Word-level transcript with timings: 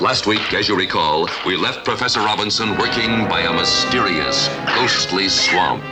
Last 0.00 0.26
week, 0.26 0.54
as 0.54 0.66
you 0.66 0.74
recall, 0.74 1.28
we 1.44 1.58
left 1.58 1.84
Professor 1.84 2.20
Robinson 2.20 2.70
working 2.78 3.28
by 3.28 3.42
a 3.42 3.52
mysterious, 3.52 4.48
ghostly 4.74 5.28
swamp, 5.28 5.84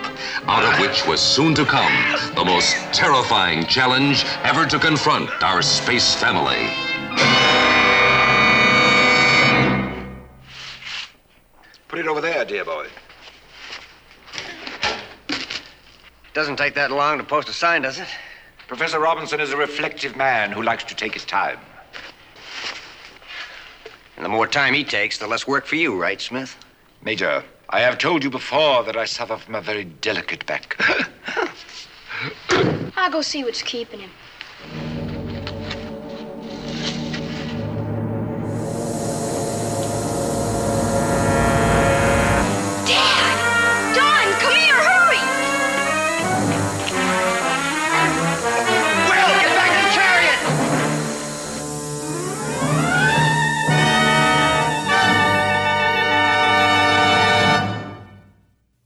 out 0.46 0.64
of 0.64 0.80
which 0.80 1.06
was 1.06 1.20
soon 1.20 1.54
to 1.54 1.66
come 1.66 1.92
the 2.34 2.42
most 2.42 2.74
terrifying 2.94 3.66
challenge 3.66 4.24
ever 4.44 4.64
to 4.64 4.78
confront 4.78 5.28
our 5.42 5.60
space 5.60 6.14
family. 6.14 6.70
Put 11.88 11.98
it 11.98 12.06
over 12.06 12.22
there, 12.22 12.46
dear 12.46 12.64
boy. 12.64 12.86
Doesn't 16.32 16.56
take 16.56 16.72
that 16.76 16.90
long 16.90 17.18
to 17.18 17.24
post 17.24 17.50
a 17.50 17.52
sign, 17.52 17.82
does 17.82 17.98
it? 17.98 18.08
Professor 18.68 19.00
Robinson 19.00 19.38
is 19.38 19.52
a 19.52 19.56
reflective 19.58 20.16
man 20.16 20.50
who 20.50 20.62
likes 20.62 20.84
to 20.84 20.94
take 20.94 21.12
his 21.12 21.26
time. 21.26 21.58
And 24.18 24.24
the 24.24 24.28
more 24.28 24.48
time 24.48 24.74
he 24.74 24.82
takes, 24.82 25.18
the 25.18 25.28
less 25.28 25.46
work 25.46 25.64
for 25.64 25.76
you, 25.76 25.96
right, 25.96 26.20
Smith? 26.20 26.56
Major, 27.02 27.44
I 27.70 27.78
have 27.78 27.98
told 27.98 28.24
you 28.24 28.30
before 28.30 28.82
that 28.82 28.96
I 28.96 29.04
suffer 29.04 29.36
from 29.36 29.54
a 29.54 29.60
very 29.60 29.84
delicate 29.84 30.44
back. 30.44 30.74
I'll 32.96 33.12
go 33.12 33.22
see 33.22 33.44
what's 33.44 33.62
keeping 33.62 34.00
him. 34.00 34.10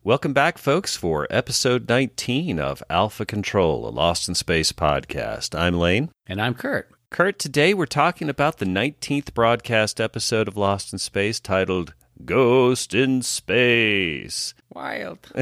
Welcome 0.05 0.33
back, 0.33 0.58
folks, 0.58 0.96
for 0.96 1.29
episode 1.30 1.89
19 1.89 2.58
of 2.58 2.83
Alpha 2.90 3.24
Control, 3.24 3.89
a 3.89 3.90
Lost 3.90 4.29
in 4.29 4.35
Space 4.35 4.73
podcast. 4.73 5.57
I'm 5.57 5.74
Lane. 5.74 6.11
And 6.27 6.42
I'm 6.42 6.55
Kurt. 6.55 6.90
Kurt, 7.11 7.39
today 7.39 7.73
we're 7.73 7.86
talking 7.86 8.29
about 8.29 8.58
the 8.58 8.64
19th 8.64 9.33
broadcast 9.33 10.01
episode 10.01 10.48
of 10.48 10.57
Lost 10.57 10.92
in 10.92 10.98
Space 10.98 11.39
titled 11.39 11.95
Ghost 12.24 12.95
in 12.95 13.23
Space. 13.23 14.55
Wild. 14.70 15.18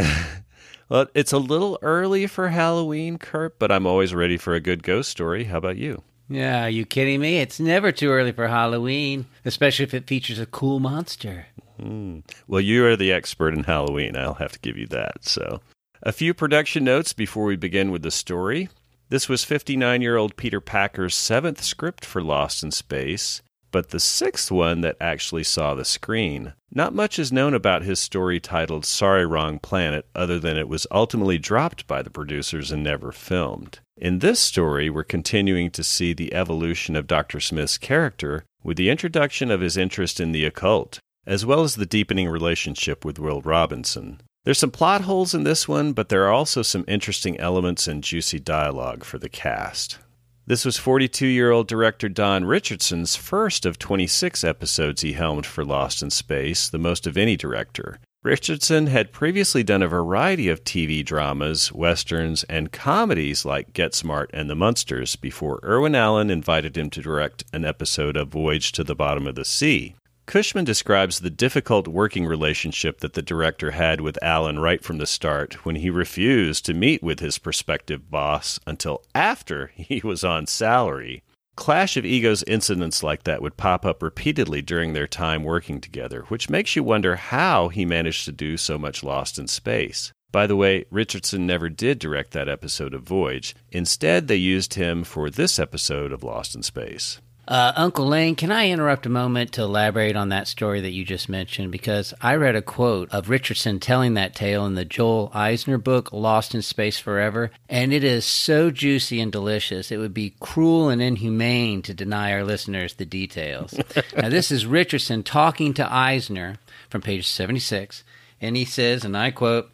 Well, 0.91 1.07
it's 1.15 1.31
a 1.31 1.39
little 1.39 1.79
early 1.83 2.27
for 2.27 2.49
Halloween, 2.49 3.17
Kurt, 3.17 3.61
but 3.61 3.71
I'm 3.71 3.87
always 3.87 4.13
ready 4.13 4.37
for 4.37 4.55
a 4.55 4.61
good 4.61 4.83
ghost 4.83 5.09
story. 5.09 5.45
How 5.45 5.59
about 5.59 5.77
you? 5.77 6.03
Yeah, 6.29 6.65
are 6.65 6.69
you 6.69 6.85
kidding 6.85 7.21
me? 7.21 7.39
It's 7.39 7.61
never 7.61 7.93
too 7.93 8.11
early 8.11 8.33
for 8.33 8.49
Halloween, 8.49 9.27
especially 9.45 9.85
if 9.85 9.95
it 9.95 10.09
features 10.09 10.41
a 10.41 10.47
cool 10.47 10.81
monster. 10.81 11.47
Hmm. 11.81 12.21
Well, 12.47 12.61
you 12.61 12.85
are 12.87 12.97
the 12.97 13.13
expert 13.13 13.55
in 13.55 13.65
Halloween. 13.65 14.17
I'll 14.17 14.35
have 14.35 14.53
to 14.53 14.59
give 14.59 14.77
you 14.77 14.87
that. 14.89 15.25
So, 15.25 15.61
a 16.03 16.13
few 16.13 16.35
production 16.35 16.85
notes 16.85 17.13
before 17.13 17.45
we 17.45 17.57
begin 17.57 17.91
with 17.91 18.03
the 18.03 18.11
story. 18.11 18.69
This 19.09 19.29
was 19.29 19.45
59 19.45 20.03
year 20.03 20.17
old 20.17 20.37
Peter 20.37 20.61
Packer's 20.61 21.15
seventh 21.15 21.63
script 21.63 22.05
for 22.05 22.23
Lost 22.23 22.63
in 22.63 22.71
Space, 22.71 23.43
but 23.73 23.91
the 23.91 24.01
sixth 24.01 24.51
one 24.51 24.83
that 24.83 24.97
actually 25.01 25.43
saw 25.43 25.75
the 25.75 25.85
screen. 25.85 26.53
Not 26.71 26.95
much 26.95 27.19
is 27.19 27.33
known 27.33 27.55
about 27.55 27.83
his 27.83 27.99
story 27.99 28.41
titled 28.41 28.85
Sorry 28.85 29.25
Wrong 29.27 29.59
Planet, 29.59 30.07
other 30.15 30.39
than 30.39 30.57
it 30.57 30.69
was 30.69 30.87
ultimately 30.91 31.39
dropped 31.39 31.87
by 31.87 32.03
the 32.03 32.11
producers 32.11 32.71
and 32.71 32.85
never 32.85 33.11
filmed. 33.11 33.81
In 33.97 34.19
this 34.19 34.39
story, 34.39 34.91
we're 34.91 35.03
continuing 35.03 35.71
to 35.73 35.83
see 35.83 36.13
the 36.13 36.35
evolution 36.35 36.95
of 36.95 37.07
Dr. 37.07 37.41
Smith's 37.41 37.79
character 37.79 38.45
with 38.63 38.77
the 38.77 38.91
introduction 38.91 39.51
of 39.51 39.61
his 39.61 39.77
interest 39.77 40.21
in 40.21 40.33
the 40.33 40.45
occult 40.45 41.01
as 41.27 41.45
well 41.47 41.63
as 41.63 41.75
the 41.75 41.87
deepening 41.87 42.29
relationship 42.29 43.05
with 43.05 43.19
Will 43.19 43.41
Robinson. 43.41 44.21
There's 44.45 44.59
some 44.59 44.71
plot 44.71 45.03
holes 45.03 45.35
in 45.35 45.45
this 45.45 45.69
one, 45.69 45.93
but 45.93 46.09
there 46.09 46.25
are 46.25 46.33
also 46.33 46.63
some 46.63 46.85
interesting 46.89 47.39
elements 47.39 47.87
and 47.87 48.03
juicy 48.03 48.41
dialogue 48.41 49.05
for 49.05 49.19
the 49.19 49.29
cast. 49.29 49.99
This 50.47 50.65
was 50.65 50.79
42 50.79 51.27
year 51.27 51.51
old 51.51 51.69
director 51.69 52.09
Don 52.09 52.45
Richardson's 52.45 53.17
first 53.17 53.67
of 53.67 53.79
26 53.79 54.43
episodes 54.43 55.03
he 55.03 55.13
helmed 55.13 55.47
for 55.47 55.65
Lost 55.65 56.03
in 56.03 56.11
Space, 56.11 56.69
the 56.69 56.79
most 56.79 57.07
of 57.07 57.17
any 57.17 57.37
director. 57.37 57.99
Richardson 58.23 58.89
had 58.89 59.13
previously 59.13 59.63
done 59.63 59.83
a 59.83 59.89
variety 59.89 60.49
of 60.49 60.65
TV 60.65 61.05
dramas, 61.05 61.73
westerns, 61.73 62.43
and 62.45 62.73
comedies 62.73 63.45
like 63.45 63.73
Get 63.73 63.95
Smart 63.95 64.31
and 64.35 64.51
The 64.51 64.55
Munsters 64.55 65.17
before 65.17 65.61
Irwin 65.63 65.95
Allen 65.95 66.31
invited 66.31 66.77
him 66.77 66.91
to 66.91 67.01
direct 67.01 67.45
an 67.53 67.65
episode 67.65 68.17
of 68.17 68.29
Voyage 68.29 68.73
to 68.73 68.85
the 68.85 68.95
Bottom 68.95 69.27
of 69.27 69.37
the 69.37 69.45
Sea. 69.45 69.95
Cushman 70.27 70.65
describes 70.65 71.21
the 71.21 71.31
difficult 71.31 71.89
working 71.89 72.27
relationship 72.27 73.01
that 73.01 73.15
the 73.15 73.23
director 73.23 73.73
had 73.73 74.01
with 74.01 74.23
Allen 74.23 74.59
right 74.59 74.83
from 74.83 74.99
the 74.99 75.07
start 75.07 75.65
when 75.65 75.77
he 75.77 75.91
refused 75.91 76.65
to 76.67 76.75
meet 76.75 77.03
with 77.03 77.21
his 77.21 77.39
prospective 77.39 78.11
boss 78.11 78.61
until 78.67 79.03
after 79.15 79.69
he 79.75 80.01
was 80.05 80.23
on 80.23 80.47
salary. 80.47 81.23
Clash 81.57 81.97
of 81.97 82.07
egos 82.07 82.43
incidents 82.45 83.03
like 83.03 83.25
that 83.25 83.43
would 83.43 83.57
pop 83.57 83.85
up 83.85 84.03
repeatedly 84.03 84.63
during 84.63 84.93
their 84.93 85.07
time 85.07 85.45
working 85.45 85.81
together, 85.81 86.23
which 86.29 86.49
makes 86.49 86.75
you 86.75 86.83
wonder 86.83 87.17
how 87.17 87.69
he 87.69 87.85
managed 87.85 88.25
to 88.25 88.33
do 88.33 88.57
so 88.57 88.79
much 88.79 89.03
Lost 89.03 89.39
in 89.39 89.47
Space. 89.47 90.13
By 90.33 90.47
the 90.47 90.57
way, 90.57 90.85
Richardson 90.91 91.47
never 91.47 91.69
did 91.69 91.99
direct 91.99 92.31
that 92.33 92.49
episode 92.49 92.95
of 92.95 93.03
Voyage. 93.03 93.55
Instead, 93.71 94.29
they 94.29 94.37
used 94.37 94.75
him 94.75 95.03
for 95.03 95.29
this 95.29 95.59
episode 95.59 96.13
of 96.13 96.23
Lost 96.23 96.55
in 96.55 96.63
Space. 96.63 97.21
Uh, 97.49 97.73
Uncle 97.75 98.07
Lane, 98.07 98.37
can 98.37 98.53
I 98.53 98.69
interrupt 98.69 99.07
a 99.07 99.11
moment 99.11 99.51
to 99.53 99.63
elaborate 99.63 100.15
on 100.15 100.29
that 100.29 100.47
story 100.47 100.81
that 100.83 100.93
you 100.93 101.05
just 101.05 101.29
mentioned? 101.29 101.73
Because 101.73 102.15
I 102.21 102.37
read 102.37 102.55
a 102.55 102.63
quote 102.63 103.11
of 103.11 103.29
Richardson 103.29 103.81
telling 103.81 104.15
that 104.15 104.37
tale 104.37 104.65
in 104.67 104.77
the 104.77 104.85
Joel 104.85 105.33
Eisner 105.35 105.79
book, 105.79 106.13
Lost 106.13 106.55
in 106.55 106.63
Space 106.63 107.01
Forever, 107.01 107.51
and 107.69 107.93
it 107.93 108.05
is 108.05 108.25
so 108.25 108.71
juicy 108.71 109.21
and 109.21 109.33
delicious. 109.33 109.91
It 109.91 109.97
would 109.97 110.15
be 110.15 110.37
cruel 110.39 110.89
and 110.89 111.03
inhumane 111.03 111.83
to 111.83 111.95
deny 111.95 112.33
our 112.33 112.45
listeners 112.45 112.95
the 112.95 113.05
details. 113.05 113.75
now, 114.17 114.29
this 114.29 114.53
is 114.53 114.65
Richardson 114.65 115.25
talking 115.25 115.75
to 115.75 115.93
Eisner 115.93 116.59
from 116.89 117.03
page 117.03 117.27
76, 117.27 118.05
and 118.41 118.57
he 118.57 118.65
says, 118.65 119.05
and 119.05 119.17
I 119.17 119.33
quote, 119.33 119.71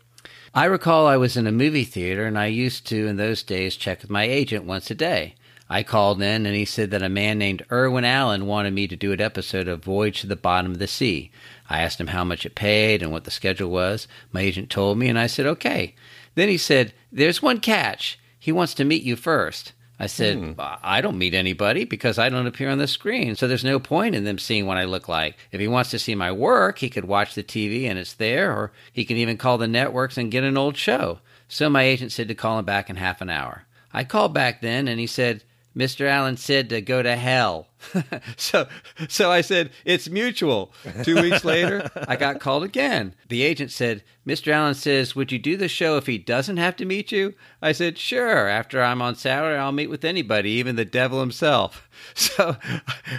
I 0.55 0.65
recall 0.65 1.07
I 1.07 1.19
was 1.19 1.37
in 1.37 1.47
a 1.47 1.53
movie 1.53 1.85
theater 1.85 2.25
and 2.25 2.39
I 2.39 2.47
used 2.47 2.87
to, 2.87 3.07
in 3.07 3.17
those 3.17 3.43
days, 3.43 3.77
check 3.77 4.01
with 4.01 4.11
my 4.11 4.23
agent 4.25 4.65
once 4.65 4.91
a 4.91 4.95
day. 4.95 5.35
I 5.69 5.83
called 5.83 6.23
in 6.23 6.47
and 6.47 6.55
he 6.55 6.65
said 6.65 6.91
that 6.93 7.03
a 7.03 7.09
man 7.09 7.39
named 7.39 7.67
Irwin 7.73 8.05
Allen 8.05 8.47
wanted 8.47 8.73
me 8.73 8.87
to 8.89 8.97
do 8.97 9.13
an 9.13 9.21
episode 9.21 9.67
of 9.67 9.83
Voyage 9.83 10.21
to 10.21 10.27
the 10.27 10.37
Bottom 10.37 10.73
of 10.73 10.79
the 10.79 10.87
Sea. 10.87 11.31
I 11.69 11.83
asked 11.83 12.01
him 12.01 12.09
how 12.09 12.25
much 12.25 12.47
it 12.47 12.55
paid 12.55 13.03
and 13.03 13.11
what 13.11 13.25
the 13.25 13.31
schedule 13.31 13.71
was. 13.71 14.07
My 14.33 14.43
agent 14.43 14.71
told 14.71 14.99
me 14.99 15.09
and 15.09 15.19
I 15.19 15.27
said, 15.27 15.47
okay. 15.47 15.95
Then 16.37 16.49
he 16.49 16.59
said, 16.59 16.93
There's 17.11 17.43
one 17.43 17.59
catch. 17.59 18.19
He 18.39 18.53
wants 18.53 18.75
to 18.75 18.85
meet 18.85 19.03
you 19.03 19.17
first. 19.17 19.73
I 19.99 20.07
said, 20.07 20.37
hmm. 20.37 20.53
I 20.59 21.01
don't 21.01 21.17
meet 21.17 21.33
anybody 21.33 21.85
because 21.85 22.19
I 22.19 22.29
don't 22.29 22.47
appear 22.47 22.69
on 22.69 22.77
the 22.77 22.87
screen, 22.87 23.35
so 23.35 23.49
there's 23.49 23.65
no 23.65 23.81
point 23.81 24.15
in 24.15 24.25
them 24.25 24.39
seeing 24.39 24.67
what 24.67 24.77
I 24.77 24.85
look 24.85 25.09
like. 25.09 25.39
If 25.51 25.59
he 25.59 25.67
wants 25.67 25.91
to 25.91 25.99
see 25.99 26.15
my 26.15 26.31
work, 26.31 26.79
he 26.79 26.91
could 26.91 27.07
watch 27.07 27.35
the 27.35 27.43
TV 27.43 27.89
and 27.89 27.99
it's 27.99 28.13
there, 28.13 28.53
or 28.53 28.73
he 28.93 29.07
can 29.07 29.17
even 29.17 29.39
call 29.39 29.57
the 29.57 29.67
networks 29.67 30.19
and 30.19 30.31
get 30.31 30.45
an 30.45 30.59
old 30.59 30.77
show. 30.77 31.21
So 31.49 31.71
my 31.71 31.83
agent 31.85 32.13
said 32.13 32.29
to 32.29 32.35
call 32.35 32.59
him 32.59 32.67
back 32.67 32.91
in 32.91 32.97
half 32.97 33.23
an 33.23 33.31
hour. 33.31 33.65
I 33.91 34.05
called 34.05 34.35
back 34.35 34.61
then 34.61 34.87
and 34.87 35.01
he 35.01 35.07
said, 35.07 35.43
Mr. 35.77 36.09
Allen 36.09 36.39
said 36.39 36.71
to 36.71 36.81
go 36.81 37.03
to 37.03 37.17
hell. 37.17 37.67
so, 38.37 38.67
so 39.09 39.31
I 39.31 39.41
said, 39.41 39.71
it's 39.85 40.09
mutual. 40.09 40.73
Two 41.03 41.21
weeks 41.21 41.45
later, 41.45 41.91
I 42.09 42.17
got 42.17 42.41
called 42.41 42.65
again. 42.65 43.15
The 43.29 43.43
agent 43.43 43.71
said, 43.71 44.03
Mr. 44.27 44.53
Allen 44.53 44.75
says, 44.75 45.15
would 45.15 45.31
you 45.31 45.39
do 45.39 45.57
the 45.57 45.69
show 45.69 45.97
if 45.97 46.07
he 46.07 46.19
doesn't 46.19 46.57
have 46.57 46.75
to 46.77 46.85
meet 46.85 47.13
you? 47.13 47.35
I 47.63 47.73
said, 47.73 47.97
sure. 47.97 48.49
After 48.49 48.83
I'm 48.83 49.01
on 49.01 49.15
salary, 49.15 49.57
I'll 49.57 49.73
meet 49.73 49.91
with 49.91 50.05
anybody, 50.05 50.51
even 50.51 50.77
the 50.77 50.85
devil 50.85 51.21
himself. 51.21 51.89
So 52.15 52.57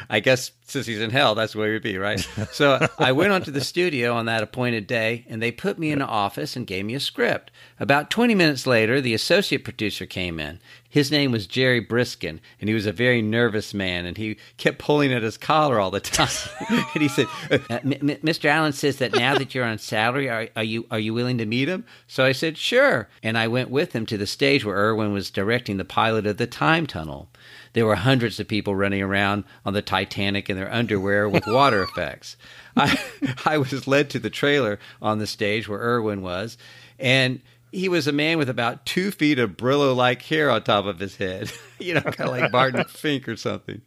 I 0.10 0.20
guess 0.20 0.52
since 0.68 0.86
he's 0.86 1.00
in 1.00 1.10
hell, 1.10 1.34
that's 1.34 1.56
where 1.56 1.74
he'd 1.74 1.82
be, 1.82 1.98
right? 1.98 2.20
So 2.52 2.88
I 3.00 3.12
went 3.12 3.32
onto 3.32 3.52
the 3.52 3.62
studio 3.62 4.14
on 4.14 4.26
that 4.26 4.44
appointed 4.44 4.86
day, 4.86 5.26
and 5.30 5.42
they 5.42 5.52
put 5.52 5.80
me 5.80 5.92
in 5.92 6.02
an 6.02 6.08
office 6.08 6.56
and 6.56 6.68
gave 6.68 6.86
me 6.86 6.94
a 6.94 7.00
script. 7.00 7.52
About 7.80 8.10
20 8.10 8.36
minutes 8.36 8.68
later, 8.68 9.00
the 9.00 9.14
associate 9.14 9.64
producer 9.64 10.06
came 10.06 10.40
in. 10.40 10.60
His 10.90 11.10
name 11.10 11.32
was 11.32 11.48
Jerry 11.48 11.84
Briskin, 11.84 12.40
and 12.60 12.68
he 12.68 12.74
was 12.74 12.86
a 12.86 12.92
very 12.92 13.22
nervous 13.22 13.74
man, 13.74 14.06
and 14.06 14.18
he 14.18 14.38
kept 14.58 14.80
pulling 14.80 15.14
at 15.14 15.22
his 15.22 15.38
collar 15.38 15.80
all 15.80 15.92
the 15.92 16.00
time. 16.00 16.28
and 16.70 17.02
he 17.02 17.08
said, 17.08 17.28
uh, 17.52 17.60
M- 17.70 17.94
M- 17.94 18.20
"Mr. 18.24 18.46
Allen 18.46 18.74
says 18.74 18.98
that 18.98 19.14
now 19.14 19.38
that 19.38 19.54
you're 19.54 19.64
on 19.64 19.78
salary, 19.78 20.30
are, 20.30 20.50
are 20.56 20.64
you 20.64 20.86
are 20.92 21.00
you 21.00 21.14
willing 21.14 21.38
to 21.38 21.46
meet 21.46 21.70
him?" 21.70 21.86
So 22.08 22.26
I 22.26 22.32
said, 22.32 22.58
"Sure," 22.58 23.08
and 23.24 23.38
I 23.38 23.48
went 23.48 23.70
with 23.70 23.94
him 23.94 24.06
to 24.08 24.18
the 24.18 24.28
stage 24.28 24.66
where 24.66 24.76
Irwin 24.76 25.14
was 25.14 25.30
directing 25.30 25.78
the 25.78 25.86
pilot 25.86 26.26
of 26.26 26.38
the 26.38 26.48
Time 26.48 26.88
Tunnel. 26.88 27.30
There 27.74 27.86
were 27.86 27.96
hundreds 27.96 28.40
of 28.40 28.48
people 28.48 28.76
running 28.76 29.04
around 29.04 29.44
on 29.64 29.74
the 29.74 29.82
Titanic 29.84 30.50
in 30.50 30.58
their 30.58 30.74
underwear 30.74 31.30
with 31.30 31.44
water 31.48 31.84
effects. 31.84 32.36
I, 32.76 33.00
I 33.46 33.58
was 33.60 33.88
led 33.88 34.10
to 34.12 34.20
the 34.20 34.30
trailer 34.32 34.80
on 35.02 35.20
the 35.20 35.28
stage 35.28 35.68
where 35.68 35.80
Irwin 35.80 36.22
was, 36.22 36.58
and 36.98 37.42
he 37.72 37.90
was 37.90 38.08
a 38.08 38.12
man 38.12 38.38
with 38.38 38.50
about 38.50 38.86
two 38.86 39.12
feet 39.12 39.40
of 39.40 39.58
Brillo 39.58 39.96
like 39.96 40.22
hair 40.22 40.50
on 40.50 40.64
top 40.64 40.86
of 40.86 41.00
his 41.00 41.18
head, 41.18 41.52
you 41.80 41.94
know, 41.94 42.02
kind 42.02 42.30
of 42.30 42.38
like 42.38 42.52
Barton 42.52 42.86
Fink 42.86 43.28
or 43.28 43.36
something. 43.36 43.82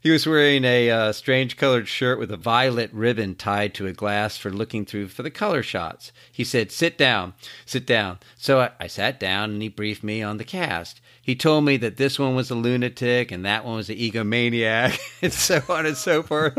He 0.00 0.10
was 0.10 0.26
wearing 0.26 0.64
a 0.64 0.90
uh, 0.90 1.12
strange 1.12 1.56
colored 1.56 1.88
shirt 1.88 2.18
with 2.18 2.30
a 2.32 2.36
violet 2.36 2.92
ribbon 2.92 3.36
tied 3.36 3.74
to 3.74 3.86
a 3.86 3.92
glass 3.92 4.36
for 4.36 4.50
looking 4.50 4.84
through 4.84 5.08
for 5.08 5.22
the 5.22 5.30
color 5.30 5.62
shots. 5.62 6.12
He 6.30 6.44
said, 6.44 6.72
Sit 6.72 6.98
down, 6.98 7.34
sit 7.64 7.86
down. 7.86 8.18
So 8.36 8.60
I, 8.60 8.70
I 8.80 8.86
sat 8.88 9.20
down 9.20 9.50
and 9.50 9.62
he 9.62 9.68
briefed 9.68 10.02
me 10.02 10.22
on 10.22 10.38
the 10.38 10.44
cast. 10.44 11.00
He 11.22 11.36
told 11.36 11.64
me 11.64 11.76
that 11.76 11.96
this 11.96 12.18
one 12.18 12.34
was 12.34 12.50
a 12.50 12.54
lunatic 12.56 13.30
and 13.30 13.44
that 13.44 13.64
one 13.64 13.76
was 13.76 13.90
an 13.90 13.96
egomaniac 13.96 14.98
and 15.22 15.32
so 15.32 15.62
on 15.68 15.86
and 15.86 15.96
so 15.96 16.22
forth. 16.22 16.56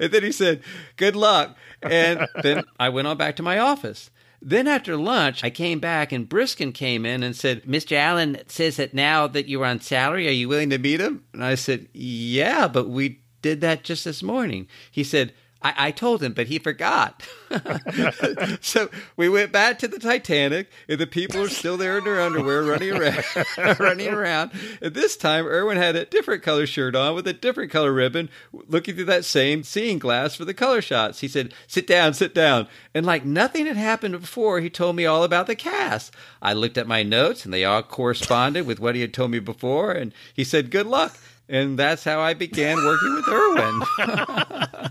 and 0.00 0.12
then 0.12 0.22
he 0.24 0.32
said, 0.32 0.62
Good 0.96 1.14
luck. 1.14 1.56
And 1.80 2.26
then 2.42 2.64
I 2.80 2.88
went 2.88 3.06
on 3.06 3.16
back 3.16 3.36
to 3.36 3.42
my 3.44 3.60
office. 3.60 4.10
Then 4.40 4.68
after 4.68 4.96
lunch, 4.96 5.42
I 5.42 5.50
came 5.50 5.80
back 5.80 6.12
and 6.12 6.28
Briskin 6.28 6.72
came 6.72 7.04
in 7.04 7.22
and 7.22 7.34
said, 7.34 7.64
Mr. 7.64 7.96
Allen 7.96 8.38
says 8.46 8.76
that 8.76 8.94
now 8.94 9.26
that 9.26 9.48
you're 9.48 9.64
on 9.64 9.80
salary, 9.80 10.28
are 10.28 10.32
you 10.32 10.48
willing 10.48 10.70
to 10.70 10.78
meet 10.78 11.00
him? 11.00 11.24
And 11.32 11.44
I 11.44 11.56
said, 11.56 11.88
Yeah, 11.92 12.68
but 12.68 12.88
we 12.88 13.20
did 13.42 13.60
that 13.62 13.84
just 13.84 14.04
this 14.04 14.22
morning. 14.22 14.68
He 14.90 15.02
said, 15.02 15.32
I, 15.60 15.88
I 15.88 15.90
told 15.90 16.22
him, 16.22 16.34
but 16.34 16.46
he 16.46 16.60
forgot. 16.60 17.26
so 18.60 18.88
we 19.16 19.28
went 19.28 19.50
back 19.50 19.78
to 19.80 19.88
the 19.88 19.98
Titanic, 19.98 20.70
and 20.88 21.00
the 21.00 21.06
people 21.06 21.42
are 21.42 21.48
still 21.48 21.76
there 21.76 21.98
in 21.98 22.04
their 22.04 22.20
underwear 22.20 22.62
running 22.62 22.92
around, 22.92 23.24
running 23.80 24.08
around. 24.08 24.52
And 24.80 24.94
this 24.94 25.16
time, 25.16 25.46
Irwin 25.46 25.76
had 25.76 25.96
a 25.96 26.04
different 26.04 26.44
color 26.44 26.64
shirt 26.64 26.94
on 26.94 27.16
with 27.16 27.26
a 27.26 27.32
different 27.32 27.72
color 27.72 27.92
ribbon, 27.92 28.28
looking 28.52 28.94
through 28.94 29.06
that 29.06 29.24
same 29.24 29.64
seeing 29.64 29.98
glass 29.98 30.36
for 30.36 30.44
the 30.44 30.54
color 30.54 30.80
shots. 30.80 31.20
He 31.20 31.28
said, 31.28 31.52
"Sit 31.66 31.88
down, 31.88 32.14
sit 32.14 32.34
down." 32.34 32.68
And 32.94 33.04
like 33.04 33.24
nothing 33.24 33.66
had 33.66 33.76
happened 33.76 34.20
before, 34.20 34.60
he 34.60 34.70
told 34.70 34.94
me 34.94 35.06
all 35.06 35.24
about 35.24 35.48
the 35.48 35.56
cast. 35.56 36.14
I 36.40 36.52
looked 36.52 36.78
at 36.78 36.86
my 36.86 37.02
notes, 37.02 37.44
and 37.44 37.52
they 37.52 37.64
all 37.64 37.82
corresponded 37.82 38.64
with 38.64 38.78
what 38.78 38.94
he 38.94 39.00
had 39.00 39.14
told 39.14 39.32
me 39.32 39.40
before. 39.40 39.90
And 39.90 40.14
he 40.32 40.44
said, 40.44 40.70
"Good 40.70 40.86
luck." 40.86 41.18
And 41.48 41.78
that's 41.78 42.04
how 42.04 42.20
I 42.20 42.34
began 42.34 42.76
working 42.76 43.14
with 43.14 43.26
Irwin. 43.26 43.82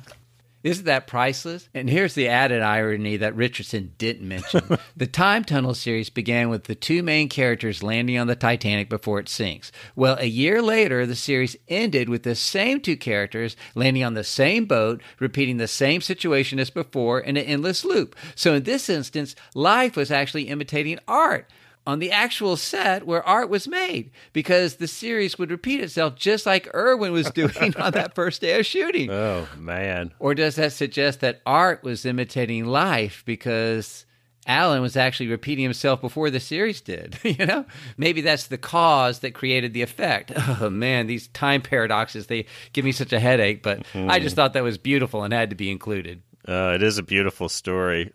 Isn't 0.63 0.85
that 0.85 1.07
priceless? 1.07 1.69
And 1.73 1.89
here's 1.89 2.15
the 2.15 2.27
added 2.27 2.61
irony 2.61 3.15
that 3.17 3.35
Richardson 3.35 3.93
didn't 3.97 4.27
mention. 4.27 4.77
the 4.97 5.07
Time 5.07 5.43
Tunnel 5.43 5.73
series 5.73 6.09
began 6.09 6.49
with 6.49 6.65
the 6.65 6.75
two 6.75 7.03
main 7.03 7.29
characters 7.29 7.83
landing 7.83 8.17
on 8.17 8.27
the 8.27 8.35
Titanic 8.35 8.89
before 8.89 9.19
it 9.19 9.29
sinks. 9.29 9.71
Well, 9.95 10.17
a 10.19 10.25
year 10.25 10.61
later, 10.61 11.05
the 11.05 11.15
series 11.15 11.55
ended 11.67 12.09
with 12.09 12.23
the 12.23 12.35
same 12.35 12.81
two 12.81 12.97
characters 12.97 13.55
landing 13.75 14.03
on 14.03 14.15
the 14.15 14.23
same 14.23 14.65
boat, 14.65 15.01
repeating 15.19 15.57
the 15.57 15.67
same 15.67 16.01
situation 16.01 16.59
as 16.59 16.69
before 16.69 17.19
in 17.19 17.37
an 17.37 17.45
endless 17.45 17.85
loop. 17.85 18.15
So 18.35 18.55
in 18.55 18.63
this 18.63 18.89
instance, 18.89 19.35
life 19.53 19.95
was 19.95 20.11
actually 20.11 20.47
imitating 20.49 20.99
art 21.07 21.49
on 21.87 21.99
the 21.99 22.11
actual 22.11 22.57
set 22.57 23.07
where 23.07 23.25
art 23.25 23.49
was 23.49 23.65
made 23.65 24.11
because 24.33 24.75
the 24.75 24.89
series 24.89 25.39
would 25.39 25.49
repeat 25.49 25.79
itself 25.79 26.15
just 26.15 26.45
like 26.45 26.67
Irwin 26.75 27.13
was 27.13 27.31
doing 27.31 27.73
on 27.79 27.93
that 27.93 28.13
first 28.13 28.41
day 28.41 28.59
of 28.59 28.65
shooting. 28.65 29.09
Oh, 29.09 29.47
man. 29.57 30.13
Or 30.19 30.35
does 30.35 30.57
that 30.57 30.73
suggest 30.73 31.21
that 31.21 31.41
art 31.45 31.83
was 31.83 32.05
imitating 32.05 32.65
life 32.65 33.23
because 33.25 34.05
Allen 34.45 34.81
was 34.81 34.97
actually 34.97 35.29
repeating 35.29 35.63
himself 35.63 36.01
before 36.01 36.29
the 36.29 36.41
series 36.41 36.81
did? 36.81 37.17
you 37.23 37.45
know? 37.45 37.63
Maybe 37.95 38.19
that's 38.19 38.47
the 38.47 38.57
cause 38.57 39.19
that 39.19 39.33
created 39.33 39.73
the 39.73 39.81
effect. 39.81 40.33
Oh 40.59 40.69
man, 40.69 41.07
these 41.07 41.27
time 41.29 41.61
paradoxes, 41.61 42.27
they 42.27 42.47
give 42.73 42.83
me 42.83 42.91
such 42.91 43.13
a 43.13 43.19
headache, 43.19 43.61
but 43.63 43.83
mm-hmm. 43.93 44.09
I 44.09 44.19
just 44.19 44.35
thought 44.35 44.53
that 44.53 44.63
was 44.63 44.77
beautiful 44.77 45.23
and 45.23 45.31
had 45.33 45.51
to 45.51 45.55
be 45.55 45.71
included. 45.71 46.21
Uh, 46.47 46.71
it 46.75 46.81
is 46.81 46.97
a 46.97 47.03
beautiful 47.03 47.47
story. 47.47 48.11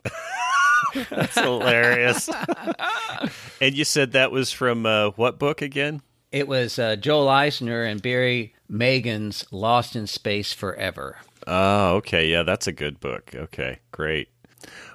That's 1.10 1.38
hilarious. 1.38 2.28
and 3.60 3.74
you 3.74 3.84
said 3.84 4.12
that 4.12 4.32
was 4.32 4.52
from 4.52 4.86
uh, 4.86 5.10
what 5.10 5.38
book 5.38 5.62
again? 5.62 6.02
It 6.30 6.48
was 6.48 6.78
uh, 6.78 6.96
Joel 6.96 7.28
Eisner 7.28 7.84
and 7.84 8.00
Barry 8.00 8.54
Magen's 8.68 9.44
Lost 9.50 9.94
in 9.96 10.06
Space 10.06 10.52
Forever. 10.52 11.18
Oh, 11.46 11.96
okay. 11.96 12.26
Yeah, 12.26 12.42
that's 12.42 12.66
a 12.66 12.72
good 12.72 13.00
book. 13.00 13.32
Okay, 13.34 13.80
great. 13.90 14.28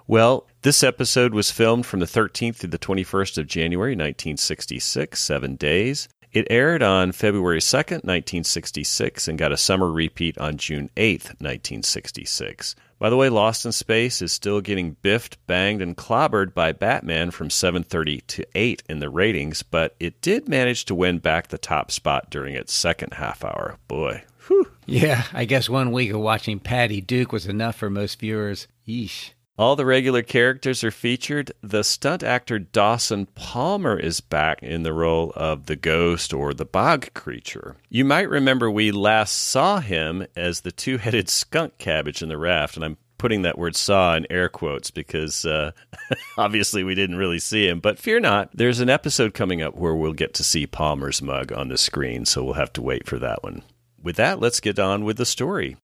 Well, 0.07 0.47
this 0.61 0.83
episode 0.83 1.33
was 1.33 1.51
filmed 1.51 1.85
from 1.85 1.99
the 1.99 2.05
13th 2.05 2.59
to 2.59 2.67
the 2.67 2.79
21st 2.79 3.37
of 3.37 3.47
January, 3.47 3.91
1966, 3.91 5.21
seven 5.21 5.55
days. 5.57 6.07
It 6.33 6.47
aired 6.49 6.83
on 6.83 7.13
February 7.13 7.59
2nd, 7.59 8.03
1966, 8.03 9.27
and 9.27 9.39
got 9.39 9.51
a 9.51 9.57
summer 9.57 9.91
repeat 9.91 10.37
on 10.37 10.57
June 10.57 10.89
8th, 10.95 11.39
1966. 11.39 12.75
By 12.99 13.09
the 13.09 13.15
way, 13.15 13.29
Lost 13.29 13.65
in 13.65 13.71
Space 13.71 14.21
is 14.21 14.33
still 14.33 14.59
getting 14.59 14.97
biffed, 15.01 15.37
banged, 15.45 15.81
and 15.81 15.95
clobbered 15.95 16.53
by 16.53 16.71
Batman 16.71 17.31
from 17.31 17.49
730 17.49 18.21
to 18.21 18.45
8 18.55 18.83
in 18.89 18.99
the 18.99 19.09
ratings, 19.09 19.63
but 19.63 19.95
it 19.99 20.19
did 20.21 20.49
manage 20.49 20.85
to 20.85 20.95
win 20.95 21.19
back 21.19 21.47
the 21.47 21.57
top 21.57 21.91
spot 21.91 22.29
during 22.29 22.55
its 22.55 22.73
second 22.73 23.13
half 23.13 23.45
hour. 23.45 23.77
Boy, 23.87 24.23
whew. 24.47 24.71
Yeah, 24.85 25.23
I 25.31 25.45
guess 25.45 25.69
one 25.69 25.91
week 25.91 26.11
of 26.11 26.19
watching 26.19 26.59
Patty 26.59 27.01
Duke 27.01 27.31
was 27.31 27.45
enough 27.45 27.75
for 27.75 27.89
most 27.89 28.19
viewers. 28.19 28.67
Yeesh. 28.87 29.31
All 29.57 29.75
the 29.75 29.87
regular 29.87 30.21
characters 30.21 30.83
are 30.83 30.91
featured. 30.91 31.51
The 31.61 31.83
stunt 31.83 32.21
actor 32.21 32.59
Dawson 32.59 33.25
Palmer 33.33 33.99
is 33.99 34.21
back 34.21 34.61
in 34.61 34.83
the 34.83 34.93
role 34.93 35.33
of 35.35 35.65
the 35.65 35.75
ghost 35.75 36.31
or 36.31 36.53
the 36.53 36.63
bog 36.65 37.11
creature. 37.15 37.75
You 37.89 38.05
might 38.05 38.29
remember 38.29 38.69
we 38.69 38.91
last 38.91 39.33
saw 39.33 39.79
him 39.79 40.27
as 40.35 40.61
the 40.61 40.71
two 40.71 40.99
headed 40.99 41.27
skunk 41.27 41.79
cabbage 41.79 42.21
in 42.21 42.29
the 42.29 42.37
raft, 42.37 42.75
and 42.75 42.85
I'm 42.85 42.97
putting 43.17 43.41
that 43.41 43.57
word 43.57 43.75
saw 43.75 44.15
in 44.15 44.27
air 44.29 44.47
quotes 44.47 44.91
because 44.91 45.43
uh, 45.43 45.71
obviously 46.37 46.83
we 46.83 46.93
didn't 46.93 47.17
really 47.17 47.39
see 47.39 47.67
him. 47.67 47.79
But 47.79 47.97
fear 47.97 48.19
not, 48.19 48.51
there's 48.53 48.79
an 48.79 48.91
episode 48.91 49.33
coming 49.33 49.63
up 49.63 49.75
where 49.75 49.95
we'll 49.95 50.13
get 50.13 50.35
to 50.35 50.43
see 50.43 50.67
Palmer's 50.67 51.19
mug 51.19 51.51
on 51.51 51.69
the 51.69 51.79
screen, 51.79 52.25
so 52.25 52.43
we'll 52.43 52.53
have 52.53 52.73
to 52.73 52.83
wait 52.83 53.07
for 53.07 53.17
that 53.17 53.41
one. 53.41 53.63
With 53.99 54.17
that, 54.17 54.39
let's 54.39 54.59
get 54.59 54.77
on 54.77 55.03
with 55.03 55.17
the 55.17 55.25
story. 55.25 55.77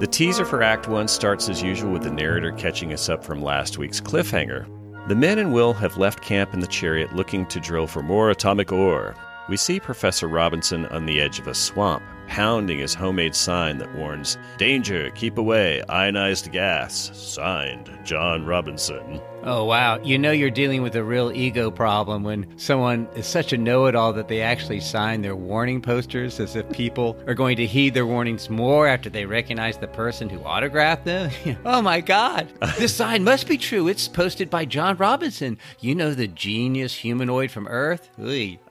The 0.00 0.06
teaser 0.06 0.46
for 0.46 0.62
Act 0.62 0.88
1 0.88 1.08
starts 1.08 1.50
as 1.50 1.62
usual 1.62 1.92
with 1.92 2.04
the 2.04 2.10
narrator 2.10 2.52
catching 2.52 2.94
us 2.94 3.10
up 3.10 3.22
from 3.22 3.42
last 3.42 3.76
week's 3.76 4.00
cliffhanger. 4.00 4.66
The 5.08 5.14
men 5.14 5.38
and 5.38 5.52
Will 5.52 5.74
have 5.74 5.98
left 5.98 6.22
camp 6.22 6.54
in 6.54 6.60
the 6.60 6.66
chariot 6.66 7.14
looking 7.14 7.44
to 7.48 7.60
drill 7.60 7.86
for 7.86 8.02
more 8.02 8.30
atomic 8.30 8.72
ore. 8.72 9.14
We 9.50 9.58
see 9.58 9.78
Professor 9.78 10.26
Robinson 10.26 10.86
on 10.86 11.04
the 11.04 11.20
edge 11.20 11.38
of 11.38 11.48
a 11.48 11.54
swamp, 11.54 12.02
pounding 12.28 12.78
his 12.78 12.94
homemade 12.94 13.34
sign 13.34 13.76
that 13.76 13.94
warns, 13.94 14.38
Danger, 14.56 15.10
keep 15.10 15.36
away, 15.36 15.82
ionized 15.90 16.50
gas. 16.50 17.10
Signed, 17.12 17.90
John 18.02 18.46
Robinson. 18.46 19.20
Oh, 19.42 19.64
wow. 19.64 19.98
You 20.02 20.18
know 20.18 20.32
you're 20.32 20.50
dealing 20.50 20.82
with 20.82 20.94
a 20.96 21.02
real 21.02 21.32
ego 21.32 21.70
problem 21.70 22.22
when 22.22 22.46
someone 22.58 23.08
is 23.14 23.26
such 23.26 23.52
a 23.52 23.58
know 23.58 23.86
it 23.86 23.94
all 23.94 24.12
that 24.12 24.28
they 24.28 24.42
actually 24.42 24.80
sign 24.80 25.22
their 25.22 25.34
warning 25.34 25.80
posters 25.80 26.38
as 26.40 26.56
if 26.56 26.70
people 26.70 27.16
are 27.26 27.34
going 27.34 27.56
to 27.56 27.66
heed 27.66 27.94
their 27.94 28.06
warnings 28.06 28.50
more 28.50 28.86
after 28.86 29.08
they 29.08 29.24
recognize 29.24 29.78
the 29.78 29.88
person 29.88 30.28
who 30.28 30.40
autographed 30.40 31.04
them. 31.04 31.30
oh, 31.64 31.80
my 31.80 32.00
God. 32.00 32.48
this 32.78 32.94
sign 32.94 33.24
must 33.24 33.48
be 33.48 33.56
true. 33.56 33.88
It's 33.88 34.08
posted 34.08 34.50
by 34.50 34.66
John 34.66 34.96
Robinson. 34.96 35.58
You 35.80 35.94
know 35.94 36.12
the 36.12 36.28
genius 36.28 36.94
humanoid 36.94 37.50
from 37.50 37.66
Earth? 37.68 38.10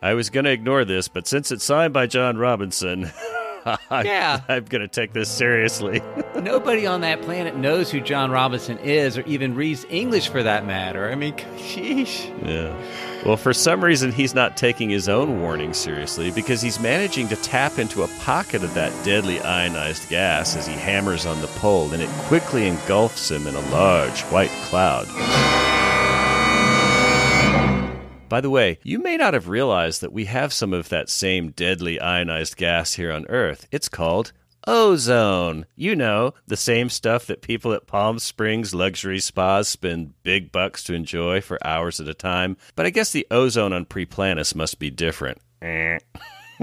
I 0.00 0.14
was 0.14 0.30
going 0.30 0.44
to 0.44 0.52
ignore 0.52 0.84
this, 0.84 1.08
but 1.08 1.26
since 1.26 1.50
it's 1.50 1.64
signed 1.64 1.92
by 1.92 2.06
John 2.06 2.36
Robinson. 2.36 3.10
Yeah. 3.90 4.40
I'm 4.48 4.64
going 4.64 4.82
to 4.82 4.88
take 4.88 5.12
this 5.12 5.28
seriously. 5.28 6.02
Nobody 6.40 6.86
on 6.86 7.02
that 7.02 7.22
planet 7.22 7.56
knows 7.56 7.90
who 7.90 8.00
John 8.00 8.30
Robinson 8.30 8.78
is 8.78 9.18
or 9.18 9.22
even 9.22 9.54
reads 9.54 9.84
English 9.90 10.28
for 10.28 10.42
that 10.42 10.64
matter. 10.66 11.10
I 11.10 11.14
mean, 11.14 11.34
sheesh. 11.34 12.28
yeah. 12.46 12.74
Well, 13.26 13.36
for 13.36 13.52
some 13.52 13.84
reason, 13.84 14.12
he's 14.12 14.34
not 14.34 14.56
taking 14.56 14.88
his 14.88 15.08
own 15.08 15.40
warning 15.40 15.74
seriously 15.74 16.30
because 16.30 16.62
he's 16.62 16.80
managing 16.80 17.28
to 17.28 17.36
tap 17.36 17.78
into 17.78 18.02
a 18.02 18.08
pocket 18.20 18.64
of 18.64 18.72
that 18.74 18.92
deadly 19.04 19.40
ionized 19.40 20.08
gas 20.08 20.56
as 20.56 20.66
he 20.66 20.72
hammers 20.72 21.26
on 21.26 21.40
the 21.42 21.46
pole, 21.48 21.92
and 21.92 22.02
it 22.02 22.08
quickly 22.28 22.66
engulfs 22.66 23.30
him 23.30 23.46
in 23.46 23.54
a 23.54 23.70
large 23.70 24.20
white 24.22 24.50
cloud. 24.64 25.06
By 28.30 28.40
the 28.40 28.48
way, 28.48 28.78
you 28.84 29.00
may 29.00 29.16
not 29.16 29.34
have 29.34 29.48
realized 29.48 30.00
that 30.02 30.12
we 30.12 30.26
have 30.26 30.52
some 30.52 30.72
of 30.72 30.88
that 30.88 31.08
same 31.10 31.50
deadly 31.50 32.00
ionized 32.00 32.56
gas 32.56 32.94
here 32.94 33.10
on 33.10 33.26
Earth. 33.26 33.66
It's 33.72 33.88
called 33.88 34.32
ozone. 34.68 35.66
You 35.74 35.96
know, 35.96 36.34
the 36.46 36.56
same 36.56 36.90
stuff 36.90 37.26
that 37.26 37.42
people 37.42 37.72
at 37.72 37.88
Palm 37.88 38.20
Springs 38.20 38.72
luxury 38.72 39.18
spas 39.18 39.68
spend 39.68 40.14
big 40.22 40.52
bucks 40.52 40.84
to 40.84 40.94
enjoy 40.94 41.40
for 41.40 41.58
hours 41.66 41.98
at 41.98 42.06
a 42.06 42.14
time. 42.14 42.56
But 42.76 42.86
I 42.86 42.90
guess 42.90 43.10
the 43.10 43.26
ozone 43.32 43.72
on 43.72 43.84
Priplanus 43.84 44.54
must 44.54 44.78
be 44.78 44.90
different. 44.90 45.38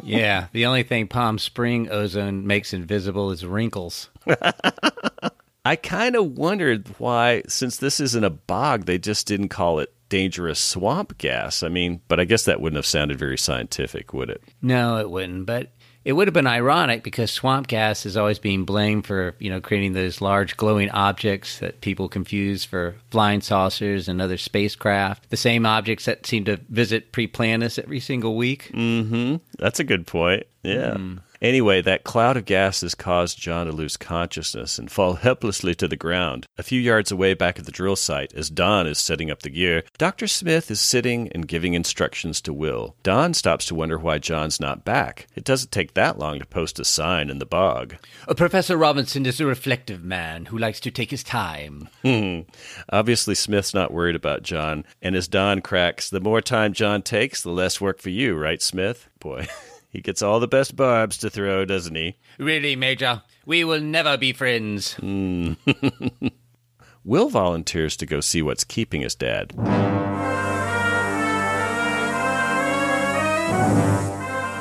Yeah, 0.04 0.46
the 0.52 0.68
only 0.68 0.84
thing 0.84 1.08
Palm 1.08 1.40
Spring 1.40 1.90
ozone 1.90 2.46
makes 2.46 2.72
invisible 2.72 3.32
is 3.32 3.44
wrinkles. 3.44 4.12
I 5.66 5.76
kind 5.76 6.16
of 6.16 6.38
wondered 6.38 6.88
why, 7.00 7.42
since 7.48 7.78
this 7.78 8.00
isn't 8.00 8.24
a 8.24 8.30
bog, 8.30 8.86
they 8.86 9.00
just 9.00 9.26
didn't 9.26 9.50
call 9.50 9.80
it 9.80 9.92
dangerous 10.10 10.60
swamp 10.60 11.18
gas. 11.18 11.64
I 11.64 11.70
mean, 11.70 12.02
but 12.08 12.20
I 12.20 12.26
guess 12.26 12.46
that 12.46 12.62
wouldn't 12.62 12.78
have 12.78 12.86
sounded 12.86 13.18
very 13.18 13.38
scientific, 13.38 14.14
would 14.14 14.30
it? 14.30 14.44
No, 14.62 14.98
it 14.98 15.10
wouldn't. 15.10 15.46
But 15.46 15.72
it 16.06 16.14
would 16.14 16.28
have 16.28 16.34
been 16.34 16.48
ironic 16.48 17.04
because 17.04 17.32
swamp 17.32 17.68
gas 17.68 18.06
is 18.06 18.16
always 18.16 18.40
being 18.40 18.64
blamed 18.64 19.06
for, 19.06 19.36
you 19.40 19.50
know, 19.50 19.60
creating 19.60 19.92
those 19.92 20.22
large 20.22 20.56
glowing 20.56 20.90
objects 20.92 21.60
that 21.60 21.82
people 21.82 22.08
confuse 22.08 22.64
for 22.64 22.96
flying 23.12 23.42
saucers 23.42 24.08
and 24.08 24.22
other 24.22 24.38
spacecraft. 24.38 25.30
The 25.30 25.36
same 25.36 25.66
objects 25.66 26.06
that 26.06 26.26
seem 26.26 26.46
to 26.46 26.62
visit 26.70 27.12
Priplanus 27.12 27.78
every 27.78 28.00
single 28.00 28.38
week. 28.38 28.72
Mm-hmm. 28.74 29.36
That's 29.60 29.82
a 29.82 29.84
good 29.84 30.08
point. 30.08 30.44
Yeah. 30.64 30.98
Anyway, 31.42 31.82
that 31.82 32.04
cloud 32.04 32.38
of 32.38 32.46
gases 32.46 32.96
caused 32.96 33.40
John 33.40 33.68
to 33.68 33.72
lose 33.72 33.98
consciousness 33.98 34.80
and 34.80 34.92
fall 34.92 35.14
helplessly 35.14 35.76
to 35.76 35.88
the 35.88 35.96
ground. 35.96 36.48
A 36.58 36.64
few 36.64 36.80
yards 36.80 37.12
away 37.12 37.34
back 37.34 37.60
at 37.60 37.66
the 37.66 37.72
drill 37.72 37.96
site, 37.96 38.34
as 38.34 38.50
Don 38.50 38.88
is 38.88 38.98
setting 38.98 39.30
up 39.30 39.44
the 39.44 39.50
gear, 39.50 39.84
Dr. 39.98 40.28
Smith 40.28 40.72
is 40.72 40.80
sitting 40.80 41.32
and 41.34 41.48
giving 41.48 41.74
instructions 41.74 42.42
to 42.42 42.54
Will. 42.54 42.96
Don 43.04 43.34
stops 43.34 43.66
to 43.68 43.76
wonder 43.76 43.98
why 43.98 44.18
John's 44.18 44.60
not 44.60 44.86
back. 44.86 45.28
It 45.36 45.44
doesn't 45.44 45.72
take 45.72 45.94
that 45.94 46.18
long 46.18 46.40
to 46.40 46.46
post 46.46 46.80
a 46.80 46.86
sign 46.86 47.30
in 47.30 47.40
the 47.40 47.46
bog. 47.46 47.96
Uh, 48.28 48.34
Professor 48.34 48.78
Robinson 48.78 49.26
is 49.26 49.40
a 49.40 49.46
reflective 49.46 50.04
man 50.04 50.46
who 50.46 50.58
likes 50.58 50.80
to 50.82 50.92
take 50.92 51.12
his 51.12 51.24
time. 51.24 51.90
Hmm. 52.08 52.42
Obviously, 52.90 53.36
Smith's 53.36 53.74
not 53.74 53.92
worried 53.92 54.16
about 54.16 54.42
John, 54.42 54.86
and 55.02 55.14
as 55.14 55.28
Don 55.28 55.60
cracks, 55.60 56.10
the 56.10 56.22
more 56.22 56.40
time 56.40 56.72
John 56.72 57.02
takes, 57.02 57.42
the 57.42 57.50
less 57.50 57.82
work 57.82 58.00
for 58.00 58.10
you, 58.10 58.36
right, 58.36 58.62
Smith? 58.62 59.10
Boy, 59.20 59.48
he 59.90 60.02
gets 60.02 60.22
all 60.22 60.40
the 60.40 60.48
best 60.48 60.76
barbs 60.76 61.18
to 61.20 61.30
throw, 61.30 61.66
doesn't 61.66 61.96
he? 61.96 62.18
Really, 62.38 62.76
Major, 62.76 63.24
we 63.46 63.64
will 63.64 63.82
never 63.82 64.18
be 64.18 64.34
friends. 64.34 64.96
Hmm. 64.96 65.54
Will 67.04 67.30
volunteers 67.30 67.96
to 67.98 68.06
go 68.06 68.20
see 68.20 68.42
what's 68.42 68.66
keeping 68.66 69.00
his 69.00 69.16
dad. 69.16 69.54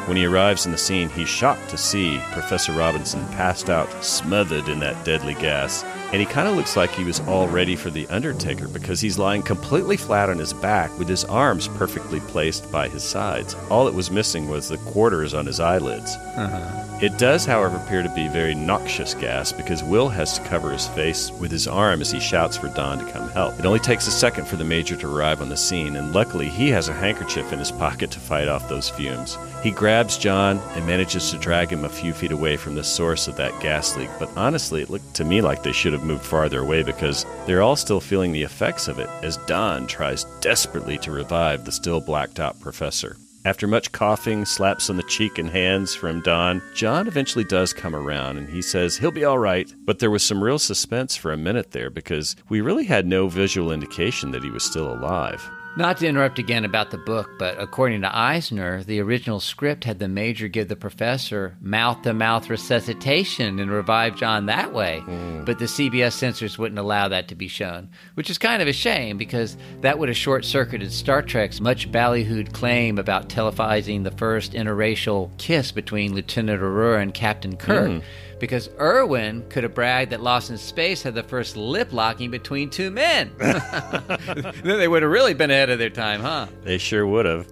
When 0.06 0.16
he 0.16 0.26
arrives 0.26 0.64
in 0.64 0.71
the 0.71 0.78
scene, 0.78 1.09
he's 1.09 1.28
shocked 1.28 1.68
to 1.71 1.76
see 1.76 2.21
Professor 2.30 2.71
Robinson 2.73 3.26
passed 3.30 3.68
out, 3.68 3.90
smothered 4.04 4.68
in 4.68 4.78
that 4.78 5.04
deadly 5.04 5.35
gas. 5.35 5.85
And 6.12 6.20
he 6.20 6.26
kind 6.26 6.48
of 6.48 6.54
looks 6.54 6.76
like 6.76 6.90
he 6.90 7.04
was 7.04 7.20
all 7.20 7.48
ready 7.48 7.76
for 7.76 7.90
the 7.90 8.06
Undertaker 8.08 8.68
because 8.68 9.00
he's 9.00 9.18
lying 9.18 9.42
completely 9.42 9.96
flat 9.96 10.30
on 10.30 10.38
his 10.38 10.52
back 10.52 10.96
with 10.98 11.08
his 11.08 11.25
arms 11.25 11.68
perfectly 11.68 12.20
placed 12.20 12.70
by 12.70 12.88
his 12.88 13.02
sides. 13.02 13.54
All 13.70 13.84
that 13.86 13.94
was 13.94 14.10
missing 14.10 14.48
was 14.48 14.68
the 14.68 14.78
quarters 14.78 15.34
on 15.34 15.46
his 15.46 15.60
eyelids. 15.60 16.14
Uh-huh. 16.36 16.84
It 17.02 17.18
does, 17.18 17.44
however, 17.44 17.76
appear 17.76 18.02
to 18.02 18.14
be 18.14 18.26
very 18.28 18.54
noxious 18.54 19.12
gas 19.12 19.52
because 19.52 19.82
Will 19.84 20.08
has 20.08 20.38
to 20.38 20.44
cover 20.44 20.72
his 20.72 20.88
face 20.88 21.30
with 21.32 21.50
his 21.50 21.68
arm 21.68 22.00
as 22.00 22.10
he 22.10 22.20
shouts 22.20 22.56
for 22.56 22.68
Don 22.68 22.98
to 22.98 23.12
come 23.12 23.28
help. 23.30 23.58
It 23.58 23.66
only 23.66 23.80
takes 23.80 24.06
a 24.06 24.10
second 24.10 24.48
for 24.48 24.56
the 24.56 24.64
Major 24.64 24.96
to 24.96 25.14
arrive 25.14 25.42
on 25.42 25.50
the 25.50 25.58
scene, 25.58 25.96
and 25.96 26.14
luckily 26.14 26.48
he 26.48 26.70
has 26.70 26.88
a 26.88 26.94
handkerchief 26.94 27.52
in 27.52 27.58
his 27.58 27.70
pocket 27.70 28.10
to 28.12 28.18
fight 28.18 28.48
off 28.48 28.70
those 28.70 28.88
fumes. 28.88 29.36
He 29.62 29.70
grabs 29.72 30.16
John 30.16 30.58
and 30.75 30.86
manages 30.86 31.30
to 31.32 31.38
drag 31.38 31.70
him 31.70 31.84
a 31.84 31.88
few 31.90 32.14
feet 32.14 32.32
away 32.32 32.56
from 32.56 32.76
the 32.76 32.84
source 32.84 33.28
of 33.28 33.36
that 33.36 33.60
gas 33.60 33.94
leak, 33.96 34.08
but 34.18 34.30
honestly, 34.34 34.80
it 34.80 34.88
looked 34.88 35.12
to 35.14 35.25
me 35.25 35.42
like 35.42 35.62
they 35.62 35.72
should 35.72 35.92
have 35.92 35.95
moved 36.02 36.24
farther 36.24 36.60
away 36.60 36.82
because 36.82 37.24
they're 37.46 37.62
all 37.62 37.76
still 37.76 38.00
feeling 38.00 38.32
the 38.32 38.42
effects 38.42 38.88
of 38.88 38.98
it 38.98 39.08
as 39.22 39.36
Don 39.46 39.86
tries 39.86 40.24
desperately 40.40 40.98
to 40.98 41.10
revive 41.10 41.64
the 41.64 41.72
still 41.72 42.00
blacked 42.00 42.40
out 42.40 42.60
professor. 42.60 43.16
After 43.46 43.68
much 43.68 43.92
coughing, 43.92 44.44
slaps 44.44 44.90
on 44.90 44.96
the 44.96 45.04
cheek 45.04 45.38
and 45.38 45.48
hands 45.48 45.94
from 45.94 46.20
Don, 46.20 46.60
John 46.74 47.06
eventually 47.06 47.44
does 47.44 47.72
come 47.72 47.94
around 47.94 48.38
and 48.38 48.48
he 48.48 48.60
says 48.60 48.96
he'll 48.96 49.12
be 49.12 49.24
all 49.24 49.38
right. 49.38 49.72
But 49.84 50.00
there 50.00 50.10
was 50.10 50.24
some 50.24 50.42
real 50.42 50.58
suspense 50.58 51.14
for 51.14 51.32
a 51.32 51.36
minute 51.36 51.70
there 51.70 51.88
because 51.88 52.34
we 52.48 52.60
really 52.60 52.86
had 52.86 53.06
no 53.06 53.28
visual 53.28 53.70
indication 53.70 54.32
that 54.32 54.42
he 54.42 54.50
was 54.50 54.64
still 54.64 54.92
alive. 54.92 55.48
Not 55.78 55.99
to 55.99 56.06
interrupt 56.06 56.38
again 56.38 56.64
about 56.64 56.90
the 56.90 56.97
book, 56.97 57.28
but 57.38 57.61
according 57.61 58.00
to 58.00 58.16
Eisner, 58.16 58.83
the 58.83 58.99
original 59.00 59.40
script 59.40 59.85
had 59.85 59.99
the 59.99 60.09
major 60.09 60.49
give 60.49 60.68
the 60.68 60.76
professor 60.76 61.59
mouth 61.61 62.00
to 62.00 62.14
mouth 62.14 62.49
resuscitation 62.49 63.59
and 63.59 63.71
revive 63.71 64.16
John 64.16 64.47
that 64.47 64.73
way. 64.73 65.00
Hmm. 65.00 65.45
But 65.45 65.59
the 65.59 65.66
CBS 65.66 66.14
censors 66.14 66.56
wouldn't 66.56 66.78
allow 66.78 67.09
that 67.09 67.28
to 67.28 67.35
be 67.35 67.47
shown, 67.47 67.90
which 68.14 68.30
is 68.30 68.38
kind 68.38 68.62
of 68.62 68.68
a 68.68 68.73
shame 68.73 69.18
because 69.18 69.59
that 69.83 69.99
would 69.99 70.09
have 70.09 70.16
short 70.16 70.47
circuited 70.47 70.90
Star 70.92 71.21
Trek's 71.21 71.61
much 71.61 71.92
ballyhooed 71.92 72.54
claim 72.54 72.99
about 72.99 73.28
televising 73.28 74.02
the 74.02 74.12
first 74.12 74.52
interracial 74.52 75.28
kiss 75.37 75.73
between 75.73 76.14
Lieutenant 76.14 76.62
Uhura 76.62 77.02
and 77.02 77.12
Captain 77.12 77.54
Kirk. 77.54 77.90
Hmm. 77.90 77.99
Because 78.38 78.69
Irwin 78.78 79.49
could 79.49 79.62
have 79.62 79.75
bragged 79.75 80.12
that 80.12 80.21
Lost 80.23 80.50
in 80.50 80.59
Space 80.59 81.02
had 81.02 81.14
the 81.14 81.23
first 81.23 81.57
lip 81.57 81.93
locking 81.93 82.31
between 82.31 82.71
two 82.71 82.90
men. 82.90 83.33
then 83.38 84.62
they 84.62 84.88
would 84.88 85.02
have 85.02 85.11
really 85.11 85.35
been 85.35 85.50
ahead 85.50 85.71
of 85.71 85.78
their 85.78 85.90
time, 85.90 86.21
huh? 86.21 86.47
They 86.62 86.78
sure 86.78 87.07
would 87.07 87.26
have. 87.26 87.49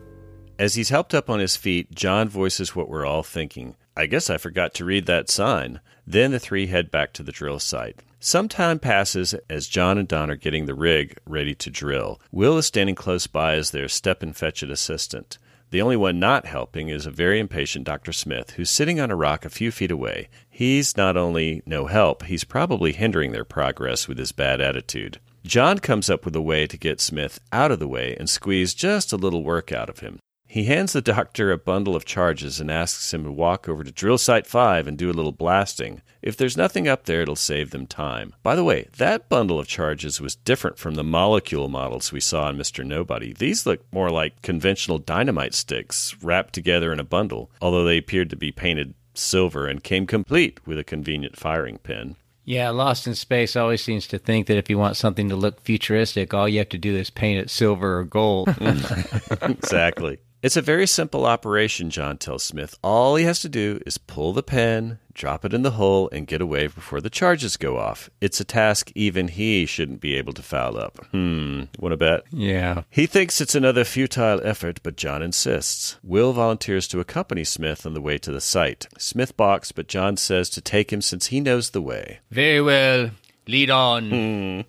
As 0.59 0.75
he's 0.75 0.91
helped 0.91 1.14
up 1.14 1.29
on 1.29 1.41
his 1.41 1.57
feet, 1.57 1.95
John 1.95 2.29
voices 2.29 2.76
what 2.76 2.88
we're 2.88 3.07
all 3.07 3.23
thinking. 3.23 3.76
I 3.97 4.07
guess 4.07 4.31
I 4.31 4.38
forgot 4.38 4.75
to 4.75 4.85
read 4.85 5.07
that 5.07 5.31
sign. 5.31 5.81
Then 6.07 6.33
the 6.33 6.38
three 6.38 6.67
head 6.67 6.91
back 6.91 7.12
to 7.14 7.23
the 7.23 7.33
drill 7.33 7.59
site. 7.59 8.00
Some 8.21 8.49
time 8.49 8.79
passes 8.79 9.35
as 9.50 9.69
John 9.69 9.99
and 9.99 10.09
Don 10.09 10.31
are 10.31 10.37
getting 10.37 10.67
the 10.67 10.75
rig 10.75 11.17
ready 11.26 11.55
to 11.57 11.71
drill. 11.71 12.21
Will 12.31 12.57
is 12.59 12.67
standing 12.67 12.95
close 12.95 13.26
by 13.26 13.55
as 13.55 13.71
their 13.71 13.88
step 13.88 14.23
and 14.23 14.35
fetch 14.35 14.62
it 14.62 14.71
assistant. 14.71 15.38
The 15.71 15.83
only 15.83 15.97
one 15.97 16.21
not 16.21 16.47
helping 16.47 16.88
is 16.88 17.05
a 17.05 17.11
very 17.11 17.41
impatient 17.41 17.85
Dr. 17.85 18.12
Smith, 18.12 18.50
who's 18.50 18.71
sitting 18.71 19.00
on 19.00 19.11
a 19.11 19.17
rock 19.17 19.45
a 19.45 19.50
few 19.50 19.71
feet 19.71 19.91
away. 19.91 20.29
He's 20.56 20.96
not 20.96 21.16
only 21.16 21.64
no 21.66 21.87
help, 21.87 22.26
he's 22.26 22.44
probably 22.44 22.92
hindering 22.92 23.32
their 23.32 23.44
progress 23.44 24.06
with 24.06 24.18
his 24.18 24.30
bad 24.30 24.61
attitude. 24.61 25.18
John 25.44 25.80
comes 25.80 26.08
up 26.08 26.25
with 26.25 26.37
a 26.37 26.40
way 26.40 26.68
to 26.68 26.78
get 26.78 27.00
Smith 27.00 27.40
out 27.50 27.73
of 27.73 27.80
the 27.80 27.88
way 27.88 28.14
and 28.20 28.30
squeeze 28.30 28.73
just 28.73 29.12
a 29.12 29.16
little 29.16 29.42
work 29.42 29.73
out 29.73 29.90
of 29.90 29.99
him. 29.99 30.20
He 30.46 30.66
hands 30.66 30.92
the 30.92 31.02
doctor 31.02 31.50
a 31.50 31.58
bundle 31.58 31.96
of 31.96 32.04
charges 32.04 32.61
and 32.61 32.70
asks 32.70 33.12
him 33.12 33.25
to 33.25 33.32
walk 33.32 33.68
over 33.68 33.82
to 33.82 33.90
Drill 33.90 34.16
Site 34.16 34.46
5 34.46 34.87
and 34.87 34.96
do 34.96 35.11
a 35.11 35.12
little 35.12 35.32
blasting. 35.32 36.02
If 36.23 36.37
there's 36.37 36.56
nothing 36.56 36.87
up 36.87 37.06
there, 37.06 37.23
it'll 37.23 37.34
save 37.34 37.73
them 37.73 37.88
time. 37.88 38.32
By 38.44 38.54
the 38.54 38.62
way, 38.62 38.87
that 38.99 39.28
bundle 39.28 39.58
of 39.58 39.66
charges 39.66 40.20
was 40.20 40.37
different 40.37 40.78
from 40.78 40.94
the 40.94 41.02
molecule 41.02 41.66
models 41.66 42.12
we 42.12 42.20
saw 42.20 42.49
in 42.49 42.56
Mr. 42.56 42.87
Nobody. 42.87 43.32
These 43.32 43.66
look 43.66 43.80
more 43.92 44.11
like 44.11 44.40
conventional 44.40 44.99
dynamite 44.99 45.54
sticks 45.54 46.14
wrapped 46.23 46.54
together 46.54 46.92
in 46.92 47.00
a 47.00 47.04
bundle, 47.04 47.50
although 47.61 47.84
they 47.84 47.99
appeared 47.99 48.30
to 48.30 48.37
be 48.37 48.52
painted 48.52 48.94
silver 49.14 49.66
and 49.66 49.83
came 49.83 50.06
complete 50.06 50.66
with 50.66 50.78
a 50.78 50.85
convenient 50.85 51.37
firing 51.37 51.78
pin. 51.78 52.16
Yeah, 52.44 52.71
Lost 52.71 53.06
in 53.06 53.14
Space 53.14 53.56
always 53.56 53.83
seems 53.83 54.06
to 54.09 54.18
think 54.18 54.47
that 54.49 54.59
if 54.59 54.68
you 54.68 54.76
want 54.76 54.99
something 54.99 55.30
to 55.30 55.37
look 55.37 55.62
futuristic, 55.62 56.35
all 56.35 56.49
you 56.49 56.59
have 56.59 56.68
to 56.71 56.78
do 56.78 56.94
is 56.94 57.09
paint 57.09 57.40
it 57.40 57.49
silver 57.49 58.00
or 58.00 58.04
gold. 58.04 58.54
exactly. 59.42 60.18
It's 60.44 60.58
a 60.58 60.60
very 60.60 60.86
simple 60.86 61.24
operation, 61.24 61.88
John 61.88 62.18
tells 62.18 62.42
Smith. 62.42 62.78
All 62.82 63.16
he 63.16 63.24
has 63.24 63.40
to 63.40 63.48
do 63.48 63.80
is 63.86 63.96
pull 63.96 64.34
the 64.34 64.42
pen, 64.42 64.98
drop 65.14 65.42
it 65.46 65.54
in 65.54 65.62
the 65.62 65.70
hole, 65.70 66.10
and 66.12 66.26
get 66.26 66.42
away 66.42 66.66
before 66.66 67.00
the 67.00 67.08
charges 67.08 67.56
go 67.56 67.78
off. 67.78 68.10
It's 68.20 68.40
a 68.40 68.44
task 68.44 68.92
even 68.94 69.28
he 69.28 69.64
shouldn't 69.64 70.02
be 70.02 70.16
able 70.16 70.34
to 70.34 70.42
foul 70.42 70.76
up. 70.76 70.98
Hmm, 71.12 71.62
want 71.78 71.94
to 71.94 71.96
bet? 71.96 72.24
yeah. 72.30 72.82
He 72.90 73.06
thinks 73.06 73.40
it's 73.40 73.54
another 73.54 73.84
futile 73.84 74.42
effort, 74.44 74.80
but 74.82 74.98
John 74.98 75.22
insists. 75.22 75.96
Will 76.02 76.34
volunteers 76.34 76.86
to 76.88 77.00
accompany 77.00 77.44
Smith 77.44 77.86
on 77.86 77.94
the 77.94 78.02
way 78.02 78.18
to 78.18 78.30
the 78.30 78.42
site. 78.42 78.86
Smith 78.98 79.38
balks, 79.38 79.72
but 79.72 79.88
John 79.88 80.18
says 80.18 80.50
to 80.50 80.60
take 80.60 80.92
him 80.92 81.00
since 81.00 81.28
he 81.28 81.40
knows 81.40 81.70
the 81.70 81.80
way. 81.80 82.18
Very 82.30 82.60
well. 82.60 83.12
Lead 83.46 83.70
on. 83.70 84.64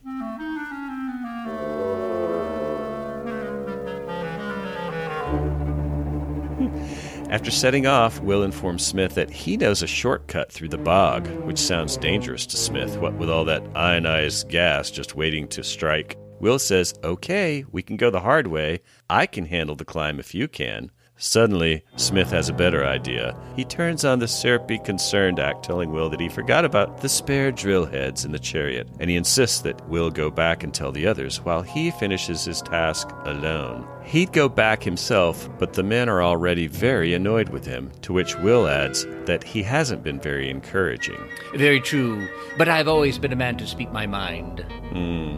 After 7.30 7.50
setting 7.50 7.88
off, 7.88 8.20
Will 8.22 8.44
informs 8.44 8.86
Smith 8.86 9.16
that 9.16 9.32
he 9.32 9.58
knows 9.58 9.82
a 9.82 9.88
shortcut 9.88 10.52
through 10.52 10.70
the 10.70 10.78
bog, 10.78 11.28
which 11.44 11.58
sounds 11.58 11.98
dangerous 11.98 12.46
to 12.46 12.56
Smith, 12.56 12.98
what 12.98 13.16
with 13.16 13.32
all 13.32 13.46
that 13.46 13.64
ionized 13.76 14.48
gas 14.48 14.92
just 14.92 15.16
waiting 15.16 15.48
to 15.48 15.64
strike. 15.64 16.18
Will 16.40 16.60
says, 16.60 16.94
Okay, 17.04 17.66
we 17.72 17.82
can 17.82 17.98
go 17.98 18.12
the 18.12 18.20
hard 18.20 18.46
way. 18.46 18.82
I 19.10 19.26
can 19.26 19.46
handle 19.48 19.76
the 19.76 19.86
climb 19.86 20.20
if 20.20 20.36
you 20.36 20.48
can. 20.48 20.92
Suddenly, 21.18 21.84
Smith 21.96 22.30
has 22.32 22.50
a 22.50 22.54
better 22.54 22.86
idea. 22.86 23.38
He 23.56 23.64
turns 23.64 24.04
on 24.04 24.20
the 24.20 24.28
syrupy 24.28 24.80
concerned 24.80 25.40
act, 25.40 25.64
telling 25.64 25.92
Will 25.92 26.10
that 26.10 26.20
he 26.20 26.28
forgot 26.28 26.66
about 26.66 27.00
the 27.00 27.08
spare 27.08 27.54
drill 27.54 27.86
heads 27.86 28.26
in 28.26 28.34
the 28.34 28.40
chariot, 28.40 28.90
and 29.00 29.10
he 29.10 29.16
insists 29.16 29.62
that 29.62 29.88
Will 29.88 30.12
go 30.12 30.30
back 30.30 30.64
and 30.64 30.74
tell 30.74 30.92
the 30.92 31.08
others 31.08 31.40
while 31.40 31.62
he 31.62 31.90
finishes 31.92 32.44
his 32.44 32.62
task 32.62 33.10
alone. 33.24 33.88
He'd 34.04 34.34
go 34.34 34.50
back 34.50 34.84
himself, 34.84 35.50
but 35.58 35.72
the 35.72 35.84
men 35.84 36.10
are 36.10 36.22
already 36.22 36.68
very 36.68 37.14
annoyed 37.14 37.48
with 37.48 37.66
him, 37.66 37.92
to 38.02 38.12
which 38.12 38.38
Will 38.40 38.68
adds 38.68 39.06
that 39.26 39.44
he 39.44 39.64
hasn't 39.64 40.04
been 40.04 40.20
very 40.20 40.50
encouraging. 40.50 41.30
Very 41.54 41.80
true, 41.80 42.28
but 42.58 42.68
I've 42.68 42.90
always 42.90 43.18
been 43.18 43.34
a 43.34 43.38
man 43.38 43.56
to 43.58 43.68
speak 43.68 43.92
my 43.92 44.06
mind. 44.06 44.66
Hmm. 44.90 45.38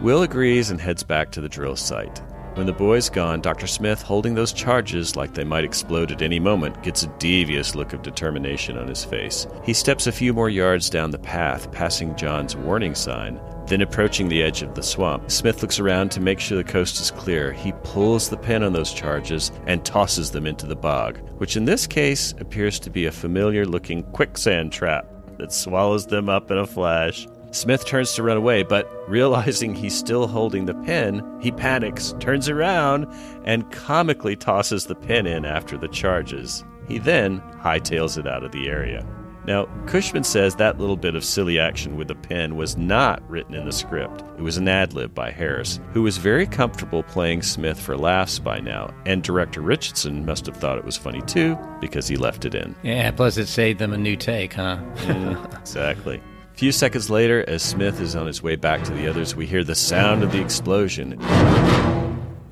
Will 0.00 0.22
agrees 0.22 0.70
and 0.70 0.80
heads 0.80 1.02
back 1.02 1.32
to 1.32 1.40
the 1.40 1.48
drill 1.48 1.76
site. 1.76 2.22
When 2.54 2.66
the 2.66 2.72
boy's 2.72 3.10
gone, 3.10 3.40
Dr. 3.40 3.66
Smith, 3.66 4.00
holding 4.00 4.36
those 4.36 4.52
charges 4.52 5.16
like 5.16 5.34
they 5.34 5.42
might 5.42 5.64
explode 5.64 6.12
at 6.12 6.22
any 6.22 6.38
moment, 6.38 6.84
gets 6.84 7.02
a 7.02 7.08
devious 7.18 7.74
look 7.74 7.92
of 7.92 8.02
determination 8.02 8.78
on 8.78 8.86
his 8.86 9.04
face. 9.04 9.48
He 9.64 9.74
steps 9.74 10.06
a 10.06 10.12
few 10.12 10.32
more 10.32 10.48
yards 10.48 10.88
down 10.88 11.10
the 11.10 11.18
path, 11.18 11.72
passing 11.72 12.14
John's 12.14 12.54
warning 12.54 12.94
sign. 12.94 13.40
Then, 13.66 13.80
approaching 13.80 14.28
the 14.28 14.42
edge 14.42 14.62
of 14.62 14.76
the 14.76 14.84
swamp, 14.84 15.32
Smith 15.32 15.62
looks 15.62 15.80
around 15.80 16.10
to 16.10 16.20
make 16.20 16.38
sure 16.38 16.56
the 16.56 16.62
coast 16.62 17.00
is 17.00 17.10
clear. 17.10 17.50
He 17.50 17.72
pulls 17.82 18.28
the 18.28 18.36
pin 18.36 18.62
on 18.62 18.72
those 18.72 18.92
charges 18.92 19.50
and 19.66 19.84
tosses 19.84 20.30
them 20.30 20.46
into 20.46 20.66
the 20.66 20.76
bog, 20.76 21.18
which 21.38 21.56
in 21.56 21.64
this 21.64 21.88
case 21.88 22.34
appears 22.38 22.78
to 22.80 22.90
be 22.90 23.06
a 23.06 23.12
familiar 23.12 23.66
looking 23.66 24.04
quicksand 24.12 24.70
trap 24.70 25.06
that 25.38 25.52
swallows 25.52 26.06
them 26.06 26.28
up 26.28 26.52
in 26.52 26.58
a 26.58 26.66
flash. 26.66 27.26
Smith 27.54 27.84
turns 27.84 28.12
to 28.14 28.22
run 28.22 28.36
away, 28.36 28.64
but 28.64 28.90
realizing 29.08 29.74
he's 29.74 29.96
still 29.96 30.26
holding 30.26 30.66
the 30.66 30.74
pin, 30.74 31.22
he 31.40 31.52
panics, 31.52 32.12
turns 32.18 32.48
around, 32.48 33.06
and 33.44 33.70
comically 33.70 34.34
tosses 34.34 34.86
the 34.86 34.94
pin 34.96 35.24
in 35.24 35.44
after 35.44 35.78
the 35.78 35.88
charges. 35.88 36.64
He 36.88 36.98
then 36.98 37.40
hightails 37.62 38.18
it 38.18 38.26
out 38.26 38.42
of 38.42 38.50
the 38.50 38.68
area. 38.68 39.06
Now, 39.46 39.66
Cushman 39.86 40.24
says 40.24 40.56
that 40.56 40.80
little 40.80 40.96
bit 40.96 41.14
of 41.14 41.24
silly 41.24 41.58
action 41.58 41.96
with 41.96 42.08
the 42.08 42.14
pen 42.14 42.56
was 42.56 42.76
not 42.76 43.22
written 43.28 43.54
in 43.54 43.66
the 43.66 43.72
script. 43.72 44.24
It 44.38 44.42
was 44.42 44.56
an 44.56 44.68
ad 44.68 44.94
lib 44.94 45.14
by 45.14 45.30
Harris, 45.30 45.80
who 45.92 46.02
was 46.02 46.16
very 46.16 46.46
comfortable 46.46 47.02
playing 47.02 47.42
Smith 47.42 47.78
for 47.78 47.96
laughs 47.96 48.38
by 48.38 48.58
now, 48.58 48.92
and 49.06 49.22
director 49.22 49.60
Richardson 49.60 50.24
must 50.24 50.46
have 50.46 50.56
thought 50.56 50.78
it 50.78 50.84
was 50.84 50.96
funny 50.96 51.20
too 51.22 51.56
because 51.80 52.08
he 52.08 52.16
left 52.16 52.46
it 52.46 52.54
in. 52.54 52.74
Yeah, 52.82 53.10
plus 53.10 53.36
it 53.36 53.46
saved 53.46 53.78
them 53.78 53.92
a 53.92 53.98
new 53.98 54.16
take, 54.16 54.54
huh? 54.54 54.78
Mm-hmm. 54.96 55.54
Exactly. 55.64 56.20
A 56.54 56.56
few 56.56 56.70
seconds 56.70 57.10
later, 57.10 57.44
as 57.48 57.64
Smith 57.64 58.00
is 58.00 58.14
on 58.14 58.28
his 58.28 58.40
way 58.40 58.54
back 58.54 58.84
to 58.84 58.92
the 58.92 59.08
others, 59.08 59.34
we 59.34 59.44
hear 59.44 59.64
the 59.64 59.74
sound 59.74 60.22
of 60.22 60.30
the 60.30 60.40
explosion. 60.40 61.20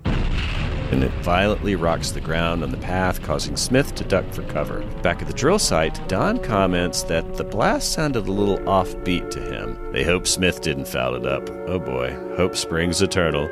And 0.05 1.05
it 1.05 1.13
violently 1.23 1.77
rocks 1.77 2.11
the 2.11 2.21
ground 2.21 2.65
on 2.65 2.73
the 2.73 2.79
path, 2.79 3.23
causing 3.23 3.57
Smith 3.57 3.95
to 3.95 4.03
duck 4.03 4.29
for 4.33 4.43
cover. 4.49 4.81
Back 5.03 5.23
at 5.23 5.29
the 5.29 5.33
drill 5.33 5.61
site, 5.61 6.01
Don 6.09 6.39
comments 6.43 7.05
that 7.05 7.35
the 7.35 7.45
blast 7.45 7.93
sounded 7.93 8.27
a 8.27 8.33
little 8.33 8.59
offbeat 8.67 9.31
to 9.31 9.41
him. 9.41 9.79
They 9.93 10.03
hope 10.03 10.27
Smith 10.27 10.63
didn't 10.63 10.89
foul 10.89 11.15
it 11.15 11.25
up. 11.25 11.49
Oh 11.69 11.79
boy, 11.79 12.11
hope 12.37 12.57
springs 12.57 13.03
eternal. 13.03 13.49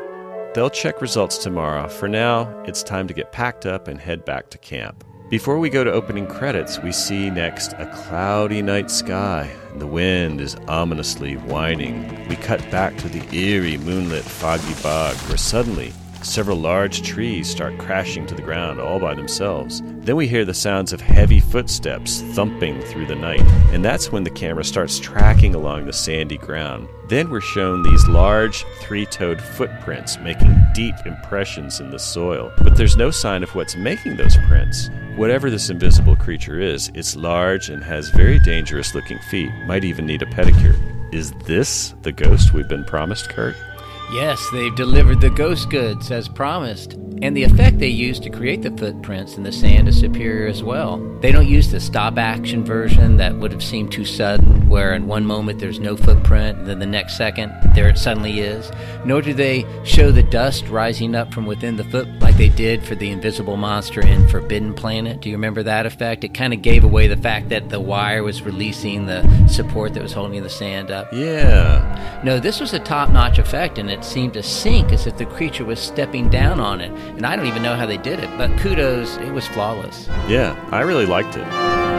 They'll 0.52 0.68
check 0.68 1.00
results 1.00 1.38
tomorrow. 1.38 1.86
For 1.86 2.08
now, 2.08 2.60
it's 2.64 2.82
time 2.82 3.06
to 3.06 3.14
get 3.14 3.30
packed 3.30 3.66
up 3.66 3.86
and 3.86 4.00
head 4.00 4.24
back 4.24 4.50
to 4.50 4.58
camp. 4.58 5.04
Before 5.30 5.60
we 5.60 5.70
go 5.70 5.84
to 5.84 5.92
opening 5.92 6.26
credits, 6.26 6.80
we 6.80 6.90
see 6.90 7.30
next 7.30 7.72
a 7.74 7.86
cloudy 7.94 8.62
night 8.62 8.90
sky. 8.90 9.48
The 9.76 9.86
wind 9.86 10.40
is 10.40 10.56
ominously 10.66 11.36
whining. 11.36 12.26
We 12.28 12.34
cut 12.34 12.68
back 12.72 12.96
to 12.96 13.08
the 13.08 13.24
eerie, 13.32 13.78
moonlit, 13.78 14.24
foggy 14.24 14.74
bog, 14.82 15.14
where 15.28 15.36
suddenly 15.36 15.92
several 16.24 16.56
large 16.56 17.02
trees 17.02 17.48
start 17.48 17.78
crashing 17.78 18.26
to 18.26 18.34
the 18.34 18.42
ground 18.42 18.80
all 18.80 18.98
by 18.98 19.14
themselves. 19.14 19.82
Then 19.84 20.16
we 20.16 20.26
hear 20.26 20.44
the 20.44 20.54
sounds 20.54 20.92
of 20.92 21.00
heavy 21.00 21.40
footsteps 21.40 22.20
thumping 22.32 22.80
through 22.82 23.06
the 23.06 23.14
night, 23.14 23.42
and 23.72 23.84
that's 23.84 24.12
when 24.12 24.24
the 24.24 24.30
camera 24.30 24.64
starts 24.64 24.98
tracking 24.98 25.54
along 25.54 25.86
the 25.86 25.92
sandy 25.92 26.38
ground. 26.38 26.88
Then 27.08 27.30
we're 27.30 27.40
shown 27.40 27.82
these 27.82 28.06
large, 28.08 28.64
three 28.80 29.06
toed 29.06 29.40
footprints 29.40 30.18
making 30.18 30.54
deep 30.74 30.94
impressions 31.04 31.80
in 31.80 31.90
the 31.90 31.98
soil, 31.98 32.52
but 32.58 32.76
there's 32.76 32.96
no 32.96 33.10
sign 33.10 33.42
of 33.42 33.54
what's 33.54 33.76
making 33.76 34.16
those 34.16 34.36
prints. 34.48 34.90
Whatever 35.16 35.50
this 35.50 35.70
invisible 35.70 36.16
creature 36.16 36.60
is, 36.60 36.90
it's 36.94 37.16
large 37.16 37.68
and 37.68 37.82
has 37.82 38.10
very 38.10 38.38
dangerous 38.38 38.94
looking 38.94 39.18
feet, 39.30 39.50
might 39.66 39.84
even 39.84 40.06
need 40.06 40.22
a 40.22 40.26
pedicure. 40.26 40.76
Is 41.12 41.32
this 41.44 41.94
the 42.02 42.12
ghost 42.12 42.54
we've 42.54 42.68
been 42.68 42.84
promised, 42.84 43.28
Kurt? 43.30 43.56
Yes, 44.12 44.44
they've 44.50 44.74
delivered 44.74 45.20
the 45.20 45.30
ghost 45.30 45.70
goods 45.70 46.10
as 46.10 46.28
promised. 46.28 46.96
And 47.22 47.36
the 47.36 47.44
effect 47.44 47.78
they 47.78 47.88
used 47.88 48.22
to 48.22 48.30
create 48.30 48.62
the 48.62 48.70
footprints 48.70 49.36
in 49.36 49.42
the 49.42 49.52
sand 49.52 49.88
is 49.88 50.00
superior 50.00 50.48
as 50.48 50.62
well. 50.62 50.96
They 51.20 51.32
don't 51.32 51.46
use 51.46 51.70
the 51.70 51.78
stop 51.78 52.16
action 52.16 52.64
version 52.64 53.18
that 53.18 53.36
would 53.36 53.52
have 53.52 53.62
seemed 53.62 53.92
too 53.92 54.06
sudden, 54.06 54.70
where 54.70 54.94
in 54.94 55.06
one 55.06 55.26
moment 55.26 55.58
there's 55.58 55.78
no 55.78 55.98
footprint, 55.98 56.58
and 56.58 56.66
then 56.66 56.78
the 56.78 56.86
next 56.86 57.18
second 57.18 57.52
there 57.74 57.90
it 57.90 57.98
suddenly 57.98 58.40
is. 58.40 58.72
Nor 59.04 59.20
do 59.20 59.34
they 59.34 59.66
show 59.84 60.10
the 60.10 60.22
dust 60.22 60.66
rising 60.68 61.14
up 61.14 61.34
from 61.34 61.44
within 61.44 61.76
the 61.76 61.84
foot 61.84 62.08
like 62.20 62.38
they 62.38 62.48
did 62.48 62.82
for 62.82 62.94
the 62.94 63.10
invisible 63.10 63.58
monster 63.58 64.00
in 64.00 64.26
Forbidden 64.28 64.72
Planet. 64.72 65.20
Do 65.20 65.28
you 65.28 65.36
remember 65.36 65.62
that 65.62 65.84
effect? 65.84 66.24
It 66.24 66.32
kind 66.32 66.54
of 66.54 66.62
gave 66.62 66.84
away 66.84 67.06
the 67.06 67.18
fact 67.18 67.50
that 67.50 67.68
the 67.68 67.80
wire 67.80 68.22
was 68.22 68.40
releasing 68.40 69.04
the 69.04 69.46
support 69.46 69.92
that 69.92 70.02
was 70.02 70.14
holding 70.14 70.42
the 70.42 70.48
sand 70.48 70.90
up. 70.90 71.12
Yeah. 71.12 72.22
No, 72.24 72.40
this 72.40 72.60
was 72.60 72.72
a 72.72 72.78
top 72.78 73.10
notch 73.10 73.38
effect, 73.38 73.76
and 73.76 73.90
it 73.90 73.99
seemed 74.04 74.34
to 74.34 74.42
sink 74.42 74.92
as 74.92 75.06
if 75.06 75.16
the 75.16 75.26
creature 75.26 75.64
was 75.64 75.78
stepping 75.78 76.28
down 76.28 76.60
on 76.60 76.80
it. 76.80 76.90
And 77.16 77.26
I 77.26 77.36
don't 77.36 77.46
even 77.46 77.62
know 77.62 77.76
how 77.76 77.86
they 77.86 77.98
did 77.98 78.18
it, 78.20 78.30
but 78.36 78.56
kudos, 78.58 79.16
it 79.18 79.32
was 79.32 79.46
flawless. 79.48 80.08
Yeah, 80.28 80.56
I 80.70 80.80
really 80.80 81.06
liked 81.06 81.36
it. 81.36 81.89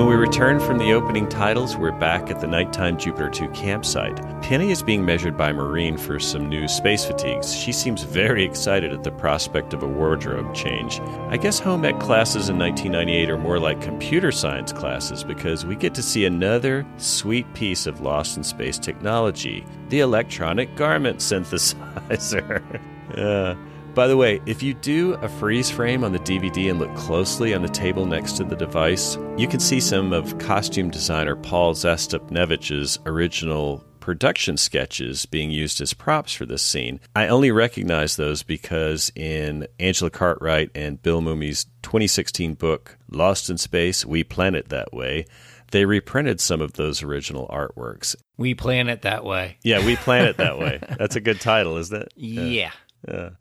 When 0.00 0.08
we 0.08 0.14
return 0.14 0.60
from 0.60 0.78
the 0.78 0.94
opening 0.94 1.28
titles, 1.28 1.76
we're 1.76 1.92
back 1.92 2.30
at 2.30 2.40
the 2.40 2.46
nighttime 2.46 2.96
Jupiter 2.96 3.28
2 3.28 3.50
campsite. 3.50 4.16
Penny 4.40 4.70
is 4.70 4.82
being 4.82 5.04
measured 5.04 5.36
by 5.36 5.52
Maureen 5.52 5.98
for 5.98 6.18
some 6.18 6.48
new 6.48 6.68
space 6.68 7.04
fatigues. 7.04 7.54
She 7.54 7.70
seems 7.70 8.02
very 8.04 8.42
excited 8.42 8.94
at 8.94 9.04
the 9.04 9.10
prospect 9.10 9.74
of 9.74 9.82
a 9.82 9.86
wardrobe 9.86 10.54
change. 10.54 11.00
I 11.28 11.36
guess 11.36 11.58
home 11.58 11.84
ec 11.84 12.00
classes 12.00 12.48
in 12.48 12.58
1998 12.58 13.28
are 13.28 13.36
more 13.36 13.58
like 13.58 13.82
computer 13.82 14.32
science 14.32 14.72
classes 14.72 15.22
because 15.22 15.66
we 15.66 15.76
get 15.76 15.92
to 15.96 16.02
see 16.02 16.24
another 16.24 16.86
sweet 16.96 17.52
piece 17.52 17.86
of 17.86 18.00
lost 18.00 18.38
in 18.38 18.42
space 18.42 18.78
technology 18.78 19.66
the 19.90 20.00
electronic 20.00 20.76
garment 20.76 21.18
synthesizer. 21.18 22.62
yeah. 23.14 23.54
Uh, 23.60 23.69
By 23.94 24.06
the 24.06 24.16
way, 24.16 24.40
if 24.46 24.62
you 24.62 24.74
do 24.74 25.14
a 25.14 25.28
freeze 25.28 25.68
frame 25.68 26.04
on 26.04 26.12
the 26.12 26.20
DVD 26.20 26.70
and 26.70 26.78
look 26.78 26.94
closely 26.94 27.54
on 27.54 27.62
the 27.62 27.68
table 27.68 28.06
next 28.06 28.36
to 28.36 28.44
the 28.44 28.54
device, 28.54 29.18
you 29.36 29.48
can 29.48 29.58
see 29.58 29.80
some 29.80 30.12
of 30.12 30.38
costume 30.38 30.90
designer 30.90 31.34
Paul 31.34 31.74
Zastupnevich's 31.74 33.00
original 33.04 33.84
production 33.98 34.56
sketches 34.56 35.26
being 35.26 35.50
used 35.50 35.80
as 35.80 35.92
props 35.92 36.32
for 36.32 36.46
this 36.46 36.62
scene. 36.62 37.00
I 37.16 37.28
only 37.28 37.50
recognize 37.50 38.16
those 38.16 38.42
because 38.42 39.10
in 39.16 39.66
Angela 39.78 40.10
Cartwright 40.10 40.70
and 40.74 41.02
Bill 41.02 41.20
Mumy's 41.20 41.64
2016 41.82 42.54
book, 42.54 42.96
Lost 43.10 43.50
in 43.50 43.58
Space 43.58 44.06
We 44.06 44.22
Plan 44.24 44.54
It 44.54 44.68
That 44.68 44.94
Way, 44.94 45.26
they 45.72 45.84
reprinted 45.84 46.40
some 46.40 46.60
of 46.60 46.74
those 46.74 47.02
original 47.02 47.48
artworks. 47.48 48.16
We 48.36 48.54
plan 48.54 48.88
it 48.88 49.02
that 49.02 49.24
way. 49.24 49.58
Yeah, 49.62 49.84
we 49.84 49.96
plan 49.96 50.26
it 50.26 50.36
that 50.38 50.58
way. 50.58 50.80
That's 50.98 51.16
a 51.16 51.20
good 51.20 51.40
title, 51.40 51.76
isn't 51.76 52.02
it? 52.02 52.12
Yeah. 52.16 52.42
Yeah. 52.42 52.70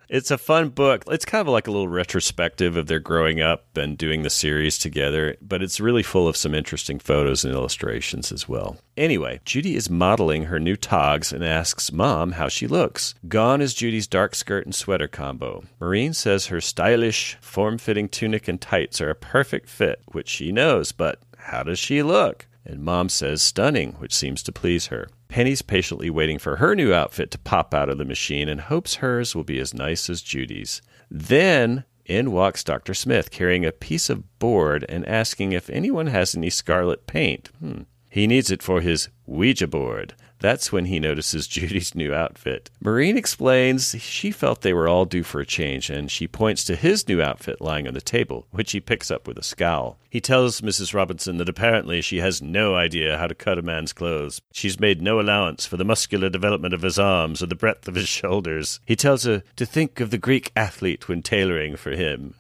It's 0.10 0.32
a 0.32 0.38
fun 0.38 0.70
book. 0.70 1.04
It's 1.08 1.26
kind 1.26 1.48
of 1.48 1.52
like 1.52 1.68
a 1.68 1.72
little 1.72 1.88
retrospective 1.88 2.78
of 2.78 2.88
their 2.88 3.00
growing 3.00 3.42
up 3.42 3.78
and 3.78 3.98
doing 3.98 4.24
the 4.24 4.30
series 4.30 4.78
together, 4.78 5.36
but 5.42 5.62
it's 5.62 5.80
really 5.80 6.04
full 6.04 6.28
of 6.28 6.38
some 6.38 6.56
interesting 6.56 7.00
photos 7.00 7.44
and 7.44 7.54
illustrations 7.54 8.32
as 8.32 8.48
well. 8.48 8.78
Anyway, 8.98 9.40
Judy 9.46 9.76
is 9.76 9.90
modeling 9.90 10.46
her 10.46 10.60
new 10.60 10.76
togs 10.76 11.32
and 11.32 11.44
asks 11.44 11.92
Mom 11.92 12.34
how 12.34 12.48
she 12.48 12.68
looks. 12.68 13.16
Gone 13.28 13.62
is 13.62 13.74
Judy's 13.74 14.08
dark 14.08 14.36
skirt 14.36 14.66
and 14.66 14.74
sweater 14.74 15.08
combo. 15.08 15.64
Maureen 15.80 16.14
says 16.14 16.48
her 16.48 16.62
stylish, 16.62 17.38
form 17.42 17.78
fitting 17.78 18.10
tunic 18.10 18.48
and 18.48 18.60
tights 18.60 19.00
are 19.02 19.10
a 19.10 19.16
perfect 19.16 19.70
fit, 19.70 20.02
which 20.12 20.28
she 20.28 20.52
knows, 20.52 20.92
but 20.92 21.20
how 21.38 21.64
does 21.64 21.80
she 21.80 22.02
look? 22.02 22.48
And 22.66 22.84
Mom 22.84 23.10
says 23.10 23.42
stunning, 23.42 23.94
which 23.94 24.14
seems 24.14 24.44
to 24.44 24.52
please 24.52 24.88
her. 24.88 25.10
Penny's 25.30 25.62
patiently 25.62 26.10
waiting 26.10 26.40
for 26.40 26.58
her 26.58 26.76
new 26.76 26.94
outfit 26.94 27.32
to 27.32 27.38
pop 27.38 27.74
out 27.74 27.88
of 27.88 27.98
the 27.98 28.06
machine 28.06 28.50
and 28.50 28.62
hopes 28.62 28.96
hers 28.96 29.36
will 29.36 29.44
be 29.44 29.60
as 29.60 29.74
nice 29.74 30.10
as 30.10 30.22
Judy's. 30.22 30.82
Then 31.10 31.86
in 32.06 32.32
walks 32.32 32.64
Dr. 32.64 32.96
Smith 32.96 33.30
carrying 33.30 33.64
a 33.64 33.72
piece 33.72 34.10
of 34.10 34.40
board 34.40 34.84
and 34.90 35.08
asking 35.08 35.52
if 35.52 35.70
anyone 35.70 36.08
has 36.08 36.36
any 36.36 36.50
scarlet 36.50 37.06
paint. 37.06 37.50
Hmm. 37.60 37.84
He 38.10 38.26
needs 38.26 38.50
it 38.50 38.64
for 38.64 38.82
his 38.82 39.10
Ouija 39.28 39.68
board. 39.68 40.16
That's 40.40 40.72
when 40.72 40.86
he 40.86 41.00
notices 41.00 41.48
Judy's 41.60 41.96
new 41.96 42.14
outfit. 42.14 42.70
Maureen 42.82 43.18
explains 43.18 43.96
she 44.00 44.32
felt 44.32 44.62
they 44.62 44.74
were 44.74 44.88
all 44.88 45.06
due 45.06 45.24
for 45.24 45.42
a 45.42 45.46
change, 45.46 45.90
and 45.90 46.10
she 46.10 46.28
points 46.28 46.64
to 46.66 46.76
his 46.76 47.08
new 47.08 47.22
outfit 47.22 47.62
lying 47.62 47.88
on 47.88 47.94
the 47.94 48.02
table, 48.02 48.48
which 48.52 48.72
he 48.72 48.80
picks 48.80 49.12
up 49.12 49.28
with 49.28 49.38
a 49.38 49.44
scowl. 49.44 50.00
He 50.10 50.22
tells 50.22 50.62
Mrs. 50.62 50.94
Robinson 50.94 51.38
that 51.38 51.50
apparently 51.50 52.02
she 52.02 52.18
has 52.18 52.42
no 52.42 52.76
idea 52.76 53.18
how 53.18 53.28
to 53.28 53.36
cut 53.36 53.60
a 53.60 53.62
man's 53.62 53.94
clothes. 53.94 54.42
She's 54.52 54.80
made 54.80 55.02
no 55.02 55.20
allowance 55.20 55.66
for 55.66 55.78
the 55.78 55.86
muscular 55.86 56.30
development 56.30 56.74
of 56.74 56.82
his 56.82 56.98
arms 56.98 57.44
or 57.44 57.46
the 57.46 57.56
breadth 57.56 57.88
of 57.88 57.96
his 57.96 58.08
shoulders. 58.20 58.80
He 58.86 58.96
tells 58.96 59.24
her 59.24 59.44
to 59.56 59.66
think 59.66 60.00
of 60.00 60.10
the 60.10 60.18
Greek 60.18 60.52
athlete 60.56 61.08
when 61.08 61.22
tailoring 61.22 61.76
for 61.76 61.92
him. 61.92 62.34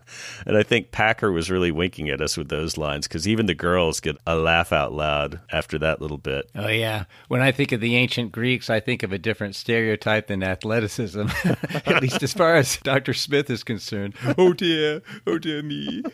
And 0.46 0.58
I 0.58 0.64
think 0.64 0.92
Packer 0.92 1.32
was 1.32 1.50
really 1.50 1.72
winking 1.72 2.10
at 2.10 2.22
us 2.22 2.38
with 2.38 2.50
those 2.50 2.78
lines 2.78 3.08
because 3.08 3.28
even 3.28 3.46
the 3.46 3.54
girls 3.54 4.00
get 4.00 4.18
a 4.26 4.36
laugh 4.36 4.72
out 4.72 4.94
loud 4.94 5.40
after 5.52 5.78
that 5.80 6.02
little 6.02 6.18
bit. 6.18 6.50
Oh, 6.56 6.68
yeah. 6.68 7.06
When 7.28 7.42
I 7.42 7.52
think 7.52 7.72
of 7.72 7.82
the 7.82 7.96
ancient 7.96 8.32
Greeks, 8.32 8.70
I 8.70 8.80
think 8.80 9.04
of 9.04 9.12
a 9.12 9.18
different 9.20 9.56
stereotype 9.56 10.28
than 10.28 10.44
athleticism, 10.44 11.28
at 11.86 12.02
least 12.02 12.24
as 12.24 12.34
far 12.34 12.56
as 12.56 12.78
Dr. 12.78 13.14
Smith 13.14 13.50
is 13.50 13.64
concerned. 13.64 14.16
Oh, 14.38 14.54
dear. 14.54 15.02
Oh, 15.28 15.38
dear 15.38 15.62
me. 15.62 16.04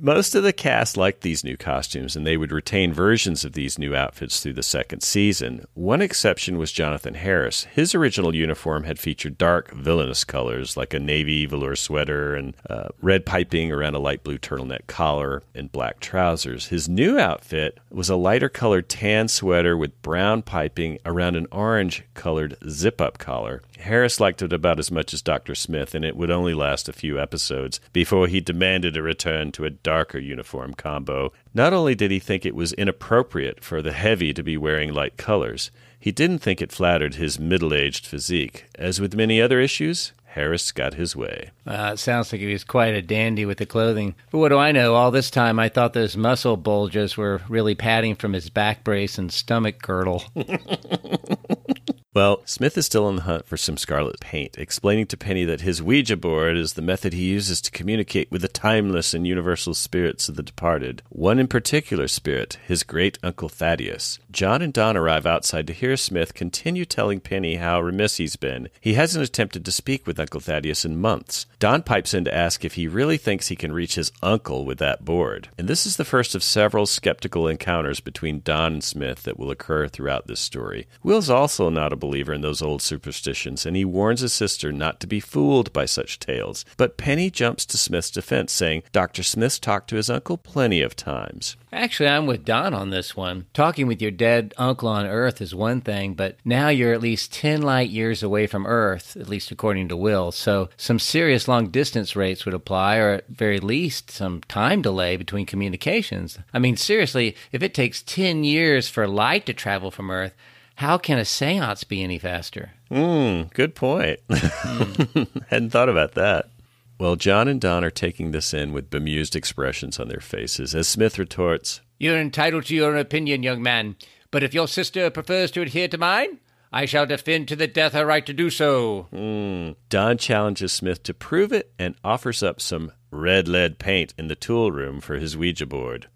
Most 0.00 0.34
of 0.34 0.42
the 0.42 0.52
cast 0.52 0.96
liked 0.96 1.22
these 1.22 1.44
new 1.44 1.56
costumes, 1.56 2.16
and 2.16 2.26
they 2.26 2.36
would 2.36 2.52
retain 2.52 2.92
versions 2.92 3.44
of 3.44 3.52
these 3.52 3.78
new 3.78 3.94
outfits 3.94 4.40
through 4.40 4.54
the 4.54 4.62
second 4.62 5.02
season. 5.02 5.64
One 5.74 6.02
exception 6.02 6.58
was 6.58 6.72
Jonathan 6.72 7.14
Harris. 7.14 7.64
His 7.64 7.94
original 7.94 8.34
uniform 8.34 8.84
had 8.84 8.98
featured 8.98 9.38
dark, 9.38 9.72
villainous 9.72 10.24
colors 10.24 10.76
like 10.76 10.92
a 10.92 10.98
navy 10.98 11.46
velour 11.46 11.76
sweater 11.76 12.34
and 12.34 12.54
uh, 12.68 12.88
red 13.00 13.24
piping 13.24 13.72
around 13.72 13.94
a 13.94 13.98
light 13.98 14.22
blue 14.22 14.38
turtleneck 14.38 14.86
collar 14.86 15.42
and 15.54 15.72
black 15.72 16.00
trousers. 16.00 16.66
His 16.66 16.88
new 16.88 17.18
outfit 17.18 17.78
was 17.90 18.10
a 18.10 18.16
lighter 18.16 18.48
colored 18.48 18.88
tan 18.88 19.28
sweater 19.28 19.76
with 19.76 20.02
brown 20.02 20.42
piping 20.42 20.98
around 21.04 21.36
an 21.36 21.46
orange 21.50 22.04
colored 22.14 22.56
zip 22.68 23.00
up 23.00 23.18
collar. 23.18 23.62
Harris 23.80 24.20
liked 24.20 24.42
it 24.42 24.52
about 24.52 24.78
as 24.78 24.90
much 24.90 25.12
as 25.12 25.22
Dr. 25.22 25.54
Smith, 25.54 25.94
and 25.94 26.04
it 26.04 26.16
would 26.16 26.30
only 26.30 26.54
last 26.54 26.88
a 26.88 26.92
few 26.92 27.20
episodes 27.20 27.80
before 27.92 28.26
he 28.26 28.40
demanded 28.40 28.96
a 28.96 29.02
return 29.02 29.52
to 29.52 29.64
a 29.64 29.70
darker 29.70 30.18
uniform 30.18 30.74
combo. 30.74 31.32
Not 31.54 31.72
only 31.72 31.94
did 31.94 32.10
he 32.10 32.18
think 32.18 32.44
it 32.44 32.54
was 32.54 32.72
inappropriate 32.72 33.62
for 33.62 33.82
the 33.82 33.92
heavy 33.92 34.32
to 34.32 34.42
be 34.42 34.56
wearing 34.56 34.92
light 34.92 35.16
colors, 35.16 35.70
he 35.98 36.12
didn't 36.12 36.38
think 36.38 36.62
it 36.62 36.72
flattered 36.72 37.14
his 37.14 37.38
middle 37.38 37.74
aged 37.74 38.06
physique. 38.06 38.66
As 38.76 39.00
with 39.00 39.14
many 39.14 39.40
other 39.40 39.60
issues, 39.60 40.12
Harris 40.36 40.70
got 40.70 40.94
his 40.94 41.16
way. 41.16 41.50
Uh, 41.66 41.92
it 41.94 41.98
sounds 41.98 42.30
like 42.30 42.42
he 42.42 42.52
was 42.52 42.62
quite 42.62 42.94
a 42.94 43.00
dandy 43.00 43.46
with 43.46 43.56
the 43.56 43.64
clothing. 43.64 44.14
But 44.30 44.38
what 44.38 44.50
do 44.50 44.58
I 44.58 44.70
know? 44.70 44.94
All 44.94 45.10
this 45.10 45.30
time, 45.30 45.58
I 45.58 45.70
thought 45.70 45.94
those 45.94 46.14
muscle 46.14 46.58
bulges 46.58 47.16
were 47.16 47.40
really 47.48 47.74
padding 47.74 48.14
from 48.14 48.34
his 48.34 48.50
back 48.50 48.84
brace 48.84 49.16
and 49.16 49.32
stomach 49.32 49.80
girdle. 49.80 50.24
Well, 52.16 52.40
Smith 52.46 52.78
is 52.78 52.86
still 52.86 53.04
on 53.04 53.16
the 53.16 53.22
hunt 53.24 53.46
for 53.46 53.58
some 53.58 53.76
scarlet 53.76 54.20
paint, 54.20 54.56
explaining 54.56 55.04
to 55.08 55.18
Penny 55.18 55.44
that 55.44 55.60
his 55.60 55.82
Ouija 55.82 56.16
board 56.16 56.56
is 56.56 56.72
the 56.72 56.80
method 56.80 57.12
he 57.12 57.26
uses 57.26 57.60
to 57.60 57.70
communicate 57.70 58.30
with 58.30 58.40
the 58.40 58.48
timeless 58.48 59.12
and 59.12 59.26
universal 59.26 59.74
spirits 59.74 60.26
of 60.26 60.36
the 60.36 60.42
departed. 60.42 61.02
One 61.10 61.38
in 61.38 61.46
particular 61.46 62.08
spirit, 62.08 62.56
his 62.66 62.84
great 62.84 63.18
uncle 63.22 63.50
Thaddeus. 63.50 64.18
John 64.30 64.62
and 64.62 64.72
Don 64.72 64.96
arrive 64.96 65.26
outside 65.26 65.66
to 65.66 65.74
hear 65.74 65.94
Smith 65.98 66.32
continue 66.32 66.86
telling 66.86 67.20
Penny 67.20 67.56
how 67.56 67.82
remiss 67.82 68.16
he's 68.16 68.36
been. 68.36 68.70
He 68.80 68.94
hasn't 68.94 69.22
attempted 69.22 69.66
to 69.66 69.70
speak 69.70 70.06
with 70.06 70.18
Uncle 70.18 70.40
Thaddeus 70.40 70.86
in 70.86 70.98
months. 70.98 71.44
Don 71.58 71.82
pipes 71.82 72.12
in 72.12 72.24
to 72.26 72.34
ask 72.34 72.66
if 72.66 72.74
he 72.74 72.86
really 72.86 73.16
thinks 73.16 73.48
he 73.48 73.56
can 73.56 73.72
reach 73.72 73.94
his 73.94 74.12
uncle 74.22 74.66
with 74.66 74.76
that 74.78 75.06
board. 75.06 75.48
And 75.56 75.68
this 75.68 75.86
is 75.86 75.96
the 75.96 76.04
first 76.04 76.34
of 76.34 76.42
several 76.42 76.84
skeptical 76.84 77.48
encounters 77.48 77.98
between 77.98 78.42
Don 78.44 78.74
and 78.74 78.84
Smith 78.84 79.22
that 79.22 79.38
will 79.38 79.50
occur 79.50 79.88
throughout 79.88 80.26
this 80.26 80.38
story. 80.38 80.86
Will's 81.02 81.30
also 81.30 81.70
not 81.70 81.94
a 81.94 81.96
believer 81.96 82.34
in 82.34 82.42
those 82.42 82.60
old 82.60 82.82
superstitions, 82.82 83.64
and 83.64 83.74
he 83.74 83.86
warns 83.86 84.20
his 84.20 84.34
sister 84.34 84.70
not 84.70 85.00
to 85.00 85.06
be 85.06 85.18
fooled 85.18 85.72
by 85.72 85.86
such 85.86 86.18
tales. 86.18 86.66
But 86.76 86.98
Penny 86.98 87.30
jumps 87.30 87.64
to 87.66 87.78
Smith's 87.78 88.10
defense, 88.10 88.52
saying 88.52 88.82
Dr. 88.92 89.22
Smith's 89.22 89.58
talked 89.58 89.88
to 89.88 89.96
his 89.96 90.10
uncle 90.10 90.36
plenty 90.36 90.82
of 90.82 90.94
times. 90.94 91.56
Actually, 91.72 92.08
I'm 92.08 92.26
with 92.26 92.44
Don 92.44 92.74
on 92.74 92.90
this 92.90 93.16
one. 93.16 93.46
Talking 93.52 93.86
with 93.86 94.00
your 94.00 94.10
dead 94.10 94.54
uncle 94.56 94.88
on 94.88 95.04
Earth 95.04 95.40
is 95.40 95.54
one 95.54 95.80
thing, 95.80 96.14
but 96.14 96.36
now 96.44 96.68
you're 96.68 96.92
at 96.92 97.00
least 97.00 97.32
10 97.32 97.62
light 97.62 97.90
years 97.90 98.22
away 98.22 98.46
from 98.46 98.66
Earth, 98.66 99.16
at 99.16 99.28
least 99.28 99.50
according 99.50 99.88
to 99.88 99.96
Will. 99.96 100.30
So 100.30 100.68
some 100.76 100.98
serious 100.98 101.48
long 101.48 101.68
distance 101.68 102.14
rates 102.14 102.44
would 102.44 102.54
apply, 102.54 102.96
or 102.98 103.10
at 103.14 103.28
very 103.28 103.58
least 103.58 104.10
some 104.10 104.42
time 104.42 104.80
delay 104.80 105.16
between 105.16 105.44
communications. 105.44 106.38
I 106.54 106.60
mean, 106.60 106.76
seriously, 106.76 107.36
if 107.50 107.62
it 107.62 107.74
takes 107.74 108.02
10 108.02 108.44
years 108.44 108.88
for 108.88 109.08
light 109.08 109.44
to 109.46 109.52
travel 109.52 109.90
from 109.90 110.10
Earth, 110.10 110.34
how 110.76 110.98
can 110.98 111.18
a 111.18 111.24
seance 111.24 111.84
be 111.84 112.02
any 112.02 112.18
faster? 112.18 112.72
Hmm, 112.90 113.42
good 113.54 113.74
point. 113.74 114.20
Hadn't 114.28 115.70
thought 115.70 115.88
about 115.88 116.14
that. 116.14 116.50
Well, 116.98 117.16
John 117.16 117.46
and 117.46 117.60
Don 117.60 117.84
are 117.84 117.90
taking 117.90 118.30
this 118.30 118.54
in 118.54 118.72
with 118.72 118.88
bemused 118.90 119.36
expressions 119.36 120.00
on 120.00 120.08
their 120.08 120.20
faces 120.20 120.74
as 120.74 120.88
Smith 120.88 121.18
retorts, 121.18 121.82
You're 121.98 122.18
entitled 122.18 122.64
to 122.66 122.74
your 122.74 122.96
opinion, 122.96 123.42
young 123.42 123.62
man, 123.62 123.96
but 124.30 124.42
if 124.42 124.54
your 124.54 124.66
sister 124.66 125.10
prefers 125.10 125.50
to 125.52 125.62
adhere 125.62 125.88
to 125.88 125.98
mine, 125.98 126.40
I 126.72 126.86
shall 126.86 127.06
defend 127.06 127.48
to 127.48 127.56
the 127.56 127.66
death 127.66 127.92
her 127.92 128.06
right 128.06 128.24
to 128.26 128.32
do 128.32 128.50
so. 128.50 129.08
Hmm. 129.10 129.72
Don 129.88 130.18
challenges 130.18 130.72
Smith 130.72 131.02
to 131.04 131.14
prove 131.14 131.52
it 131.52 131.72
and 131.78 131.94
offers 132.02 132.42
up 132.42 132.60
some 132.60 132.92
red 133.10 133.46
lead 133.46 133.78
paint 133.78 134.14
in 134.18 134.28
the 134.28 134.34
tool 134.34 134.72
room 134.72 135.00
for 135.00 135.16
his 135.16 135.36
Ouija 135.36 135.66
board. 135.66 136.08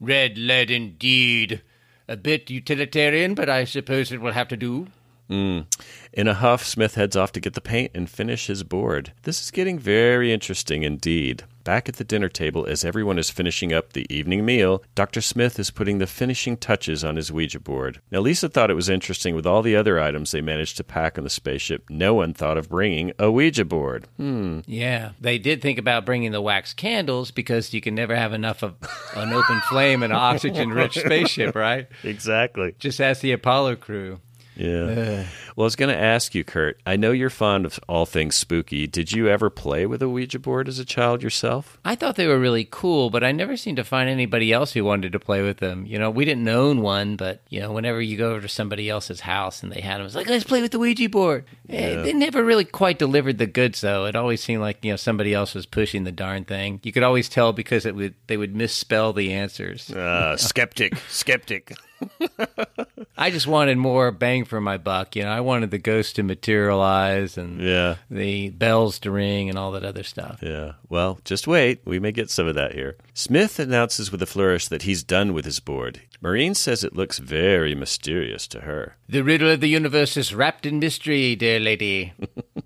Red 0.00 0.36
lead 0.36 0.70
indeed. 0.70 1.62
A 2.06 2.16
bit 2.16 2.50
utilitarian, 2.50 3.34
but 3.34 3.48
I 3.48 3.64
suppose 3.64 4.12
it 4.12 4.20
will 4.20 4.32
have 4.32 4.48
to 4.48 4.56
do. 4.56 4.88
In 5.28 6.28
a 6.28 6.34
huff, 6.34 6.64
Smith 6.64 6.94
heads 6.94 7.16
off 7.16 7.32
to 7.32 7.40
get 7.40 7.54
the 7.54 7.60
paint 7.60 7.90
and 7.94 8.08
finish 8.08 8.46
his 8.46 8.62
board. 8.62 9.12
This 9.22 9.40
is 9.40 9.50
getting 9.50 9.78
very 9.78 10.32
interesting 10.32 10.82
indeed. 10.82 11.44
Back 11.64 11.88
at 11.88 11.96
the 11.96 12.04
dinner 12.04 12.28
table, 12.28 12.66
as 12.66 12.84
everyone 12.84 13.18
is 13.18 13.30
finishing 13.30 13.72
up 13.72 13.94
the 13.94 14.06
evening 14.14 14.44
meal, 14.44 14.82
Dr. 14.94 15.22
Smith 15.22 15.58
is 15.58 15.70
putting 15.70 15.96
the 15.96 16.06
finishing 16.06 16.58
touches 16.58 17.02
on 17.02 17.16
his 17.16 17.32
Ouija 17.32 17.58
board. 17.58 18.02
Now, 18.10 18.20
Lisa 18.20 18.50
thought 18.50 18.70
it 18.70 18.74
was 18.74 18.90
interesting 18.90 19.34
with 19.34 19.46
all 19.46 19.62
the 19.62 19.74
other 19.74 19.98
items 19.98 20.30
they 20.30 20.42
managed 20.42 20.76
to 20.76 20.84
pack 20.84 21.16
on 21.16 21.24
the 21.24 21.30
spaceship, 21.30 21.88
no 21.88 22.12
one 22.12 22.34
thought 22.34 22.58
of 22.58 22.68
bringing 22.68 23.12
a 23.18 23.30
Ouija 23.30 23.64
board. 23.64 24.06
Hmm. 24.18 24.60
Yeah, 24.66 25.12
they 25.18 25.38
did 25.38 25.62
think 25.62 25.78
about 25.78 26.04
bringing 26.04 26.32
the 26.32 26.42
wax 26.42 26.74
candles 26.74 27.30
because 27.30 27.72
you 27.72 27.80
can 27.80 27.94
never 27.94 28.14
have 28.14 28.34
enough 28.34 28.62
of 28.62 28.74
an 29.16 29.32
open 29.32 29.62
flame 29.62 30.02
in 30.02 30.10
an 30.10 30.18
oxygen 30.18 30.68
rich 30.68 30.98
spaceship, 30.98 31.54
right? 31.54 31.88
Exactly. 32.02 32.74
Just 32.78 33.00
ask 33.00 33.22
the 33.22 33.32
Apollo 33.32 33.76
crew. 33.76 34.20
Yeah. 34.56 35.24
Well, 35.56 35.64
I 35.64 35.66
was 35.66 35.76
going 35.76 35.94
to 35.94 36.00
ask 36.00 36.34
you, 36.34 36.42
Kurt. 36.44 36.80
I 36.84 36.96
know 36.96 37.12
you're 37.12 37.30
fond 37.30 37.64
of 37.66 37.78
all 37.88 38.06
things 38.06 38.34
spooky. 38.34 38.86
Did 38.86 39.12
you 39.12 39.28
ever 39.28 39.50
play 39.50 39.86
with 39.86 40.02
a 40.02 40.08
Ouija 40.08 40.38
board 40.38 40.66
as 40.68 40.78
a 40.78 40.84
child 40.84 41.22
yourself? 41.22 41.78
I 41.84 41.94
thought 41.94 42.16
they 42.16 42.26
were 42.26 42.38
really 42.38 42.66
cool, 42.70 43.08
but 43.10 43.22
I 43.22 43.32
never 43.32 43.56
seemed 43.56 43.76
to 43.76 43.84
find 43.84 44.08
anybody 44.10 44.52
else 44.52 44.72
who 44.72 44.84
wanted 44.84 45.12
to 45.12 45.20
play 45.20 45.42
with 45.42 45.58
them. 45.58 45.86
You 45.86 45.98
know, 45.98 46.10
we 46.10 46.24
didn't 46.24 46.48
own 46.48 46.82
one, 46.82 47.16
but 47.16 47.42
you 47.48 47.60
know, 47.60 47.72
whenever 47.72 48.00
you 48.02 48.16
go 48.16 48.30
over 48.32 48.40
to 48.40 48.48
somebody 48.48 48.88
else's 48.90 49.20
house 49.20 49.62
and 49.62 49.70
they 49.70 49.80
had 49.80 49.98
them, 49.98 50.06
it's 50.06 50.14
like 50.14 50.28
let's 50.28 50.44
play 50.44 50.60
with 50.62 50.72
the 50.72 50.78
Ouija 50.78 51.08
board. 51.08 51.44
Eh, 51.68 52.02
They 52.02 52.12
never 52.12 52.42
really 52.42 52.64
quite 52.64 52.98
delivered 52.98 53.38
the 53.38 53.46
goods, 53.46 53.80
though. 53.80 54.06
It 54.06 54.16
always 54.16 54.42
seemed 54.42 54.60
like 54.60 54.84
you 54.84 54.90
know 54.92 54.96
somebody 54.96 55.34
else 55.34 55.54
was 55.54 55.66
pushing 55.66 56.04
the 56.04 56.12
darn 56.12 56.44
thing. 56.44 56.80
You 56.82 56.92
could 56.92 57.02
always 57.04 57.28
tell 57.28 57.52
because 57.52 57.86
it 57.86 57.94
would 57.94 58.14
they 58.26 58.36
would 58.36 58.56
misspell 58.56 59.12
the 59.12 59.32
answers. 59.32 59.90
Uh, 59.90 60.36
skeptic, 60.36 60.96
skeptic. 61.08 61.74
I 63.16 63.30
just 63.30 63.46
wanted 63.46 63.78
more 63.78 64.10
bang 64.10 64.44
for 64.44 64.60
my 64.60 64.76
buck. 64.76 65.16
You 65.16 65.22
know, 65.22 65.30
I 65.30 65.40
wanted 65.44 65.70
the 65.70 65.78
ghost 65.78 66.16
to 66.16 66.22
materialize 66.22 67.36
and 67.38 67.60
Yeah. 67.60 67.96
the 68.10 68.50
bells 68.50 68.98
to 69.00 69.10
ring 69.10 69.48
and 69.48 69.58
all 69.58 69.72
that 69.72 69.84
other 69.84 70.02
stuff. 70.02 70.40
Yeah. 70.42 70.72
Well, 70.88 71.20
just 71.24 71.46
wait. 71.46 71.80
We 71.84 71.98
may 71.98 72.12
get 72.12 72.30
some 72.30 72.46
of 72.46 72.54
that 72.54 72.74
here. 72.74 72.96
Smith 73.12 73.58
announces 73.58 74.10
with 74.10 74.22
a 74.22 74.26
flourish 74.26 74.68
that 74.68 74.82
he's 74.82 75.02
done 75.02 75.32
with 75.32 75.44
his 75.44 75.60
board. 75.60 76.00
Maureen 76.20 76.54
says 76.54 76.82
it 76.82 76.96
looks 76.96 77.18
very 77.18 77.74
mysterious 77.74 78.46
to 78.48 78.60
her. 78.60 78.96
The 79.08 79.22
riddle 79.22 79.50
of 79.50 79.60
the 79.60 79.68
universe 79.68 80.16
is 80.16 80.34
wrapped 80.34 80.64
in 80.66 80.78
mystery, 80.78 81.36
dear 81.36 81.60
lady. 81.60 82.12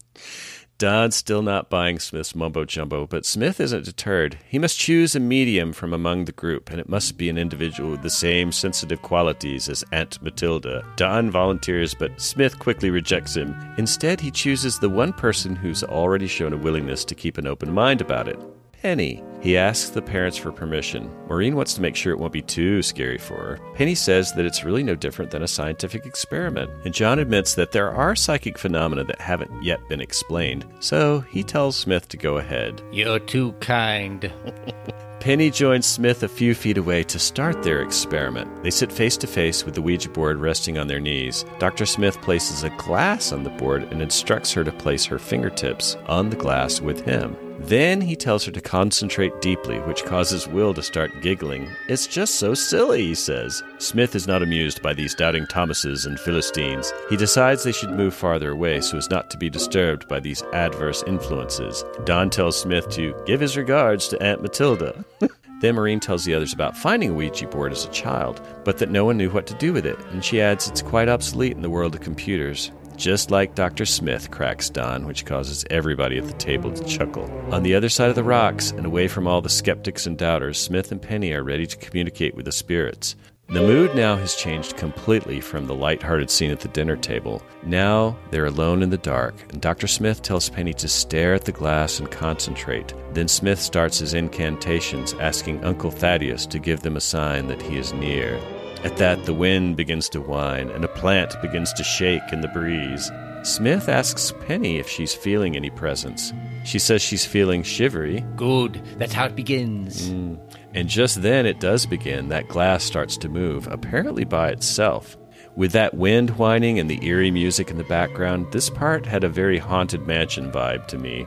Don's 0.79 1.17
still 1.17 1.43
not 1.43 1.69
buying 1.69 1.99
Smith's 1.99 2.37
mumbo 2.37 2.65
jumbo, 2.65 3.05
but 3.05 3.27
Smith 3.27 3.59
isn't 3.59 3.85
deterred. 3.85 4.39
He 4.49 4.61
must 4.61 4.79
choose 4.79 5.17
a 5.17 5.21
medium 5.21 5.73
from 5.73 5.93
among 5.93 6.25
the 6.25 6.33
group, 6.33 6.71
and 6.71 6.79
it 6.79 6.89
must 6.89 7.19
be 7.19 7.29
an 7.29 7.37
individual 7.37 7.91
with 7.91 8.03
the 8.03 8.11
same 8.11 8.53
sensitive 8.53 9.03
qualities 9.03 9.69
as 9.69 9.83
Aunt 9.91 10.23
Matilda. 10.23 10.87
Don 10.95 11.33
volunteers, 11.33 11.95
but 11.95 12.21
Smith 12.21 12.61
quickly 12.61 12.91
rejects 12.91 13.35
him. 13.37 13.57
Instead, 13.77 14.21
he 14.21 14.31
chooses 14.31 14.79
the 14.79 14.89
one 14.89 15.13
person 15.13 15.57
who's 15.57 15.83
already 15.83 16.29
shown 16.29 16.53
a 16.53 16.57
willingness 16.57 17.05
to 17.07 17.17
keep 17.17 17.39
an 17.39 17.49
open 17.49 17.73
mind 17.73 18.01
about 18.01 18.29
it. 18.29 18.39
Penny. 18.83 19.25
He 19.41 19.57
asks 19.57 19.91
the 19.91 20.03
parents 20.03 20.37
for 20.37 20.51
permission. 20.51 21.11
Maureen 21.29 21.55
wants 21.55 21.75
to 21.75 21.81
make 21.81 21.95
sure 21.95 22.13
it 22.13 22.19
won't 22.19 22.33
be 22.33 22.43
too 22.43 22.83
scary 22.83 23.19
for 23.19 23.37
her. 23.37 23.59
Penny 23.75 23.95
says 23.95 24.33
that 24.33 24.45
it's 24.45 24.65
really 24.65 24.83
no 24.83 24.95
different 24.95 25.31
than 25.31 25.43
a 25.43 25.49
scientific 25.49 26.07
experiment. 26.07 26.71
And 26.85 26.95
John 26.95 27.19
admits 27.19 27.55
that 27.55 27.73
there 27.73 27.91
are 27.91 28.17
psychic 28.17 28.59
phenomena 28.59 29.05
that 29.05 29.21
haven't 29.21 29.63
yet 29.63 29.81
been 29.89 30.01
explained. 30.01 30.67
So 30.81 31.21
he 31.21 31.43
tells 31.43 31.77
Smith 31.77 32.09
to 32.09 32.17
go 32.17 32.39
ahead. 32.39 32.83
You're 32.91 33.21
too 33.21 33.53
kind. 33.61 34.33
Penny 35.21 35.51
joins 35.51 35.87
Smith 35.87 36.23
a 36.23 36.29
few 36.29 36.55
feet 36.55 36.79
away 36.79 37.03
to 37.05 37.19
start 37.19 37.63
their 37.63 37.83
experiment. 37.83 38.63
They 38.63 38.71
sit 38.71 38.93
face 38.93 39.17
to 39.19 39.27
face 39.27 39.65
with 39.65 39.75
the 39.75 39.83
Ouija 39.83 40.09
board 40.09 40.39
resting 40.39 40.79
on 40.79 40.87
their 40.87 41.01
knees. 41.01 41.45
Dr. 41.59 41.87
Smith 41.87 42.21
places 42.23 42.63
a 42.63 42.71
glass 42.71 43.33
on 43.33 43.43
the 43.43 43.51
board 43.51 43.83
and 43.85 44.01
instructs 44.01 44.53
her 44.53 44.63
to 44.63 44.71
place 44.71 45.05
her 45.05 45.19
fingertips 45.19 45.97
on 46.07 46.31
the 46.31 46.37
glass 46.37 46.81
with 46.81 47.01
him. 47.01 47.37
Then 47.59 48.01
he 48.01 48.15
tells 48.15 48.45
her 48.45 48.53
to 48.53 48.61
concentrate 48.61 49.41
deeply, 49.41 49.79
which 49.81 50.05
causes 50.05 50.47
Will 50.47 50.73
to 50.75 50.83
start 50.83 51.21
giggling. 51.21 51.69
It's 51.89 52.07
just 52.07 52.37
so 52.37 52.55
silly, 52.55 53.03
he 53.03 53.15
says. 53.15 53.63
Smith 53.79 54.15
is 54.15 54.29
not 54.29 54.43
amused 54.43 54.81
by 54.83 54.95
these 54.95 55.15
doubting 55.15 55.47
Thomases 55.47 56.07
and 56.07 56.19
Philistines. 56.21 56.93
He 57.11 57.17
decides 57.17 57.65
they 57.65 57.73
should 57.73 57.91
move 57.91 58.15
farther 58.15 58.51
away 58.51 58.81
so 58.81 58.97
as 58.97 59.11
not 59.11 59.31
to 59.31 59.39
be 59.39 59.51
disturbed 59.51 60.09
by 60.09 60.21
these 60.21 60.43
adverse 60.53 61.03
influences. 61.07 61.85
Don 62.05 62.31
tells 62.31 62.61
Smith 62.61 62.89
to 62.91 63.15
give 63.27 63.41
his 63.41 63.57
regards 63.57 64.09
to 64.09 64.23
Aunt 64.23 64.43
Matilda. 64.43 65.05
Then 65.61 65.75
Maureen 65.75 65.99
tells 65.99 66.25
the 66.25 66.35
others 66.35 66.53
about 66.53 66.77
finding 66.77 67.11
a 67.11 67.15
Ouija 67.15 67.49
board 67.49 67.73
as 67.73 67.85
a 67.85 67.91
child, 67.91 68.41
but 68.65 68.79
that 68.79 68.91
no 68.91 69.05
one 69.05 69.17
knew 69.17 69.29
what 69.29 69.45
to 69.49 69.55
do 69.55 69.73
with 69.73 69.87
it, 69.87 69.99
and 70.13 70.25
she 70.25 70.41
adds 70.41 70.69
it's 70.69 70.83
quite 70.83 71.09
obsolete 71.09 71.57
in 71.57 71.63
the 71.63 71.71
world 71.71 71.97
of 71.97 72.01
computers. 72.01 72.71
Just 72.99 73.31
like 73.31 73.55
Dr. 73.55 73.87
Smith, 73.87 74.29
cracks 74.33 74.69
Don, 74.69 75.07
which 75.07 75.25
causes 75.25 75.65
everybody 75.71 76.19
at 76.19 76.27
the 76.27 76.33
table 76.33 76.73
to 76.73 76.85
chuckle. 76.85 77.31
On 77.53 77.63
the 77.63 77.77
other 77.77 77.89
side 77.89 78.09
of 78.09 78.17
the 78.17 78.25
rocks, 78.25 78.73
and 78.73 78.85
away 78.85 79.07
from 79.07 79.29
all 79.29 79.41
the 79.41 79.49
skeptics 79.49 80.05
and 80.05 80.19
doubters, 80.19 80.59
Smith 80.59 80.91
and 80.91 81.01
Penny 81.01 81.33
are 81.33 81.45
ready 81.45 81.65
to 81.65 81.77
communicate 81.77 82.35
with 82.35 82.45
the 82.45 82.53
spirits. 82.53 83.15
The 83.51 83.63
mood 83.63 83.95
now 83.95 84.17
has 84.17 84.35
changed 84.35 84.77
completely 84.77 85.41
from 85.41 85.67
the 85.67 85.77
light-hearted 85.77 86.29
scene 86.29 86.51
at 86.51 86.59
the 86.59 86.69
dinner 86.69 86.97
table. 86.97 87.41
Now 87.63 88.17
they're 88.33 88.47
alone 88.47 88.83
in 88.83 88.91
the 88.91 88.99
dark, 88.99 89.37
and 89.51 89.63
Dr. 89.63 89.87
Smith 89.87 90.21
tells 90.21 90.51
Penny 90.51 90.75
to 90.75 90.89
stare 90.89 91.35
at 91.35 91.45
the 91.45 91.53
glass 91.53 92.01
and 92.01 92.11
concentrate. 92.11 92.93
Then 93.15 93.29
Smith 93.29 93.61
starts 93.61 94.01
his 94.01 94.13
incantations, 94.13 95.15
asking 95.15 95.65
Uncle 95.65 95.93
Thaddeus 95.93 96.47
to 96.47 96.59
give 96.59 96.81
them 96.81 96.97
a 96.97 97.01
sign 97.01 97.47
that 97.47 97.63
he 97.63 97.79
is 97.79 97.93
near. 97.93 98.39
At 98.85 98.97
that, 98.99 99.25
the 99.25 99.35
wind 99.35 99.77
begins 99.77 100.09
to 100.11 100.21
whine, 100.21 100.71
and 100.71 100.85
a 100.85 100.89
plant 100.89 101.41
begins 101.43 101.73
to 101.75 101.85
shake 101.85 102.33
in 102.33 102.41
the 102.41 102.49
breeze. 102.49 103.11
Smith 103.43 103.89
asks 103.89 104.33
Penny 104.47 104.79
if 104.79 104.89
she's 104.89 105.15
feeling 105.15 105.57
any 105.57 105.71
presence. 105.71 106.33
She 106.65 106.79
says 106.79 107.03
she's 107.03 107.25
feeling 107.25 107.63
shivery, 107.63 108.25
Good. 108.37 108.83
That's 108.99 109.13
how 109.13 109.27
it 109.27 109.37
begins. 109.37 110.11
Mm. 110.11 110.39
and 110.75 110.89
just 110.89 111.23
then 111.23 111.47
it 111.47 111.61
does 111.61 111.87
begin. 111.87 112.29
That 112.29 112.49
glass 112.49 112.85
starts 112.85 113.17
to 113.19 113.29
move, 113.29 113.67
apparently 113.69 114.25
by 114.25 114.51
itself. 114.51 115.17
With 115.57 115.73
that 115.73 115.95
wind 115.95 116.31
whining 116.39 116.79
and 116.79 116.89
the 116.89 117.05
eerie 117.05 117.33
music 117.33 117.71
in 117.71 117.79
the 117.79 117.85
background, 117.85 118.53
this 118.53 118.71
part 118.71 119.07
had 119.07 119.25
a 119.25 119.29
very 119.29 119.59
haunted 119.59 120.07
mansion 120.07 120.53
vibe 120.53 120.87
to 120.89 120.99
me. 120.99 121.27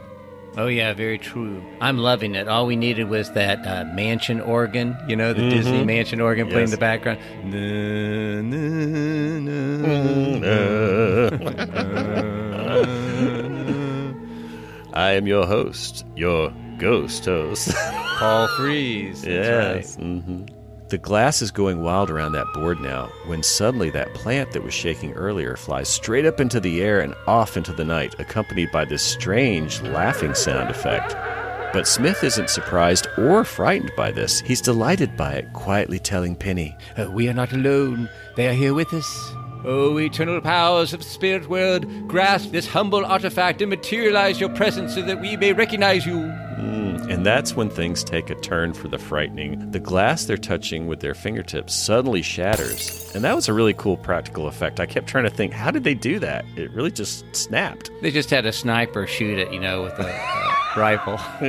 Oh 0.58 0.68
yeah, 0.68 0.94
very 0.94 1.18
true. 1.18 1.64
I'm 1.80 1.98
loving 1.98 2.36
it. 2.36 2.48
All 2.50 2.66
we 2.66 2.76
needed 2.76 3.10
was 3.10 3.32
that 3.32 3.66
uh, 3.66 3.86
mansion 3.94 4.42
organ, 4.42 4.98
you 5.08 5.16
know, 5.16 5.34
the 5.34 5.50
Disney 5.50 5.86
mansion 5.86 6.20
organ 6.20 6.48
playing 6.50 6.66
in 6.66 6.72
the 6.72 6.78
background. 6.78 7.20
I 14.94 15.12
am 15.12 15.26
your 15.26 15.46
host, 15.46 16.06
your 16.16 16.54
ghost 16.78 17.26
host. 17.26 17.74
Paul 18.20 18.48
Frees. 18.58 19.22
That's 19.22 19.98
right. 19.98 20.04
hmm 20.04 20.46
The 20.92 20.98
glass 20.98 21.42
is 21.42 21.52
going 21.52 21.82
wild 21.82 22.12
around 22.12 22.34
that 22.34 22.52
board 22.52 22.82
now 22.82 23.10
when 23.26 23.44
suddenly 23.44 23.92
that 23.92 24.14
plant 24.14 24.52
that 24.52 24.62
was 24.62 24.74
shaking 24.74 25.14
earlier 25.14 25.56
flies 25.56 25.88
straight 25.88 26.26
up 26.26 26.42
into 26.42 26.60
the 26.60 26.82
air 26.82 27.00
and 27.00 27.16
off 27.28 27.56
into 27.56 27.72
the 27.72 27.86
night, 27.86 28.14
accompanied 28.20 28.74
by 28.74 28.84
this 28.84 29.02
strange 29.02 29.82
laughing 29.84 30.34
sound 30.34 30.70
effect. 30.70 31.14
But 31.72 31.88
Smith 31.88 32.26
isn't 32.26 32.50
surprised 32.50 33.08
or 33.18 33.46
frightened 33.46 33.94
by 33.96 34.12
this. 34.12 34.42
He's 34.42 34.60
delighted 34.60 35.16
by 35.16 35.36
it, 35.36 35.54
quietly 35.54 35.98
telling 35.98 36.36
Penny, 36.36 36.76
Uh, 36.98 37.10
we 37.10 37.30
are 37.30 37.34
not 37.34 37.54
alone. 37.54 38.10
They 38.36 38.50
are 38.50 38.54
here 38.54 38.74
with 38.74 38.94
us. 38.94 39.34
O 39.64 39.98
eternal 39.98 40.42
powers 40.42 40.92
of 40.92 41.00
the 41.00 41.06
spirit 41.06 41.48
world, 41.48 41.86
grasp 42.10 42.52
this 42.52 42.68
humble 42.68 43.06
artifact 43.06 43.62
and 43.62 43.70
materialize 43.70 44.42
your 44.42 44.50
presence 44.50 44.96
so 44.96 45.04
that 45.04 45.22
we 45.22 45.38
may 45.38 45.54
recognize 45.54 46.06
you. 46.06 46.34
And 46.62 47.26
that's 47.26 47.56
when 47.56 47.70
things 47.70 48.04
take 48.04 48.30
a 48.30 48.36
turn 48.36 48.74
for 48.74 48.88
the 48.88 48.98
frightening. 48.98 49.72
The 49.72 49.80
glass 49.80 50.26
they're 50.26 50.38
touching 50.38 50.88
with 50.88 51.00
their 51.00 51.14
fingertips 51.14 51.74
suddenly 51.74 52.22
shatters. 52.22 53.12
And 53.14 53.24
that 53.24 53.36
was 53.36 53.50
a 53.50 53.54
really 53.54 53.74
cool 53.74 53.98
practical 53.98 54.48
effect. 54.48 54.80
I 54.80 54.86
kept 54.86 55.08
trying 55.08 55.26
to 55.26 55.30
think, 55.30 55.54
how 55.54 55.72
did 55.72 55.84
they 55.84 55.94
do 55.94 56.20
that? 56.20 56.46
It 56.56 56.72
really 56.72 56.92
just 56.92 57.26
snapped. 57.36 57.92
They 58.02 58.12
just 58.12 58.30
had 58.30 58.46
a 58.46 58.54
sniper 58.54 59.08
shoot 59.08 59.40
it, 59.40 59.52
you 59.52 59.60
know, 59.60 59.84
with 59.84 59.94
a 60.00 60.10
uh, 60.10 60.56
rifle. 60.78 61.20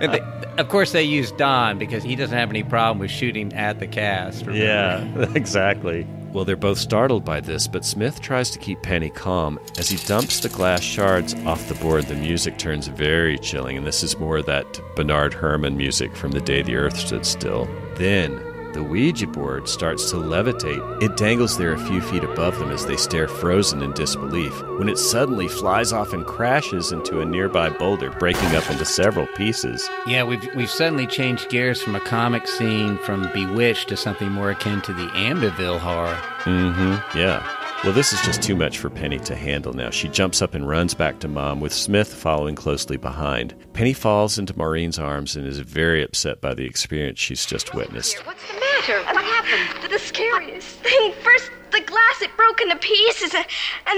and 0.00 0.12
they, 0.12 0.20
of 0.58 0.68
course, 0.68 0.92
they 0.92 1.02
used 1.02 1.36
Don 1.36 1.78
because 1.78 2.02
he 2.02 2.16
doesn't 2.16 2.36
have 2.36 2.50
any 2.50 2.62
problem 2.62 2.98
with 2.98 3.10
shooting 3.10 3.52
at 3.54 3.80
the 3.80 3.86
cast. 3.86 4.46
remember? 4.46 4.64
Yeah, 4.64 5.32
exactly. 5.34 6.06
Well, 6.36 6.44
they're 6.44 6.54
both 6.54 6.76
startled 6.76 7.24
by 7.24 7.40
this, 7.40 7.66
but 7.66 7.82
Smith 7.82 8.20
tries 8.20 8.50
to 8.50 8.58
keep 8.58 8.82
Penny 8.82 9.08
calm. 9.08 9.58
As 9.78 9.88
he 9.88 9.96
dumps 10.06 10.40
the 10.40 10.50
glass 10.50 10.82
shards 10.82 11.34
off 11.46 11.66
the 11.68 11.74
board, 11.76 12.04
the 12.08 12.14
music 12.14 12.58
turns 12.58 12.88
very 12.88 13.38
chilling, 13.38 13.78
and 13.78 13.86
this 13.86 14.02
is 14.02 14.18
more 14.18 14.25
that 14.42 14.80
Bernard 14.94 15.34
Herrmann 15.34 15.76
music 15.76 16.16
from 16.16 16.32
the 16.32 16.40
day 16.40 16.62
the 16.62 16.76
earth 16.76 16.98
stood 16.98 17.24
still. 17.24 17.68
Then, 17.94 18.42
the 18.72 18.82
Ouija 18.82 19.26
board 19.26 19.68
starts 19.68 20.10
to 20.10 20.16
levitate. 20.16 21.02
It 21.02 21.16
dangles 21.16 21.56
there 21.56 21.72
a 21.72 21.86
few 21.86 22.02
feet 22.02 22.22
above 22.22 22.58
them 22.58 22.70
as 22.70 22.84
they 22.84 22.98
stare 22.98 23.26
frozen 23.26 23.82
in 23.82 23.92
disbelief, 23.92 24.52
when 24.78 24.90
it 24.90 24.98
suddenly 24.98 25.48
flies 25.48 25.92
off 25.92 26.12
and 26.12 26.26
crashes 26.26 26.92
into 26.92 27.20
a 27.20 27.24
nearby 27.24 27.70
boulder, 27.70 28.10
breaking 28.10 28.54
up 28.54 28.70
into 28.70 28.84
several 28.84 29.26
pieces. 29.28 29.88
Yeah, 30.06 30.24
we've 30.24 30.46
we've 30.54 30.70
suddenly 30.70 31.06
changed 31.06 31.48
gears 31.48 31.80
from 31.80 31.94
a 31.94 32.00
comic 32.00 32.46
scene 32.46 32.98
from 32.98 33.30
Bewitched 33.32 33.88
to 33.88 33.96
something 33.96 34.30
more 34.30 34.50
akin 34.50 34.82
to 34.82 34.92
the 34.92 35.06
Amityville 35.08 35.78
horror. 35.78 36.18
Mm-hmm. 36.44 37.18
Yeah. 37.18 37.55
Well, 37.84 37.92
this 37.92 38.12
is 38.12 38.20
just 38.22 38.42
too 38.42 38.56
much 38.56 38.78
for 38.78 38.90
Penny 38.90 39.18
to 39.20 39.36
handle 39.36 39.72
now. 39.72 39.90
She 39.90 40.08
jumps 40.08 40.42
up 40.42 40.54
and 40.54 40.68
runs 40.68 40.92
back 40.94 41.20
to 41.20 41.28
Mom, 41.28 41.60
with 41.60 41.72
Smith 41.72 42.12
following 42.12 42.56
closely 42.56 42.96
behind. 42.96 43.54
Penny 43.74 43.92
falls 43.92 44.38
into 44.38 44.56
Maureen's 44.58 44.98
arms 44.98 45.36
and 45.36 45.46
is 45.46 45.58
very 45.60 46.02
upset 46.02 46.40
by 46.40 46.52
the 46.54 46.64
experience 46.64 47.20
she's 47.20 47.46
just 47.46 47.74
witnessed. 47.74 48.16
What's 48.26 48.42
the 48.48 48.54
matter? 48.54 48.98
What 49.14 49.24
happened? 49.24 49.92
The 49.92 49.98
scariest 50.00 50.66
thing. 50.80 51.12
First, 51.22 51.50
the 51.70 51.80
glass, 51.82 52.22
it 52.22 52.36
broke 52.36 52.60
into 52.60 52.76
pieces, 52.76 53.34
and 53.34 53.44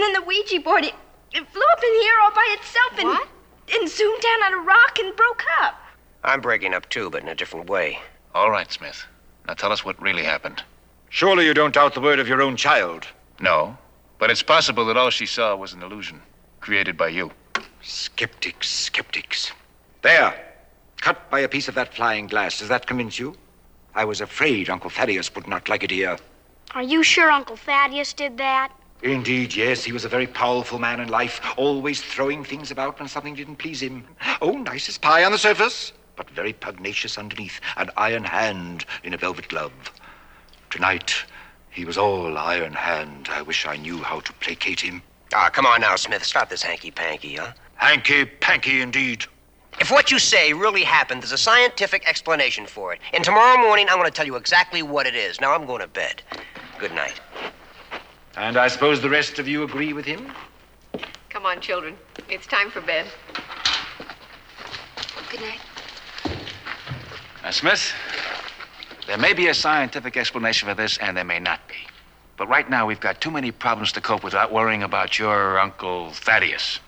then 0.03 0.13
the 0.13 0.23
Ouija 0.23 0.61
board, 0.61 0.85
it, 0.85 0.95
it 1.33 1.49
flew 1.49 1.63
up 1.73 1.83
in 1.83 1.99
the 1.99 2.07
air 2.07 2.21
all 2.23 2.33
by 2.33 2.57
itself 2.59 2.99
and, 2.99 3.09
What? 3.09 3.29
and 3.75 3.89
zoomed 3.89 4.21
down 4.21 4.53
on 4.53 4.61
a 4.61 4.65
rock 4.65 4.99
and 4.99 5.17
broke 5.17 5.45
up. 5.63 5.81
I'm 6.25 6.41
breaking 6.43 6.75
up 6.75 6.89
too, 6.91 7.09
but 7.09 7.23
in 7.23 7.29
a 7.29 7.35
different 7.35 7.71
way. 7.71 8.01
All 8.35 8.51
right, 8.51 8.71
Smith. 8.71 9.07
Now 9.47 9.55
tell 9.55 9.73
us 9.73 9.83
what 9.85 10.01
really 10.03 10.25
happened. 10.25 10.63
Surely 11.09 11.47
you 11.47 11.55
don't 11.55 11.73
doubt 11.73 11.95
the 11.95 12.01
word 12.03 12.19
of 12.19 12.29
your 12.29 12.43
own 12.43 12.57
child. 12.57 13.07
No, 13.41 13.77
but 14.19 14.31
it's 14.31 14.43
possible 14.43 14.85
that 14.87 14.97
all 14.97 15.11
she 15.11 15.27
saw 15.27 15.55
was 15.55 15.73
an 15.73 15.83
illusion 15.83 16.21
created 16.61 16.97
by 16.97 17.09
you. 17.09 17.31
Skeptics, 17.83 18.69
skeptics. 18.69 19.53
There. 20.03 20.35
Cut 21.01 21.31
by 21.31 21.41
a 21.41 21.49
piece 21.49 21.69
of 21.69 21.75
that 21.77 21.95
flying 21.95 22.27
glass. 22.27 22.59
Does 22.59 22.69
that 22.69 22.87
convince 22.87 23.19
you? 23.19 23.37
I 23.95 24.05
was 24.05 24.21
afraid 24.21 24.69
Uncle 24.69 24.91
Thaddeus 24.91 25.35
would 25.35 25.47
not 25.47 25.69
like 25.69 25.85
it 25.85 25.91
here. 25.91 26.19
Are 26.75 26.83
you 26.83 27.03
sure 27.03 27.31
Uncle 27.31 27.57
Thaddeus 27.57 28.13
did 28.13 28.37
that? 28.39 28.73
Indeed, 29.03 29.55
yes. 29.55 29.85
He 29.85 29.93
was 29.93 30.05
a 30.05 30.09
very 30.09 30.27
powerful 30.27 30.79
man 30.79 31.01
in 31.01 31.09
life, 31.09 31.41
always 31.57 32.03
throwing 32.03 32.43
things 32.45 32.73
about 32.73 32.99
when 32.99 33.09
something 33.09 33.35
didn't 33.35 33.57
please 33.57 33.81
him. 33.81 34.05
Oh, 34.43 34.53
nice 34.53 34.89
as 34.89 34.99
pie 34.99 35.25
on 35.25 35.33
the 35.33 35.39
surface, 35.39 35.93
but 36.17 36.29
very 36.31 36.53
pugnacious 36.53 37.17
underneath, 37.17 37.61
an 37.77 37.91
iron 37.97 38.25
hand 38.25 38.85
in 39.05 39.15
a 39.15 39.19
velvet 39.19 39.49
glove. 39.49 39.73
Tonight, 40.71 41.15
he 41.79 41.85
was 41.85 41.97
all 41.97 42.37
iron 42.37 42.73
hand. 42.73 43.29
I 43.31 43.41
wish 43.41 43.65
I 43.65 43.77
knew 43.77 43.99
how 43.99 44.19
to 44.19 44.33
placate 44.35 44.81
him. 44.81 45.01
Ah, 45.33 45.49
come 45.49 45.65
on 45.65 45.81
now, 45.81 45.95
Smith. 45.95 46.25
Stop 46.25 46.49
this 46.49 46.61
hanky 46.61 46.91
panky, 46.91 47.37
huh? 47.37 47.53
Hanky 47.77 48.25
panky 48.25 48.81
indeed. 48.81 49.25
If 49.81 49.89
what 49.89 50.11
you 50.11 50.19
say 50.19 50.53
really 50.53 50.83
happened, 50.83 51.23
there's 51.23 51.31
a 51.31 51.39
scientific 51.39 52.03
explanation 52.09 52.67
for 52.67 52.93
it. 52.93 53.01
And 53.13 53.23
tomorrow 53.23 53.57
morning, 53.63 53.87
I'm 53.89 53.97
going 53.97 54.11
to 54.11 54.13
tell 54.13 54.27
you 54.27 54.35
exactly 54.35 54.83
what 54.83 55.07
it 55.07 55.15
is. 55.15 55.41
Now 55.41 55.55
I'm 55.55 55.67
going 55.67 55.81
to 55.81 55.87
bed. 55.87 56.21
Good 56.81 56.93
night. 56.95 57.21
And 58.37 58.57
I 58.57 58.67
suppose 58.67 59.01
the 59.01 59.09
rest 59.09 59.39
of 59.39 59.47
you 59.47 59.63
agree 59.63 59.93
with 59.93 60.05
him? 60.05 60.33
Come 61.29 61.47
on, 61.47 61.61
children. 61.61 61.97
It's 62.29 62.49
time 62.49 62.71
for 62.71 62.81
bed. 62.81 63.07
Good 65.31 65.43
night. 65.43 65.61
Now, 67.45 67.51
Smith, 67.53 67.93
there 69.09 69.17
may 69.17 69.33
be 69.33 69.49
a 69.49 69.55
scientific 69.55 70.19
explanation 70.19 70.69
for 70.69 70.75
this, 70.75 70.99
and 70.99 71.17
there 71.17 71.25
may 71.25 71.41
not 71.41 71.67
be. 71.67 71.75
But 72.37 72.47
right 72.49 72.69
now, 72.69 72.87
we've 72.87 73.01
got 73.01 73.23
too 73.23 73.31
many 73.31 73.51
problems 73.51 73.91
to 73.93 74.03
cope 74.03 74.23
with 74.23 74.35
without 74.35 74.53
worrying 74.53 74.83
about 74.83 75.19
your 75.19 75.59
Uncle 75.59 76.11
Thaddeus. 76.13 76.79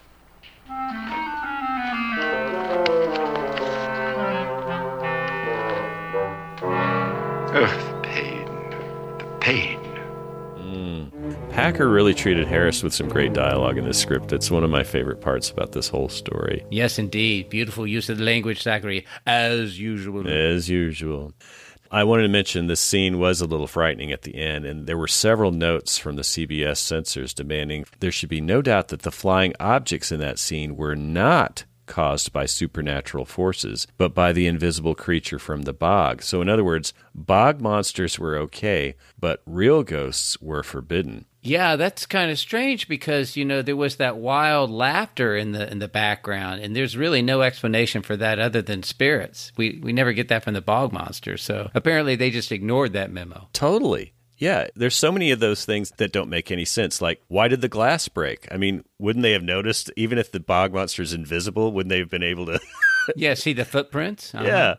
Oh, 7.52 7.66
the 7.88 8.00
pain. 8.02 8.44
The 9.18 9.38
pain. 9.40 9.78
Hmm. 10.59 11.50
Packer 11.50 11.88
really 11.88 12.12
treated 12.12 12.46
Harris 12.46 12.83
with 12.83 12.92
some 12.92 13.09
great 13.09 13.33
dialogue 13.33 13.78
in 13.78 13.87
this 13.87 13.98
script. 13.98 14.30
It's 14.33 14.50
one 14.50 14.62
of 14.62 14.68
my 14.68 14.85
favorite 14.85 15.22
parts 15.22 15.50
about 15.50 15.72
this 15.72 15.88
whole 15.88 16.11
story. 16.11 16.66
Yes, 16.70 16.98
indeed. 16.98 17.48
Beautiful 17.48 17.87
use 17.87 18.11
of 18.11 18.18
the 18.18 18.24
language, 18.24 18.62
Zachary, 18.62 19.06
as 19.26 19.80
usual. 19.80 20.28
As 20.28 20.68
usual. 20.68 21.33
I 21.92 22.05
wanted 22.05 22.22
to 22.22 22.29
mention 22.29 22.68
this 22.68 22.79
scene 22.79 23.18
was 23.18 23.40
a 23.40 23.46
little 23.46 23.66
frightening 23.66 24.12
at 24.12 24.22
the 24.22 24.37
end, 24.37 24.64
and 24.64 24.87
there 24.87 24.96
were 24.96 25.09
several 25.09 25.50
notes 25.50 25.98
from 25.98 26.14
the 26.14 26.22
CBS 26.22 26.76
censors 26.76 27.35
demanding 27.35 27.85
there 27.98 28.12
should 28.12 28.29
be 28.29 28.40
no 28.40 28.62
doubt 28.62 28.88
that 28.88 29.03
the 29.03 29.11
flying 29.11 29.55
objects 29.59 30.12
in 30.12 30.20
that 30.20 30.38
scene 30.38 30.76
were 30.76 30.94
not 30.94 31.64
caused 31.87 32.33
by 32.33 32.46
supernatural 32.46 33.24
forces, 33.24 33.88
but 33.98 34.14
by 34.14 34.33
the 34.33 34.46
invisible 34.46 34.94
creature 34.94 35.40
from 35.40 35.62
the 35.62 35.72
bog. 35.72 36.22
So, 36.22 36.40
in 36.40 36.48
other 36.48 36.62
words, 36.62 36.94
bog 37.12 37.61
monsters 37.61 38.20
were 38.20 38.37
okay, 38.37 38.94
but 39.18 39.42
real 39.44 39.83
ghosts 39.83 40.40
were 40.40 40.62
forbidden. 40.62 41.26
Yeah, 41.42 41.76
that's 41.76 42.05
kind 42.07 42.31
of 42.31 42.38
strange 42.38 42.87
because 42.87 43.37
you 43.37 43.44
know 43.44 43.62
there 43.62 43.76
was 43.76 43.96
that 43.96 44.18
wild 44.18 44.70
laughter 44.70 45.37
in 45.37 45.53
the 45.53 45.70
in 45.70 45.79
the 45.79 45.88
background, 45.88 46.61
and 46.62 46.76
there's 46.76 46.96
really 46.96 47.22
no 47.22 47.42
explanation 47.42 48.03
for 48.03 48.16
that 48.16 48.38
other 48.38 48.62
than 48.62 48.83
spirits. 48.83 49.53
We 49.57 49.81
we 49.83 49.92
never 49.92 50.12
get 50.12 50.29
that 50.29 50.44
from 50.44 50.55
the 50.55 50.61
bog 50.61 50.92
monster, 50.92 51.37
so 51.37 51.70
apparently 51.74 52.16
they 52.16 52.31
just 52.31 52.53
ignored 52.53 52.92
that 52.92 53.11
memo. 53.11 53.48
Totally. 53.53 54.12
Yeah, 54.37 54.68
there's 54.74 54.94
so 54.94 55.12
many 55.12 55.33
of 55.33 55.40
those 55.40 55.66
things 55.66 55.92
that 55.98 56.12
don't 56.12 56.31
make 56.31 56.50
any 56.50 56.64
sense. 56.64 57.03
Like, 57.03 57.20
why 57.29 57.48
did 57.48 57.61
the 57.61 57.68
glass 57.68 58.09
break? 58.09 58.48
I 58.50 58.57
mean, 58.57 58.85
wouldn't 58.98 59.22
they 59.22 59.33
have 59.33 59.42
noticed? 59.42 59.90
Even 59.96 60.16
if 60.16 60.33
the 60.33 60.40
bog 60.40 60.72
monster's 60.72 61.12
invisible, 61.12 61.72
wouldn't 61.72 61.90
they 61.90 61.98
have 61.98 62.09
been 62.09 62.22
able 62.22 62.46
to? 62.46 62.59
yeah, 63.16 63.35
see 63.35 63.53
the 63.53 63.66
footprints. 63.66 64.35
Uh-huh. 64.35 64.46
Yeah. 64.46 64.74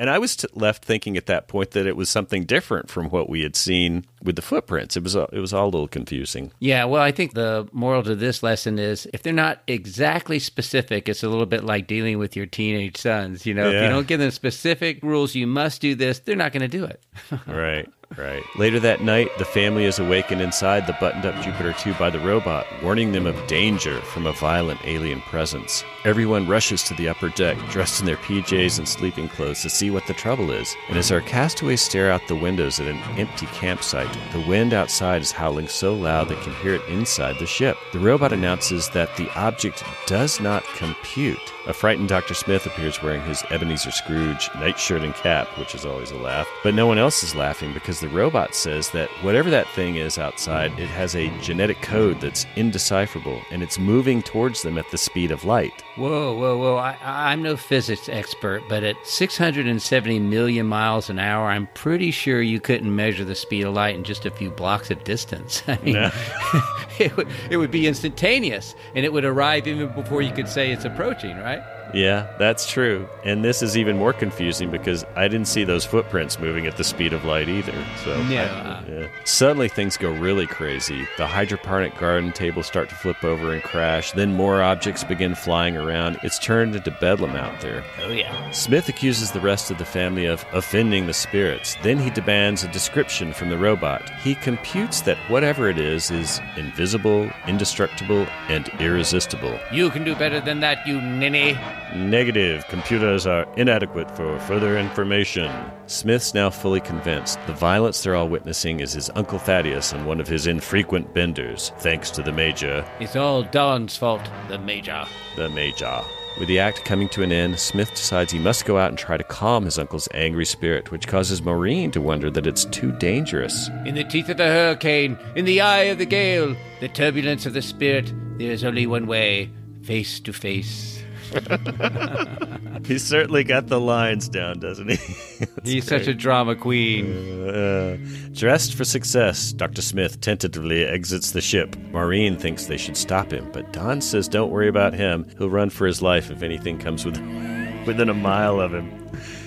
And 0.00 0.08
I 0.08 0.18
was 0.18 0.34
t- 0.34 0.48
left 0.54 0.82
thinking 0.82 1.18
at 1.18 1.26
that 1.26 1.46
point 1.46 1.72
that 1.72 1.86
it 1.86 1.94
was 1.94 2.08
something 2.08 2.44
different 2.44 2.88
from 2.88 3.10
what 3.10 3.28
we 3.28 3.42
had 3.42 3.54
seen 3.54 4.06
with 4.22 4.34
the 4.36 4.40
footprints. 4.42 4.96
It 4.96 5.02
was 5.02 5.14
a, 5.14 5.28
it 5.30 5.40
was 5.40 5.52
all 5.52 5.64
a 5.66 5.70
little 5.70 5.88
confusing. 5.88 6.52
Yeah, 6.58 6.86
well, 6.86 7.02
I 7.02 7.12
think 7.12 7.34
the 7.34 7.68
moral 7.72 8.02
to 8.04 8.14
this 8.16 8.42
lesson 8.42 8.78
is 8.78 9.06
if 9.12 9.22
they're 9.22 9.34
not 9.34 9.60
exactly 9.66 10.38
specific, 10.38 11.06
it's 11.06 11.22
a 11.22 11.28
little 11.28 11.44
bit 11.44 11.64
like 11.64 11.86
dealing 11.86 12.16
with 12.16 12.34
your 12.34 12.46
teenage 12.46 12.96
sons. 12.96 13.44
You 13.44 13.52
know, 13.52 13.68
Yeah. 13.68 13.76
if 13.76 13.82
you 13.84 13.88
don't 13.90 14.06
give 14.06 14.20
them 14.20 14.30
specific 14.30 15.02
rules, 15.02 15.34
you 15.34 15.46
must 15.46 15.82
do 15.82 15.94
this. 15.94 16.18
They're 16.20 16.34
not 16.34 16.52
going 16.52 16.62
to 16.62 16.78
do 16.78 16.84
it. 16.84 17.02
Right, 17.46 17.86
right. 18.16 18.44
Later 18.56 18.80
that 18.80 19.02
night, 19.02 19.30
the 19.38 19.44
family 19.44 19.84
is 19.84 19.98
awakened 19.98 20.40
inside 20.40 20.86
the 20.86 20.96
buttoned 21.00 21.26
up 21.26 21.40
Jupiter 21.42 21.72
2 21.72 21.94
by 21.94 22.10
the 22.10 22.18
robot, 22.20 22.66
warning 22.82 23.12
them 23.12 23.26
of 23.26 23.46
danger 23.46 24.00
from 24.00 24.26
a 24.26 24.32
violent 24.32 24.80
alien 24.84 25.20
presence. 25.22 25.84
Everyone 26.04 26.48
rushes 26.48 26.82
to 26.84 26.94
the 26.94 27.08
upper 27.08 27.28
deck, 27.28 27.56
dressed 27.68 28.00
in 28.00 28.06
their 28.06 28.16
PJs 28.16 28.78
and 28.78 28.88
sleeping 28.88 29.28
clothes, 29.28 29.62
to 29.62 29.70
see 29.70 29.90
what 29.90 30.06
the 30.06 30.14
trouble 30.14 30.50
is. 30.50 30.74
And 30.88 30.96
as 30.96 31.12
our 31.12 31.20
castaways 31.20 31.82
stare 31.82 32.10
out 32.10 32.26
the 32.26 32.34
windows 32.34 32.80
at 32.80 32.88
an 32.88 32.98
empty 33.18 33.46
campsite, 33.46 34.10
the 34.32 34.40
wind 34.40 34.72
outside 34.72 35.22
is 35.22 35.30
howling 35.30 35.68
so 35.68 35.94
loud 35.94 36.28
they 36.28 36.36
can 36.36 36.54
hear 36.54 36.74
it 36.74 36.88
inside 36.88 37.38
the 37.38 37.46
ship. 37.46 37.76
The 37.92 38.00
robot 38.00 38.32
announces 38.32 38.88
that 38.90 39.14
the 39.16 39.30
object 39.38 39.84
does 40.06 40.40
not 40.40 40.64
compute. 40.74 41.38
A 41.66 41.72
frightened 41.74 42.08
Dr. 42.08 42.34
Smith 42.34 42.64
appears 42.66 43.02
wearing 43.02 43.22
his 43.22 43.44
Ebenezer 43.50 43.90
Scrooge 43.90 44.48
nightshirt 44.56 45.02
and 45.02 45.14
cap, 45.14 45.46
which 45.58 45.74
is 45.74 45.84
always 45.84 46.10
a 46.10 46.16
laugh. 46.16 46.48
But 46.64 46.74
no 46.74 46.86
one 46.86 46.98
else 46.98 47.22
is 47.22 47.34
laughing 47.34 47.74
because 47.74 47.99
the 48.00 48.08
robot 48.08 48.54
says 48.54 48.90
that 48.90 49.08
whatever 49.22 49.50
that 49.50 49.68
thing 49.68 49.96
is 49.96 50.18
outside, 50.18 50.78
it 50.78 50.88
has 50.88 51.14
a 51.14 51.28
genetic 51.40 51.80
code 51.82 52.20
that's 52.20 52.46
indecipherable 52.56 53.40
and 53.50 53.62
it's 53.62 53.78
moving 53.78 54.22
towards 54.22 54.62
them 54.62 54.78
at 54.78 54.90
the 54.90 54.98
speed 54.98 55.30
of 55.30 55.44
light. 55.44 55.82
Whoa, 55.96 56.34
whoa, 56.34 56.56
whoa. 56.56 56.76
I, 56.76 56.96
I'm 57.02 57.42
no 57.42 57.56
physics 57.56 58.08
expert, 58.08 58.62
but 58.68 58.82
at 58.82 58.96
670 59.04 60.18
million 60.20 60.66
miles 60.66 61.10
an 61.10 61.18
hour, 61.18 61.46
I'm 61.48 61.66
pretty 61.74 62.10
sure 62.10 62.40
you 62.42 62.60
couldn't 62.60 62.94
measure 62.94 63.24
the 63.24 63.34
speed 63.34 63.64
of 63.64 63.74
light 63.74 63.94
in 63.94 64.04
just 64.04 64.26
a 64.26 64.30
few 64.30 64.50
blocks 64.50 64.90
of 64.90 65.04
distance. 65.04 65.62
I 65.68 65.78
mean, 65.82 65.94
No. 65.94 66.10
it, 66.98 67.16
would, 67.16 67.28
it 67.50 67.56
would 67.56 67.70
be 67.70 67.86
instantaneous, 67.86 68.74
and 68.94 69.04
it 69.04 69.12
would 69.12 69.24
arrive 69.24 69.66
even 69.66 69.92
before 69.94 70.22
you 70.22 70.32
could 70.32 70.48
say 70.48 70.72
it's 70.72 70.84
approaching, 70.84 71.36
right? 71.38 71.62
Yeah, 71.94 72.26
that's 72.38 72.66
true. 72.68 73.08
And 73.24 73.44
this 73.44 73.62
is 73.62 73.76
even 73.76 73.96
more 73.98 74.12
confusing 74.12 74.70
because 74.70 75.04
I 75.16 75.28
didn't 75.28 75.48
see 75.48 75.64
those 75.64 75.84
footprints 75.84 76.38
moving 76.38 76.66
at 76.66 76.76
the 76.76 76.84
speed 76.84 77.12
of 77.12 77.24
light 77.24 77.48
either. 77.48 77.74
So 78.04 78.22
No. 78.24 78.40
I- 78.42 78.80
yeah. 78.90 79.06
Suddenly 79.24 79.68
things 79.68 79.96
go 79.96 80.10
really 80.10 80.46
crazy. 80.46 81.06
The 81.16 81.26
hydroponic 81.26 81.96
garden 81.98 82.32
tables 82.32 82.66
start 82.66 82.88
to 82.88 82.94
flip 82.94 83.24
over 83.24 83.52
and 83.52 83.62
crash. 83.62 84.12
Then 84.12 84.34
more 84.34 84.62
objects 84.62 85.04
begin 85.04 85.34
flying 85.34 85.76
around. 85.76 86.18
It's 86.22 86.38
turned 86.38 86.74
into 86.76 86.90
bedlam 86.90 87.36
out 87.36 87.60
there. 87.60 87.82
Oh, 88.02 88.10
yeah. 88.10 88.50
Smith 88.50 88.88
accuses 88.88 89.30
the 89.32 89.40
rest 89.40 89.70
of 89.70 89.78
the 89.78 89.84
family 89.84 90.26
of 90.26 90.44
offending 90.52 91.06
the 91.06 91.12
spirits. 91.12 91.76
Then 91.82 91.98
he 91.98 92.10
demands 92.10 92.64
a 92.64 92.68
description 92.68 93.32
from 93.32 93.48
the 93.50 93.58
robot. 93.58 94.10
He 94.22 94.34
computes 94.34 95.00
that 95.02 95.16
whatever 95.28 95.68
it 95.68 95.78
is 95.78 96.10
is 96.10 96.40
invisible, 96.56 97.30
indestructible, 97.46 98.26
and 98.48 98.68
irresistible. 98.80 99.58
You 99.72 99.90
can 99.90 100.04
do 100.04 100.14
better 100.14 100.40
than 100.40 100.60
that, 100.60 100.86
you 100.86 101.00
ninny. 101.00 101.58
Negative. 101.94 102.64
Computers 102.68 103.26
are 103.26 103.46
inadequate 103.56 104.10
for 104.16 104.38
further 104.40 104.78
information. 104.78 105.50
Smith's 105.86 106.34
now 106.34 106.48
fully 106.50 106.80
convinced. 106.80 107.38
The 107.46 107.52
violence 107.52 108.02
they're 108.02 108.14
all 108.14 108.28
witnessing 108.28 108.80
is 108.80 108.92
his 108.92 109.10
Uncle 109.16 109.38
Thaddeus 109.38 109.92
on 109.92 110.04
one 110.04 110.20
of 110.20 110.28
his 110.28 110.46
infrequent 110.46 111.12
benders, 111.12 111.72
thanks 111.78 112.10
to 112.12 112.22
the 112.22 112.32
Major. 112.32 112.84
It's 113.00 113.16
all 113.16 113.42
Don's 113.42 113.96
fault, 113.96 114.22
the 114.48 114.58
Major. 114.58 115.04
The 115.36 115.48
Major. 115.48 116.00
With 116.38 116.46
the 116.46 116.60
act 116.60 116.84
coming 116.84 117.08
to 117.10 117.24
an 117.24 117.32
end, 117.32 117.58
Smith 117.58 117.90
decides 117.90 118.30
he 118.30 118.38
must 118.38 118.64
go 118.64 118.78
out 118.78 118.90
and 118.90 118.96
try 118.96 119.16
to 119.16 119.24
calm 119.24 119.64
his 119.64 119.78
uncle's 119.78 120.08
angry 120.14 120.46
spirit, 120.46 120.92
which 120.92 121.08
causes 121.08 121.42
Maureen 121.42 121.90
to 121.90 122.00
wonder 122.00 122.30
that 122.30 122.46
it's 122.46 122.64
too 122.66 122.92
dangerous. 122.92 123.68
In 123.84 123.96
the 123.96 124.04
teeth 124.04 124.28
of 124.28 124.36
the 124.36 124.46
hurricane, 124.46 125.18
in 125.34 125.44
the 125.44 125.60
eye 125.60 125.84
of 125.84 125.98
the 125.98 126.06
gale, 126.06 126.54
the 126.78 126.88
turbulence 126.88 127.46
of 127.46 127.52
the 127.52 127.62
spirit, 127.62 128.12
there 128.38 128.52
is 128.52 128.62
only 128.64 128.86
one 128.86 129.06
way 129.06 129.50
face 129.82 130.20
to 130.20 130.32
face. 130.32 130.99
He's 132.86 133.04
certainly 133.04 133.44
got 133.44 133.68
the 133.68 133.80
lines 133.80 134.28
down, 134.28 134.58
doesn't 134.58 134.90
he? 134.90 135.46
He's 135.64 135.86
such 135.86 136.06
a 136.06 136.14
drama 136.14 136.56
queen. 136.56 137.48
Uh, 137.48 137.98
dressed 138.32 138.74
for 138.74 138.84
success, 138.84 139.52
Dr. 139.52 139.82
Smith 139.82 140.20
tentatively 140.20 140.84
exits 140.84 141.32
the 141.32 141.40
ship. 141.40 141.76
Maureen 141.92 142.36
thinks 142.36 142.66
they 142.66 142.76
should 142.76 142.96
stop 142.96 143.32
him, 143.32 143.50
but 143.52 143.72
Don 143.72 144.00
says 144.00 144.28
don't 144.28 144.50
worry 144.50 144.68
about 144.68 144.94
him. 144.94 145.26
He'll 145.38 145.50
run 145.50 145.70
for 145.70 145.86
his 145.86 146.02
life 146.02 146.30
if 146.30 146.42
anything 146.42 146.78
comes 146.78 147.04
with, 147.04 147.16
within 147.86 148.08
a 148.08 148.14
mile 148.14 148.60
of 148.60 148.72
him. 148.72 148.96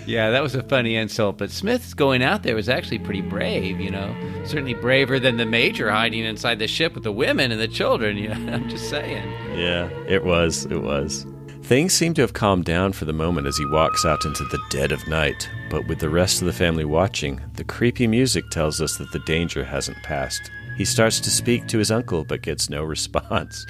Yeah, 0.06 0.32
that 0.32 0.44
was 0.44 0.54
a 0.54 0.64
funny 0.64 0.96
insult, 0.96 1.38
but 1.38 1.50
Smith's 1.50 1.94
going 1.94 2.22
out 2.22 2.44
there 2.44 2.56
was 2.56 2.68
actually 2.68 3.00
pretty 3.00 3.22
brave, 3.22 3.80
you 3.80 3.90
know. 3.90 4.14
Certainly 4.46 4.76
braver 4.76 5.18
than 5.20 5.38
the 5.38 5.46
Major 5.46 5.90
hiding 5.90 6.26
inside 6.26 6.60
the 6.60 6.68
ship 6.68 6.94
with 6.94 7.04
the 7.04 7.12
women 7.12 7.52
and 7.52 7.60
the 7.62 7.70
children, 7.70 8.18
you 8.18 8.28
know. 8.28 8.54
I'm 8.54 8.70
just 8.70 8.90
saying. 8.90 9.24
Yeah, 9.58 9.88
it 10.08 10.26
was. 10.26 10.66
It 10.66 10.82
was. 10.82 11.26
Things 11.64 11.94
seem 11.94 12.14
to 12.16 12.22
have 12.22 12.34
calmed 12.34 12.66
down 12.66 12.92
for 12.92 13.06
the 13.06 13.14
moment 13.14 13.48
as 13.48 13.58
he 13.58 13.66
walks 13.66 14.04
out 14.04 14.26
into 14.26 14.44
the 14.44 14.60
dead 14.70 14.92
of 14.92 15.08
night, 15.08 15.50
but 15.70 15.88
with 15.88 16.00
the 16.00 16.10
rest 16.10 16.42
of 16.42 16.46
the 16.46 16.52
family 16.52 16.84
watching, 16.84 17.40
the 17.54 17.64
creepy 17.64 18.06
music 18.06 18.50
tells 18.50 18.82
us 18.82 18.98
that 18.98 19.14
the 19.14 19.20
danger 19.20 19.64
hasn't 19.64 20.04
passed. 20.04 20.52
He 20.78 20.86
starts 20.86 21.20
to 21.22 21.30
speak 21.30 21.68
to 21.68 21.78
his 21.78 21.92
uncle 21.92 22.24
but 22.24 22.42
gets 22.42 22.70
no 22.70 22.84
response, 22.96 23.66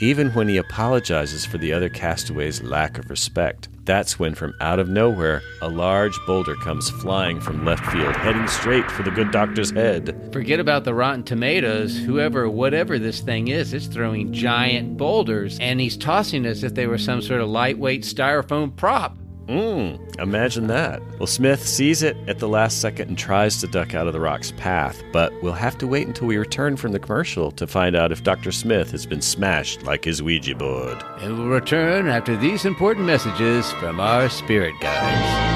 even 0.00 0.30
when 0.30 0.48
he 0.48 0.56
apologizes 0.56 1.44
for 1.44 1.58
the 1.58 1.72
other 1.72 1.88
castaways' 1.88 2.62
lack 2.62 2.98
of 2.98 3.10
respect. 3.10 3.68
That's 3.84 4.18
when, 4.18 4.34
from 4.34 4.52
out 4.60 4.80
of 4.80 4.88
nowhere, 4.88 5.42
a 5.62 5.68
large 5.68 6.18
boulder 6.26 6.56
comes 6.56 6.90
flying 6.90 7.40
from 7.40 7.64
left 7.64 7.86
field, 7.86 8.16
heading 8.16 8.48
straight 8.48 8.90
for 8.90 9.04
the 9.04 9.12
good 9.12 9.30
doctor's 9.30 9.70
head. 9.70 10.30
Forget 10.32 10.58
about 10.58 10.82
the 10.82 10.92
rotten 10.92 11.22
tomatoes. 11.22 11.96
Whoever, 11.96 12.50
whatever 12.50 12.98
this 12.98 13.20
thing 13.20 13.46
is, 13.46 13.72
it's 13.72 13.86
throwing 13.86 14.32
giant 14.32 14.96
boulders, 14.96 15.58
and 15.60 15.80
he's 15.80 15.96
tossing 15.96 16.46
as 16.46 16.64
if 16.64 16.74
they 16.74 16.88
were 16.88 16.98
some 16.98 17.22
sort 17.22 17.40
of 17.40 17.48
lightweight 17.48 18.02
styrofoam 18.02 18.74
prop. 18.74 19.16
Mmm, 19.48 20.20
imagine 20.20 20.66
that. 20.66 21.00
Well, 21.20 21.28
Smith 21.28 21.64
sees 21.64 22.02
it 22.02 22.16
at 22.26 22.40
the 22.40 22.48
last 22.48 22.80
second 22.80 23.08
and 23.08 23.16
tries 23.16 23.60
to 23.60 23.68
duck 23.68 23.94
out 23.94 24.08
of 24.08 24.12
the 24.12 24.18
rock's 24.18 24.50
path, 24.52 25.00
but 25.12 25.32
we'll 25.40 25.52
have 25.52 25.78
to 25.78 25.86
wait 25.86 26.08
until 26.08 26.26
we 26.26 26.36
return 26.36 26.76
from 26.76 26.90
the 26.90 26.98
commercial 26.98 27.52
to 27.52 27.66
find 27.66 27.94
out 27.94 28.10
if 28.10 28.24
Dr. 28.24 28.50
Smith 28.50 28.90
has 28.90 29.06
been 29.06 29.22
smashed 29.22 29.84
like 29.84 30.04
his 30.04 30.20
Ouija 30.20 30.56
board. 30.56 31.00
And 31.20 31.38
we'll 31.38 31.46
return 31.46 32.08
after 32.08 32.36
these 32.36 32.64
important 32.64 33.06
messages 33.06 33.70
from 33.74 34.00
our 34.00 34.28
spirit 34.28 34.74
guides. 34.80 35.46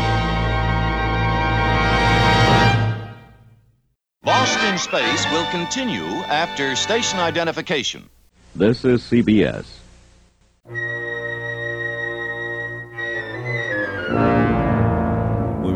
Lost 4.24 4.62
in 4.62 4.79
Space 4.79 5.24
will 5.33 5.50
continue 5.50 6.05
after 6.29 6.76
station 6.76 7.18
identification. 7.18 8.09
This 8.55 8.85
is 8.85 9.03
CBS. 9.03 9.79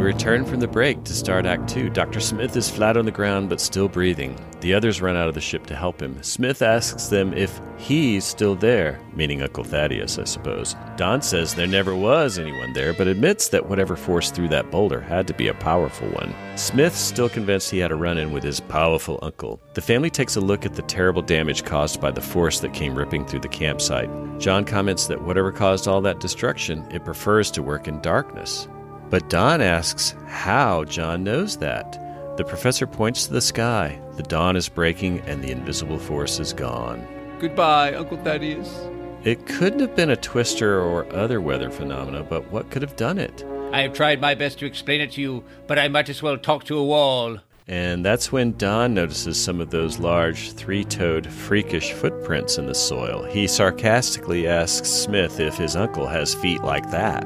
Return 0.05 0.45
from 0.45 0.61
the 0.61 0.69
break 0.69 1.03
to 1.05 1.13
start 1.13 1.47
Act 1.47 1.69
Two. 1.69 1.89
Dr. 1.89 2.21
Smith 2.21 2.55
is 2.57 2.71
flat 2.71 2.97
on 2.97 3.07
the 3.07 3.11
ground 3.11 3.49
but 3.49 3.61
still 3.61 3.89
breathing. 3.89 4.39
The 4.61 4.75
others 4.75 5.03
run 5.03 5.17
out 5.17 5.29
of 5.29 5.35
the 5.35 5.41
ship 5.41 5.67
to 5.67 5.75
help 5.75 6.01
him. 6.01 6.23
Smith 6.23 6.63
asks 6.63 7.09
them 7.09 7.33
if 7.35 7.61
he's 7.77 8.25
still 8.25 8.55
there, 8.55 9.01
meaning 9.15 9.43
Uncle 9.43 9.65
Thaddeus, 9.65 10.19
I 10.19 10.25
suppose. 10.25 10.77
Don 10.97 11.23
says 11.23 11.55
there 11.55 11.67
never 11.67 11.97
was 11.97 12.39
anyone 12.39 12.73
there, 12.73 12.93
but 12.93 13.09
admits 13.09 13.49
that 13.49 13.69
whatever 13.69 13.97
force 13.97 14.31
threw 14.31 14.49
that 14.49 14.71
boulder 14.71 15.01
had 15.01 15.27
to 15.27 15.35
be 15.35 15.49
a 15.49 15.55
powerful 15.55 16.09
one. 16.09 16.35
Smith's 16.57 16.99
still 16.99 17.29
convinced 17.29 17.71
he 17.71 17.79
had 17.79 17.93
a 17.93 17.97
run 17.97 18.19
in 18.19 18.31
with 18.31 18.43
his 18.43 18.61
powerful 18.61 19.19
uncle. 19.23 19.61
The 19.75 19.83
family 19.83 20.11
takes 20.11 20.37
a 20.37 20.41
look 20.41 20.65
at 20.65 20.75
the 20.75 20.83
terrible 20.83 21.23
damage 21.23 21.65
caused 21.65 22.01
by 22.01 22.11
the 22.11 22.21
force 22.21 22.61
that 22.61 22.75
came 22.75 22.95
ripping 22.95 23.27
through 23.27 23.41
the 23.41 23.49
campsite. 23.49 24.11
John 24.39 24.65
comments 24.65 25.07
that 25.07 25.23
whatever 25.23 25.51
caused 25.51 25.89
all 25.89 26.01
that 26.03 26.21
destruction, 26.21 26.87
it 26.91 27.05
prefers 27.05 27.51
to 27.53 27.63
work 27.63 27.89
in 27.89 28.01
darkness. 28.01 28.69
But 29.11 29.29
Don 29.29 29.61
asks 29.61 30.15
how 30.27 30.85
John 30.85 31.25
knows 31.25 31.57
that. 31.59 32.01
The 32.37 32.45
professor 32.45 32.87
points 32.87 33.27
to 33.27 33.33
the 33.33 33.41
sky. 33.41 34.01
The 34.17 34.25
dawn 34.25 34.57
is 34.57 34.69
breaking 34.69 35.21
and 35.21 35.43
the 35.43 35.53
invisible 35.53 35.99
force 35.99 36.41
is 36.41 36.53
gone. 36.53 37.07
Goodbye, 37.39 37.95
Uncle 37.95 38.17
Thaddeus. 38.19 38.89
It 39.23 39.47
couldn't 39.47 39.81
have 39.81 39.97
been 39.97 40.11
a 40.11 40.17
twister 40.17 40.81
or 40.81 41.11
other 41.15 41.41
weather 41.41 41.71
phenomena, 41.71 42.23
but 42.23 42.51
what 42.51 42.71
could 42.71 42.83
have 42.83 42.97
done 42.97 43.19
it? 43.19 43.45
I 43.73 43.83
have 43.83 43.93
tried 43.93 44.21
my 44.21 44.35
best 44.35 44.59
to 44.59 44.67
explain 44.67 45.01
it 45.01 45.13
to 45.13 45.21
you, 45.21 45.45
but 45.67 45.79
I 45.79 45.89
might 45.89 46.09
as 46.09 46.23
well 46.23 46.37
talk 46.37 46.65
to 46.65 46.79
a 46.79 46.85
wall. 46.85 47.39
And 47.67 48.05
that's 48.05 48.31
when 48.31 48.57
Don 48.59 48.93
notices 48.93 49.43
some 49.43 49.61
of 49.61 49.71
those 49.71 49.99
large, 49.99 50.53
three 50.53 50.85
toed, 50.85 51.27
freakish 51.27 51.93
footprints 51.93 52.59
in 52.59 52.67
the 52.67 52.75
soil. 52.75 53.25
He 53.25 53.47
sarcastically 53.47 54.47
asks 54.47 54.91
Smith 54.91 55.41
if 55.41 55.57
his 55.57 55.75
uncle 55.75 56.07
has 56.07 56.35
feet 56.35 56.63
like 56.63 56.91
that. 56.91 57.25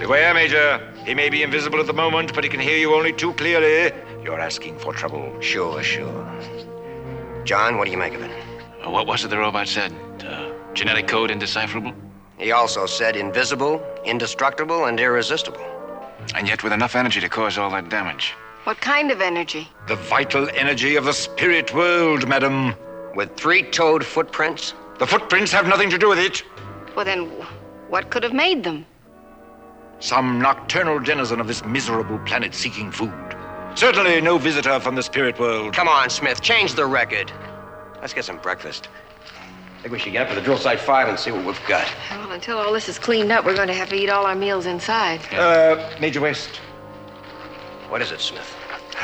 Beware, 0.00 0.32
Major. 0.32 0.80
He 1.04 1.12
may 1.12 1.28
be 1.28 1.42
invisible 1.42 1.78
at 1.78 1.86
the 1.86 1.92
moment, 1.92 2.34
but 2.34 2.42
he 2.42 2.48
can 2.48 2.58
hear 2.58 2.78
you 2.78 2.94
only 2.94 3.12
too 3.12 3.34
clearly. 3.34 3.92
You're 4.24 4.40
asking 4.40 4.78
for 4.78 4.94
trouble. 4.94 5.38
Sure, 5.42 5.82
sure. 5.82 6.26
John, 7.44 7.76
what 7.76 7.84
do 7.84 7.90
you 7.90 7.98
make 7.98 8.14
of 8.14 8.22
it? 8.22 8.30
Uh, 8.82 8.90
what 8.90 9.06
was 9.06 9.26
it 9.26 9.28
the 9.28 9.36
robot 9.36 9.68
said? 9.68 9.92
Uh, 10.24 10.52
genetic 10.72 11.06
code 11.06 11.30
indecipherable? 11.30 11.92
He 12.38 12.50
also 12.50 12.86
said 12.86 13.14
invisible, 13.14 13.82
indestructible, 14.06 14.86
and 14.86 14.98
irresistible. 14.98 15.60
And 16.34 16.48
yet 16.48 16.64
with 16.64 16.72
enough 16.72 16.96
energy 16.96 17.20
to 17.20 17.28
cause 17.28 17.58
all 17.58 17.70
that 17.72 17.90
damage. 17.90 18.32
What 18.64 18.80
kind 18.80 19.10
of 19.10 19.20
energy? 19.20 19.68
The 19.86 19.96
vital 19.96 20.48
energy 20.54 20.96
of 20.96 21.04
the 21.04 21.12
spirit 21.12 21.74
world, 21.74 22.26
madam. 22.26 22.74
With 23.14 23.36
three 23.36 23.64
toed 23.64 24.06
footprints? 24.06 24.72
The 24.98 25.06
footprints 25.06 25.52
have 25.52 25.66
nothing 25.66 25.90
to 25.90 25.98
do 25.98 26.08
with 26.08 26.18
it. 26.18 26.42
Well, 26.96 27.04
then, 27.04 27.26
what 27.90 28.08
could 28.08 28.22
have 28.22 28.32
made 28.32 28.64
them? 28.64 28.86
Some 30.00 30.40
nocturnal 30.40 30.98
denizen 30.98 31.40
of 31.40 31.46
this 31.46 31.64
miserable 31.64 32.18
planet 32.20 32.54
seeking 32.54 32.90
food. 32.90 33.12
Certainly 33.74 34.20
no 34.22 34.38
visitor 34.38 34.80
from 34.80 34.94
the 34.94 35.02
spirit 35.02 35.38
world. 35.38 35.74
Come 35.74 35.88
on, 35.88 36.08
Smith, 36.10 36.40
change 36.40 36.74
the 36.74 36.86
record. 36.86 37.30
Let's 38.00 38.14
get 38.14 38.24
some 38.24 38.38
breakfast. 38.38 38.88
I 39.78 39.82
think 39.82 39.92
we 39.92 39.98
should 39.98 40.12
get 40.12 40.22
up 40.22 40.28
to 40.30 40.34
the 40.34 40.40
drill 40.40 40.58
site 40.58 40.80
five 40.80 41.08
and 41.08 41.18
see 41.18 41.30
what 41.30 41.44
we've 41.44 41.60
got. 41.68 41.86
Well, 42.10 42.32
until 42.32 42.58
all 42.58 42.72
this 42.72 42.88
is 42.88 42.98
cleaned 42.98 43.30
up, 43.30 43.44
we're 43.44 43.54
going 43.54 43.68
to 43.68 43.74
have 43.74 43.90
to 43.90 43.94
eat 43.94 44.10
all 44.10 44.26
our 44.26 44.34
meals 44.34 44.66
inside. 44.66 45.20
Uh, 45.32 45.90
Major 46.00 46.20
West. 46.20 46.56
What 47.88 48.02
is 48.02 48.10
it, 48.10 48.20
Smith? 48.20 48.56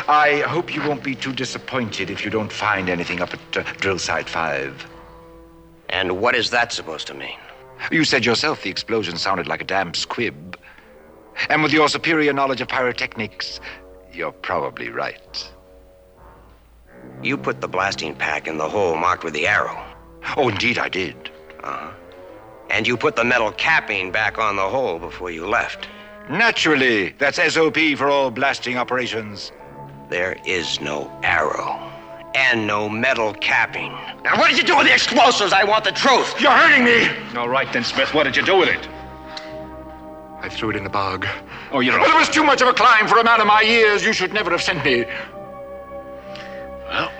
I 0.08 0.40
hope 0.46 0.74
you 0.74 0.80
won't 0.82 1.02
be 1.02 1.14
too 1.14 1.32
disappointed 1.32 2.10
if 2.10 2.24
you 2.24 2.30
don't 2.30 2.52
find 2.52 2.88
anything 2.88 3.20
up 3.20 3.32
at 3.34 3.56
uh, 3.56 3.62
drill 3.80 3.98
site 3.98 4.28
five. 4.28 4.86
And 5.88 6.20
what 6.20 6.34
is 6.34 6.50
that 6.50 6.72
supposed 6.72 7.06
to 7.08 7.14
mean? 7.14 7.38
You 7.90 8.04
said 8.04 8.24
yourself 8.24 8.62
the 8.62 8.70
explosion 8.70 9.16
sounded 9.16 9.46
like 9.46 9.60
a 9.60 9.64
damn 9.64 9.94
squib. 9.94 10.55
And 11.48 11.62
with 11.62 11.72
your 11.72 11.88
superior 11.88 12.32
knowledge 12.32 12.60
of 12.60 12.68
pyrotechnics, 12.68 13.60
you're 14.12 14.32
probably 14.32 14.88
right. 14.88 15.52
You 17.22 17.36
put 17.36 17.60
the 17.60 17.68
blasting 17.68 18.14
pack 18.14 18.46
in 18.46 18.58
the 18.58 18.68
hole 18.68 18.96
marked 18.96 19.24
with 19.24 19.34
the 19.34 19.46
arrow. 19.46 19.82
Oh, 20.36 20.48
indeed, 20.48 20.78
I 20.78 20.88
did. 20.88 21.30
Uh 21.62 21.76
huh. 21.76 21.92
And 22.70 22.86
you 22.86 22.96
put 22.96 23.16
the 23.16 23.24
metal 23.24 23.52
capping 23.52 24.10
back 24.10 24.38
on 24.38 24.56
the 24.56 24.68
hole 24.68 24.98
before 24.98 25.30
you 25.30 25.46
left. 25.46 25.88
Naturally. 26.28 27.14
That's 27.18 27.40
SOP 27.54 27.78
for 27.96 28.08
all 28.08 28.30
blasting 28.30 28.76
operations. 28.76 29.52
There 30.10 30.36
is 30.44 30.80
no 30.80 31.10
arrow. 31.22 31.82
And 32.34 32.66
no 32.66 32.88
metal 32.88 33.32
capping. 33.34 33.92
Now, 34.24 34.36
what 34.36 34.50
did 34.50 34.58
you 34.58 34.64
do 34.64 34.76
with 34.76 34.86
the 34.86 34.92
explosives? 34.92 35.52
I 35.52 35.64
want 35.64 35.84
the 35.84 35.92
truth. 35.92 36.38
You're 36.40 36.50
hurting 36.50 36.84
me! 36.84 37.08
All 37.38 37.48
right 37.48 37.72
then, 37.72 37.82
Smith. 37.82 38.12
What 38.12 38.24
did 38.24 38.36
you 38.36 38.44
do 38.44 38.56
with 38.58 38.68
it? 38.68 38.86
I 40.40 40.48
threw 40.48 40.70
it 40.70 40.76
in 40.76 40.84
the 40.84 40.90
bog. 40.90 41.26
Oh, 41.72 41.80
you 41.80 41.90
don't. 41.90 42.00
Well, 42.00 42.14
it 42.14 42.18
was 42.18 42.28
too 42.28 42.44
much 42.44 42.60
of 42.60 42.68
a 42.68 42.72
climb 42.72 43.08
for 43.08 43.18
a 43.18 43.24
man 43.24 43.40
of 43.40 43.46
my 43.46 43.62
years. 43.62 44.04
You 44.04 44.12
should 44.12 44.32
never 44.32 44.50
have 44.50 44.62
sent 44.62 44.84
me. 44.84 45.04
Well, 46.88 47.10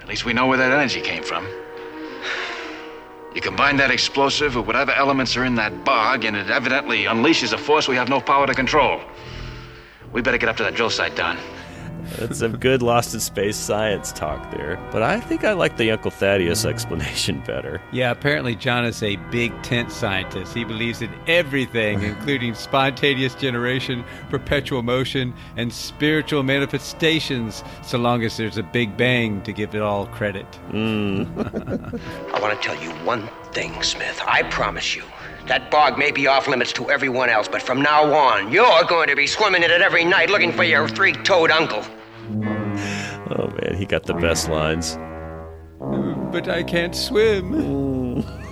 at 0.00 0.08
least 0.08 0.24
we 0.24 0.32
know 0.32 0.46
where 0.46 0.58
that 0.58 0.70
energy 0.70 1.00
came 1.00 1.22
from. 1.22 1.46
You 3.34 3.40
combine 3.40 3.76
that 3.78 3.90
explosive 3.90 4.54
with 4.54 4.66
whatever 4.66 4.92
elements 4.92 5.36
are 5.36 5.44
in 5.44 5.56
that 5.56 5.84
bog, 5.84 6.24
and 6.24 6.36
it 6.36 6.50
evidently 6.50 7.04
unleashes 7.04 7.52
a 7.52 7.58
force 7.58 7.88
we 7.88 7.96
have 7.96 8.08
no 8.08 8.20
power 8.20 8.46
to 8.46 8.54
control. 8.54 9.00
We 10.12 10.22
better 10.22 10.38
get 10.38 10.48
up 10.48 10.56
to 10.58 10.62
that 10.62 10.74
drill 10.74 10.90
site, 10.90 11.16
Don. 11.16 11.36
That's 12.18 12.38
some 12.38 12.56
good 12.56 12.82
Lost 12.82 13.14
in 13.14 13.20
Space 13.20 13.56
science 13.56 14.12
talk 14.12 14.50
there. 14.50 14.78
But 14.90 15.02
I 15.02 15.20
think 15.20 15.44
I 15.44 15.52
like 15.52 15.76
the 15.76 15.90
Uncle 15.90 16.10
Thaddeus 16.10 16.64
explanation 16.64 17.40
better. 17.46 17.80
Yeah, 17.92 18.10
apparently 18.10 18.54
John 18.54 18.84
is 18.84 19.02
a 19.02 19.16
big 19.30 19.50
tent 19.62 19.90
scientist. 19.90 20.54
He 20.54 20.64
believes 20.64 21.02
in 21.02 21.10
everything, 21.26 22.02
including 22.14 22.54
spontaneous 22.54 23.34
generation, 23.34 24.04
perpetual 24.30 24.82
motion, 24.82 25.34
and 25.56 25.72
spiritual 25.72 26.42
manifestations, 26.42 27.62
so 27.82 27.98
long 27.98 28.22
as 28.22 28.36
there's 28.36 28.58
a 28.58 28.62
big 28.62 28.96
bang 28.96 29.42
to 29.42 29.52
give 29.52 29.74
it 29.74 29.82
all 29.82 30.06
credit. 30.06 30.46
Mm. 30.70 31.24
I 32.34 32.40
want 32.40 32.60
to 32.60 32.66
tell 32.66 32.80
you 32.82 32.90
one 33.04 33.28
thing, 33.52 33.82
Smith. 33.82 34.20
I 34.26 34.42
promise 34.44 34.94
you. 34.96 35.04
That 35.46 35.70
bog 35.70 35.98
may 35.98 36.10
be 36.10 36.26
off 36.26 36.48
limits 36.48 36.72
to 36.74 36.90
everyone 36.90 37.28
else, 37.28 37.48
but 37.48 37.60
from 37.60 37.82
now 37.82 38.12
on, 38.14 38.50
you're 38.50 38.84
going 38.84 39.08
to 39.08 39.16
be 39.16 39.26
swimming 39.26 39.62
in 39.62 39.70
it 39.70 39.82
every 39.82 40.04
night 40.04 40.30
looking 40.30 40.52
for 40.52 40.64
your 40.64 40.88
three 40.88 41.12
toed 41.12 41.50
uncle. 41.50 41.84
Oh 43.36 43.48
man, 43.60 43.76
he 43.76 43.84
got 43.84 44.04
the 44.04 44.14
best 44.14 44.48
lines. 44.48 44.96
But 46.32 46.48
I 46.48 46.62
can't 46.62 46.96
swim. 46.96 48.24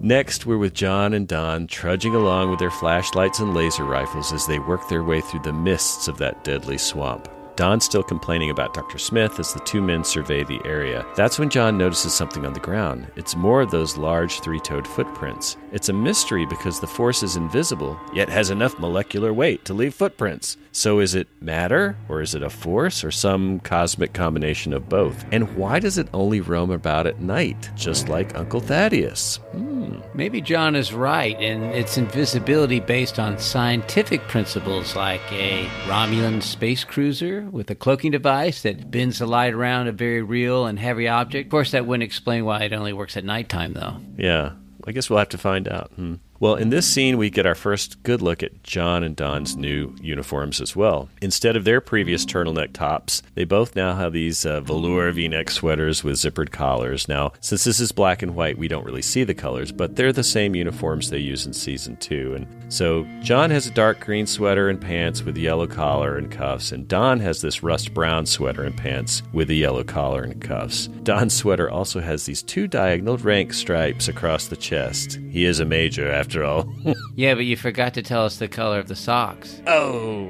Next, 0.00 0.44
we're 0.44 0.58
with 0.58 0.74
John 0.74 1.14
and 1.14 1.26
Don 1.26 1.66
trudging 1.66 2.14
along 2.14 2.50
with 2.50 2.58
their 2.58 2.70
flashlights 2.70 3.40
and 3.40 3.54
laser 3.54 3.84
rifles 3.84 4.30
as 4.32 4.46
they 4.46 4.58
work 4.58 4.88
their 4.88 5.02
way 5.02 5.22
through 5.22 5.40
the 5.40 5.54
mists 5.54 6.06
of 6.06 6.18
that 6.18 6.44
deadly 6.44 6.76
swamp. 6.76 7.28
Don's 7.56 7.86
still 7.86 8.02
complaining 8.02 8.50
about 8.50 8.74
Dr. 8.74 8.98
Smith 8.98 9.40
as 9.40 9.54
the 9.54 9.60
two 9.60 9.80
men 9.80 10.04
survey 10.04 10.44
the 10.44 10.60
area. 10.66 11.06
That's 11.16 11.38
when 11.38 11.48
John 11.48 11.78
notices 11.78 12.12
something 12.12 12.44
on 12.44 12.52
the 12.52 12.60
ground. 12.60 13.10
It's 13.16 13.34
more 13.34 13.62
of 13.62 13.70
those 13.70 13.96
large 13.96 14.40
three 14.40 14.60
toed 14.60 14.86
footprints. 14.86 15.56
It's 15.72 15.88
a 15.88 15.94
mystery 15.94 16.44
because 16.44 16.80
the 16.80 16.86
force 16.86 17.22
is 17.22 17.36
invisible, 17.36 17.98
yet 18.12 18.28
has 18.28 18.50
enough 18.50 18.78
molecular 18.78 19.32
weight 19.32 19.64
to 19.64 19.74
leave 19.74 19.94
footprints. 19.94 20.58
So 20.72 21.00
is 21.00 21.14
it 21.14 21.28
matter, 21.40 21.96
or 22.10 22.20
is 22.20 22.34
it 22.34 22.42
a 22.42 22.50
force, 22.50 23.02
or 23.02 23.10
some 23.10 23.60
cosmic 23.60 24.12
combination 24.12 24.74
of 24.74 24.90
both? 24.90 25.24
And 25.32 25.56
why 25.56 25.78
does 25.78 25.96
it 25.96 26.08
only 26.12 26.42
roam 26.42 26.70
about 26.70 27.06
at 27.06 27.20
night, 27.20 27.70
just 27.74 28.10
like 28.10 28.36
Uncle 28.36 28.60
Thaddeus? 28.60 29.36
Hmm. 29.52 30.00
Maybe 30.12 30.42
John 30.42 30.76
is 30.76 30.92
right, 30.92 31.36
and 31.40 31.64
it's 31.74 31.96
invisibility 31.96 32.80
based 32.80 33.18
on 33.18 33.38
scientific 33.38 34.20
principles 34.28 34.94
like 34.94 35.22
a 35.32 35.66
Romulan 35.86 36.42
space 36.42 36.84
cruiser 36.84 37.45
with 37.50 37.70
a 37.70 37.74
cloaking 37.74 38.12
device 38.12 38.62
that 38.62 38.90
bends 38.90 39.18
the 39.18 39.26
light 39.26 39.54
around 39.54 39.88
a 39.88 39.92
very 39.92 40.22
real 40.22 40.66
and 40.66 40.78
heavy 40.78 41.08
object. 41.08 41.46
Of 41.46 41.50
course, 41.50 41.70
that 41.72 41.86
wouldn't 41.86 42.04
explain 42.04 42.44
why 42.44 42.62
it 42.62 42.72
only 42.72 42.92
works 42.92 43.16
at 43.16 43.24
nighttime, 43.24 43.72
though. 43.72 43.96
Yeah, 44.16 44.52
I 44.86 44.92
guess 44.92 45.08
we'll 45.08 45.18
have 45.18 45.30
to 45.30 45.38
find 45.38 45.68
out. 45.68 45.90
Hmm. 45.96 46.14
Well, 46.38 46.54
in 46.54 46.68
this 46.68 46.86
scene, 46.86 47.16
we 47.16 47.30
get 47.30 47.46
our 47.46 47.54
first 47.54 48.02
good 48.02 48.20
look 48.20 48.42
at 48.42 48.62
John 48.62 49.02
and 49.02 49.16
Don's 49.16 49.56
new 49.56 49.94
uniforms 50.02 50.60
as 50.60 50.76
well. 50.76 51.08
Instead 51.22 51.56
of 51.56 51.64
their 51.64 51.80
previous 51.80 52.26
turtleneck 52.26 52.74
tops, 52.74 53.22
they 53.34 53.44
both 53.44 53.74
now 53.74 53.94
have 53.94 54.12
these 54.12 54.44
uh, 54.44 54.60
velour 54.60 55.10
v 55.12 55.28
neck 55.28 55.50
sweaters 55.50 56.04
with 56.04 56.16
zippered 56.16 56.50
collars. 56.50 57.08
Now, 57.08 57.32
since 57.40 57.64
this 57.64 57.80
is 57.80 57.90
black 57.90 58.22
and 58.22 58.34
white, 58.34 58.58
we 58.58 58.68
don't 58.68 58.84
really 58.84 59.00
see 59.00 59.24
the 59.24 59.34
colors, 59.34 59.72
but 59.72 59.96
they're 59.96 60.12
the 60.12 60.22
same 60.22 60.54
uniforms 60.54 61.08
they 61.08 61.18
use 61.18 61.46
in 61.46 61.54
season 61.54 61.96
two. 61.96 62.34
And 62.34 62.72
so 62.72 63.06
John 63.22 63.50
has 63.50 63.66
a 63.66 63.70
dark 63.70 64.00
green 64.00 64.26
sweater 64.26 64.68
and 64.68 64.80
pants 64.80 65.22
with 65.22 65.38
yellow 65.38 65.66
collar 65.66 66.16
and 66.16 66.30
cuffs, 66.30 66.70
and 66.70 66.86
Don 66.86 67.18
has 67.20 67.40
this 67.40 67.62
rust 67.62 67.94
brown 67.94 68.26
sweater 68.26 68.64
and 68.64 68.76
pants 68.76 69.22
with 69.32 69.48
a 69.48 69.54
yellow 69.54 69.84
collar 69.84 70.22
and 70.22 70.40
cuffs. 70.40 70.88
Don's 71.02 71.32
sweater 71.32 71.70
also 71.70 72.00
has 72.00 72.26
these 72.26 72.42
two 72.42 72.66
diagonal 72.66 73.16
rank 73.16 73.54
stripes 73.54 74.08
across 74.08 74.48
the 74.48 74.56
chest. 74.56 75.18
He 75.30 75.46
is 75.46 75.60
a 75.60 75.64
major 75.64 76.10
after 76.10 76.25
all. 76.34 76.72
yeah, 77.14 77.34
but 77.34 77.44
you 77.44 77.56
forgot 77.56 77.94
to 77.94 78.02
tell 78.02 78.24
us 78.24 78.38
the 78.38 78.48
color 78.48 78.78
of 78.78 78.88
the 78.88 78.96
socks. 78.96 79.60
Oh. 79.66 80.28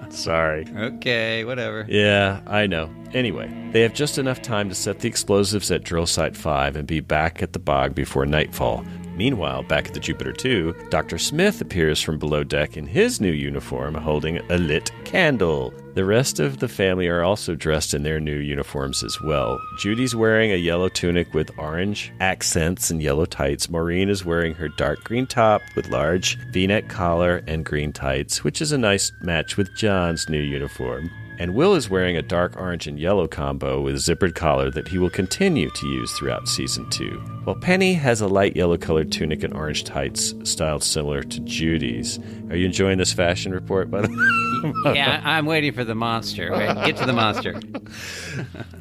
Sorry. 0.10 0.66
Okay, 0.76 1.44
whatever. 1.44 1.86
Yeah, 1.88 2.40
I 2.46 2.66
know. 2.66 2.90
Anyway, 3.12 3.48
they 3.72 3.82
have 3.82 3.94
just 3.94 4.18
enough 4.18 4.42
time 4.42 4.68
to 4.68 4.74
set 4.74 5.00
the 5.00 5.08
explosives 5.08 5.70
at 5.70 5.84
drill 5.84 6.06
site 6.06 6.36
5 6.36 6.76
and 6.76 6.86
be 6.86 7.00
back 7.00 7.42
at 7.42 7.52
the 7.52 7.58
bog 7.58 7.94
before 7.94 8.26
nightfall. 8.26 8.84
Meanwhile, 9.20 9.64
back 9.64 9.86
at 9.86 9.92
the 9.92 10.00
Jupiter 10.00 10.32
2, 10.32 10.86
Dr. 10.88 11.18
Smith 11.18 11.60
appears 11.60 12.00
from 12.00 12.18
below 12.18 12.42
deck 12.42 12.78
in 12.78 12.86
his 12.86 13.20
new 13.20 13.30
uniform 13.30 13.94
holding 13.94 14.38
a 14.50 14.56
lit 14.56 14.90
candle. 15.04 15.74
The 15.92 16.06
rest 16.06 16.40
of 16.40 16.56
the 16.56 16.68
family 16.68 17.06
are 17.06 17.22
also 17.22 17.54
dressed 17.54 17.92
in 17.92 18.02
their 18.02 18.18
new 18.18 18.38
uniforms 18.38 19.04
as 19.04 19.20
well. 19.20 19.60
Judy's 19.78 20.16
wearing 20.16 20.52
a 20.52 20.56
yellow 20.56 20.88
tunic 20.88 21.34
with 21.34 21.50
orange 21.58 22.14
accents 22.18 22.90
and 22.90 23.02
yellow 23.02 23.26
tights. 23.26 23.68
Maureen 23.68 24.08
is 24.08 24.24
wearing 24.24 24.54
her 24.54 24.70
dark 24.70 25.04
green 25.04 25.26
top 25.26 25.60
with 25.76 25.90
large 25.90 26.38
v 26.50 26.66
neck 26.66 26.88
collar 26.88 27.42
and 27.46 27.62
green 27.62 27.92
tights, 27.92 28.42
which 28.42 28.62
is 28.62 28.72
a 28.72 28.78
nice 28.78 29.12
match 29.20 29.58
with 29.58 29.76
John's 29.76 30.30
new 30.30 30.40
uniform. 30.40 31.10
And 31.40 31.54
Will 31.54 31.74
is 31.74 31.88
wearing 31.88 32.18
a 32.18 32.22
dark 32.22 32.58
orange 32.58 32.86
and 32.86 33.00
yellow 33.00 33.26
combo 33.26 33.80
with 33.80 33.94
a 33.94 33.98
zippered 33.98 34.34
collar 34.34 34.70
that 34.72 34.86
he 34.86 34.98
will 34.98 35.08
continue 35.08 35.70
to 35.70 35.86
use 35.86 36.12
throughout 36.12 36.46
season 36.46 36.86
two. 36.90 37.18
While 37.44 37.56
Penny 37.56 37.94
has 37.94 38.20
a 38.20 38.28
light 38.28 38.56
yellow 38.56 38.76
colored 38.76 39.10
tunic 39.10 39.42
and 39.42 39.54
orange 39.54 39.84
tights 39.84 40.34
styled 40.44 40.82
similar 40.82 41.22
to 41.22 41.40
Judy's. 41.40 42.18
Are 42.50 42.56
you 42.56 42.66
enjoying 42.66 42.98
this 42.98 43.12
fashion 43.12 43.52
report, 43.52 43.90
by 43.90 44.02
the 44.02 44.08
way? 44.08 44.40
yeah, 44.94 45.20
I'm 45.24 45.46
waiting 45.46 45.72
for 45.72 45.84
the 45.84 45.94
monster. 45.94 46.50
Get 46.84 46.96
to 46.98 47.06
the 47.06 47.12
monster. 47.12 47.60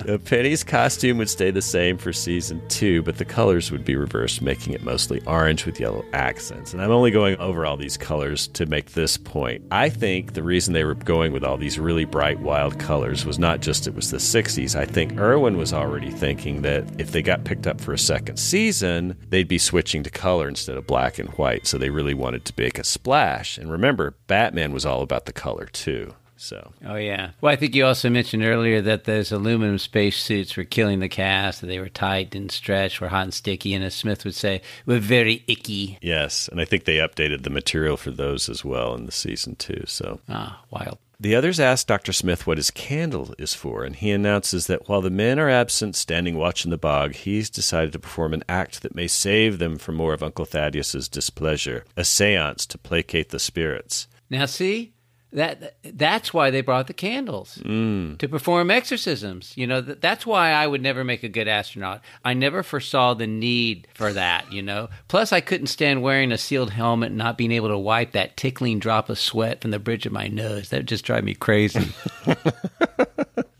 Uh, 0.07 0.17
Penny's 0.17 0.63
costume 0.63 1.17
would 1.17 1.29
stay 1.29 1.51
the 1.51 1.61
same 1.61 1.97
for 1.97 2.13
season 2.13 2.61
two, 2.69 3.03
but 3.03 3.17
the 3.17 3.25
colors 3.25 3.69
would 3.69 3.83
be 3.83 3.95
reversed, 3.95 4.41
making 4.41 4.73
it 4.73 4.81
mostly 4.81 5.21
orange 5.27 5.65
with 5.65 5.79
yellow 5.79 6.03
accents. 6.13 6.73
And 6.73 6.81
I'm 6.81 6.89
only 6.89 7.11
going 7.11 7.37
over 7.37 7.65
all 7.65 7.75
these 7.75 7.97
colors 7.97 8.47
to 8.49 8.65
make 8.65 8.93
this 8.93 9.17
point. 9.17 9.63
I 9.71 9.89
think 9.89 10.33
the 10.33 10.41
reason 10.41 10.73
they 10.73 10.85
were 10.85 10.95
going 10.95 11.33
with 11.33 11.43
all 11.43 11.57
these 11.57 11.77
really 11.77 12.05
bright, 12.05 12.39
wild 12.39 12.79
colors 12.79 13.25
was 13.25 13.37
not 13.37 13.59
just 13.59 13.87
it 13.87 13.93
was 13.93 14.09
the 14.09 14.17
60s. 14.17 14.73
I 14.73 14.85
think 14.85 15.17
Irwin 15.19 15.57
was 15.57 15.73
already 15.73 16.11
thinking 16.11 16.61
that 16.61 16.85
if 16.99 17.11
they 17.11 17.21
got 17.21 17.43
picked 17.43 17.67
up 17.67 17.81
for 17.81 17.93
a 17.93 17.99
second 17.99 18.37
season, 18.37 19.17
they'd 19.29 19.49
be 19.49 19.57
switching 19.57 20.01
to 20.03 20.09
color 20.09 20.47
instead 20.47 20.77
of 20.77 20.87
black 20.87 21.19
and 21.19 21.29
white. 21.31 21.67
So 21.67 21.77
they 21.77 21.89
really 21.89 22.13
wanted 22.13 22.45
to 22.45 22.53
make 22.57 22.79
a 22.79 22.83
splash. 22.85 23.58
And 23.59 23.71
remember, 23.71 24.15
Batman 24.27 24.71
was 24.71 24.85
all 24.85 25.01
about 25.01 25.25
the 25.25 25.33
color 25.33 25.65
too. 25.65 26.15
So 26.37 26.71
Oh 26.85 26.95
yeah. 26.95 27.31
Well, 27.41 27.51
I 27.51 27.57
think 27.57 27.75
you 27.75 27.85
also 27.85 28.09
mentioned 28.09 28.43
earlier 28.43 28.79
that 28.81 29.03
those 29.03 29.31
aluminum 29.33 29.77
spacesuits 29.77 30.55
were 30.55 30.63
killing 30.63 30.99
the 30.99 31.09
cast. 31.09 31.59
That 31.59 31.67
they 31.67 31.79
were 31.79 31.89
tight 31.89 32.33
and 32.33 32.49
stretch, 32.49 33.01
were 33.01 33.09
hot 33.09 33.23
and 33.23 33.33
sticky, 33.33 33.73
and 33.73 33.83
as 33.83 33.93
Smith 33.93 34.23
would 34.23 34.35
say, 34.35 34.61
were 34.85 34.99
very 34.99 35.43
icky. 35.47 35.97
Yes, 36.01 36.47
and 36.47 36.61
I 36.61 36.65
think 36.65 36.85
they 36.85 36.97
updated 36.97 37.43
the 37.43 37.49
material 37.49 37.97
for 37.97 38.11
those 38.11 38.47
as 38.47 38.63
well 38.63 38.95
in 38.95 39.05
the 39.05 39.11
season 39.11 39.57
too. 39.57 39.83
So 39.85 40.21
Ah, 40.29 40.63
wild. 40.71 40.97
The 41.21 41.35
others 41.35 41.59
ask 41.59 41.85
Dr. 41.85 42.13
Smith 42.13 42.47
what 42.47 42.57
his 42.57 42.71
candle 42.71 43.35
is 43.37 43.53
for, 43.53 43.83
and 43.83 43.93
he 43.93 44.09
announces 44.11 44.67
that 44.67 44.87
while 44.87 45.01
the 45.01 45.09
men 45.09 45.37
are 45.37 45.49
absent, 45.49 45.97
standing 45.97 46.37
watch 46.37 46.63
in 46.63 46.71
the 46.71 46.77
bog, 46.77 47.13
he's 47.13 47.49
decided 47.49 47.91
to 47.91 47.99
perform 47.99 48.33
an 48.33 48.43
act 48.47 48.81
that 48.83 48.95
may 48.95 49.07
save 49.07 49.59
them 49.59 49.77
from 49.77 49.95
more 49.95 50.13
of 50.13 50.23
Uncle 50.23 50.45
Thaddeus's 50.45 51.09
displeasure 51.09 51.83
a 51.97 52.05
seance 52.05 52.65
to 52.67 52.77
placate 52.77 53.29
the 53.29 53.39
spirits. 53.39 54.07
Now, 54.29 54.45
see 54.45 54.93
that 55.31 55.75
that's 55.83 56.33
why 56.33 56.49
they 56.49 56.61
brought 56.61 56.87
the 56.87 56.93
candles 56.93 57.59
Mm. 57.63 58.17
to 58.17 58.27
perform 58.27 58.71
exorcisms. 58.71 59.53
You 59.55 59.67
know, 59.67 59.81
th- 59.81 59.99
that's 60.01 60.25
why 60.25 60.51
I 60.51 60.65
would 60.65 60.81
never 60.81 61.03
make 61.03 61.21
a 61.23 61.29
good 61.29 61.47
astronaut. 61.47 62.01
I 62.25 62.33
never 62.33 62.63
foresaw 62.63 63.13
the 63.13 63.27
need 63.27 63.87
for 63.93 64.11
that. 64.13 64.51
You 64.51 64.61
know, 64.63 64.89
plus 65.07 65.31
I 65.31 65.39
couldn't 65.41 65.67
stand 65.67 66.01
wearing 66.01 66.31
a 66.31 66.37
sealed 66.37 66.71
helmet 66.71 67.09
and 67.09 67.17
not 67.17 67.37
being 67.37 67.51
able 67.51 67.67
to 67.69 67.77
wipe 67.77 68.13
that 68.13 68.37
tickling 68.37 68.79
drop 68.79 69.09
of 69.09 69.19
sweat 69.19 69.61
from 69.61 69.71
the 69.71 69.79
bridge 69.79 70.05
of 70.05 70.11
my 70.11 70.27
nose. 70.27 70.69
That 70.69 70.77
would 70.77 70.87
just 70.87 71.05
drive 71.05 71.23
me 71.23 71.35
crazy. 71.35 71.91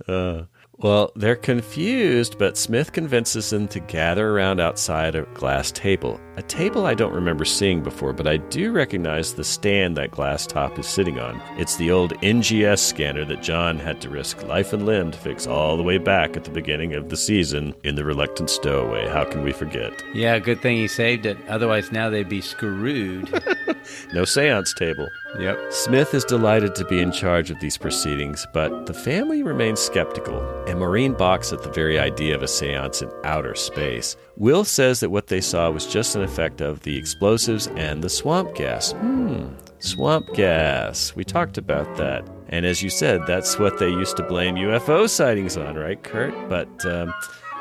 Uh, 0.07 0.45
well, 0.79 1.11
they're 1.15 1.35
confused, 1.35 2.37
but 2.37 2.57
Smith 2.57 2.93
convinces 2.93 3.49
them 3.49 3.67
to 3.67 3.79
gather 3.81 4.29
around 4.29 4.59
outside 4.59 5.15
a 5.15 5.23
glass 5.33 5.71
table. 5.71 6.19
A 6.37 6.41
table 6.41 6.85
I 6.85 6.93
don't 6.93 7.13
remember 7.13 7.43
seeing 7.43 7.83
before, 7.83 8.13
but 8.13 8.27
I 8.27 8.37
do 8.37 8.71
recognize 8.71 9.33
the 9.33 9.43
stand 9.43 9.97
that 9.97 10.11
glass 10.11 10.47
top 10.47 10.79
is 10.79 10.87
sitting 10.87 11.19
on. 11.19 11.41
It's 11.57 11.75
the 11.75 11.91
old 11.91 12.13
NGS 12.21 12.79
scanner 12.79 13.25
that 13.25 13.43
John 13.43 13.77
had 13.77 13.99
to 14.01 14.09
risk 14.09 14.41
life 14.47 14.71
and 14.71 14.85
limb 14.85 15.11
to 15.11 15.17
fix 15.17 15.47
all 15.47 15.75
the 15.75 15.83
way 15.83 15.97
back 15.97 16.37
at 16.37 16.45
the 16.45 16.51
beginning 16.51 16.93
of 16.93 17.09
the 17.09 17.17
season 17.17 17.75
in 17.83 17.95
the 17.95 18.05
reluctant 18.05 18.49
stowaway. 18.49 19.07
How 19.09 19.25
can 19.25 19.43
we 19.43 19.51
forget? 19.51 19.91
yeah, 20.13 20.39
good 20.39 20.61
thing 20.61 20.77
he 20.77 20.87
saved 20.87 21.25
it. 21.25 21.37
Otherwise, 21.49 21.91
now 21.91 22.09
they'd 22.09 22.29
be 22.29 22.41
screwed. 22.41 23.29
No 24.13 24.23
seance 24.25 24.73
table. 24.73 25.07
Yep. 25.37 25.71
Smith 25.71 26.13
is 26.13 26.25
delighted 26.25 26.73
to 26.75 26.85
be 26.85 26.99
in 26.99 27.11
charge 27.11 27.51
of 27.51 27.59
these 27.59 27.77
proceedings, 27.77 28.47
but 28.53 28.87
the 28.87 28.93
family 28.93 29.43
remains 29.43 29.79
skeptical, 29.79 30.39
and 30.65 30.79
Maureen 30.79 31.13
balks 31.13 31.53
at 31.53 31.61
the 31.61 31.71
very 31.71 31.99
idea 31.99 32.35
of 32.35 32.41
a 32.41 32.47
seance 32.47 33.01
in 33.01 33.11
outer 33.23 33.53
space. 33.53 34.15
Will 34.37 34.63
says 34.63 35.01
that 35.01 35.11
what 35.11 35.27
they 35.27 35.41
saw 35.41 35.69
was 35.69 35.85
just 35.85 36.15
an 36.15 36.23
effect 36.23 36.61
of 36.61 36.81
the 36.81 36.97
explosives 36.97 37.67
and 37.67 38.03
the 38.03 38.09
swamp 38.09 38.55
gas. 38.55 38.93
Hmm, 38.93 39.49
swamp 39.77 40.33
gas. 40.33 41.15
We 41.15 41.23
talked 41.23 41.57
about 41.57 41.97
that. 41.97 42.27
And 42.47 42.65
as 42.65 42.81
you 42.81 42.89
said, 42.89 43.21
that's 43.27 43.59
what 43.59 43.77
they 43.77 43.89
used 43.89 44.17
to 44.17 44.23
blame 44.23 44.55
UFO 44.55 45.07
sightings 45.07 45.57
on, 45.57 45.75
right, 45.75 46.01
Kurt? 46.01 46.33
But 46.49 46.83
um, 46.85 47.13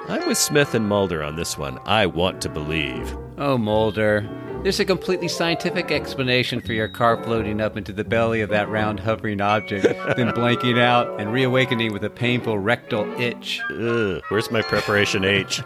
I'm 0.09 0.27
with 0.27 0.39
Smith 0.39 0.75
and 0.75 0.89
Mulder 0.89 1.23
on 1.23 1.37
this 1.37 1.59
one. 1.59 1.79
I 1.85 2.07
want 2.07 2.41
to 2.43 2.49
believe. 2.49 3.15
Oh, 3.41 3.57
Mulder. 3.57 4.29
There's 4.65 4.81
a 4.81 4.85
completely 4.85 5.29
scientific 5.29 5.93
explanation 5.93 6.61
for 6.61 6.73
your 6.73 6.89
car 6.89 7.23
floating 7.23 7.61
up 7.61 7.77
into 7.77 7.93
the 7.93 8.03
belly 8.03 8.41
of 8.41 8.51
that 8.51 8.69
round 8.69 8.99
hovering 8.99 9.41
object, 9.41 9.85
then 10.17 10.33
blanking 10.33 10.81
out 10.81 11.21
and 11.21 11.33
reawakening 11.33 11.93
with 11.93 12.03
a 12.03 12.11
painful 12.11 12.59
rectal 12.59 13.09
itch. 13.21 13.61
Ugh, 13.71 14.21
where's 14.29 14.51
my 14.51 14.63
preparation 14.63 15.25
H? 15.25 15.63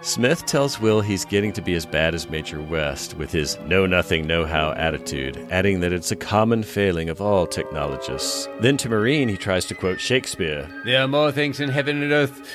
Smith 0.00 0.44
tells 0.44 0.80
Will 0.80 1.00
he's 1.00 1.24
getting 1.24 1.52
to 1.54 1.62
be 1.62 1.74
as 1.74 1.86
bad 1.86 2.14
as 2.14 2.28
Major 2.28 2.60
West 2.60 3.14
with 3.14 3.32
his 3.32 3.58
know 3.60 3.86
nothing, 3.86 4.26
know 4.26 4.44
how 4.44 4.72
attitude, 4.72 5.36
adding 5.50 5.80
that 5.80 5.94
it's 5.94 6.10
a 6.10 6.16
common 6.16 6.62
failing 6.62 7.08
of 7.08 7.22
all 7.22 7.46
technologists. 7.46 8.46
Then 8.60 8.76
to 8.78 8.90
Maureen, 8.90 9.28
he 9.28 9.38
tries 9.38 9.64
to 9.66 9.74
quote 9.74 10.00
Shakespeare. 10.00 10.68
There 10.84 11.00
are 11.00 11.08
more 11.08 11.32
things 11.32 11.58
in 11.58 11.70
heaven 11.70 12.02
and 12.02 12.12
earth, 12.12 12.46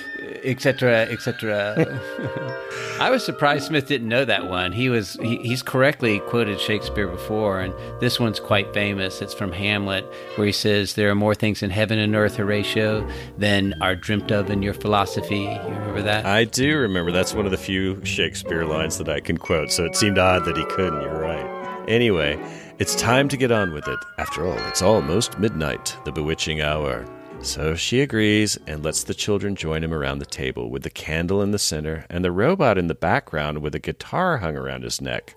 etc., 0.43 1.07
etc. 1.09 1.76
I 2.99 3.09
was 3.09 3.26
surprised 3.26 3.67
Smith 3.67 3.88
didn't 3.88 4.07
know 4.07 4.26
that 4.26 4.47
one. 4.47 4.72
He 4.72 4.89
was 4.89 5.13
he, 5.22 5.38
he's 5.38 5.61
correctly 5.61 6.20
quoted 6.20 6.59
Shakespeare 6.59 7.07
before, 7.07 7.59
and 7.59 7.74
this 7.99 8.20
one's 8.20 8.39
quite 8.39 8.74
famous. 8.74 9.22
It's 9.22 9.34
from 9.34 9.51
Hamlet, 9.51 10.05
where 10.36 10.47
he 10.47 10.53
says, 10.53 10.93
"There 10.93 11.09
are 11.09 11.15
more 11.15 11.36
things 11.36 11.63
in 11.63 11.70
heaven 11.70 11.99
and 11.99 12.15
earth, 12.15 12.36
Horatio, 12.36 13.07
than 13.38 13.74
are 13.82 13.95
dreamt 13.95 14.32
of 14.32 14.49
in 14.49 14.61
your 14.61 14.74
philosophy." 14.74 15.41
You 15.41 15.59
remember 15.59 16.01
that? 16.03 16.26
I 16.26 16.43
do 16.43 16.78
remember 16.78 17.11
that's 17.11 17.34
one 17.34 17.45
of 17.45 17.51
the 17.51 17.57
few 17.57 18.03
Shakespeare 18.03 18.65
lines 18.65 18.97
that 18.97 19.09
I 19.09 19.20
can 19.20 19.38
quote, 19.38 19.72
so 19.72 19.86
it 19.86 19.95
seemed 19.95 20.17
odd 20.17 20.45
that 20.45 20.57
he 20.57 20.65
couldn't. 20.65 21.01
You're 21.01 21.20
right. 21.20 21.59
Anyway, 21.88 22.38
it's 22.78 22.95
time 22.95 23.28
to 23.30 23.38
get 23.38 23.51
on 23.51 23.74
with 23.74 23.88
it. 23.88 23.99
After 24.17 24.45
all, 24.45 24.57
it's 24.67 24.82
almost 24.82 25.39
midnight, 25.39 25.97
the 26.05 26.11
bewitching 26.11 26.61
hour. 26.61 27.05
So 27.42 27.76
she 27.76 28.02
agrees 28.02 28.58
and 28.68 28.84
lets 28.84 29.04
the 29.04 29.14
children 29.14 29.56
join 29.56 29.84
him 29.84 29.94
around 29.94 30.20
the 30.20 30.26
table 30.26 30.70
with 30.70 30.84
the 30.84 30.90
candle 30.90 31.42
in 31.42 31.52
the 31.52 31.60
center 31.60 32.06
and 32.10 32.24
the 32.24 32.32
robot 32.32 32.78
in 32.78 32.88
the 32.88 32.96
background 32.96 33.62
with 33.62 33.74
a 33.76 33.80
guitar 33.80 34.38
hung 34.38 34.58
around 34.58 34.84
his 34.84 35.00
neck. 35.00 35.36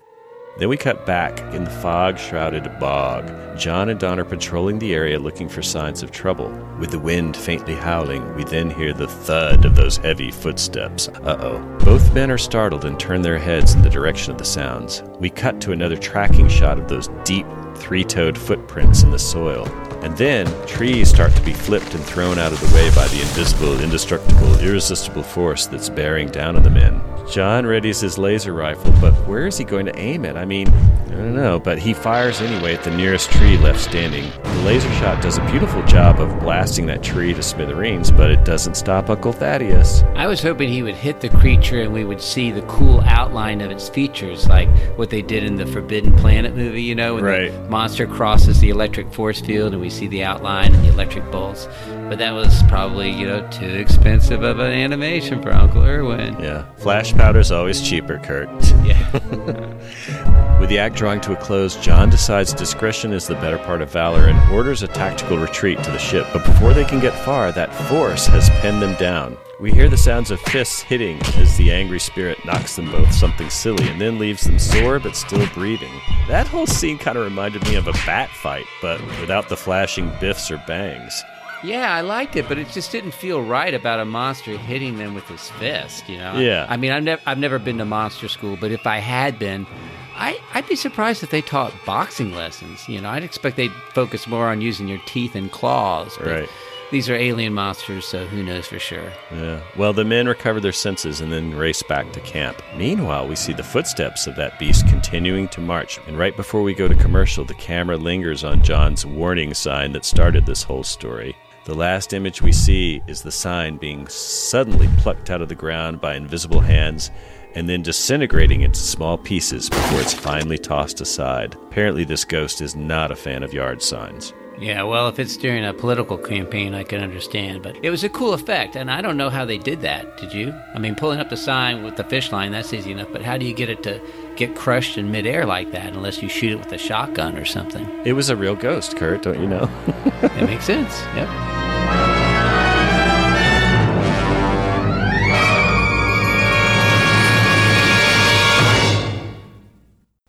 Then 0.57 0.69
we 0.69 0.77
cut 0.77 1.07
back 1.07 1.39
in 1.55 1.63
the 1.63 1.71
fog 1.71 2.19
shrouded 2.19 2.79
bog. 2.79 3.57
John 3.57 3.89
and 3.89 3.99
Don 3.99 4.19
are 4.19 4.25
patrolling 4.25 4.77
the 4.77 4.93
area 4.93 5.17
looking 5.17 5.49
for 5.49 5.63
signs 5.63 6.03
of 6.03 6.11
trouble. 6.11 6.49
With 6.79 6.91
the 6.91 6.99
wind 6.99 7.35
faintly 7.35 7.73
howling, 7.73 8.35
we 8.35 8.43
then 8.43 8.69
hear 8.69 8.93
the 8.93 9.07
thud 9.07 9.65
of 9.65 9.75
those 9.75 9.97
heavy 9.97 10.29
footsteps. 10.29 11.07
Uh 11.07 11.37
oh. 11.39 11.77
Both 11.83 12.13
men 12.13 12.29
are 12.29 12.37
startled 12.37 12.85
and 12.85 12.99
turn 12.99 13.23
their 13.23 13.39
heads 13.39 13.73
in 13.73 13.81
the 13.81 13.89
direction 13.89 14.31
of 14.31 14.37
the 14.37 14.45
sounds. 14.45 15.01
We 15.19 15.31
cut 15.31 15.59
to 15.61 15.71
another 15.71 15.97
tracking 15.97 16.49
shot 16.49 16.77
of 16.77 16.87
those 16.87 17.07
deep, 17.23 17.47
three 17.75 18.03
toed 18.03 18.37
footprints 18.37 19.01
in 19.01 19.09
the 19.09 19.17
soil. 19.17 19.65
And 20.03 20.17
then 20.17 20.45
trees 20.67 21.09
start 21.09 21.33
to 21.35 21.41
be 21.41 21.53
flipped 21.53 21.93
and 21.95 22.03
thrown 22.03 22.37
out 22.37 22.51
of 22.51 22.59
the 22.59 22.75
way 22.75 22.89
by 22.93 23.07
the 23.07 23.21
invisible, 23.21 23.79
indestructible, 23.79 24.59
irresistible 24.59 25.23
force 25.23 25.65
that's 25.65 25.89
bearing 25.89 26.27
down 26.29 26.55
on 26.55 26.63
the 26.63 26.69
men. 26.69 27.01
John 27.31 27.63
readies 27.63 28.01
his 28.01 28.17
laser 28.17 28.53
rifle, 28.53 28.91
but 28.99 29.13
where 29.27 29.47
is 29.47 29.57
he 29.57 29.63
going 29.63 29.85
to 29.85 29.97
aim 29.97 30.25
it? 30.25 30.35
I 30.35 30.43
mean, 30.43 30.67
I 30.67 31.11
don't 31.15 31.33
know, 31.35 31.57
but 31.57 31.79
he 31.79 31.93
fires 31.93 32.41
anyway 32.41 32.73
at 32.73 32.83
the 32.83 32.91
nearest 32.95 33.31
tree 33.31 33.57
left 33.57 33.79
standing. 33.79 34.29
The 34.43 34.61
laser 34.65 34.91
shot 34.95 35.21
does 35.23 35.37
a 35.37 35.45
beautiful 35.49 35.81
job 35.85 36.19
of 36.19 36.37
blasting 36.41 36.85
that 36.87 37.01
tree 37.01 37.33
to 37.33 37.41
smithereens, 37.41 38.11
but 38.11 38.29
it 38.29 38.43
doesn't 38.43 38.75
stop 38.75 39.09
Uncle 39.09 39.31
Thaddeus. 39.31 40.03
I 40.15 40.27
was 40.27 40.41
hoping 40.41 40.67
he 40.67 40.83
would 40.83 40.95
hit 40.95 41.21
the 41.21 41.29
creature 41.29 41.81
and 41.81 41.93
we 41.93 42.03
would 42.03 42.21
see 42.21 42.51
the 42.51 42.61
cool 42.63 42.99
outline 43.05 43.61
of 43.61 43.71
its 43.71 43.87
features, 43.87 44.47
like 44.49 44.67
what 44.97 45.09
they 45.09 45.21
did 45.21 45.43
in 45.43 45.55
the 45.55 45.65
Forbidden 45.65 46.11
Planet 46.17 46.55
movie, 46.57 46.83
you 46.83 46.93
know, 46.95 47.15
when 47.15 47.23
Right. 47.23 47.51
the 47.53 47.69
monster 47.69 48.05
crosses 48.05 48.59
the 48.59 48.69
electric 48.69 49.13
force 49.13 49.39
field 49.39 49.71
and 49.71 49.81
we 49.81 49.89
see 49.93 50.07
the 50.07 50.23
outline 50.23 50.73
and 50.73 50.83
the 50.83 50.89
electric 50.89 51.29
bolts. 51.31 51.67
But 52.09 52.17
that 52.17 52.31
was 52.31 52.61
probably, 52.63 53.09
you 53.11 53.25
know, 53.27 53.47
too 53.49 53.65
expensive 53.65 54.43
of 54.43 54.59
an 54.59 54.71
animation 54.71 55.41
for 55.41 55.51
Uncle 55.51 55.83
Irwin. 55.83 56.39
Yeah, 56.39 56.65
flash 56.77 57.13
powder's 57.13 57.51
always 57.51 57.81
cheaper, 57.81 58.19
Kurt. 58.19 58.49
Yeah. 58.83 58.99
With 60.59 60.69
the 60.69 60.77
act 60.77 60.95
drawing 60.95 61.21
to 61.21 61.31
a 61.33 61.35
close, 61.37 61.77
John 61.77 62.09
decides 62.09 62.53
discretion 62.53 63.13
is 63.13 63.27
the 63.27 63.35
better 63.35 63.57
part 63.57 63.81
of 63.81 63.91
valor 63.91 64.27
and 64.27 64.53
orders 64.53 64.83
a 64.83 64.87
tactical 64.87 65.37
retreat 65.37 65.81
to 65.83 65.91
the 65.91 65.97
ship. 65.97 66.27
But 66.33 66.45
before 66.45 66.73
they 66.73 66.83
can 66.83 66.99
get 66.99 67.13
far, 67.23 67.51
that 67.53 67.73
force 67.87 68.27
has 68.27 68.49
pinned 68.61 68.81
them 68.81 68.95
down. 68.95 69.37
We 69.63 69.71
hear 69.71 69.87
the 69.87 69.95
sounds 69.95 70.29
of 70.29 70.41
fists 70.41 70.81
hitting 70.81 71.21
as 71.37 71.55
the 71.55 71.71
angry 71.71 71.97
spirit 71.97 72.43
knocks 72.43 72.75
them 72.75 72.91
both 72.91 73.13
something 73.13 73.49
silly 73.49 73.87
and 73.87 74.01
then 74.01 74.19
leaves 74.19 74.43
them 74.43 74.59
sore 74.59 74.99
but 74.99 75.15
still 75.15 75.47
breathing. 75.53 75.93
That 76.27 76.47
whole 76.47 76.67
scene 76.67 76.97
kind 76.97 77.17
of 77.17 77.23
reminded 77.23 77.63
me 77.63 77.75
of 77.75 77.87
a 77.87 77.93
bat 78.05 78.29
fight, 78.29 78.65
but 78.81 78.99
without 79.21 79.47
the 79.47 79.55
flashing 79.55 80.11
biffs 80.19 80.51
or 80.51 80.61
bangs. 80.67 81.23
Yeah, 81.63 81.93
I 81.93 82.01
liked 82.01 82.35
it, 82.35 82.49
but 82.49 82.57
it 82.57 82.67
just 82.71 82.91
didn't 82.91 83.13
feel 83.13 83.41
right 83.41 83.73
about 83.73 84.01
a 84.01 84.05
monster 84.05 84.57
hitting 84.57 84.97
them 84.97 85.13
with 85.13 85.29
his 85.29 85.49
fist. 85.51 86.09
You 86.09 86.17
know? 86.17 86.37
Yeah. 86.37 86.67
I 86.67 86.75
mean, 86.75 86.91
I've 86.91 87.03
never 87.03 87.21
I've 87.25 87.39
never 87.39 87.57
been 87.57 87.77
to 87.77 87.85
monster 87.85 88.27
school, 88.27 88.57
but 88.59 88.71
if 88.71 88.85
I 88.85 88.97
had 88.97 89.39
been, 89.39 89.65
I 90.13 90.41
I'd 90.53 90.67
be 90.67 90.75
surprised 90.75 91.23
if 91.23 91.29
they 91.29 91.41
taught 91.41 91.73
boxing 91.85 92.33
lessons. 92.33 92.89
You 92.89 92.99
know, 92.99 93.09
I'd 93.09 93.23
expect 93.23 93.55
they'd 93.55 93.71
focus 93.93 94.27
more 94.27 94.49
on 94.49 94.59
using 94.59 94.89
your 94.89 94.99
teeth 95.05 95.35
and 95.35 95.49
claws. 95.49 96.17
but 96.17 96.27
Right. 96.27 96.49
These 96.93 97.09
are 97.09 97.15
alien 97.15 97.55
monsters, 97.55 98.05
so 98.05 98.27
who 98.27 98.43
knows 98.43 98.67
for 98.67 98.77
sure. 98.77 99.11
Yeah. 99.31 99.61
Well, 99.75 99.93
the 99.93 100.05
men 100.05 100.27
recover 100.27 100.59
their 100.59 100.71
senses 100.71 101.21
and 101.21 101.33
then 101.33 101.55
race 101.55 101.81
back 101.81 102.13
to 102.13 102.19
camp. 102.19 102.61
Meanwhile, 102.77 103.27
we 103.27 103.35
see 103.35 103.51
the 103.51 103.63
footsteps 103.63 104.27
of 104.27 104.35
that 104.35 104.59
beast 104.59 104.87
continuing 104.87 105.47
to 105.47 105.59
march. 105.59 105.99
And 106.05 106.19
right 106.19 106.37
before 106.37 106.61
we 106.61 106.75
go 106.75 106.87
to 106.87 106.93
commercial, 106.93 107.45
the 107.45 107.55
camera 107.55 107.97
lingers 107.97 108.43
on 108.43 108.61
John's 108.61 109.07
warning 109.07 109.55
sign 109.55 109.91
that 109.93 110.05
started 110.05 110.45
this 110.45 110.61
whole 110.61 110.83
story. 110.83 111.35
The 111.65 111.73
last 111.73 112.13
image 112.13 112.43
we 112.43 112.51
see 112.51 113.01
is 113.07 113.23
the 113.23 113.31
sign 113.31 113.77
being 113.77 114.07
suddenly 114.07 114.87
plucked 114.97 115.31
out 115.31 115.41
of 115.41 115.49
the 115.49 115.55
ground 115.55 115.99
by 115.99 116.13
invisible 116.13 116.61
hands 116.61 117.09
and 117.55 117.67
then 117.67 117.81
disintegrating 117.81 118.61
into 118.61 118.79
small 118.79 119.17
pieces 119.17 119.67
before 119.67 119.99
it's 119.99 120.13
finally 120.13 120.59
tossed 120.59 121.01
aside. 121.01 121.55
Apparently, 121.55 122.03
this 122.03 122.23
ghost 122.23 122.61
is 122.61 122.75
not 122.75 123.09
a 123.09 123.15
fan 123.15 123.41
of 123.41 123.51
yard 123.51 123.81
signs. 123.81 124.31
Yeah, 124.59 124.83
well, 124.83 125.07
if 125.07 125.19
it's 125.19 125.35
during 125.35 125.65
a 125.65 125.73
political 125.73 126.17
campaign, 126.17 126.73
I 126.73 126.83
can 126.83 127.01
understand. 127.01 127.63
But 127.63 127.83
it 127.83 127.89
was 127.89 128.03
a 128.03 128.09
cool 128.09 128.33
effect, 128.33 128.75
and 128.75 128.89
I 128.89 129.01
don't 129.01 129.17
know 129.17 129.29
how 129.29 129.45
they 129.45 129.57
did 129.57 129.81
that. 129.81 130.17
Did 130.17 130.33
you? 130.33 130.53
I 130.73 130.79
mean, 130.79 130.95
pulling 130.95 131.19
up 131.19 131.29
the 131.29 131.37
sign 131.37 131.83
with 131.83 131.95
the 131.95 132.03
fish 132.03 132.31
line, 132.31 132.51
that's 132.51 132.73
easy 132.73 132.91
enough. 132.91 133.09
But 133.11 133.23
how 133.23 133.37
do 133.37 133.45
you 133.45 133.53
get 133.53 133.69
it 133.69 133.83
to 133.83 133.99
get 134.35 134.55
crushed 134.55 134.97
in 134.97 135.11
midair 135.11 135.45
like 135.45 135.71
that 135.71 135.93
unless 135.93 136.21
you 136.21 136.29
shoot 136.29 136.51
it 136.51 136.59
with 136.59 136.71
a 136.71 136.77
shotgun 136.77 137.35
or 137.35 137.45
something? 137.45 137.87
It 138.05 138.13
was 138.13 138.29
a 138.29 138.35
real 138.35 138.55
ghost, 138.55 138.95
Kurt, 138.95 139.23
don't 139.23 139.39
you 139.39 139.47
know? 139.47 139.69
it 140.21 140.45
makes 140.45 140.65
sense. 140.65 141.01
Yep. 141.15 141.29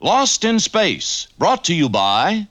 Lost 0.01 0.45
in 0.45 0.61
Space, 0.61 1.29
brought 1.39 1.65
to 1.65 1.75
you 1.75 1.89
by. 1.89 2.49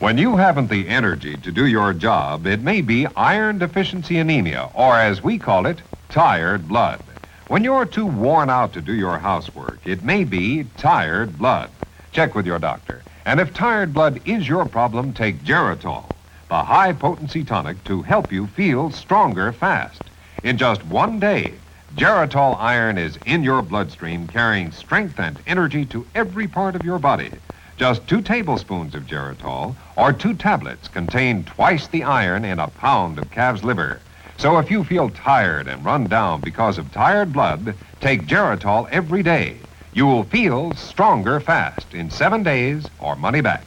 When 0.00 0.16
you 0.16 0.36
haven't 0.36 0.70
the 0.70 0.86
energy 0.86 1.36
to 1.38 1.50
do 1.50 1.66
your 1.66 1.92
job, 1.92 2.46
it 2.46 2.62
may 2.62 2.82
be 2.82 3.08
iron 3.16 3.58
deficiency 3.58 4.18
anemia, 4.18 4.70
or 4.72 4.94
as 4.94 5.24
we 5.24 5.38
call 5.38 5.66
it, 5.66 5.82
tired 6.08 6.68
blood. 6.68 7.00
When 7.48 7.64
you're 7.64 7.84
too 7.84 8.06
worn 8.06 8.48
out 8.48 8.72
to 8.74 8.80
do 8.80 8.92
your 8.92 9.18
housework, 9.18 9.80
it 9.84 10.04
may 10.04 10.22
be 10.22 10.66
tired 10.76 11.36
blood. 11.36 11.68
Check 12.12 12.36
with 12.36 12.46
your 12.46 12.60
doctor. 12.60 13.02
And 13.26 13.40
if 13.40 13.52
tired 13.52 13.92
blood 13.92 14.20
is 14.24 14.46
your 14.46 14.66
problem, 14.66 15.14
take 15.14 15.42
Geritol, 15.42 16.04
the 16.48 16.62
high 16.62 16.92
potency 16.92 17.42
tonic 17.42 17.82
to 17.84 18.02
help 18.02 18.30
you 18.30 18.46
feel 18.46 18.92
stronger 18.92 19.50
fast. 19.50 20.00
In 20.44 20.58
just 20.58 20.86
one 20.86 21.18
day, 21.18 21.54
Geritol 21.96 22.56
iron 22.60 22.98
is 22.98 23.18
in 23.26 23.42
your 23.42 23.62
bloodstream, 23.62 24.28
carrying 24.28 24.70
strength 24.70 25.18
and 25.18 25.40
energy 25.44 25.84
to 25.86 26.06
every 26.14 26.46
part 26.46 26.76
of 26.76 26.84
your 26.84 27.00
body. 27.00 27.32
Just 27.78 28.08
two 28.08 28.20
tablespoons 28.20 28.96
of 28.96 29.06
Geritol 29.06 29.76
or 29.96 30.12
two 30.12 30.34
tablets 30.34 30.88
contain 30.88 31.44
twice 31.44 31.86
the 31.86 32.02
iron 32.02 32.44
in 32.44 32.58
a 32.58 32.66
pound 32.66 33.20
of 33.20 33.30
calf's 33.30 33.62
liver. 33.62 34.00
So 34.36 34.58
if 34.58 34.68
you 34.68 34.82
feel 34.82 35.10
tired 35.10 35.68
and 35.68 35.84
run 35.84 36.08
down 36.08 36.40
because 36.40 36.76
of 36.76 36.92
tired 36.92 37.32
blood, 37.32 37.76
take 38.00 38.26
Geritol 38.26 38.88
every 38.90 39.22
day. 39.22 39.58
You 39.92 40.06
will 40.06 40.24
feel 40.24 40.72
stronger 40.72 41.38
fast 41.38 41.94
in 41.94 42.10
seven 42.10 42.42
days 42.42 42.84
or 42.98 43.14
money 43.14 43.40
back. 43.40 43.62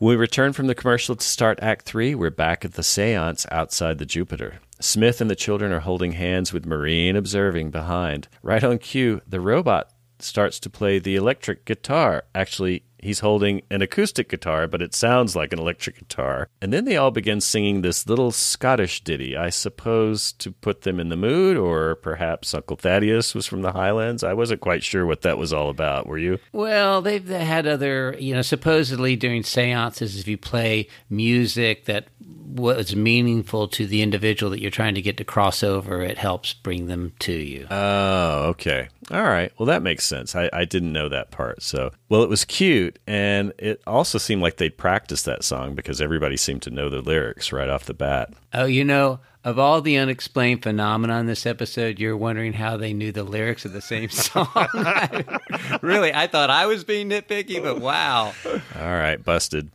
We 0.00 0.14
return 0.14 0.52
from 0.52 0.68
the 0.68 0.76
commercial 0.76 1.16
to 1.16 1.26
start 1.26 1.58
Act 1.60 1.84
3, 1.84 2.14
we're 2.14 2.30
back 2.30 2.64
at 2.64 2.74
the 2.74 2.84
seance 2.84 3.46
outside 3.50 3.98
the 3.98 4.06
Jupiter. 4.06 4.60
Smith 4.78 5.20
and 5.20 5.28
the 5.28 5.34
children 5.34 5.72
are 5.72 5.80
holding 5.80 6.12
hands 6.12 6.52
with 6.52 6.64
Maureen 6.64 7.16
observing 7.16 7.72
behind. 7.72 8.28
Right 8.40 8.62
on 8.62 8.78
cue, 8.78 9.22
the 9.26 9.40
robot 9.40 9.90
starts 10.20 10.60
to 10.60 10.70
play 10.70 11.00
the 11.00 11.16
electric 11.16 11.64
guitar. 11.64 12.22
Actually, 12.32 12.84
he's 12.98 13.20
holding 13.20 13.62
an 13.70 13.82
acoustic 13.82 14.28
guitar, 14.28 14.66
but 14.66 14.82
it 14.82 14.94
sounds 14.94 15.36
like 15.36 15.52
an 15.52 15.58
electric 15.58 15.98
guitar. 15.98 16.48
And 16.60 16.72
then 16.72 16.84
they 16.84 16.96
all 16.96 17.10
begin 17.10 17.40
singing 17.40 17.82
this 17.82 18.08
little 18.08 18.30
Scottish 18.30 19.02
ditty, 19.04 19.36
I 19.36 19.50
suppose 19.50 20.32
to 20.32 20.52
put 20.52 20.82
them 20.82 21.00
in 21.00 21.08
the 21.08 21.16
mood, 21.16 21.56
or 21.56 21.96
perhaps 21.96 22.54
Uncle 22.54 22.76
Thaddeus 22.76 23.34
was 23.34 23.46
from 23.46 23.62
the 23.62 23.72
Highlands. 23.72 24.24
I 24.24 24.32
wasn't 24.34 24.60
quite 24.60 24.82
sure 24.82 25.06
what 25.06 25.22
that 25.22 25.38
was 25.38 25.52
all 25.52 25.70
about, 25.70 26.06
were 26.06 26.18
you? 26.18 26.38
Well, 26.52 27.02
they've 27.02 27.26
had 27.28 27.66
other, 27.66 28.16
you 28.18 28.34
know, 28.34 28.42
supposedly 28.42 29.16
during 29.16 29.42
seances, 29.42 30.18
if 30.18 30.28
you 30.28 30.38
play 30.38 30.88
music 31.08 31.84
that 31.86 32.08
was 32.54 32.96
meaningful 32.96 33.68
to 33.68 33.86
the 33.86 34.02
individual 34.02 34.50
that 34.50 34.60
you're 34.60 34.70
trying 34.70 34.94
to 34.94 35.02
get 35.02 35.16
to 35.18 35.24
cross 35.24 35.62
over, 35.62 36.02
it 36.02 36.18
helps 36.18 36.54
bring 36.54 36.86
them 36.86 37.12
to 37.20 37.32
you. 37.32 37.66
Oh, 37.70 38.46
okay. 38.48 38.88
All 39.10 39.22
right. 39.22 39.50
Well, 39.58 39.66
that 39.66 39.82
makes 39.82 40.04
sense. 40.04 40.36
I, 40.36 40.50
I 40.52 40.64
didn't 40.66 40.92
know 40.92 41.08
that 41.08 41.30
part. 41.30 41.62
So, 41.62 41.92
well, 42.10 42.22
it 42.22 42.28
was 42.28 42.44
cute. 42.44 42.98
And 43.06 43.54
it 43.58 43.80
also 43.86 44.18
seemed 44.18 44.42
like 44.42 44.58
they'd 44.58 44.76
practiced 44.76 45.24
that 45.24 45.44
song 45.44 45.74
because 45.74 46.00
everybody 46.02 46.36
seemed 46.36 46.60
to 46.62 46.70
know 46.70 46.90
the 46.90 47.00
lyrics 47.00 47.50
right 47.50 47.70
off 47.70 47.86
the 47.86 47.94
bat. 47.94 48.34
Oh, 48.52 48.66
you 48.66 48.84
know, 48.84 49.20
of 49.44 49.58
all 49.58 49.80
the 49.80 49.96
unexplained 49.96 50.62
phenomena 50.62 51.18
in 51.20 51.26
this 51.26 51.46
episode, 51.46 51.98
you're 51.98 52.18
wondering 52.18 52.52
how 52.52 52.76
they 52.76 52.92
knew 52.92 53.10
the 53.10 53.22
lyrics 53.24 53.64
of 53.64 53.72
the 53.72 53.80
same 53.80 54.08
song. 54.10 54.46
really, 55.80 56.12
I 56.12 56.26
thought 56.26 56.50
I 56.50 56.66
was 56.66 56.84
being 56.84 57.08
nitpicky, 57.08 57.62
but 57.62 57.80
wow. 57.80 58.34
All 58.46 58.60
right. 58.94 59.22
Busted. 59.24 59.70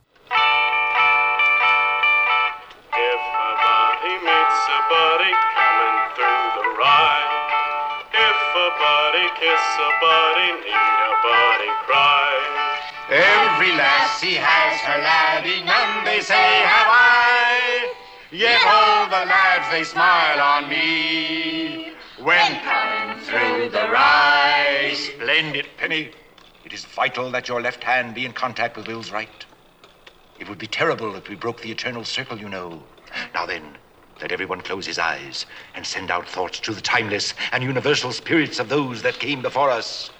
If 2.96 3.20
a 3.20 3.50
buddy 3.58 4.14
meets 4.22 4.60
a 4.70 4.80
buddy 4.88 5.32
coming 5.54 5.98
through 6.14 6.46
the 6.54 6.78
ride, 6.78 7.43
if 8.30 8.40
a 8.56 8.68
buddy 8.80 9.26
kiss 9.40 9.64
a 9.78 9.90
buddy, 10.00 10.50
need 10.64 10.98
a 11.10 11.14
buddy 11.28 11.72
cry. 11.84 12.32
Every 13.10 13.72
lassie 13.76 14.40
has 14.40 14.80
her 14.88 14.98
laddie, 15.02 15.62
none 15.64 16.04
they 16.04 16.20
say 16.20 16.64
have 16.64 16.88
I. 16.88 17.92
Yet 18.32 18.60
all 18.66 19.06
the 19.06 19.24
lads 19.30 19.70
they 19.70 19.84
smile 19.84 20.40
on 20.40 20.68
me 20.68 21.92
when 22.18 22.60
coming 22.62 23.20
through 23.20 23.68
the 23.70 23.86
rye. 23.92 24.92
Splendid, 24.94 25.68
Penny. 25.76 26.10
It 26.64 26.72
is 26.72 26.84
vital 26.86 27.30
that 27.32 27.48
your 27.48 27.60
left 27.60 27.84
hand 27.84 28.14
be 28.14 28.24
in 28.24 28.32
contact 28.32 28.76
with 28.76 28.88
Will's 28.88 29.12
right. 29.12 29.44
It 30.40 30.48
would 30.48 30.58
be 30.58 30.66
terrible 30.66 31.14
if 31.14 31.28
we 31.28 31.36
broke 31.36 31.60
the 31.60 31.70
eternal 31.70 32.04
circle, 32.04 32.38
you 32.38 32.48
know. 32.48 32.82
Now 33.34 33.46
then, 33.46 33.76
let 34.20 34.32
everyone 34.32 34.60
close 34.60 34.86
his 34.86 34.98
eyes 34.98 35.46
and 35.74 35.86
send 35.86 36.10
out 36.10 36.28
thoughts 36.28 36.60
to 36.60 36.72
the 36.72 36.80
timeless 36.80 37.34
and 37.52 37.62
universal 37.62 38.12
spirits 38.12 38.58
of 38.58 38.68
those 38.68 39.02
that 39.02 39.18
came 39.18 39.42
before 39.42 39.70
us. 39.70 40.10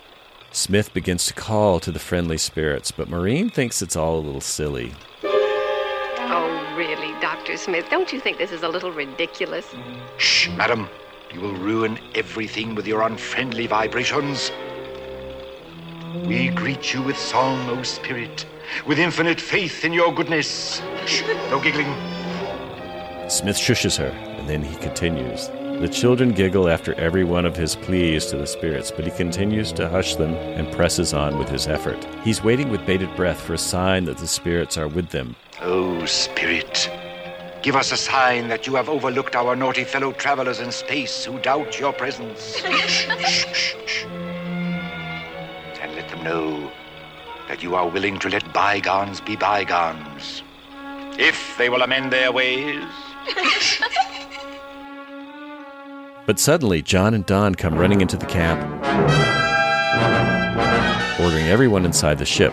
Smith 0.51 0.93
begins 0.93 1.27
to 1.27 1.35
call 1.35 1.81
to 1.81 1.91
the 1.91 1.99
friendly 1.99 2.39
spirits, 2.39 2.93
but 2.93 3.09
Maureen 3.09 3.51
thinks 3.51 3.83
it's 3.83 3.97
all 3.97 4.19
a 4.19 4.21
little 4.21 4.41
silly. 4.41 4.95
Oh, 5.25 6.75
really, 6.77 7.13
Dr. 7.21 7.57
Smith? 7.57 7.87
Don't 7.91 8.13
you 8.13 8.21
think 8.21 8.39
this 8.39 8.53
is 8.53 8.63
a 8.63 8.69
little 8.69 8.93
ridiculous? 8.93 9.75
Shh, 10.17 10.49
madam. 10.51 10.89
You 11.33 11.41
will 11.41 11.55
ruin 11.55 11.99
everything 12.15 12.77
with 12.77 12.87
your 12.87 13.03
unfriendly 13.03 13.67
vibrations. 13.67 14.53
We 16.25 16.51
greet 16.51 16.95
you 16.95 17.03
with 17.03 17.19
song, 17.19 17.69
O 17.69 17.83
spirit, 17.83 18.47
with 18.87 19.01
infinite 19.01 19.41
faith 19.41 19.85
in 19.85 19.93
your 19.93 20.15
goodness. 20.15 20.81
Shh, 21.07 21.23
no 21.51 21.61
giggling. 21.61 21.93
Smith 23.29 23.57
shushes 23.57 23.97
her, 23.97 24.09
and 24.39 24.49
then 24.49 24.63
he 24.63 24.77
continues. 24.77 25.49
The 25.81 25.89
children 25.89 26.31
giggle 26.31 26.69
after 26.69 26.95
every 27.01 27.25
one 27.25 27.47
of 27.47 27.57
his 27.57 27.75
pleas 27.75 28.27
to 28.27 28.37
the 28.37 28.47
spirits, 28.47 28.91
but 28.91 29.07
he 29.07 29.11
continues 29.11 29.73
to 29.73 29.89
hush 29.89 30.17
them 30.17 30.35
and 30.35 30.71
presses 30.71 31.15
on 31.15 31.39
with 31.39 31.49
his 31.49 31.67
effort. 31.67 32.07
He's 32.23 32.45
waiting 32.45 32.69
with 32.69 32.85
bated 32.87 33.15
breath 33.17 33.41
for 33.41 33.55
a 33.55 33.59
sign 33.59 34.05
that 34.05 34.19
the 34.19 34.27
spirits 34.27 34.77
are 34.77 34.89
with 34.89 35.09
them. 35.09 35.37
Oh, 35.63 36.05
spirit, 36.05 36.91
give 37.63 37.77
us 37.77 37.93
a 37.93 37.97
sign 37.97 38.49
that 38.49 38.67
you 38.67 38.75
have 38.75 38.91
overlooked 38.91 39.35
our 39.35 39.57
naughty 39.57 39.85
fellow 39.85 40.13
travelers 40.13 40.61
in 40.61 40.71
space 40.71 41.25
who 41.25 41.39
doubt 41.41 41.81
your 41.81 41.93
presence. 41.93 42.57
Shh, 42.87 43.09
shh, 43.09 43.47
shh, 43.53 43.75
shh. 43.87 44.05
And 45.81 45.95
let 45.97 46.09
them 46.11 46.23
know 46.23 46.71
that 47.49 47.63
you 47.63 47.75
are 47.75 47.89
willing 47.89 48.19
to 48.19 48.29
let 48.29 48.53
bygones 48.53 49.21
be 49.21 49.35
bygones. 49.35 50.43
If 51.19 51.57
they 51.59 51.69
will 51.69 51.83
amend 51.83 52.13
their 52.13 52.31
ways. 52.31 52.85
But 56.27 56.39
suddenly, 56.39 56.81
John 56.81 57.13
and 57.13 57.27
Don 57.27 57.55
come 57.55 57.75
running 57.75 58.01
into 58.01 58.17
the 58.17 58.27
camp, 58.27 58.63
ordering 61.21 61.47
everyone 61.47 61.85
inside 61.85 62.19
the 62.19 62.25
ship. 62.25 62.53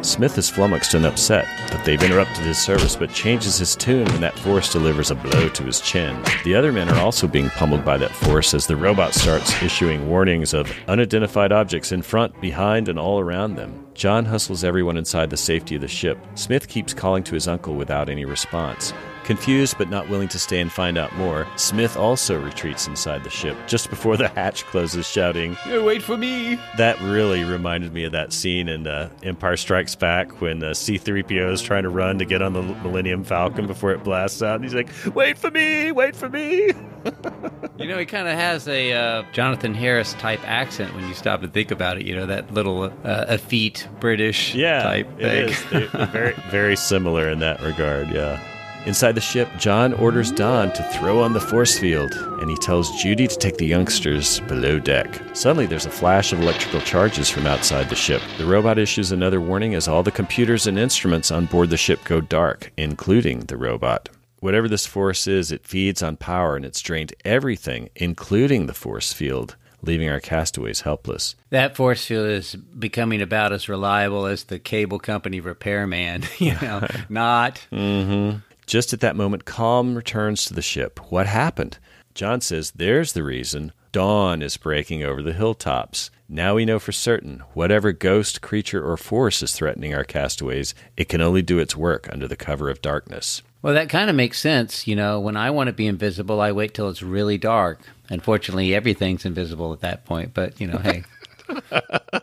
Smith 0.00 0.36
is 0.36 0.50
flummoxed 0.50 0.94
and 0.94 1.06
upset 1.06 1.46
that 1.68 1.84
they've 1.84 2.02
interrupted 2.02 2.44
his 2.44 2.58
service, 2.58 2.96
but 2.96 3.12
changes 3.12 3.58
his 3.58 3.76
tune 3.76 4.04
when 4.06 4.20
that 4.20 4.36
force 4.40 4.72
delivers 4.72 5.12
a 5.12 5.14
blow 5.14 5.48
to 5.50 5.62
his 5.62 5.80
chin. 5.80 6.20
The 6.42 6.56
other 6.56 6.72
men 6.72 6.88
are 6.88 6.98
also 6.98 7.28
being 7.28 7.50
pummeled 7.50 7.84
by 7.84 7.98
that 7.98 8.10
force 8.10 8.54
as 8.54 8.66
the 8.66 8.74
robot 8.74 9.14
starts 9.14 9.62
issuing 9.62 10.08
warnings 10.10 10.54
of 10.54 10.76
unidentified 10.88 11.52
objects 11.52 11.92
in 11.92 12.02
front, 12.02 12.40
behind, 12.40 12.88
and 12.88 12.98
all 12.98 13.20
around 13.20 13.54
them. 13.54 13.86
John 13.94 14.24
hustles 14.24 14.64
everyone 14.64 14.96
inside 14.96 15.30
the 15.30 15.36
safety 15.36 15.76
of 15.76 15.80
the 15.82 15.88
ship. 15.88 16.18
Smith 16.34 16.66
keeps 16.66 16.92
calling 16.92 17.22
to 17.22 17.34
his 17.34 17.46
uncle 17.46 17.76
without 17.76 18.08
any 18.08 18.24
response. 18.24 18.92
Confused 19.24 19.78
but 19.78 19.88
not 19.88 20.08
willing 20.08 20.28
to 20.28 20.38
stay 20.38 20.60
and 20.60 20.70
find 20.70 20.98
out 20.98 21.14
more, 21.16 21.46
Smith 21.56 21.96
also 21.96 22.40
retreats 22.42 22.88
inside 22.88 23.22
the 23.22 23.30
ship 23.30 23.56
just 23.68 23.88
before 23.88 24.16
the 24.16 24.28
hatch 24.28 24.64
closes, 24.66 25.06
shouting, 25.08 25.56
"You 25.66 25.84
wait 25.84 26.02
for 26.02 26.16
me!" 26.16 26.58
That 26.76 27.00
really 27.00 27.44
reminded 27.44 27.92
me 27.92 28.04
of 28.04 28.12
that 28.12 28.32
scene 28.32 28.68
in 28.68 28.86
uh, 28.86 29.10
Empire 29.22 29.56
Strikes 29.56 29.94
Back 29.94 30.40
when 30.40 30.62
uh, 30.64 30.74
C-3PO 30.74 31.52
is 31.52 31.62
trying 31.62 31.84
to 31.84 31.88
run 31.88 32.18
to 32.18 32.24
get 32.24 32.42
on 32.42 32.52
the 32.52 32.62
Millennium 32.62 33.22
Falcon 33.22 33.66
before 33.68 33.92
it 33.92 34.02
blasts 34.02 34.42
out. 34.42 34.56
And 34.56 34.64
he's 34.64 34.74
like, 34.74 34.88
"Wait 35.14 35.38
for 35.38 35.50
me! 35.50 35.92
Wait 35.92 36.16
for 36.16 36.28
me!" 36.28 36.72
you 37.78 37.86
know, 37.86 37.98
he 37.98 38.04
kind 38.06 38.26
of 38.28 38.34
has 38.34 38.66
a 38.68 38.92
uh, 38.92 39.22
Jonathan 39.32 39.72
Harris 39.74 40.14
type 40.14 40.40
accent 40.48 40.94
when 40.94 41.06
you 41.08 41.14
stop 41.14 41.42
and 41.42 41.52
think 41.52 41.70
about 41.70 41.96
it. 41.96 42.06
You 42.06 42.16
know, 42.16 42.26
that 42.26 42.52
little 42.52 42.84
uh, 43.04 43.24
effete 43.28 43.86
British 44.00 44.54
yeah, 44.54 44.82
type 44.82 45.06
thing. 45.18 45.48
is. 45.48 45.64
They- 45.70 45.86
they're 45.86 46.06
very, 46.06 46.32
very 46.50 46.76
similar 46.76 47.28
in 47.28 47.38
that 47.40 47.60
regard. 47.62 48.10
Yeah. 48.10 48.40
Inside 48.84 49.12
the 49.12 49.20
ship, 49.20 49.48
John 49.58 49.92
orders 49.92 50.32
Don 50.32 50.72
to 50.72 50.82
throw 50.82 51.22
on 51.22 51.32
the 51.32 51.40
force 51.40 51.78
field, 51.78 52.12
and 52.40 52.50
he 52.50 52.56
tells 52.56 52.90
Judy 53.00 53.28
to 53.28 53.36
take 53.36 53.56
the 53.56 53.66
youngsters 53.66 54.40
below 54.40 54.80
deck. 54.80 55.22
Suddenly, 55.34 55.66
there's 55.66 55.86
a 55.86 55.90
flash 55.90 56.32
of 56.32 56.40
electrical 56.40 56.80
charges 56.80 57.30
from 57.30 57.46
outside 57.46 57.88
the 57.88 57.94
ship. 57.94 58.20
The 58.38 58.44
robot 58.44 58.80
issues 58.80 59.12
another 59.12 59.40
warning 59.40 59.76
as 59.76 59.86
all 59.86 60.02
the 60.02 60.10
computers 60.10 60.66
and 60.66 60.80
instruments 60.80 61.30
on 61.30 61.46
board 61.46 61.70
the 61.70 61.76
ship 61.76 62.02
go 62.04 62.20
dark, 62.20 62.72
including 62.76 63.40
the 63.42 63.56
robot. 63.56 64.08
Whatever 64.40 64.68
this 64.68 64.84
force 64.84 65.28
is, 65.28 65.52
it 65.52 65.64
feeds 65.64 66.02
on 66.02 66.16
power 66.16 66.56
and 66.56 66.64
it's 66.64 66.80
drained 66.80 67.14
everything, 67.24 67.88
including 67.94 68.66
the 68.66 68.74
force 68.74 69.12
field, 69.12 69.54
leaving 69.82 70.08
our 70.08 70.18
castaways 70.18 70.80
helpless. 70.80 71.36
That 71.50 71.76
force 71.76 72.04
field 72.04 72.26
is 72.26 72.56
becoming 72.56 73.22
about 73.22 73.52
as 73.52 73.68
reliable 73.68 74.26
as 74.26 74.42
the 74.42 74.58
cable 74.58 74.98
company 74.98 75.38
repairman. 75.38 76.24
you 76.38 76.54
know, 76.60 76.84
not. 77.08 77.64
Mm-hmm. 77.70 78.38
Just 78.72 78.94
at 78.94 79.00
that 79.00 79.16
moment, 79.16 79.44
calm 79.44 79.94
returns 79.94 80.46
to 80.46 80.54
the 80.54 80.62
ship. 80.62 80.98
What 81.10 81.26
happened? 81.26 81.76
John 82.14 82.40
says 82.40 82.70
there's 82.70 83.12
the 83.12 83.22
reason. 83.22 83.72
Dawn 83.92 84.40
is 84.40 84.56
breaking 84.56 85.02
over 85.02 85.22
the 85.22 85.34
hilltops. 85.34 86.10
Now 86.26 86.54
we 86.54 86.64
know 86.64 86.78
for 86.78 86.90
certain 86.90 87.42
whatever 87.52 87.92
ghost, 87.92 88.40
creature, 88.40 88.82
or 88.82 88.96
force 88.96 89.42
is 89.42 89.52
threatening 89.52 89.94
our 89.94 90.04
castaways, 90.04 90.74
it 90.96 91.10
can 91.10 91.20
only 91.20 91.42
do 91.42 91.58
its 91.58 91.76
work 91.76 92.08
under 92.10 92.26
the 92.26 92.34
cover 92.34 92.70
of 92.70 92.80
darkness. 92.80 93.42
Well, 93.60 93.74
that 93.74 93.90
kind 93.90 94.08
of 94.08 94.16
makes 94.16 94.40
sense. 94.40 94.86
You 94.86 94.96
know, 94.96 95.20
when 95.20 95.36
I 95.36 95.50
want 95.50 95.66
to 95.66 95.74
be 95.74 95.86
invisible, 95.86 96.40
I 96.40 96.52
wait 96.52 96.72
till 96.72 96.88
it's 96.88 97.02
really 97.02 97.36
dark. 97.36 97.78
Unfortunately, 98.08 98.74
everything's 98.74 99.26
invisible 99.26 99.74
at 99.74 99.80
that 99.80 100.06
point, 100.06 100.32
but, 100.32 100.58
you 100.58 100.66
know, 100.66 100.78
hey. 100.78 101.04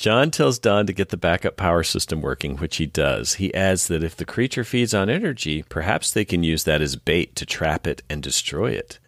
John 0.00 0.30
tells 0.30 0.58
Don 0.58 0.86
to 0.86 0.94
get 0.94 1.10
the 1.10 1.18
backup 1.18 1.58
power 1.58 1.82
system 1.82 2.22
working, 2.22 2.56
which 2.56 2.78
he 2.78 2.86
does. 2.86 3.34
He 3.34 3.52
adds 3.52 3.86
that 3.88 4.02
if 4.02 4.16
the 4.16 4.24
creature 4.24 4.64
feeds 4.64 4.94
on 4.94 5.10
energy, 5.10 5.62
perhaps 5.68 6.10
they 6.10 6.24
can 6.24 6.42
use 6.42 6.64
that 6.64 6.80
as 6.80 6.96
bait 6.96 7.36
to 7.36 7.44
trap 7.44 7.86
it 7.86 8.02
and 8.08 8.22
destroy 8.22 8.70
it. 8.70 8.98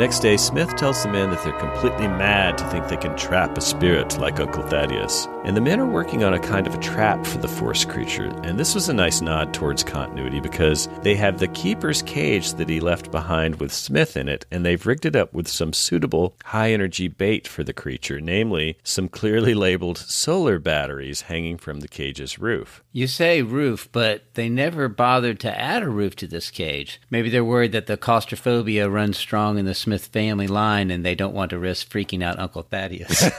Next 0.00 0.20
day, 0.20 0.38
Smith 0.38 0.74
tells 0.76 1.02
the 1.02 1.10
men 1.10 1.28
that 1.28 1.44
they're 1.44 1.52
completely 1.52 2.08
mad 2.08 2.56
to 2.56 2.64
think 2.70 2.88
they 2.88 2.96
can 2.96 3.14
trap 3.18 3.58
a 3.58 3.60
spirit 3.60 4.18
like 4.18 4.40
Uncle 4.40 4.62
Thaddeus. 4.62 5.28
And 5.44 5.54
the 5.54 5.60
men 5.60 5.78
are 5.78 5.86
working 5.86 6.24
on 6.24 6.32
a 6.32 6.38
kind 6.38 6.66
of 6.66 6.74
a 6.74 6.78
trap 6.78 7.26
for 7.26 7.36
the 7.36 7.48
forest 7.48 7.88
creature. 7.90 8.26
And 8.42 8.58
this 8.58 8.74
was 8.74 8.88
a 8.88 8.94
nice 8.94 9.20
nod 9.20 9.52
towards 9.52 9.84
continuity 9.84 10.40
because 10.40 10.88
they 11.02 11.14
have 11.16 11.38
the 11.38 11.48
keeper's 11.48 12.00
cage 12.02 12.54
that 12.54 12.68
he 12.68 12.80
left 12.80 13.10
behind 13.10 13.60
with 13.60 13.72
Smith 13.72 14.16
in 14.16 14.26
it, 14.26 14.46
and 14.50 14.64
they've 14.64 14.86
rigged 14.86 15.04
it 15.04 15.16
up 15.16 15.34
with 15.34 15.48
some 15.48 15.74
suitable 15.74 16.34
high 16.44 16.72
energy 16.72 17.08
bait 17.08 17.46
for 17.46 17.62
the 17.62 17.74
creature, 17.74 18.20
namely 18.20 18.78
some 18.82 19.08
clearly 19.08 19.52
labeled 19.52 19.98
solar 19.98 20.58
batteries 20.58 21.22
hanging 21.22 21.58
from 21.58 21.80
the 21.80 21.88
cage's 21.88 22.38
roof. 22.38 22.82
You 22.92 23.06
say 23.06 23.42
roof, 23.42 23.88
but 23.92 24.34
they 24.34 24.48
never 24.48 24.88
bothered 24.88 25.40
to 25.40 25.60
add 25.60 25.82
a 25.82 25.88
roof 25.88 26.16
to 26.16 26.26
this 26.26 26.50
cage. 26.50 27.00
Maybe 27.10 27.28
they're 27.28 27.44
worried 27.44 27.72
that 27.72 27.86
the 27.86 27.98
claustrophobia 27.98 28.88
runs 28.88 29.18
strong 29.18 29.58
in 29.58 29.66
the 29.66 29.74
Smith 29.90 30.06
family 30.06 30.46
line 30.46 30.88
and 30.92 31.04
they 31.04 31.16
don't 31.16 31.34
want 31.34 31.50
to 31.50 31.58
risk 31.58 31.90
freaking 31.90 32.22
out 32.22 32.38
Uncle 32.38 32.62
Thaddeus. 32.62 33.28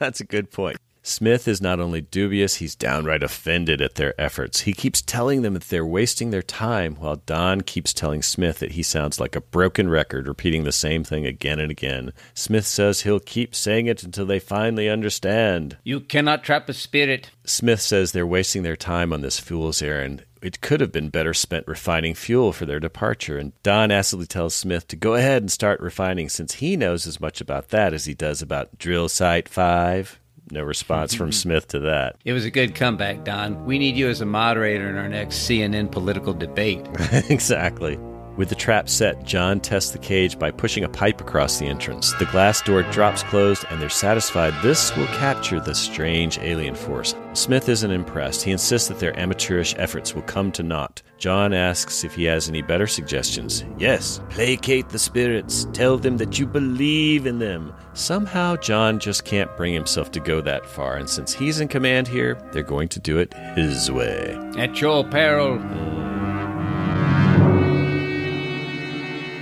That's 0.00 0.18
a 0.18 0.24
good 0.24 0.50
point. 0.50 0.78
Smith 1.04 1.46
is 1.46 1.60
not 1.60 1.78
only 1.78 2.00
dubious, 2.00 2.56
he's 2.56 2.74
downright 2.74 3.22
offended 3.22 3.80
at 3.80 3.94
their 3.94 4.20
efforts. 4.20 4.62
He 4.62 4.72
keeps 4.72 5.00
telling 5.00 5.42
them 5.42 5.54
that 5.54 5.68
they're 5.68 5.86
wasting 5.86 6.32
their 6.32 6.42
time, 6.42 6.96
while 6.96 7.22
Don 7.24 7.60
keeps 7.60 7.92
telling 7.94 8.20
Smith 8.20 8.58
that 8.58 8.72
he 8.72 8.82
sounds 8.82 9.20
like 9.20 9.36
a 9.36 9.40
broken 9.40 9.88
record, 9.88 10.26
repeating 10.26 10.64
the 10.64 10.72
same 10.72 11.04
thing 11.04 11.24
again 11.24 11.60
and 11.60 11.70
again. 11.70 12.12
Smith 12.34 12.66
says 12.66 13.02
he'll 13.02 13.20
keep 13.20 13.54
saying 13.54 13.86
it 13.86 14.02
until 14.02 14.26
they 14.26 14.40
finally 14.40 14.88
understand. 14.88 15.76
you 15.84 16.00
cannot 16.00 16.42
trap 16.42 16.68
a 16.68 16.72
spirit. 16.72 17.30
Smith 17.44 17.80
says 17.80 18.10
they're 18.10 18.26
wasting 18.26 18.64
their 18.64 18.74
time 18.74 19.12
on 19.12 19.20
this 19.20 19.38
fool's 19.38 19.80
errand. 19.80 20.24
It 20.46 20.60
could 20.60 20.80
have 20.80 20.92
been 20.92 21.08
better 21.08 21.34
spent 21.34 21.66
refining 21.66 22.14
fuel 22.14 22.52
for 22.52 22.66
their 22.66 22.78
departure, 22.78 23.36
and 23.36 23.52
Don 23.64 23.90
acidly 23.90 24.26
tells 24.26 24.54
Smith 24.54 24.86
to 24.86 24.94
go 24.94 25.14
ahead 25.14 25.42
and 25.42 25.50
start 25.50 25.80
refining 25.80 26.28
since 26.28 26.54
he 26.54 26.76
knows 26.76 27.04
as 27.04 27.20
much 27.20 27.40
about 27.40 27.70
that 27.70 27.92
as 27.92 28.04
he 28.04 28.14
does 28.14 28.42
about 28.42 28.78
Drill 28.78 29.08
Site 29.08 29.48
5. 29.48 30.20
No 30.52 30.62
response 30.62 31.16
from 31.16 31.32
Smith 31.42 31.66
to 31.66 31.80
that. 31.80 32.18
It 32.24 32.32
was 32.32 32.44
a 32.44 32.52
good 32.52 32.76
comeback, 32.76 33.24
Don. 33.24 33.64
We 33.64 33.80
need 33.80 33.96
you 33.96 34.08
as 34.08 34.20
a 34.20 34.24
moderator 34.24 34.88
in 34.88 34.96
our 34.96 35.08
next 35.08 35.48
CNN 35.48 35.90
political 35.90 36.32
debate. 36.32 36.86
exactly. 37.28 37.98
With 38.36 38.50
the 38.50 38.54
trap 38.54 38.88
set, 38.88 39.24
John 39.24 39.60
tests 39.60 39.92
the 39.92 39.98
cage 39.98 40.38
by 40.38 40.50
pushing 40.50 40.84
a 40.84 40.88
pipe 40.88 41.20
across 41.22 41.58
the 41.58 41.66
entrance. 41.66 42.12
The 42.18 42.26
glass 42.26 42.60
door 42.60 42.82
drops 42.82 43.22
closed, 43.22 43.64
and 43.70 43.80
they're 43.80 43.88
satisfied 43.88 44.52
this 44.62 44.94
will 44.94 45.06
capture 45.06 45.58
the 45.58 45.74
strange 45.74 46.38
alien 46.38 46.74
force. 46.74 47.14
Smith 47.32 47.68
isn't 47.68 47.90
impressed. 47.90 48.42
He 48.42 48.52
insists 48.52 48.88
that 48.88 48.98
their 48.98 49.18
amateurish 49.18 49.74
efforts 49.78 50.14
will 50.14 50.22
come 50.22 50.52
to 50.52 50.62
naught. 50.62 51.02
John 51.18 51.54
asks 51.54 52.04
if 52.04 52.14
he 52.14 52.24
has 52.24 52.48
any 52.48 52.60
better 52.60 52.86
suggestions. 52.86 53.64
Yes, 53.78 54.20
placate 54.28 54.90
the 54.90 54.98
spirits. 54.98 55.66
Tell 55.72 55.96
them 55.96 56.18
that 56.18 56.38
you 56.38 56.46
believe 56.46 57.26
in 57.26 57.38
them. 57.38 57.72
Somehow, 57.94 58.56
John 58.56 58.98
just 58.98 59.24
can't 59.24 59.54
bring 59.56 59.72
himself 59.72 60.10
to 60.12 60.20
go 60.20 60.42
that 60.42 60.66
far, 60.66 60.96
and 60.96 61.08
since 61.08 61.32
he's 61.32 61.60
in 61.60 61.68
command 61.68 62.06
here, 62.06 62.38
they're 62.52 62.62
going 62.62 62.88
to 62.88 63.00
do 63.00 63.18
it 63.18 63.32
his 63.54 63.90
way. 63.90 64.36
At 64.58 64.78
your 64.80 65.04
peril. 65.04 65.58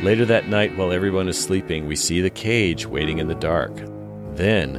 Later 0.04 0.26
that 0.26 0.48
night, 0.48 0.76
while 0.76 0.92
everyone 0.92 1.28
is 1.28 1.40
sleeping, 1.42 1.86
we 1.86 1.96
see 1.96 2.20
the 2.20 2.28
cage 2.28 2.84
waiting 2.84 3.20
in 3.20 3.26
the 3.26 3.34
dark. 3.34 3.72
Then, 4.34 4.74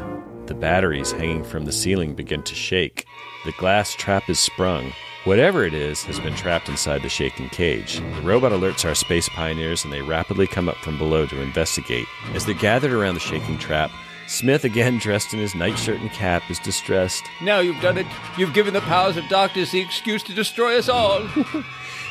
the 0.45 0.53
batteries 0.53 1.11
hanging 1.11 1.43
from 1.43 1.65
the 1.65 1.71
ceiling 1.71 2.13
begin 2.13 2.43
to 2.43 2.53
shake. 2.53 3.07
The 3.43 3.51
glass 3.53 3.95
trap 3.95 4.30
is 4.30 4.39
sprung. 4.39 4.93
Whatever 5.23 5.63
it 5.63 5.73
is 5.73 6.03
has 6.03 6.19
been 6.19 6.36
trapped 6.36 6.69
inside 6.69 7.01
the 7.01 7.09
shaking 7.09 7.49
cage. 7.49 8.01
The 8.17 8.21
robot 8.21 8.51
alerts 8.51 8.86
our 8.86 8.93
space 8.93 9.28
pioneers 9.30 9.84
and 9.84 9.91
they 9.91 10.03
rapidly 10.03 10.45
come 10.45 10.69
up 10.69 10.78
from 10.78 10.99
below 10.99 11.26
to 11.26 11.41
investigate. 11.41 12.05
As 12.36 12.45
they're 12.45 12.53
gathered 12.53 12.93
around 12.93 13.15
the 13.15 13.19
shaking 13.19 13.57
trap, 13.57 13.89
Smith, 14.28 14.63
again 14.63 14.99
dressed 14.99 15.34
in 15.34 15.39
his 15.39 15.55
nightshirt 15.55 16.01
and 16.01 16.11
cap, 16.11 16.43
is 16.51 16.59
distressed. 16.59 17.23
Now 17.41 17.61
you've 17.61 17.82
done 17.82 17.97
it. 17.97 18.05
You've 18.38 18.53
given 18.53 18.76
the 18.76 18.82
powers 18.82 19.17
of 19.17 19.28
darkness 19.28 19.71
the 19.71 19.82
excuse 19.82 20.21
to 20.21 20.36
destroy 20.36 20.78
us 20.78 20.88
all. 20.88 21.28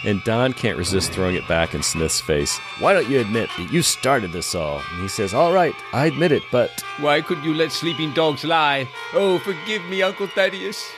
And 0.05 0.23
Don 0.25 0.53
can't 0.53 0.77
resist 0.77 1.13
throwing 1.13 1.35
it 1.35 1.49
back 1.49 1.75
in 1.75 1.83
Smith's 1.83 2.21
face. 2.21 2.59
Why 2.79 2.93
don't 2.93 3.09
you 3.09 3.21
admit 3.21 3.49
that 3.57 3.73
you 3.73 3.83
started 3.83 4.33
this 4.33 4.55
all? 4.55 4.83
And 4.93 5.03
he 5.03 5.09
says, 5.09 5.33
All 5.33 5.53
right, 5.53 5.75
I 5.93 6.07
admit 6.07 6.33
it, 6.33 6.43
but. 6.51 6.83
Why 7.01 7.21
could 7.21 7.43
you 7.43 7.55
let 7.55 7.73
sleeping 7.73 8.13
dogs 8.13 8.45
lie? 8.45 8.89
Oh, 9.15 9.39
forgive 9.39 9.85
me, 9.87 10.03
Uncle 10.03 10.27
Thaddeus. 10.27 10.91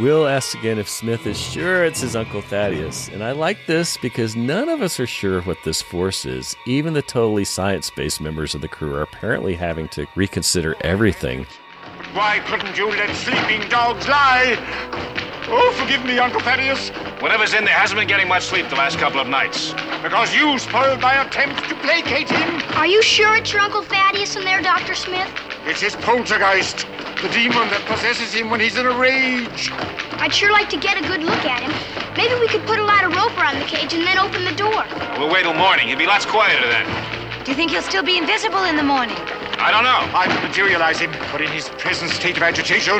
Will 0.00 0.26
asks 0.26 0.54
again 0.54 0.78
if 0.78 0.88
Smith 0.88 1.26
is 1.26 1.38
sure 1.38 1.84
it's 1.84 2.00
his 2.00 2.16
Uncle 2.16 2.40
Thaddeus. 2.40 3.08
And 3.08 3.22
I 3.22 3.32
like 3.32 3.66
this 3.66 3.98
because 3.98 4.34
none 4.34 4.70
of 4.70 4.80
us 4.80 4.98
are 4.98 5.06
sure 5.06 5.42
what 5.42 5.58
this 5.64 5.82
force 5.82 6.24
is. 6.24 6.56
Even 6.64 6.94
the 6.94 7.02
totally 7.02 7.44
science 7.44 7.90
based 7.90 8.20
members 8.20 8.54
of 8.54 8.62
the 8.62 8.68
crew 8.68 8.94
are 8.94 9.02
apparently 9.02 9.54
having 9.54 9.88
to 9.88 10.06
reconsider 10.14 10.76
everything. 10.80 11.46
Why 12.14 12.40
couldn't 12.46 12.76
you 12.76 12.88
let 12.88 13.14
sleeping 13.16 13.68
dogs 13.68 14.08
lie? 14.08 15.30
Oh, 15.54 15.70
forgive 15.72 16.02
me, 16.06 16.18
Uncle 16.18 16.40
Thaddeus. 16.40 16.88
Whatever's 17.20 17.52
in 17.52 17.66
there 17.66 17.74
hasn't 17.74 18.00
been 18.00 18.08
getting 18.08 18.26
much 18.26 18.44
sleep 18.44 18.70
the 18.70 18.76
last 18.76 18.98
couple 18.98 19.20
of 19.20 19.28
nights. 19.28 19.74
Because 20.02 20.34
you 20.34 20.58
spoiled 20.58 21.02
my 21.02 21.22
attempt 21.22 21.68
to 21.68 21.74
placate 21.74 22.30
him. 22.30 22.62
Are 22.78 22.86
you 22.86 23.02
sure 23.02 23.36
it's 23.36 23.52
your 23.52 23.60
Uncle 23.60 23.82
Thaddeus 23.82 24.34
in 24.34 24.44
there, 24.44 24.62
Dr. 24.62 24.94
Smith? 24.94 25.28
It's 25.66 25.82
his 25.82 25.94
poltergeist, 25.94 26.86
the 27.20 27.28
demon 27.28 27.68
that 27.68 27.84
possesses 27.84 28.32
him 28.32 28.48
when 28.48 28.60
he's 28.60 28.78
in 28.78 28.86
a 28.86 28.96
rage. 28.96 29.70
I'd 30.24 30.32
sure 30.32 30.50
like 30.50 30.70
to 30.70 30.78
get 30.78 30.96
a 30.96 31.06
good 31.06 31.22
look 31.22 31.44
at 31.44 31.60
him. 31.60 31.72
Maybe 32.16 32.34
we 32.40 32.48
could 32.48 32.64
put 32.64 32.78
a 32.78 32.84
lot 32.84 33.04
of 33.04 33.12
rope 33.12 33.36
around 33.36 33.58
the 33.58 33.66
cage 33.66 33.92
and 33.92 34.06
then 34.06 34.16
open 34.16 34.46
the 34.46 34.56
door. 34.56 34.86
We'll 35.18 35.30
wait 35.30 35.42
till 35.42 35.52
morning. 35.52 35.86
He'll 35.86 35.98
be 35.98 36.06
lots 36.06 36.24
quieter 36.24 36.66
then. 36.66 36.88
Do 37.44 37.50
you 37.50 37.56
think 37.56 37.72
he'll 37.72 37.82
still 37.82 38.02
be 38.02 38.16
invisible 38.16 38.64
in 38.64 38.76
the 38.76 38.82
morning? 38.82 39.18
I 39.62 39.70
don't 39.70 39.86
know. 39.86 40.10
I 40.10 40.26
would 40.26 40.42
materialize 40.42 40.98
him, 40.98 41.12
but 41.30 41.40
in 41.40 41.46
his 41.46 41.68
present 41.78 42.10
state 42.10 42.36
of 42.36 42.42
agitation, 42.42 42.98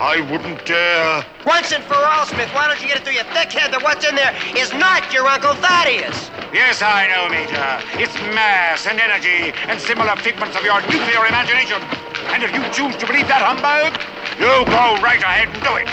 I 0.00 0.24
wouldn't 0.32 0.64
dare. 0.64 1.22
Once 1.44 1.70
and 1.70 1.84
for 1.84 2.00
all, 2.00 2.24
Smith, 2.24 2.48
why 2.56 2.66
don't 2.66 2.80
you 2.80 2.88
get 2.88 2.96
it 2.96 3.04
through 3.04 3.20
your 3.20 3.28
thick 3.36 3.52
head 3.52 3.76
that 3.76 3.82
what's 3.84 4.08
in 4.08 4.16
there 4.16 4.32
is 4.56 4.72
not 4.72 5.12
your 5.12 5.28
Uncle 5.28 5.52
Thaddeus? 5.60 6.32
Yes, 6.48 6.80
I 6.80 7.12
know, 7.12 7.28
Major. 7.28 7.60
It's 8.00 8.16
mass 8.32 8.88
and 8.88 8.96
energy 8.98 9.52
and 9.68 9.76
similar 9.78 10.16
figments 10.16 10.56
of 10.56 10.64
your 10.64 10.80
nuclear 10.88 11.28
imagination. 11.28 11.84
And 12.32 12.40
if 12.40 12.56
you 12.56 12.64
choose 12.72 12.96
to 12.96 13.06
believe 13.06 13.28
that 13.28 13.44
humbug, 13.44 13.92
you 14.40 14.48
go 14.64 14.96
right 15.04 15.20
ahead 15.20 15.52
and 15.52 15.60
do 15.60 15.76
it. 15.76 15.92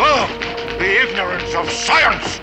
Oh, 0.00 0.24
the 0.80 0.88
ignorance 1.04 1.52
of 1.52 1.68
science! 1.68 2.40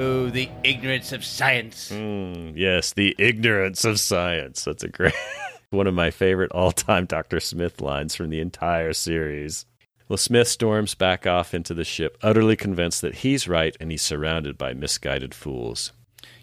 Oh, 0.00 0.30
the 0.30 0.48
ignorance 0.62 1.10
of 1.10 1.24
science. 1.24 1.90
Mm, 1.90 2.52
yes, 2.54 2.92
the 2.92 3.16
ignorance 3.18 3.84
of 3.84 3.98
science. 3.98 4.62
That's 4.62 4.84
a 4.84 4.88
great, 4.88 5.12
one 5.70 5.88
of 5.88 5.94
my 5.94 6.12
favorite 6.12 6.52
all 6.52 6.70
time 6.70 7.04
Dr. 7.04 7.40
Smith 7.40 7.80
lines 7.80 8.14
from 8.14 8.30
the 8.30 8.38
entire 8.38 8.92
series. 8.92 9.66
Well, 10.08 10.16
Smith 10.16 10.46
storms 10.46 10.94
back 10.94 11.26
off 11.26 11.52
into 11.52 11.74
the 11.74 11.82
ship, 11.82 12.16
utterly 12.22 12.54
convinced 12.54 13.02
that 13.02 13.16
he's 13.16 13.48
right 13.48 13.76
and 13.80 13.90
he's 13.90 14.02
surrounded 14.02 14.56
by 14.56 14.72
misguided 14.72 15.34
fools. 15.34 15.92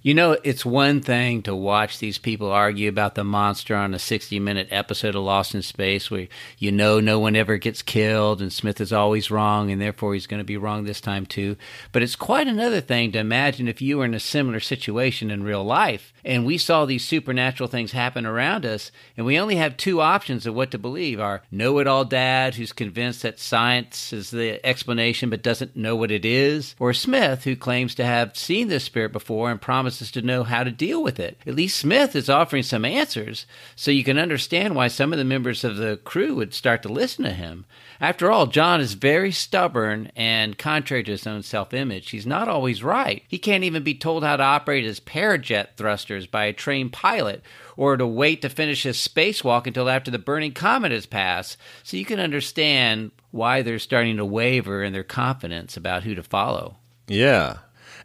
You 0.05 0.13
know, 0.13 0.37
it's 0.43 0.63
one 0.63 1.01
thing 1.01 1.41
to 1.41 1.55
watch 1.55 1.97
these 1.97 2.19
people 2.19 2.51
argue 2.51 2.87
about 2.87 3.15
the 3.15 3.23
monster 3.23 3.75
on 3.75 3.95
a 3.95 3.97
60 3.97 4.39
minute 4.39 4.67
episode 4.69 5.15
of 5.15 5.23
Lost 5.23 5.55
in 5.55 5.63
Space 5.63 6.11
where 6.11 6.27
you 6.59 6.71
know 6.71 6.99
no 6.99 7.19
one 7.19 7.35
ever 7.35 7.57
gets 7.57 7.81
killed 7.81 8.39
and 8.39 8.53
Smith 8.53 8.79
is 8.79 8.93
always 8.93 9.31
wrong 9.31 9.71
and 9.71 9.81
therefore 9.81 10.13
he's 10.13 10.27
going 10.27 10.37
to 10.39 10.43
be 10.43 10.57
wrong 10.57 10.83
this 10.83 11.01
time 11.01 11.25
too. 11.25 11.57
But 11.91 12.03
it's 12.03 12.15
quite 12.15 12.47
another 12.47 12.81
thing 12.81 13.13
to 13.13 13.17
imagine 13.17 13.67
if 13.67 13.81
you 13.81 13.97
were 13.97 14.05
in 14.05 14.13
a 14.13 14.19
similar 14.19 14.59
situation 14.59 15.31
in 15.31 15.41
real 15.41 15.63
life 15.63 16.13
and 16.25 16.45
we 16.45 16.57
saw 16.57 16.85
these 16.85 17.07
supernatural 17.07 17.69
things 17.69 17.91
happen 17.91 18.25
around 18.25 18.65
us 18.65 18.91
and 19.15 19.25
we 19.25 19.39
only 19.39 19.55
have 19.55 19.77
two 19.77 20.01
options 20.01 20.45
of 20.45 20.55
what 20.55 20.71
to 20.71 20.77
believe 20.77 21.19
our 21.19 21.43
know 21.51 21.79
it 21.79 21.87
all 21.87 22.03
dad 22.03 22.55
who's 22.55 22.73
convinced 22.73 23.21
that 23.21 23.39
science 23.39 24.11
is 24.11 24.31
the 24.31 24.65
explanation 24.65 25.29
but 25.29 25.43
doesn't 25.43 25.75
know 25.75 25.95
what 25.95 26.11
it 26.11 26.25
is, 26.25 26.75
or 26.79 26.93
Smith 26.93 27.43
who 27.43 27.55
claims 27.55 27.93
to 27.95 28.05
have 28.05 28.35
seen 28.35 28.67
this 28.67 28.83
spirit 28.83 29.11
before 29.11 29.51
and 29.51 29.61
promises 29.61 30.11
to 30.11 30.21
know 30.21 30.43
how 30.43 30.63
to 30.63 30.71
deal 30.71 31.03
with 31.03 31.19
it. 31.19 31.37
At 31.45 31.55
least 31.55 31.77
Smith 31.77 32.15
is 32.15 32.29
offering 32.29 32.63
some 32.63 32.85
answers, 32.85 33.45
so 33.75 33.91
you 33.91 34.03
can 34.03 34.17
understand 34.17 34.75
why 34.75 34.87
some 34.87 35.13
of 35.13 35.19
the 35.19 35.25
members 35.25 35.63
of 35.63 35.77
the 35.77 35.97
crew 35.97 36.35
would 36.35 36.53
start 36.53 36.81
to 36.83 36.89
listen 36.89 37.23
to 37.23 37.31
him. 37.31 37.65
After 38.01 38.31
all, 38.31 38.47
John 38.47 38.81
is 38.81 38.93
very 38.93 39.31
stubborn 39.31 40.11
and 40.15 40.57
contrary 40.57 41.03
to 41.03 41.11
his 41.11 41.25
own 41.25 41.43
self 41.43 41.73
image. 41.73 42.09
He's 42.09 42.25
not 42.25 42.47
always 42.47 42.83
right. 42.83 43.23
He 43.27 43.37
can't 43.37 43.63
even 43.63 43.83
be 43.83 43.95
told 43.95 44.23
how 44.23 44.37
to 44.37 44.43
operate 44.43 44.83
his 44.83 44.99
parajet 44.99 45.75
thrusters 45.77 46.27
by 46.27 46.45
a 46.45 46.53
trained 46.53 46.93
pilot 46.93 47.41
or 47.77 47.97
to 47.97 48.07
wait 48.07 48.41
to 48.41 48.49
finish 48.49 48.83
his 48.83 48.97
spacewalk 48.97 49.67
until 49.67 49.89
after 49.89 50.11
the 50.11 50.19
burning 50.19 50.53
comet 50.53 50.91
has 50.91 51.05
passed. 51.05 51.57
So 51.83 51.97
you 51.97 52.05
can 52.05 52.19
understand 52.19 53.11
why 53.31 53.61
they're 53.61 53.79
starting 53.79 54.17
to 54.17 54.25
waver 54.25 54.83
in 54.83 54.93
their 54.93 55.03
confidence 55.03 55.77
about 55.77 56.03
who 56.03 56.15
to 56.15 56.23
follow. 56.23 56.77
Yeah. 57.07 57.57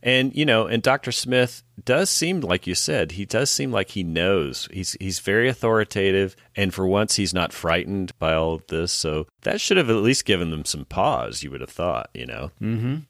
And 0.03 0.35
you 0.35 0.47
know, 0.47 0.67
and 0.67 0.83
Dr. 0.83 1.13
Smith 1.13 1.63
does 1.85 2.11
seem 2.11 2.41
like 2.41 2.67
you 2.67 2.75
said, 2.75 3.13
he 3.13 3.25
does 3.25 3.51
seem 3.51 3.71
like 3.73 3.91
he 3.91 4.03
knows. 4.03 4.69
He's 4.73 4.97
he's 5.01 5.19
very 5.21 5.49
authoritative 5.49 6.37
and 6.57 6.73
for 6.73 6.87
once 6.87 7.17
he's 7.17 7.35
not 7.35 7.53
frightened 7.53 8.17
by 8.19 8.35
all 8.35 8.55
of 8.55 8.67
this. 8.69 8.93
So 8.93 9.27
that 9.43 9.61
should 9.61 9.77
have 9.77 9.91
at 9.91 9.97
least 9.97 10.25
given 10.25 10.51
them 10.51 10.65
some 10.65 10.85
pause, 10.85 11.43
you 11.43 11.51
would 11.51 11.61
have 11.61 11.71
thought, 11.71 12.11
you 12.15 12.27
know. 12.27 12.51
Mhm. 12.61 13.07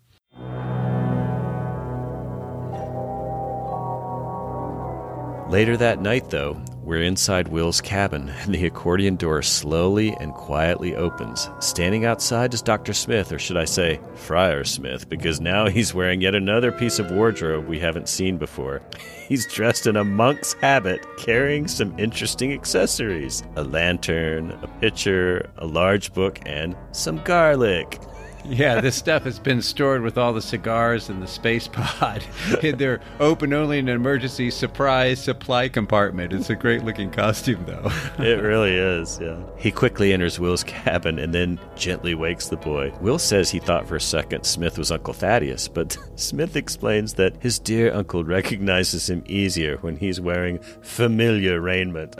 Later 5.51 5.77
that 5.79 6.01
night, 6.01 6.31
though, 6.31 6.63
we're 6.91 7.03
inside 7.03 7.47
Will's 7.47 7.81
cabin, 7.81 8.29
and 8.29 8.53
the 8.55 8.67
accordion 8.67 9.15
door 9.15 9.43
slowly 9.43 10.13
and 10.19 10.35
quietly 10.35 10.97
opens. 10.97 11.49
Standing 11.61 12.05
outside 12.05 12.53
is 12.53 12.63
Dr. 12.63 12.93
Smith, 12.93 13.31
or 13.31 13.39
should 13.39 13.57
I 13.57 13.65
say, 13.65 14.01
Friar 14.17 14.65
Smith, 14.65 15.09
because 15.09 15.41
now 15.41 15.69
he's 15.69 15.95
wearing 15.95 16.21
yet 16.21 16.35
another 16.35 16.73
piece 16.73 16.99
of 16.99 17.13
wardrobe 17.13 17.69
we 17.69 17.79
haven't 17.79 18.09
seen 18.09 18.39
before. 18.39 18.83
He's 19.29 19.47
dressed 19.47 19.87
in 19.87 19.95
a 19.95 20.03
monk's 20.03 20.55
habit, 20.55 21.07
carrying 21.17 21.69
some 21.69 21.97
interesting 21.97 22.53
accessories 22.53 23.45
a 23.55 23.63
lantern, 23.63 24.51
a 24.61 24.67
pitcher, 24.81 25.49
a 25.59 25.67
large 25.67 26.13
book, 26.13 26.41
and 26.47 26.77
some 26.91 27.23
garlic. 27.23 28.01
Yeah, 28.45 28.81
this 28.81 28.97
stuff 28.97 29.25
has 29.25 29.39
been 29.39 29.63
stored 29.63 30.03
with 30.03 30.17
all 30.17 30.33
the 30.33 30.43
cigars 30.43 31.09
in 31.11 31.21
the 31.21 31.27
space 31.27 31.69
pod. 31.73 32.25
They're 32.63 33.01
open 33.19 33.53
only 33.53 33.79
in 33.79 33.89
an 33.89 33.97
emergency 33.97 34.51
surprise 34.51 35.23
supply 35.23 35.69
compartment. 35.69 36.33
It's 36.33 36.51
a 36.51 36.55
great 36.55 36.85
looking 36.85 37.11
costume, 37.11 37.65
though. 37.67 37.91
it 38.19 38.43
really 38.43 38.75
is, 38.75 39.19
yeah. 39.21 39.39
He 39.57 39.71
quickly 39.71 40.13
enters 40.13 40.41
Will's 40.41 40.65
cabin 40.65 41.19
and 41.19 41.35
then 41.35 41.61
gently 41.77 42.15
wakes 42.15 42.49
the 42.49 42.57
boy. 42.57 42.93
Will 43.01 43.19
says 43.19 43.51
he 43.51 43.59
thought 43.59 43.87
for 43.87 43.97
a 43.97 44.01
second 44.01 44.45
Smith 44.45 44.79
was 44.79 44.91
Uncle 44.91 45.15
Thaddeus, 45.15 45.69
but 45.69 45.97
Smith 46.17 46.57
explains 46.57 47.15
that 47.15 47.35
his 47.41 47.59
dear 47.59 47.93
uncle 47.93 48.25
recognizes 48.25 49.09
him 49.09 49.23
easier 49.27 49.77
when 49.79 49.97
he's 49.97 50.21
wearing 50.21 50.59
familiar 50.81 51.61
raiment. 51.61 52.15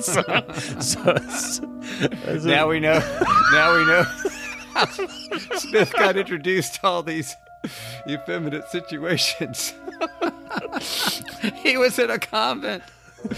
so, 0.00 0.22
so, 0.80 1.16
so, 1.16 1.64
now 2.44 2.68
we 2.68 2.80
know. 2.80 2.98
Now 3.52 3.76
we 3.76 3.84
know. 3.86 4.04
Smith 5.58 5.92
got 5.92 6.16
introduced 6.16 6.74
to 6.76 6.86
all 6.86 7.02
these 7.02 7.36
effeminate 8.08 8.68
situations. 8.68 9.72
he 11.54 11.76
was 11.76 11.98
in 11.98 12.10
a 12.10 12.18
convent. 12.18 12.82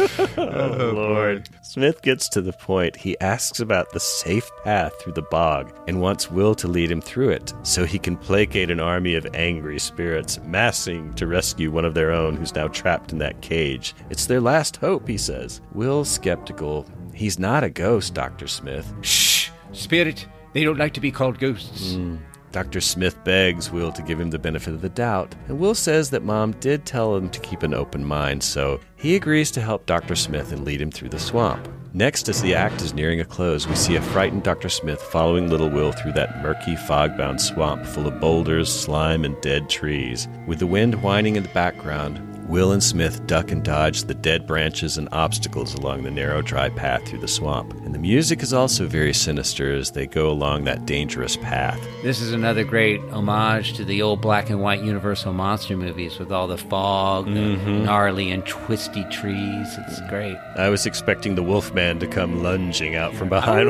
oh, 0.00 0.28
oh 0.36 0.92
Lord. 0.94 1.48
Smith 1.62 2.02
gets 2.02 2.28
to 2.30 2.42
the 2.42 2.52
point. 2.52 2.96
He 2.96 3.18
asks 3.20 3.60
about 3.60 3.92
the 3.92 4.00
safe 4.00 4.50
path 4.64 4.92
through 5.00 5.12
the 5.12 5.22
bog 5.22 5.72
and 5.86 6.00
wants 6.00 6.30
Will 6.30 6.54
to 6.56 6.66
lead 6.66 6.90
him 6.90 7.00
through 7.00 7.28
it 7.30 7.54
so 7.62 7.84
he 7.84 7.98
can 7.98 8.16
placate 8.16 8.70
an 8.70 8.80
army 8.80 9.14
of 9.14 9.26
angry 9.34 9.78
spirits 9.78 10.40
massing 10.44 11.14
to 11.14 11.26
rescue 11.26 11.70
one 11.70 11.84
of 11.84 11.94
their 11.94 12.10
own 12.10 12.36
who's 12.36 12.54
now 12.54 12.66
trapped 12.68 13.12
in 13.12 13.18
that 13.18 13.40
cage. 13.42 13.94
It's 14.10 14.26
their 14.26 14.40
last 14.40 14.76
hope, 14.78 15.06
he 15.06 15.18
says. 15.18 15.60
Will's 15.72 16.10
skeptical. 16.10 16.84
He's 17.14 17.38
not 17.38 17.62
a 17.62 17.70
ghost, 17.70 18.12
Dr. 18.12 18.48
Smith. 18.48 18.92
Shh! 19.02 19.50
Spirit, 19.72 20.26
they 20.56 20.64
don't 20.64 20.78
like 20.78 20.94
to 20.94 21.00
be 21.00 21.10
called 21.10 21.38
ghosts. 21.38 21.92
Mm. 21.92 22.18
Dr. 22.50 22.80
Smith 22.80 23.22
begs 23.24 23.70
Will 23.70 23.92
to 23.92 24.00
give 24.00 24.18
him 24.18 24.30
the 24.30 24.38
benefit 24.38 24.72
of 24.72 24.80
the 24.80 24.88
doubt, 24.88 25.34
and 25.48 25.58
Will 25.58 25.74
says 25.74 26.08
that 26.08 26.22
Mom 26.22 26.52
did 26.52 26.86
tell 26.86 27.14
him 27.14 27.28
to 27.28 27.40
keep 27.40 27.62
an 27.62 27.74
open 27.74 28.02
mind, 28.02 28.42
so 28.42 28.80
he 28.96 29.16
agrees 29.16 29.50
to 29.50 29.60
help 29.60 29.84
Dr. 29.84 30.16
Smith 30.16 30.52
and 30.52 30.64
lead 30.64 30.80
him 30.80 30.90
through 30.90 31.10
the 31.10 31.18
swamp. 31.18 31.68
Next, 31.92 32.30
as 32.30 32.40
the 32.40 32.54
act 32.54 32.80
is 32.80 32.94
nearing 32.94 33.20
a 33.20 33.24
close, 33.26 33.66
we 33.66 33.74
see 33.74 33.96
a 33.96 34.00
frightened 34.00 34.44
Dr. 34.44 34.70
Smith 34.70 35.02
following 35.02 35.50
little 35.50 35.68
Will 35.68 35.92
through 35.92 36.12
that 36.12 36.42
murky, 36.42 36.74
fog 36.74 37.18
bound 37.18 37.38
swamp 37.38 37.84
full 37.84 38.06
of 38.06 38.18
boulders, 38.18 38.72
slime, 38.72 39.26
and 39.26 39.38
dead 39.42 39.68
trees. 39.68 40.26
With 40.46 40.58
the 40.58 40.66
wind 40.66 41.02
whining 41.02 41.36
in 41.36 41.42
the 41.42 41.50
background, 41.50 42.18
Will 42.48 42.70
and 42.72 42.82
Smith 42.82 43.26
duck 43.26 43.50
and 43.50 43.62
dodge 43.64 44.04
the 44.04 44.14
dead 44.14 44.46
branches 44.46 44.98
and 44.98 45.08
obstacles 45.10 45.74
along 45.74 46.04
the 46.04 46.10
narrow, 46.12 46.42
dry 46.42 46.68
path 46.68 47.04
through 47.06 47.18
the 47.18 47.26
swamp. 47.28 47.72
And 47.84 47.92
the 47.92 47.98
music 47.98 48.40
is 48.42 48.52
also 48.52 48.86
very 48.86 49.12
sinister 49.12 49.74
as 49.74 49.90
they 49.90 50.06
go 50.06 50.30
along 50.30 50.62
that 50.64 50.86
dangerous 50.86 51.36
path. 51.36 51.80
This 52.04 52.20
is 52.20 52.32
another 52.32 52.62
great 52.62 53.00
homage 53.10 53.74
to 53.74 53.84
the 53.84 54.00
old 54.00 54.20
black 54.20 54.48
and 54.48 54.60
white 54.62 54.80
Universal 54.82 55.32
monster 55.32 55.76
movies 55.76 56.18
with 56.20 56.30
all 56.30 56.46
the 56.46 56.56
fog, 56.56 57.26
Mhm. 57.26 57.64
the 57.64 57.70
gnarly 57.72 58.30
and 58.30 58.46
twisty 58.46 59.04
trees. 59.10 59.76
It's 59.88 60.00
great. 60.08 60.36
I 60.56 60.68
was 60.68 60.86
expecting 60.86 61.34
the 61.34 61.42
Wolfman 61.42 61.98
to 61.98 62.06
come 62.06 62.42
lunging 62.44 62.94
out 62.94 63.12
from 63.14 63.28
behind. 63.28 63.68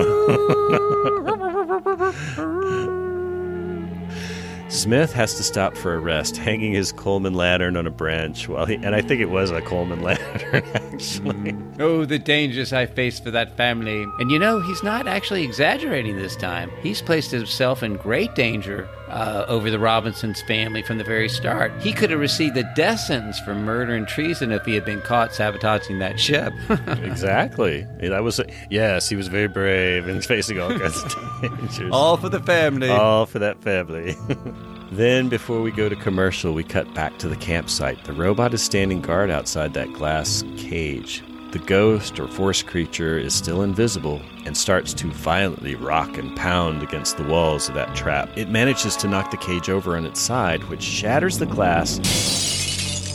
Smith 4.69 5.13
has 5.13 5.35
to 5.37 5.45
stop 5.45 5.77
for 5.77 5.95
a 5.95 5.99
rest, 6.01 6.37
hanging 6.37 6.73
his 6.73 6.91
Coleman 6.91 7.35
lantern 7.35 7.77
on 7.77 7.87
a 7.87 7.91
branch 7.91 8.49
while 8.49 8.67
he, 8.67 8.75
and 8.75 8.97
I 8.97 9.01
think 9.01 9.21
it 9.21 9.31
was 9.31 9.53
a 9.53 9.63
Coleman 9.63 10.03
lantern 10.03 10.65
actually. 10.75 11.53
Mm. 11.53 11.81
Oh, 11.81 12.05
the 12.05 12.19
dangers 12.19 12.73
I 12.73 12.87
face 12.87 13.21
for 13.21 13.31
that 13.31 13.57
family. 13.57 14.05
And 14.19 14.31
you 14.31 14.41
know, 14.41 14.61
he's 14.61 14.83
not 14.83 15.07
actually 15.07 15.45
exaggerating 15.45 16.17
this 16.17 16.35
time. 16.35 16.73
He's 16.83 17.01
placed 17.01 17.31
himself 17.31 17.85
in 17.85 17.97
great 17.97 18.35
danger 18.35 18.89
uh, 19.09 19.45
over 19.49 19.71
the 19.71 19.79
Robinsons 19.79 20.43
family 20.43 20.83
from 20.83 20.99
the 20.99 21.05
very 21.05 21.29
start. 21.29 21.73
He 21.81 21.93
could 21.93 22.11
have 22.11 22.21
received 22.21 22.55
the 22.55 22.65
death 22.75 23.01
sentence 23.01 23.39
for 23.41 23.55
murder 23.55 23.95
and 23.95 24.07
treason 24.07 24.53
if 24.53 24.65
he 24.65 24.75
had 24.75 24.85
been 24.85 25.01
caught 25.03 25.35
sabotaging 25.35 25.99
that 26.01 26.19
ship. 26.19 26.53
exactly. 26.87 27.87
That 28.01 28.23
was 28.23 28.41
yes, 28.71 29.09
he 29.09 29.17
was 29.17 29.29
very 29.29 29.49
brave 29.49 30.09
and 30.09 30.25
facing 30.25 30.61
all 30.61 30.77
kinds 30.77 31.03
of 31.03 31.41
dangers. 31.59 31.91
All 31.93 32.17
for 32.17 32.29
the 32.29 32.41
family. 32.41 32.89
All 32.89 33.27
for 33.27 33.39
that 33.39 33.63
family. 33.63 34.15
then, 34.93 35.29
before 35.29 35.61
we 35.63 35.71
go 35.71 35.89
to 35.89 35.97
commercial, 35.97 36.53
we 36.53 36.65
cut 36.65 36.93
back 36.95 37.19
to 37.19 37.29
the 37.29 37.37
campsite. 37.37 38.05
The 38.05 38.13
robot 38.13 38.55
is 38.55 38.63
standing 38.63 39.01
guard 39.01 39.31
outside 39.31 39.75
that 39.75 39.93
glass 39.93 40.43
cage. 40.57 41.23
The 41.57 41.65
ghost 41.65 42.21
or 42.21 42.29
force 42.29 42.63
creature 42.63 43.19
is 43.19 43.35
still 43.35 43.63
invisible 43.63 44.21
and 44.45 44.55
starts 44.55 44.93
to 44.93 45.11
violently 45.11 45.75
rock 45.75 46.19
and 46.19 46.37
pound 46.37 46.83
against 46.83 47.17
the 47.17 47.23
walls 47.23 47.71
of 47.71 47.75
that 47.77 47.97
trap. 47.97 48.29
It 48.37 48.51
manages 48.51 48.95
to 48.97 49.09
knock 49.09 49.31
the 49.31 49.39
cage 49.39 49.71
over 49.71 49.97
on 49.97 50.05
its 50.05 50.21
side, 50.21 50.63
which 50.65 50.83
shatters 50.83 51.39
the 51.39 51.47
glass 51.47 51.99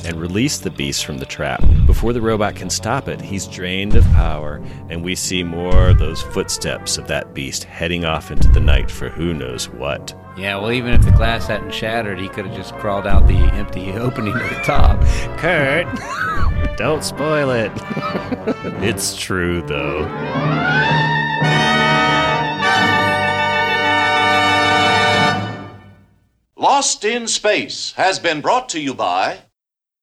and 0.03 0.19
release 0.19 0.57
the 0.57 0.71
beast 0.71 1.05
from 1.05 1.19
the 1.19 1.25
trap. 1.27 1.63
Before 1.85 2.13
the 2.13 2.21
robot 2.21 2.55
can 2.55 2.71
stop 2.71 3.07
it, 3.07 3.21
he's 3.21 3.45
drained 3.45 3.95
of 3.95 4.05
power, 4.05 4.59
and 4.89 5.03
we 5.03 5.13
see 5.13 5.43
more 5.43 5.89
of 5.89 5.99
those 5.99 6.23
footsteps 6.23 6.97
of 6.97 7.07
that 7.09 7.35
beast 7.35 7.65
heading 7.65 8.05
off 8.05 8.31
into 8.31 8.47
the 8.47 8.59
night 8.59 8.89
for 8.89 9.09
who 9.09 9.35
knows 9.35 9.69
what. 9.69 10.17
Yeah, 10.35 10.55
well, 10.55 10.71
even 10.71 10.93
if 10.93 11.05
the 11.05 11.11
glass 11.11 11.45
hadn't 11.45 11.75
shattered, 11.75 12.19
he 12.19 12.27
could 12.27 12.47
have 12.47 12.55
just 12.55 12.73
crawled 12.75 13.05
out 13.05 13.27
the 13.27 13.35
empty 13.35 13.91
opening 13.91 14.33
at 14.33 14.49
the 14.49 14.63
top. 14.63 14.99
Kurt, 15.37 15.85
don't 16.81 17.03
spoil 17.03 17.51
it. 17.51 17.71
it's 18.83 19.15
true, 19.15 19.61
though. 19.61 19.99
Lost 26.57 27.05
in 27.05 27.27
Space 27.27 27.91
has 27.97 28.17
been 28.17 28.41
brought 28.41 28.67
to 28.69 28.79
you 28.79 28.95
by. 28.95 29.41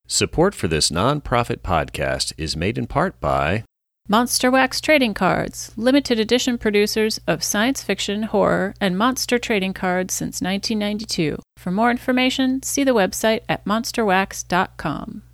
Support 0.07 0.55
for 0.55 0.69
this 0.69 0.89
non-profit 0.89 1.65
podcast 1.65 2.33
is 2.39 2.57
made 2.57 2.79
in 2.79 2.87
part 2.87 3.21
by 3.21 3.65
Monster 4.07 4.49
Wax 4.49 4.81
Trading 4.81 5.15
Cards, 5.15 5.73
limited 5.77 6.21
edition 6.21 6.59
producers 6.59 7.19
of 7.27 7.43
science 7.43 7.83
fiction, 7.83 8.23
horror, 8.23 8.73
and 8.81 8.97
monster 8.97 9.37
trading 9.37 9.75
cards 9.75 10.15
since 10.15 10.41
1992. 10.41 11.41
For 11.57 11.73
more 11.73 11.91
information, 11.91 12.63
see 12.63 12.85
the 12.85 12.95
website 12.95 13.41
at 13.49 13.65
monsterwax.com. 13.65 15.25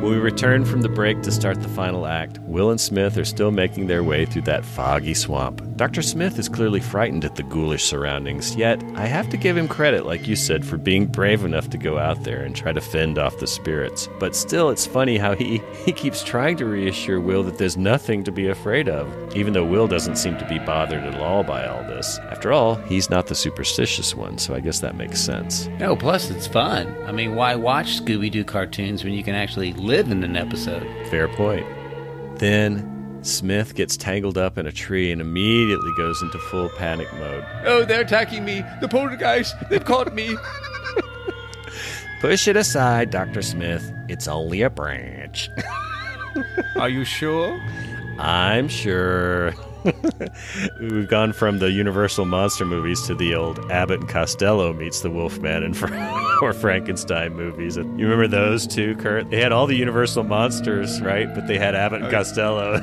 When 0.00 0.12
we 0.12 0.18
return 0.18 0.64
from 0.64 0.80
the 0.80 0.88
break 0.88 1.20
to 1.24 1.30
start 1.30 1.60
the 1.60 1.68
final 1.68 2.06
act, 2.06 2.38
Will 2.38 2.70
and 2.70 2.80
Smith 2.80 3.18
are 3.18 3.24
still 3.26 3.50
making 3.50 3.86
their 3.86 4.02
way 4.02 4.24
through 4.24 4.42
that 4.42 4.64
foggy 4.64 5.12
swamp. 5.12 5.60
Dr. 5.76 6.00
Smith 6.00 6.38
is 6.38 6.48
clearly 6.48 6.80
frightened 6.80 7.24
at 7.24 7.36
the 7.36 7.42
ghoulish 7.42 7.84
surroundings, 7.84 8.56
yet 8.56 8.82
I 8.96 9.04
have 9.04 9.28
to 9.28 9.36
give 9.36 9.58
him 9.58 9.68
credit, 9.68 10.06
like 10.06 10.26
you 10.26 10.36
said, 10.36 10.64
for 10.64 10.78
being 10.78 11.06
brave 11.06 11.44
enough 11.44 11.68
to 11.70 11.78
go 11.78 11.98
out 11.98 12.24
there 12.24 12.42
and 12.42 12.56
try 12.56 12.72
to 12.72 12.80
fend 12.80 13.18
off 13.18 13.40
the 13.40 13.46
spirits. 13.46 14.08
But 14.18 14.34
still, 14.34 14.70
it's 14.70 14.86
funny 14.86 15.18
how 15.18 15.34
he, 15.34 15.60
he 15.84 15.92
keeps 15.92 16.24
trying 16.24 16.56
to 16.58 16.64
reassure 16.64 17.20
Will 17.20 17.42
that 17.42 17.58
there's 17.58 17.76
nothing 17.76 18.24
to 18.24 18.32
be 18.32 18.48
afraid 18.48 18.88
of, 18.88 19.36
even 19.36 19.52
though 19.52 19.66
Will 19.66 19.86
doesn't 19.86 20.16
seem 20.16 20.38
to 20.38 20.48
be 20.48 20.58
bothered 20.58 21.04
at 21.04 21.20
all 21.20 21.42
by 21.44 21.66
all 21.66 21.82
this. 21.84 22.18
After 22.30 22.52
all, 22.52 22.74
he's 22.74 23.10
not 23.10 23.26
the 23.26 23.34
superstitious 23.34 24.14
one, 24.14 24.38
so 24.38 24.54
I 24.54 24.60
guess 24.60 24.80
that 24.80 24.96
makes 24.96 25.20
sense. 25.20 25.66
No, 25.78 25.94
plus 25.94 26.30
it's 26.30 26.46
fun. 26.46 26.94
I 27.06 27.12
mean, 27.12 27.34
why 27.34 27.54
watch 27.54 28.00
Scooby 28.00 28.30
Doo 28.30 28.44
cartoons 28.44 29.04
when 29.04 29.12
you 29.12 29.22
can 29.22 29.34
actually 29.34 29.72
live 29.90 30.08
in 30.12 30.22
an 30.22 30.36
episode? 30.36 30.86
Fair 31.08 31.26
point. 31.26 31.66
Then 32.38 33.18
Smith 33.22 33.74
gets 33.74 33.96
tangled 33.96 34.38
up 34.38 34.56
in 34.56 34.64
a 34.64 34.70
tree 34.70 35.10
and 35.10 35.20
immediately 35.20 35.90
goes 35.96 36.22
into 36.22 36.38
full 36.38 36.68
panic 36.68 37.12
mode. 37.14 37.44
Oh, 37.64 37.84
they're 37.84 38.02
attacking 38.02 38.44
me. 38.44 38.64
The 38.80 38.86
poltergeist. 38.86 39.56
They've 39.68 39.84
caught 39.84 40.14
me. 40.14 40.36
Push 42.20 42.46
it 42.46 42.56
aside, 42.56 43.10
Dr. 43.10 43.42
Smith. 43.42 43.92
It's 44.08 44.28
only 44.28 44.62
a 44.62 44.70
branch. 44.70 45.50
Are 46.76 46.88
you 46.88 47.04
sure? 47.04 47.60
I'm 48.20 48.68
sure. 48.68 49.52
We've 50.80 51.08
gone 51.08 51.32
from 51.32 51.58
the 51.58 51.70
Universal 51.70 52.26
monster 52.26 52.64
movies 52.64 53.02
to 53.06 53.14
the 53.14 53.34
old 53.34 53.58
Abbott 53.70 54.00
and 54.00 54.08
Costello 54.08 54.72
meets 54.72 55.00
the 55.00 55.10
Wolfman 55.10 55.62
and 55.62 55.76
or 56.42 56.52
Frankenstein 56.52 57.34
movies. 57.34 57.76
You 57.76 57.84
remember 57.84 58.28
those 58.28 58.66
too, 58.66 58.96
Kurt? 58.96 59.30
They 59.30 59.40
had 59.40 59.52
all 59.52 59.66
the 59.66 59.76
Universal 59.76 60.24
monsters, 60.24 61.00
right? 61.00 61.32
But 61.34 61.46
they 61.46 61.58
had 61.58 61.74
Abbott 61.74 62.02
and 62.02 62.10
Costello. 62.10 62.80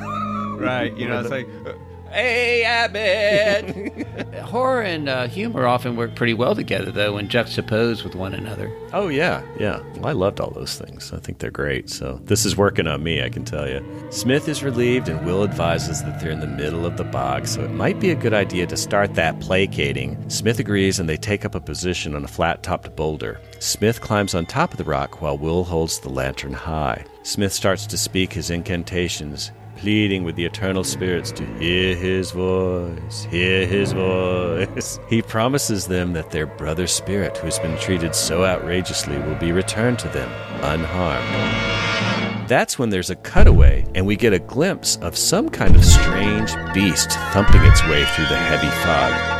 right. 0.56 0.96
You 0.96 1.08
know, 1.08 1.20
it's 1.20 1.30
like, 1.30 1.48
uh, 1.66 1.72
Hey, 2.18 2.64
Abbott! 2.64 4.34
Horror 4.42 4.82
and 4.82 5.08
uh, 5.08 5.28
humor 5.28 5.68
often 5.68 5.94
work 5.94 6.16
pretty 6.16 6.34
well 6.34 6.56
together, 6.56 6.90
though, 6.90 7.14
when 7.14 7.28
juxtaposed 7.28 8.02
with 8.02 8.16
one 8.16 8.34
another. 8.34 8.76
Oh, 8.92 9.06
yeah, 9.06 9.44
yeah. 9.60 9.80
Well, 9.94 10.06
I 10.06 10.12
loved 10.12 10.40
all 10.40 10.50
those 10.50 10.76
things. 10.76 11.12
I 11.12 11.18
think 11.18 11.38
they're 11.38 11.52
great. 11.52 11.88
So 11.88 12.20
this 12.24 12.44
is 12.44 12.56
working 12.56 12.88
on 12.88 13.04
me, 13.04 13.22
I 13.22 13.28
can 13.28 13.44
tell 13.44 13.68
you. 13.68 13.86
Smith 14.10 14.48
is 14.48 14.64
relieved, 14.64 15.08
and 15.08 15.24
Will 15.24 15.44
advises 15.44 16.02
that 16.02 16.18
they're 16.18 16.32
in 16.32 16.40
the 16.40 16.48
middle 16.48 16.84
of 16.84 16.96
the 16.96 17.04
bog, 17.04 17.46
so 17.46 17.62
it 17.62 17.70
might 17.70 18.00
be 18.00 18.10
a 18.10 18.16
good 18.16 18.34
idea 18.34 18.66
to 18.66 18.76
start 18.76 19.14
that 19.14 19.38
placating. 19.38 20.18
Smith 20.28 20.58
agrees, 20.58 20.98
and 20.98 21.08
they 21.08 21.16
take 21.16 21.44
up 21.44 21.54
a 21.54 21.60
position 21.60 22.16
on 22.16 22.24
a 22.24 22.28
flat 22.28 22.64
topped 22.64 22.96
boulder. 22.96 23.40
Smith 23.60 24.00
climbs 24.00 24.34
on 24.34 24.44
top 24.44 24.72
of 24.72 24.78
the 24.78 24.82
rock 24.82 25.22
while 25.22 25.38
Will 25.38 25.62
holds 25.62 26.00
the 26.00 26.10
lantern 26.10 26.52
high. 26.52 27.04
Smith 27.22 27.52
starts 27.52 27.86
to 27.86 27.96
speak 27.96 28.32
his 28.32 28.50
incantations 28.50 29.52
pleading 29.78 30.24
with 30.24 30.36
the 30.36 30.44
eternal 30.44 30.84
spirits 30.84 31.30
to 31.32 31.46
hear 31.58 31.94
his 31.94 32.32
voice, 32.32 33.26
hear 33.30 33.66
his 33.66 33.92
voice. 33.92 34.98
He 35.08 35.22
promises 35.22 35.86
them 35.86 36.12
that 36.12 36.30
their 36.30 36.46
brother 36.46 36.86
spirit, 36.86 37.38
who 37.38 37.46
has 37.46 37.58
been 37.58 37.78
treated 37.78 38.14
so 38.14 38.44
outrageously, 38.44 39.18
will 39.18 39.36
be 39.36 39.52
returned 39.52 39.98
to 40.00 40.08
them 40.08 40.30
unharmed. 40.62 42.48
That's 42.48 42.78
when 42.78 42.90
there's 42.90 43.10
a 43.10 43.16
cutaway, 43.16 43.86
and 43.94 44.06
we 44.06 44.16
get 44.16 44.32
a 44.32 44.38
glimpse 44.38 44.96
of 44.96 45.16
some 45.16 45.48
kind 45.48 45.76
of 45.76 45.84
strange 45.84 46.52
beast 46.74 47.10
thumping 47.32 47.62
its 47.62 47.82
way 47.84 48.04
through 48.04 48.26
the 48.26 48.36
heavy 48.36 48.70
fog. 48.82 49.37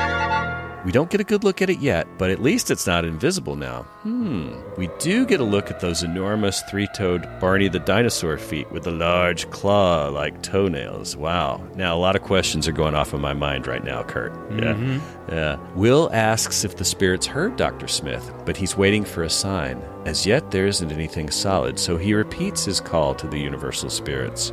We 0.84 0.92
don't 0.92 1.10
get 1.10 1.20
a 1.20 1.24
good 1.24 1.44
look 1.44 1.60
at 1.60 1.68
it 1.70 1.80
yet, 1.80 2.06
but 2.18 2.30
at 2.30 2.40
least 2.40 2.70
it's 2.70 2.86
not 2.86 3.04
invisible 3.04 3.56
now. 3.56 3.82
Hmm. 4.02 4.52
We 4.76 4.88
do 5.00 5.26
get 5.26 5.40
a 5.40 5.44
look 5.44 5.70
at 5.70 5.80
those 5.80 6.02
enormous 6.02 6.62
three 6.70 6.86
toed 6.94 7.28
Barney 7.40 7.68
the 7.68 7.80
dinosaur 7.80 8.38
feet 8.38 8.70
with 8.70 8.84
the 8.84 8.90
large 8.92 9.50
claw 9.50 10.08
like 10.08 10.40
toenails. 10.42 11.16
Wow. 11.16 11.60
Now, 11.74 11.96
a 11.96 11.98
lot 11.98 12.14
of 12.16 12.22
questions 12.22 12.68
are 12.68 12.72
going 12.72 12.94
off 12.94 13.12
in 13.12 13.20
my 13.20 13.34
mind 13.34 13.66
right 13.66 13.82
now, 13.84 14.02
Kurt. 14.04 14.32
Yeah. 14.52 14.74
Mhm. 14.74 15.00
Yeah. 15.30 15.56
Will 15.74 16.10
asks 16.12 16.64
if 16.64 16.76
the 16.76 16.84
spirits 16.84 17.26
heard 17.26 17.56
Dr. 17.56 17.88
Smith, 17.88 18.32
but 18.46 18.56
he's 18.56 18.76
waiting 18.76 19.04
for 19.04 19.24
a 19.24 19.30
sign. 19.30 19.82
As 20.06 20.26
yet, 20.26 20.50
there 20.52 20.66
isn't 20.66 20.92
anything 20.92 21.28
solid, 21.30 21.78
so 21.78 21.96
he 21.96 22.14
repeats 22.14 22.64
his 22.64 22.80
call 22.80 23.14
to 23.16 23.26
the 23.26 23.38
universal 23.38 23.90
spirits. 23.90 24.52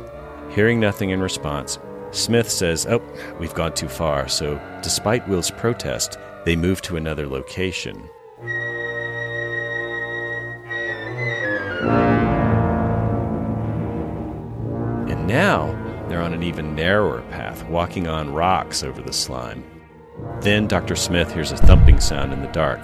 Hearing 0.50 0.80
nothing 0.80 1.10
in 1.10 1.20
response, 1.20 1.78
Smith 2.16 2.50
says, 2.50 2.86
Oh, 2.86 3.02
we've 3.38 3.52
gone 3.52 3.74
too 3.74 3.88
far, 3.88 4.26
so 4.26 4.58
despite 4.82 5.28
Will's 5.28 5.50
protest, 5.50 6.18
they 6.46 6.56
move 6.56 6.80
to 6.82 6.96
another 6.96 7.26
location. 7.26 8.08
And 15.10 15.26
now 15.26 15.72
they're 16.08 16.22
on 16.22 16.32
an 16.32 16.42
even 16.42 16.74
narrower 16.74 17.20
path, 17.30 17.68
walking 17.68 18.06
on 18.06 18.32
rocks 18.32 18.82
over 18.82 19.02
the 19.02 19.12
slime. 19.12 19.62
Then 20.40 20.66
Dr. 20.66 20.96
Smith 20.96 21.32
hears 21.34 21.52
a 21.52 21.56
thumping 21.58 22.00
sound 22.00 22.32
in 22.32 22.40
the 22.40 22.48
dark. 22.48 22.80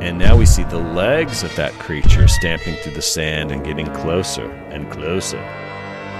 And 0.00 0.18
now 0.18 0.36
we 0.36 0.46
see 0.46 0.62
the 0.64 0.78
legs 0.78 1.42
of 1.42 1.54
that 1.56 1.72
creature 1.74 2.28
stamping 2.28 2.76
through 2.76 2.94
the 2.94 3.02
sand 3.02 3.50
and 3.50 3.64
getting 3.64 3.92
closer 3.94 4.50
and 4.50 4.90
closer. 4.90 5.67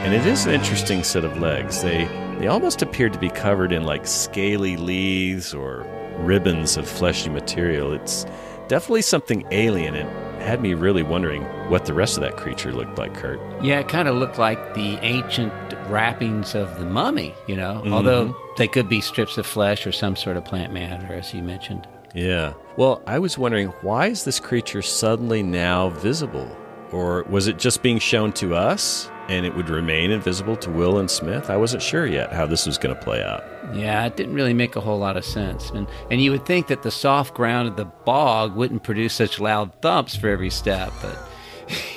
And 0.04 0.14
it 0.14 0.24
is 0.26 0.46
an 0.46 0.54
interesting 0.54 1.02
set 1.02 1.24
of 1.24 1.38
legs. 1.38 1.82
They 1.82 2.06
they 2.38 2.46
almost 2.46 2.82
appear 2.82 3.08
to 3.08 3.18
be 3.18 3.30
covered 3.30 3.72
in 3.72 3.82
like 3.84 4.06
scaly 4.06 4.76
leaves 4.76 5.52
or 5.52 5.84
ribbons 6.18 6.76
of 6.76 6.88
fleshy 6.88 7.28
material. 7.28 7.92
It's 7.92 8.24
definitely 8.68 9.02
something 9.02 9.44
alien 9.50 9.96
and 9.96 10.08
had 10.40 10.62
me 10.62 10.74
really 10.74 11.02
wondering 11.02 11.42
what 11.68 11.84
the 11.84 11.94
rest 11.94 12.16
of 12.16 12.22
that 12.22 12.36
creature 12.36 12.72
looked 12.72 12.96
like, 12.96 13.12
Kurt. 13.14 13.40
Yeah, 13.62 13.80
it 13.80 13.88
kind 13.88 14.06
of 14.06 14.14
looked 14.14 14.38
like 14.38 14.74
the 14.74 14.98
ancient 15.02 15.52
wrappings 15.88 16.54
of 16.54 16.78
the 16.78 16.84
mummy, 16.86 17.34
you 17.48 17.56
know, 17.56 17.82
mm-hmm. 17.82 17.92
although 17.92 18.36
they 18.56 18.68
could 18.68 18.88
be 18.88 19.00
strips 19.00 19.36
of 19.36 19.46
flesh 19.46 19.86
or 19.86 19.92
some 19.92 20.14
sort 20.14 20.36
of 20.36 20.44
plant 20.44 20.72
matter, 20.72 21.12
as 21.12 21.34
you 21.34 21.42
mentioned. 21.42 21.88
Yeah. 22.14 22.54
Well, 22.76 23.02
I 23.06 23.18
was 23.18 23.36
wondering 23.36 23.68
why 23.82 24.06
is 24.06 24.24
this 24.24 24.38
creature 24.38 24.80
suddenly 24.80 25.42
now 25.42 25.90
visible? 25.90 26.48
Or 26.92 27.24
was 27.24 27.48
it 27.48 27.58
just 27.58 27.82
being 27.82 27.98
shown 27.98 28.32
to 28.34 28.54
us 28.54 29.10
and 29.28 29.44
it 29.44 29.54
would 29.54 29.68
remain 29.68 30.10
invisible 30.10 30.56
to 30.56 30.70
Will 30.70 30.98
and 30.98 31.10
Smith? 31.10 31.50
I 31.50 31.56
wasn't 31.56 31.82
sure 31.82 32.06
yet 32.06 32.32
how 32.32 32.46
this 32.46 32.66
was 32.66 32.78
going 32.78 32.94
to 32.94 33.00
play 33.00 33.22
out. 33.22 33.44
Yeah, 33.74 34.06
it 34.06 34.16
didn't 34.16 34.34
really 34.34 34.54
make 34.54 34.76
a 34.76 34.80
whole 34.80 34.98
lot 34.98 35.16
of 35.16 35.24
sense. 35.24 35.70
And, 35.70 35.86
and 36.10 36.22
you 36.22 36.30
would 36.30 36.46
think 36.46 36.68
that 36.68 36.82
the 36.82 36.90
soft 36.90 37.34
ground 37.34 37.68
of 37.68 37.76
the 37.76 37.84
bog 37.84 38.56
wouldn't 38.56 38.82
produce 38.82 39.14
such 39.14 39.38
loud 39.38 39.72
thumps 39.82 40.16
for 40.16 40.28
every 40.28 40.50
step, 40.50 40.92
but. 41.02 41.16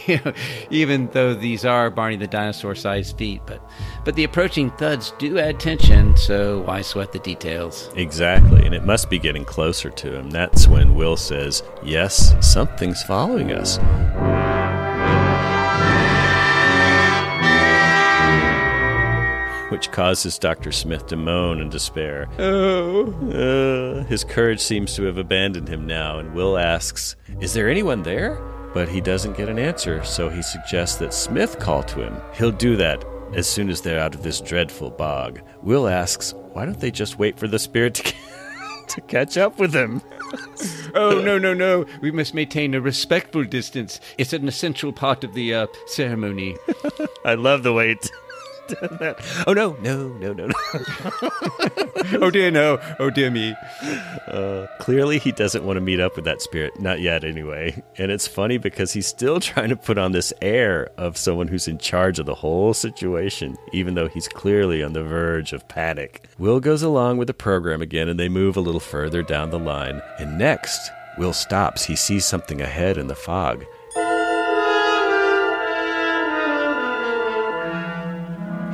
You 0.06 0.20
know, 0.26 0.34
even 0.70 1.08
though 1.14 1.34
these 1.34 1.64
are 1.64 1.90
Barney 1.90 2.18
the 2.18 2.28
dinosaur 2.28 2.76
sized 2.76 3.18
feet, 3.18 3.42
but 3.46 3.62
but 4.04 4.16
the 4.16 4.24
approaching 4.24 4.72
thuds 4.72 5.14
do 5.18 5.40
add 5.40 5.60
tension, 5.60 6.18
so 6.18 6.62
why 6.64 6.82
sweat 6.82 7.14
the 7.14 7.20
details? 7.20 7.90
Exactly, 7.96 8.66
and 8.66 8.76
it 8.76 8.84
must 8.84 9.10
be 9.10 9.20
getting 9.20 9.46
closer 9.46 9.90
to 9.90 10.14
him. 10.14 10.30
That's 10.30 10.68
when 10.68 10.96
Will 10.96 11.16
says, 11.16 11.64
Yes, 11.84 12.36
something's 12.46 13.02
following 13.04 13.52
us. 13.52 13.78
Which 19.72 19.90
causes 19.92 20.38
Dr. 20.38 20.74
Smith 20.74 21.08
to 21.08 21.16
moan 21.16 21.62
in 21.62 21.70
despair. 21.70 22.28
Oh. 22.38 23.06
Uh, 23.32 24.04
his 24.04 24.26
courage 24.26 24.60
seems 24.60 24.94
to 24.96 25.04
have 25.04 25.18
abandoned 25.18 25.70
him 25.70 25.88
now, 25.88 26.20
and 26.20 26.34
Will 26.34 26.58
asks, 26.58 27.16
Is 27.40 27.54
there 27.54 27.70
anyone 27.70 28.04
there? 28.04 28.36
But 28.74 28.90
he 28.90 29.00
doesn't 29.00 29.38
get 29.38 29.48
an 29.48 29.58
answer, 29.58 30.04
so 30.04 30.28
he 30.28 30.42
suggests 30.42 30.98
that 30.98 31.14
Smith 31.14 31.58
call 31.60 31.84
to 31.84 32.02
him. 32.02 32.22
He'll 32.34 32.52
do 32.52 32.76
that 32.76 33.06
as 33.34 33.48
soon 33.48 33.70
as 33.70 33.82
they're 33.82 34.00
out 34.00 34.14
of 34.14 34.24
this 34.24 34.42
dreadful 34.42 34.90
bog. 34.90 35.42
Will 35.62 35.88
asks, 35.88 36.34
why 36.54 36.66
don't 36.66 36.80
they 36.80 36.92
just 36.92 37.18
wait 37.18 37.40
for 37.40 37.48
the 37.48 37.60
spirit 37.60 37.96
to, 37.96 38.14
to 38.88 39.02
catch 39.02 39.38
up 39.38 39.58
with 39.58 39.72
them? 39.72 40.02
oh, 40.96 41.22
no, 41.22 41.38
no, 41.38 41.54
no. 41.54 41.86
We 42.02 42.12
must 42.12 42.34
maintain 42.34 42.74
a 42.74 42.82
respectful 42.82 43.44
distance. 43.44 44.00
It's 44.18 44.34
an 44.34 44.48
essential 44.48 44.92
part 44.92 45.24
of 45.24 45.34
the 45.34 45.54
uh, 45.54 45.68
ceremony. 45.88 46.58
I 47.26 47.36
love 47.36 47.64
the 47.64 47.74
way 47.74 47.96
did 48.80 49.00
that. 49.00 49.44
Oh, 49.48 49.54
no, 49.54 49.78
no, 49.82 50.10
no, 50.18 50.34
no, 50.34 50.48
no. 50.48 50.54
oh, 52.22 52.30
dear, 52.32 52.52
no. 52.52 52.80
Oh, 53.00 53.10
dear 53.10 53.30
me. 53.32 53.56
Uh, 54.28 54.68
clearly, 54.80 55.20
he 55.20 55.32
doesn't 55.32 55.64
want 55.64 55.78
to 55.78 55.82
meet 55.82 56.00
up 56.00 56.16
with 56.16 56.26
that 56.26 56.42
spirit. 56.42 56.80
Not 56.80 57.00
yet, 57.00 57.24
anyway. 57.24 57.82
And 57.98 58.12
it's 58.12 58.28
funny 58.28 58.58
because 58.58 58.94
he's 58.94 59.08
still 59.08 59.40
trying 59.42 59.70
to 59.70 59.76
put 59.76 59.98
on 59.98 60.12
this 60.12 60.34
air 60.42 60.90
of 60.98 61.18
someone 61.18 61.48
who's 61.48 61.68
in 61.68 61.78
charge 61.78 62.20
of 62.20 62.26
the 62.26 62.36
whole 62.36 62.74
situation, 62.74 63.58
even 63.74 63.96
though 63.96 64.08
he's 64.08 64.28
clearly 64.28 64.84
on 64.84 64.94
the 64.94 65.04
verge 65.04 65.54
of 65.54 65.68
panic. 65.68 66.28
Will 66.38 66.60
goes 66.60 66.84
along 66.84 67.18
with 67.18 67.28
the 67.28 67.34
program 67.34 67.82
again, 67.82 68.08
and 68.08 68.20
they 68.20 68.30
move 68.30 68.58
a 68.58 68.62
little 68.62 68.80
further 68.80 69.22
down 69.22 69.50
the 69.50 69.60
line. 69.60 70.02
And 70.20 70.38
next, 70.38 70.92
Will 71.18 71.34
stops. 71.34 71.86
He 71.86 71.96
sees 71.96 72.26
something 72.26 72.62
ahead 72.62 72.98
in 72.98 73.08
the 73.08 73.16
fog. 73.16 73.66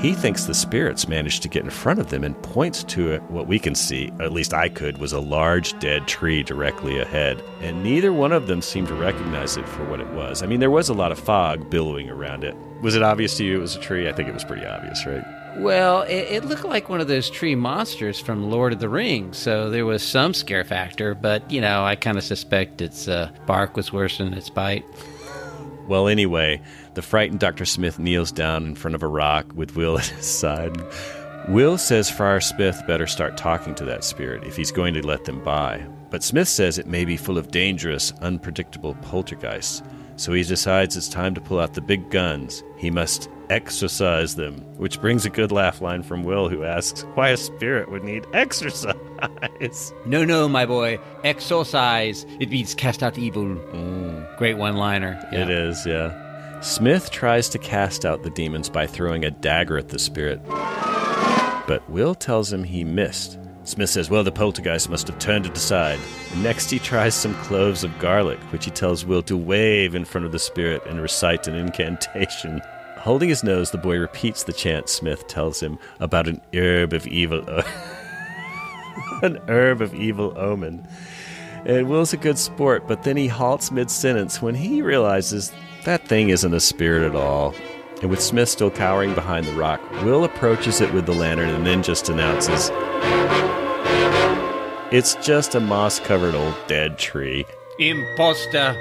He 0.07 0.13
thinks 0.13 0.45
the 0.45 0.53
spirits 0.53 1.09
managed 1.09 1.41
to 1.41 1.49
get 1.49 1.65
in 1.65 1.69
front 1.69 1.99
of 1.99 2.09
them 2.09 2.23
and 2.23 2.41
points 2.41 2.81
to 2.85 3.11
it. 3.11 3.21
What 3.23 3.45
we 3.45 3.59
can 3.59 3.75
see, 3.75 4.09
at 4.21 4.31
least 4.31 4.53
I 4.53 4.69
could, 4.69 4.99
was 4.99 5.11
a 5.11 5.19
large 5.19 5.77
dead 5.79 6.07
tree 6.07 6.43
directly 6.43 6.97
ahead. 6.97 7.43
And 7.59 7.83
neither 7.83 8.13
one 8.13 8.31
of 8.31 8.47
them 8.47 8.61
seemed 8.61 8.87
to 8.87 8.93
recognize 8.93 9.57
it 9.57 9.67
for 9.67 9.83
what 9.83 9.99
it 9.99 10.07
was. 10.11 10.41
I 10.41 10.45
mean, 10.45 10.61
there 10.61 10.71
was 10.71 10.87
a 10.87 10.93
lot 10.93 11.11
of 11.11 11.19
fog 11.19 11.69
billowing 11.69 12.09
around 12.09 12.45
it. 12.45 12.55
Was 12.81 12.95
it 12.95 13.03
obvious 13.03 13.35
to 13.35 13.43
you 13.43 13.57
it 13.57 13.59
was 13.61 13.75
a 13.75 13.81
tree? 13.81 14.07
I 14.07 14.13
think 14.13 14.29
it 14.29 14.33
was 14.33 14.45
pretty 14.45 14.65
obvious, 14.65 15.05
right? 15.05 15.25
Well, 15.57 16.03
it, 16.03 16.31
it, 16.31 16.45
looked 16.45 16.63
like 16.63 16.87
one 16.87 17.01
of 17.01 17.09
those 17.09 17.29
tree 17.29 17.55
monsters 17.55 18.17
from 18.17 18.49
Lord 18.49 18.71
of 18.71 18.79
the 18.79 18.87
Rings, 18.87 19.35
so 19.35 19.69
there 19.69 19.85
was 19.85 20.03
some 20.03 20.33
scare 20.33 20.63
factor, 20.63 21.15
but, 21.15 21.51
you 21.51 21.59
know, 21.59 21.83
I 21.83 21.97
kind 21.97 22.17
of 22.17 22.23
suspect 22.23 22.79
its 22.79 23.09
uh, 23.09 23.29
bark 23.45 23.75
was 23.75 23.91
worse 23.91 24.19
than 24.19 24.33
its 24.33 24.49
bite. 24.49 24.85
Well, 25.87 26.09
anyway, 26.09 26.61
the 26.97 27.03
frightened 27.03 27.39
Dr. 27.39 27.63
Smith 27.63 27.99
kneels 27.99 28.31
down 28.31 28.65
in 28.65 28.73
front 28.73 28.95
of 28.95 29.03
a 29.03 29.07
rock 29.07 29.45
with 29.53 29.75
Will 29.75 29.99
at 29.99 30.07
his 30.07 30.25
side. 30.25 30.75
Will 31.47 31.77
says 31.77 32.09
Friar 32.09 32.41
Smith 32.41 32.81
better 32.87 33.05
start 33.05 33.37
talking 33.37 33.75
to 33.75 33.85
that 33.85 34.03
spirit 34.03 34.43
if 34.43 34.55
he's 34.55 34.71
going 34.71 34.95
to 34.95 35.05
let 35.05 35.25
them 35.25 35.43
by. 35.43 35.85
But 36.09 36.23
Smith 36.23 36.47
says 36.47 36.79
it 36.79 36.87
may 36.87 37.05
be 37.05 37.15
full 37.15 37.37
of 37.37 37.51
dangerous, 37.51 38.13
unpredictable 38.23 38.95
poltergeists. 39.03 39.83
So 40.15 40.33
he 40.33 40.41
decides 40.41 40.97
it's 40.97 41.07
time 41.07 41.35
to 41.35 41.41
pull 41.41 41.59
out 41.59 41.75
the 41.75 41.81
big 41.81 42.09
guns. 42.09 42.63
He 42.77 42.89
must 42.89 43.29
exorcise 43.51 44.35
them, 44.35 44.55
which 44.77 44.99
brings 44.99 45.23
a 45.23 45.29
good 45.29 45.51
laugh 45.51 45.81
line 45.81 46.01
from 46.01 46.23
Will, 46.23 46.49
who 46.49 46.63
asks 46.63 47.03
why 47.13 47.29
a 47.29 47.37
spirit 47.37 47.91
would 47.91 48.03
need 48.03 48.25
exercise. 48.33 48.95
No, 50.05 50.23
no, 50.23 50.47
my 50.47 50.65
boy. 50.65 50.99
Exorcise. 51.23 52.25
It 52.39 52.49
means 52.49 52.73
cast 52.75 53.03
out 53.03 53.17
evil. 53.17 53.43
Mm. 53.43 54.37
Great 54.37 54.57
one 54.57 54.77
liner. 54.77 55.19
Yeah. 55.31 55.43
It 55.43 55.49
is, 55.49 55.85
yeah. 55.85 56.26
Smith 56.61 57.11
tries 57.11 57.49
to 57.49 57.59
cast 57.59 58.03
out 58.03 58.23
the 58.23 58.31
demons 58.31 58.67
by 58.67 58.87
throwing 58.87 59.23
a 59.23 59.31
dagger 59.31 59.77
at 59.77 59.89
the 59.89 59.99
spirit. 59.99 60.43
But 60.47 61.83
Will 61.87 62.15
tells 62.15 62.51
him 62.51 62.63
he 62.63 62.83
missed. 62.83 63.37
Smith 63.63 63.89
says, 63.89 64.09
Well, 64.09 64.23
the 64.23 64.31
poltergeist 64.31 64.89
must 64.89 65.07
have 65.07 65.19
turned 65.19 65.45
it 65.45 65.55
aside. 65.55 65.99
Next, 66.37 66.71
he 66.71 66.79
tries 66.79 67.13
some 67.13 67.35
cloves 67.43 67.83
of 67.83 67.99
garlic, 67.99 68.39
which 68.51 68.65
he 68.65 68.71
tells 68.71 69.05
Will 69.05 69.21
to 69.23 69.37
wave 69.37 69.93
in 69.93 70.05
front 70.05 70.25
of 70.25 70.31
the 70.31 70.39
spirit 70.39 70.81
and 70.87 71.01
recite 71.01 71.47
an 71.47 71.55
incantation. 71.55 72.61
Holding 72.97 73.29
his 73.29 73.43
nose, 73.43 73.69
the 73.71 73.77
boy 73.77 73.97
repeats 73.97 74.43
the 74.43 74.53
chant 74.53 74.89
Smith 74.89 75.27
tells 75.27 75.61
him 75.61 75.77
about 75.99 76.27
an 76.27 76.41
herb 76.55 76.93
of 76.93 77.05
evil. 77.05 77.45
an 79.21 79.37
herb 79.47 79.81
of 79.81 79.93
evil 79.93 80.33
omen. 80.37 80.87
And 81.65 81.89
Will's 81.89 82.13
a 82.13 82.17
good 82.17 82.37
sport, 82.37 82.87
but 82.87 83.03
then 83.03 83.17
he 83.17 83.27
halts 83.27 83.71
mid 83.71 83.91
sentence 83.91 84.41
when 84.41 84.55
he 84.55 84.81
realizes 84.81 85.51
that 85.87 86.05
thing 86.05 86.27
isn't 86.27 86.53
a 86.53 86.59
spirit 86.59 87.01
at 87.01 87.15
all. 87.15 87.55
And 88.01 88.09
with 88.09 88.21
Smith 88.21 88.49
still 88.49 88.69
cowering 88.69 89.15
behind 89.15 89.45
the 89.45 89.53
rock, 89.53 89.79
Will 90.03 90.25
approaches 90.25 90.81
it 90.81 90.93
with 90.93 91.05
the 91.05 91.13
lantern 91.13 91.47
and 91.49 91.65
then 91.65 91.81
just 91.81 92.09
announces, 92.09 92.69
It's 94.91 95.15
just 95.25 95.55
a 95.55 95.61
moss 95.61 96.01
covered 96.01 96.35
old 96.35 96.55
dead 96.67 96.99
tree. 96.99 97.45
Imposter. 97.79 98.75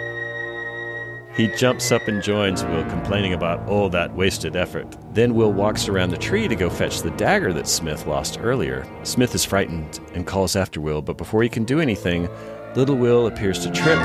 He 1.36 1.46
jumps 1.56 1.92
up 1.92 2.08
and 2.08 2.20
joins 2.20 2.64
Will, 2.64 2.84
complaining 2.86 3.34
about 3.34 3.68
all 3.68 3.88
that 3.90 4.12
wasted 4.16 4.56
effort. 4.56 4.96
Then 5.12 5.36
Will 5.36 5.52
walks 5.52 5.88
around 5.88 6.10
the 6.10 6.18
tree 6.18 6.48
to 6.48 6.56
go 6.56 6.68
fetch 6.68 7.02
the 7.02 7.12
dagger 7.12 7.52
that 7.52 7.68
Smith 7.68 8.08
lost 8.08 8.40
earlier. 8.40 8.84
Smith 9.04 9.32
is 9.32 9.44
frightened 9.44 10.00
and 10.14 10.26
calls 10.26 10.56
after 10.56 10.80
Will, 10.80 11.02
but 11.02 11.18
before 11.18 11.44
he 11.44 11.48
can 11.48 11.62
do 11.62 11.78
anything, 11.78 12.28
little 12.74 12.96
Will 12.96 13.28
appears 13.28 13.60
to 13.60 13.70
trip 13.70 14.00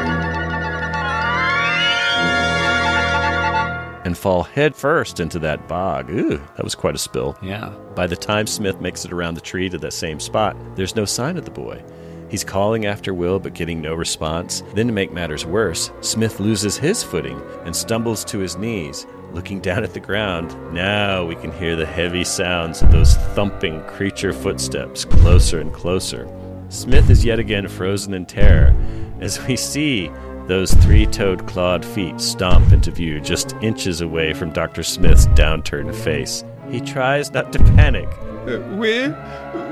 and 4.05 4.17
fall 4.17 4.43
headfirst 4.43 5.19
into 5.19 5.39
that 5.39 5.67
bog. 5.67 6.09
Ooh, 6.09 6.37
that 6.55 6.63
was 6.63 6.75
quite 6.75 6.95
a 6.95 6.99
spill. 6.99 7.37
Yeah. 7.41 7.69
By 7.95 8.07
the 8.07 8.15
time 8.15 8.47
Smith 8.47 8.81
makes 8.81 9.05
it 9.05 9.13
around 9.13 9.35
the 9.35 9.41
tree 9.41 9.69
to 9.69 9.77
that 9.77 9.93
same 9.93 10.19
spot, 10.19 10.55
there's 10.75 10.95
no 10.95 11.05
sign 11.05 11.37
of 11.37 11.45
the 11.45 11.51
boy. 11.51 11.83
He's 12.29 12.43
calling 12.45 12.85
after 12.85 13.13
Will 13.13 13.39
but 13.39 13.53
getting 13.53 13.81
no 13.81 13.93
response. 13.93 14.63
Then, 14.73 14.87
to 14.87 14.93
make 14.93 15.11
matters 15.11 15.45
worse, 15.45 15.91
Smith 15.99 16.39
loses 16.39 16.77
his 16.77 17.03
footing 17.03 17.41
and 17.65 17.75
stumbles 17.75 18.23
to 18.25 18.39
his 18.39 18.55
knees. 18.55 19.05
Looking 19.33 19.59
down 19.67 19.83
at 19.83 19.93
the 19.93 19.99
ground, 19.99 20.55
now 20.73 21.25
we 21.25 21.35
can 21.35 21.51
hear 21.51 21.75
the 21.75 21.85
heavy 21.85 22.23
sounds 22.23 22.81
of 22.81 22.91
those 22.91 23.15
thumping 23.35 23.83
creature 23.83 24.31
footsteps 24.31 25.03
closer 25.03 25.59
and 25.59 25.73
closer. 25.73 26.27
Smith 26.69 27.09
is 27.09 27.25
yet 27.25 27.37
again 27.37 27.67
frozen 27.67 28.13
in 28.13 28.25
terror 28.25 28.73
as 29.19 29.45
we 29.45 29.57
see 29.57 30.09
those 30.47 30.73
three 30.75 31.05
toed 31.05 31.47
clawed 31.47 31.85
feet 31.85 32.19
stomp 32.19 32.71
into 32.71 32.91
view 32.91 33.19
just 33.21 33.53
inches 33.61 34.01
away 34.01 34.33
from 34.33 34.51
Dr. 34.51 34.83
Smith's 34.83 35.27
downturned 35.27 35.95
face. 35.95 36.43
He 36.69 36.81
tries 36.81 37.31
not 37.31 37.51
to 37.53 37.59
panic. 37.75 38.07
Uh, 38.47 38.59
Will? 38.75 39.11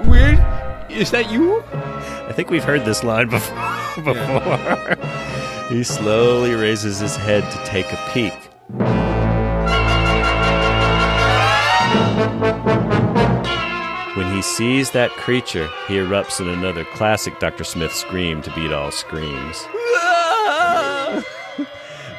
Will? 0.05 0.39
Is 0.89 1.11
that 1.11 1.29
you? 1.31 1.61
I 1.73 2.31
think 2.33 2.49
we've 2.49 2.63
heard 2.63 2.85
this 2.85 3.03
line 3.03 3.29
before. 3.29 3.57
before. 3.97 4.15
Yeah. 4.15 5.69
he 5.69 5.83
slowly 5.83 6.53
raises 6.53 6.99
his 6.99 7.15
head 7.15 7.49
to 7.51 7.57
take 7.65 7.91
a 7.91 8.09
peek. 8.13 8.33
When 14.15 14.33
he 14.35 14.41
sees 14.41 14.91
that 14.91 15.11
creature, 15.11 15.69
he 15.87 15.95
erupts 15.95 16.41
in 16.41 16.49
another 16.49 16.83
classic 16.83 17.39
Dr. 17.39 17.63
Smith 17.63 17.93
scream 17.93 18.41
to 18.41 18.51
beat 18.53 18.73
all 18.73 18.91
screams. 18.91 19.65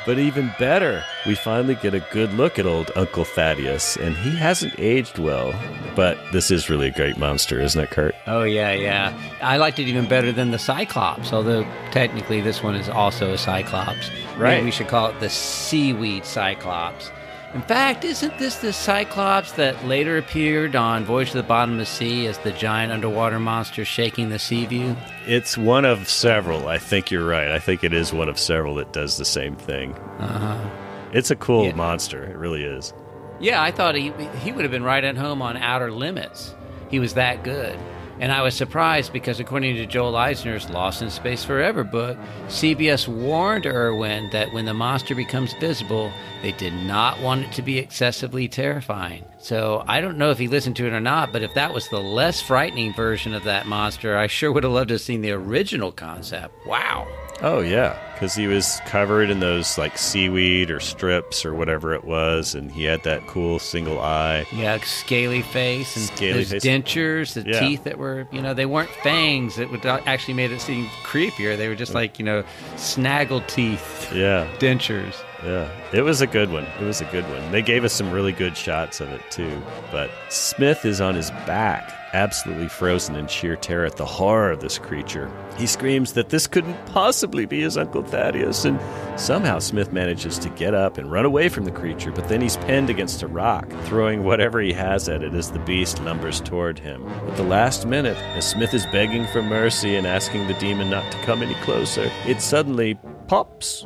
But 0.07 0.19
even 0.19 0.53
better, 0.59 1.05
we 1.27 1.35
finally 1.35 1.75
get 1.75 1.95
a 1.95 2.01
good 2.11 2.33
look 2.33 2.59
at 2.59 2.67
old 2.67 2.91
Uncle 2.97 3.25
Thaddeus, 3.25 3.97
and 3.97 4.17
he 4.17 4.35
hasn't 4.35 4.75
aged 4.79 5.19
well. 5.19 5.55
But 5.95 6.19
this 6.33 6.51
is 6.51 6.71
really 6.71 6.89
a 6.89 6.93
great 6.93 7.19
monster, 7.19 7.61
isn't 7.61 7.81
it, 7.81 7.91
Kurt? 7.91 8.15
Oh, 8.27 8.43
yeah, 8.43 8.73
yeah. 8.73 9.19
I 9.43 9.59
liked 9.59 9.79
it 9.79 9.89
even 9.89 10.09
better 10.09 10.33
than 10.33 10.53
the 10.53 10.59
Cyclops, 10.59 11.33
although 11.33 11.67
technically 11.91 12.41
this 12.41 12.63
one 12.63 12.75
is 12.75 12.89
also 12.89 13.33
a 13.33 13.39
Cyclops. 13.39 14.11
Right. 14.37 14.55
Maybe 14.55 14.65
we 14.67 14.71
should 14.71 14.89
call 14.89 15.09
it 15.09 15.21
the 15.21 15.29
Seaweed 15.29 16.25
Cyclops. 16.25 17.11
In 17.53 17.63
fact, 17.63 18.05
isn't 18.05 18.39
this 18.39 18.57
the 18.57 18.73
Cyclops 18.73 19.53
that 19.53 19.85
later 19.85 20.17
appeared 20.17 20.77
on 20.77 21.05
Voyage 21.05 21.33
to 21.33 21.39
the 21.39 21.43
Bottom 21.43 21.73
of 21.73 21.79
the 21.81 21.87
Sea 21.87 22.27
as 22.29 22.39
the 22.39 22.53
giant 22.53 22.93
underwater 22.93 23.41
monster 23.41 23.85
shaking 23.85 24.29
the 24.29 24.39
Seaview? 24.39 24.95
It's 25.27 25.59
one 25.59 25.85
of 25.85 26.09
several. 26.09 26.69
I 26.69 26.79
think 26.79 27.11
you're 27.11 27.27
right. 27.27 27.51
I 27.51 27.59
think 27.59 27.83
it 27.83 27.93
is 27.93 28.13
one 28.13 28.29
of 28.29 28.39
several 28.39 28.77
that 28.77 28.93
does 28.93 29.17
the 29.17 29.25
same 29.25 29.57
thing. 29.57 29.95
Uh-huh. 30.21 30.71
It's 31.13 31.33
a 31.33 31.37
cool 31.37 31.65
Yeah. 31.67 31.75
monster. 31.75 32.23
It 32.23 32.37
really 32.37 32.63
is. 32.63 32.95
Yeah, 33.41 33.61
I 33.61 33.73
thought 33.73 33.97
he 33.97 34.13
he 34.45 34.53
would 34.53 34.63
have 34.65 34.71
been 34.71 34.85
right 34.85 35.03
at 35.03 35.17
home 35.17 35.43
on 35.43 35.57
Outer 35.57 35.91
Limits. 35.91 36.55
He 36.89 37.01
was 37.01 37.15
that 37.15 37.43
good. 37.43 37.77
And 38.21 38.31
I 38.31 38.43
was 38.43 38.55
surprised 38.55 39.15
because, 39.15 39.41
according 39.41 39.77
to 39.77 39.87
Joel 39.87 40.15
Eisner's 40.15 40.69
Lost 40.69 41.01
in 41.01 41.09
Space 41.09 41.43
Forever 41.43 41.85
book, 41.85 42.19
CBS 42.49 43.09
warned 43.09 43.65
Irwin 43.65 44.29
that 44.33 44.53
when 44.53 44.67
the 44.67 44.75
monster 44.75 45.15
becomes 45.15 45.55
visible, 45.55 46.13
they 46.43 46.53
did 46.53 46.75
not 46.75 47.19
want 47.21 47.45
it 47.47 47.53
to 47.53 47.63
be 47.63 47.79
excessively 47.79 48.47
terrifying. 48.47 49.25
So 49.39 49.85
I 49.89 50.03
don't 50.03 50.19
know 50.19 50.31
if 50.31 50.39
he 50.39 50.49
listened 50.49 50.77
to 50.77 50.87
it 50.87 50.93
or 50.93 51.01
not, 51.01 51.33
but 51.33 51.43
if 51.43 51.55
that 51.55 51.73
was 51.73 51.89
the 51.89 52.01
less 52.01 52.43
frightening 52.43 52.93
version 52.93 53.33
of 53.33 53.45
that 53.45 53.67
monster, 53.67 54.19
I 54.19 54.27
sure 54.27 54.53
would 54.53 54.65
have 54.65 54.73
loved 54.73 54.89
to 54.89 54.95
have 54.95 55.01
seen 55.01 55.23
the 55.23 55.33
original 55.33 55.91
concept. 55.91 56.55
Wow. 56.67 57.09
Oh 57.43 57.61
yeah, 57.61 57.99
because 58.13 58.35
he 58.35 58.47
was 58.47 58.81
covered 58.85 59.31
in 59.31 59.41
those 59.41 59.79
like 59.79 59.97
seaweed 59.97 60.71
or 60.71 60.79
strips 60.79 61.47
or 61.47 61.55
whatever 61.55 61.95
it 61.95 62.05
was, 62.05 62.55
and 62.55 62.71
he 62.71 62.85
had 62.85 63.03
that 63.05 63.27
cool 63.27 63.59
single 63.59 63.99
eye. 63.99 64.45
Yeah, 64.53 64.79
scaly 64.85 65.41
face 65.41 65.97
and 65.97 66.05
Scaly 66.07 66.33
those 66.45 66.51
face. 66.51 66.65
dentures, 66.65 67.33
the 67.33 67.49
Yeah. 67.49 67.61
teeth 67.61 67.85
that 67.85 67.97
were, 67.97 68.27
you 68.31 68.43
know, 68.43 68.53
they 68.53 68.67
weren't 68.67 68.91
fangs 68.91 69.57
that 69.57 69.71
would 69.71 69.87
actually 69.87 70.35
made 70.35 70.53
it 70.53 70.61
seem 70.61 70.87
creepier. 71.03 71.57
They 71.57 71.69
were 71.69 71.75
just 71.75 71.93
mm. 71.93 71.97
like, 71.97 72.19
you 72.19 72.27
know, 72.27 72.45
snaggle 72.77 73.41
teeth, 73.47 74.13
Yeah. 74.15 74.47
dentures. 74.59 75.15
Yeah, 75.43 75.69
it 75.95 76.03
was 76.03 76.21
a 76.21 76.27
good 76.27 76.53
one. 76.53 76.67
It 76.79 76.85
was 76.85 77.01
a 77.01 77.07
good 77.07 77.25
one. 77.31 77.51
They 77.51 77.63
gave 77.63 77.85
us 77.85 77.95
some 77.95 78.11
really 78.11 78.33
good 78.33 78.55
shots 78.55 79.01
of 79.01 79.11
it 79.11 79.23
too. 79.31 79.63
But 79.91 80.11
Smith 80.29 80.85
is 80.85 81.01
on 81.01 81.15
his 81.15 81.31
back, 81.47 81.91
absolutely 82.13 82.69
frozen 82.69 83.17
in 83.17 83.27
sheer 83.27 83.57
terror 83.57 83.85
at 83.85 83.97
the 83.97 84.05
horror 84.05 84.51
of 84.51 84.61
this 84.61 84.79
creature. 84.79 85.31
He 85.57 85.67
screams 85.67 86.13
that 86.15 86.29
this 86.29 86.47
couldn't 86.47 86.87
possibly 86.87 87.47
be 87.47 87.61
his 87.61 87.77
Uncle 87.77 88.03
Thaddeus, 88.03 88.65
and 88.65 88.81
somehow 89.19 89.59
Smith 89.59 89.93
manages 89.93 90.39
to 90.39 90.49
get 90.51 90.75
up 90.75 90.99
and 90.99 91.11
run 91.11 91.25
away 91.25 91.49
from 91.49 91.65
the 91.65 91.71
creature, 91.71 92.11
but 92.11 92.29
then 92.29 92.41
he's 92.41 92.57
pinned 92.59 92.91
against 92.91 93.23
a 93.23 93.27
rock, 93.27 93.71
throwing 93.85 94.25
whatever 94.25 94.61
he 94.61 94.73
has 94.73 95.09
at 95.09 95.23
it 95.23 95.35
as 95.35 95.51
the 95.51 95.59
beast 95.61 95.99
lumbers 95.99 96.41
toward 96.41 96.79
him. 96.79 97.07
At 97.07 97.37
the 97.37 97.45
last 97.45 97.87
minute, 97.87 98.17
as 98.37 98.49
Smith 98.49 98.75
is 98.75 98.87
begging 98.87 99.27
for 99.29 99.43
mercy 99.43 99.97
and 99.97 100.07
asking 100.07 100.47
the 100.47 100.55
demon 100.55 100.91
not 100.91 101.11
to 101.13 101.19
come 101.19 101.43
any 101.43 101.55
closer, 101.63 102.11
it 102.27 102.41
suddenly 102.41 102.99
pops. 103.29 103.85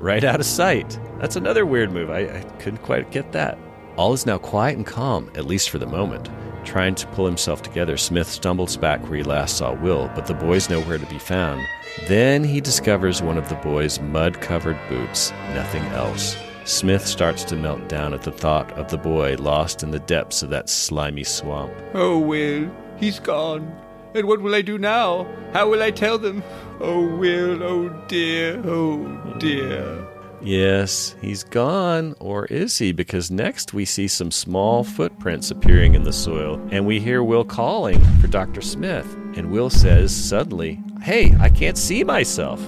Right 0.00 0.24
out 0.24 0.40
of 0.40 0.46
sight. 0.46 0.98
That's 1.18 1.36
another 1.36 1.66
weird 1.66 1.92
move. 1.92 2.08
I, 2.08 2.20
I 2.20 2.42
couldn't 2.58 2.82
quite 2.82 3.10
get 3.10 3.32
that. 3.32 3.58
All 3.96 4.14
is 4.14 4.24
now 4.24 4.38
quiet 4.38 4.78
and 4.78 4.86
calm, 4.86 5.30
at 5.34 5.44
least 5.44 5.68
for 5.68 5.78
the 5.78 5.86
moment. 5.86 6.30
Trying 6.64 6.94
to 6.94 7.06
pull 7.08 7.26
himself 7.26 7.60
together, 7.60 7.98
Smith 7.98 8.26
stumbles 8.26 8.78
back 8.78 9.02
where 9.02 9.16
he 9.18 9.22
last 9.22 9.58
saw 9.58 9.74
Will, 9.74 10.10
but 10.14 10.26
the 10.26 10.32
boy's 10.32 10.70
nowhere 10.70 10.96
to 10.96 11.04
be 11.04 11.18
found. 11.18 11.66
Then 12.08 12.44
he 12.44 12.62
discovers 12.62 13.20
one 13.20 13.36
of 13.36 13.50
the 13.50 13.56
boy's 13.56 14.00
mud 14.00 14.40
covered 14.40 14.78
boots, 14.88 15.32
nothing 15.52 15.84
else. 15.88 16.34
Smith 16.64 17.06
starts 17.06 17.44
to 17.44 17.56
melt 17.56 17.86
down 17.90 18.14
at 18.14 18.22
the 18.22 18.32
thought 18.32 18.72
of 18.72 18.88
the 18.90 18.96
boy 18.96 19.36
lost 19.38 19.82
in 19.82 19.90
the 19.90 19.98
depths 19.98 20.42
of 20.42 20.48
that 20.48 20.70
slimy 20.70 21.24
swamp. 21.24 21.74
Oh, 21.92 22.18
Will, 22.18 22.70
he's 22.96 23.18
gone. 23.18 23.70
And 24.14 24.26
what 24.26 24.40
will 24.40 24.54
I 24.54 24.62
do 24.62 24.78
now? 24.78 25.26
How 25.52 25.68
will 25.68 25.82
I 25.82 25.90
tell 25.90 26.18
them? 26.18 26.42
Oh, 26.80 27.16
Will, 27.16 27.62
oh 27.62 27.88
dear, 28.08 28.60
oh 28.64 29.36
dear. 29.38 30.06
Yes, 30.42 31.14
he's 31.20 31.44
gone. 31.44 32.14
Or 32.18 32.46
is 32.46 32.78
he? 32.78 32.92
Because 32.92 33.30
next 33.30 33.74
we 33.74 33.84
see 33.84 34.08
some 34.08 34.30
small 34.30 34.84
footprints 34.84 35.50
appearing 35.50 35.94
in 35.94 36.04
the 36.04 36.12
soil, 36.12 36.60
and 36.70 36.86
we 36.86 36.98
hear 36.98 37.22
Will 37.22 37.44
calling 37.44 38.00
for 38.20 38.26
Dr. 38.26 38.62
Smith. 38.62 39.06
And 39.36 39.50
Will 39.50 39.70
says 39.70 40.14
suddenly, 40.14 40.80
Hey, 41.02 41.34
I 41.38 41.48
can't 41.48 41.78
see 41.78 42.02
myself. 42.04 42.60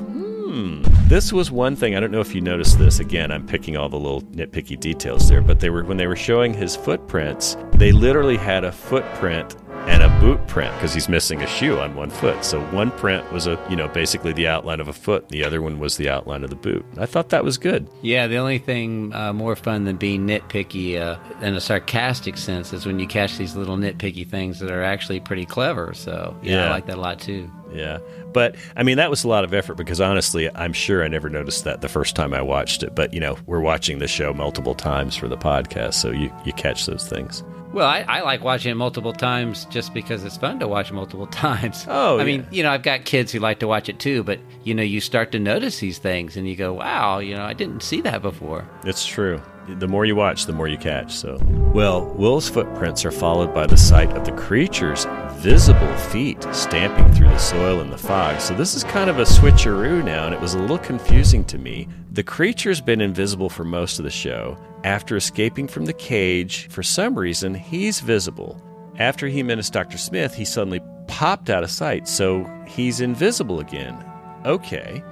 Hmm. 0.52 0.82
This 1.09 1.32
was 1.32 1.51
one 1.51 1.77
thing. 1.77 1.97
I 1.97 2.01
don't 2.01 2.10
know 2.10 2.20
if 2.20 2.35
you 2.35 2.40
noticed 2.40 2.78
this. 2.78 3.01
Again, 3.01 3.31
I'm 3.31 3.47
picking 3.47 3.77
all 3.77 3.89
the 3.89 3.98
little 3.98 4.23
nitpicky 4.23 4.78
details 4.78 5.28
there, 5.28 5.40
but 5.40 5.60
they 5.60 5.70
were 5.70 5.85
when 5.85 5.97
they 5.97 6.06
were 6.06 6.16
showing 6.16 6.52
his 6.55 6.77
footprints, 6.77 7.56
they 7.74 7.90
literally 7.90 8.36
had 8.36 8.64
a 8.64 8.73
footprint 8.73 9.56
and 9.89 10.03
a 10.03 10.09
boot 10.21 10.45
print 10.47 10.73
because 10.77 10.95
he's 10.95 11.09
missing 11.09 11.43
a 11.43 11.47
shoe 11.47 11.79
on 11.79 11.95
one 11.95 12.11
foot. 12.11 12.45
So 12.45 12.61
one 12.67 12.91
print 12.93 13.31
was 13.33 13.47
a 13.47 13.59
you 13.69 13.77
know 13.77 13.89
basically 13.89 14.33
the 14.33 14.47
outline 14.47 14.81
of 14.81 14.89
a 14.89 14.93
foot, 14.93 15.29
the 15.29 15.45
other 15.45 15.61
one 15.61 15.79
was 15.79 15.97
the 15.97 16.09
outline 16.09 16.45
of 16.45 16.51
the 16.51 16.57
boot. 16.57 16.85
I 16.99 17.07
thought 17.07 17.31
that 17.31 17.45
was 17.45 17.59
good. 17.59 17.89
Yeah, 18.03 18.27
the 18.27 18.37
only 18.37 18.59
thing 18.59 19.13
uh, 19.15 19.33
more 19.33 19.57
fun 19.57 19.85
than 19.85 19.97
being 19.97 20.27
nitpicky 20.27 21.01
uh, 21.01 21.19
in 21.45 21.55
a 21.55 21.61
sarcastic 21.61 22.37
sense 22.39 22.73
is 22.73 22.87
when 22.87 22.99
you 22.99 23.07
catch 23.07 23.39
these 23.39 23.57
little 23.57 23.77
nitpicky 23.77 24.29
things 24.29 24.61
that 24.61 24.71
are 24.71 24.83
actually 24.83 25.21
pretty 25.21 25.47
clever. 25.47 25.95
So 25.95 26.37
yeah, 26.43 26.53
Yeah. 26.53 26.67
I 26.67 26.71
like 26.71 26.87
that 26.87 26.99
a 26.99 27.01
lot 27.01 27.19
too. 27.21 27.51
Yeah. 27.73 27.99
But 28.33 28.57
I 28.77 28.83
mean, 28.83 28.99
that 28.99 29.11
was 29.11 29.25
a 29.25 29.29
lot 29.29 29.45
of 29.45 29.53
effort 29.55 29.75
because 29.75 30.01
honestly, 30.01 30.49
I'm 30.55 30.73
sure 30.73 31.03
I 31.03 31.09
never 31.09 31.29
noticed 31.29 31.65
that 31.65 31.81
the 31.81 31.89
first 31.89 32.15
time 32.15 32.33
I 32.35 32.43
watched 32.43 32.83
it. 32.83 32.95
But, 32.95 33.13
you 33.15 33.21
know, 33.21 33.37
we're 33.47 33.61
watching 33.61 33.99
the 33.99 34.09
show 34.09 34.33
multiple 34.35 34.75
times 34.75 35.17
for 35.17 35.27
the 35.29 35.37
podcast, 35.39 35.95
so 35.95 36.11
you, 36.11 36.31
you 36.45 36.53
catch 36.53 36.87
those 36.87 37.07
things. 37.09 37.43
Well, 37.73 37.89
I, 37.89 38.01
I 38.07 38.20
like 38.20 38.44
watching 38.44 38.70
it 38.70 38.74
multiple 38.74 39.15
times 39.15 39.65
just 39.66 39.94
because 39.94 40.24
it's 40.24 40.36
fun 40.36 40.61
to 40.61 40.69
watch 40.69 40.93
multiple 40.93 41.27
times. 41.44 41.86
Oh, 41.89 42.19
I 42.20 42.24
mean, 42.24 42.47
you 42.51 42.62
know, 42.62 42.70
I've 42.70 42.82
got 42.82 43.05
kids 43.05 43.32
who 43.32 43.39
like 43.39 43.61
to 43.61 43.66
watch 43.69 43.89
it 43.89 43.99
too, 43.99 44.23
but 44.23 44.40
you 44.62 44.74
know, 44.74 44.82
you 44.82 45.01
start 45.01 45.32
to 45.32 45.39
notice 45.39 45.81
these 45.81 45.99
things 45.99 46.36
and 46.36 46.47
you 46.47 46.55
go, 46.55 46.74
"Wow, 46.74 47.19
you 47.20 47.35
know, 47.35 47.44
I 47.44 47.55
didn't 47.55 47.82
see 47.82 48.01
that 48.03 48.20
before." 48.20 48.69
It's 48.85 49.07
true. 49.07 49.40
The 49.69 49.86
more 49.89 50.05
you 50.05 50.16
watch, 50.16 50.47
the 50.47 50.53
more 50.53 50.66
you 50.66 50.77
catch. 50.77 51.12
So, 51.12 51.39
well, 51.73 52.05
Will's 52.16 52.49
footprints 52.49 53.05
are 53.05 53.12
followed 53.12 53.55
by 53.55 53.66
the 53.66 53.77
sight 53.77 54.11
of 54.11 54.24
the 54.24 54.32
creature's 54.32 55.07
visible 55.35 55.97
feet 55.97 56.44
stamping 56.53 57.12
through 57.15 57.28
the 57.28 57.39
soil 57.39 57.81
in 57.81 57.89
the 57.90 57.97
fog. 57.97 58.40
So, 58.40 58.55
this 58.55 58.74
is 58.74 58.82
kind 58.82 59.09
of 59.09 59.20
a 59.20 59.23
switcheroo 59.23 60.05
now, 60.05 60.27
and 60.27 60.35
it 60.35 60.40
was 60.40 60.55
a 60.55 60.59
little 60.59 60.78
confusing 60.78 61.44
to 61.44 61.59
me. 61.59 61.89
The 62.12 62.22
creature's 62.22 62.82
been 62.82 63.01
invisible 63.01 63.48
for 63.48 63.64
most 63.64 63.98
of 63.98 64.05
the 64.05 64.10
show. 64.10 64.59
After 64.84 65.16
escaping 65.16 65.66
from 65.66 65.86
the 65.86 65.94
cage, 65.94 66.68
for 66.68 66.82
some 66.82 67.18
reason, 67.18 67.55
he's 67.55 68.01
visible. 68.01 68.62
After 68.98 69.28
he 69.28 69.43
menaced 69.43 69.72
Dr. 69.72 69.97
Smith, 69.97 70.34
he 70.34 70.44
suddenly 70.44 70.82
popped 71.09 71.48
out 71.48 71.62
of 71.62 71.70
sight, 71.70 72.06
so 72.06 72.47
he's 72.68 73.01
invisible 73.01 73.60
again. 73.60 73.97
Okay. 74.44 75.02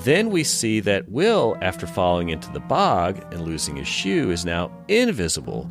Then 0.00 0.28
we 0.28 0.44
see 0.44 0.80
that 0.80 1.08
Will, 1.08 1.56
after 1.62 1.86
falling 1.86 2.28
into 2.28 2.52
the 2.52 2.60
bog 2.60 3.24
and 3.32 3.40
losing 3.40 3.76
his 3.76 3.88
shoe, 3.88 4.30
is 4.30 4.44
now 4.44 4.70
invisible. 4.88 5.70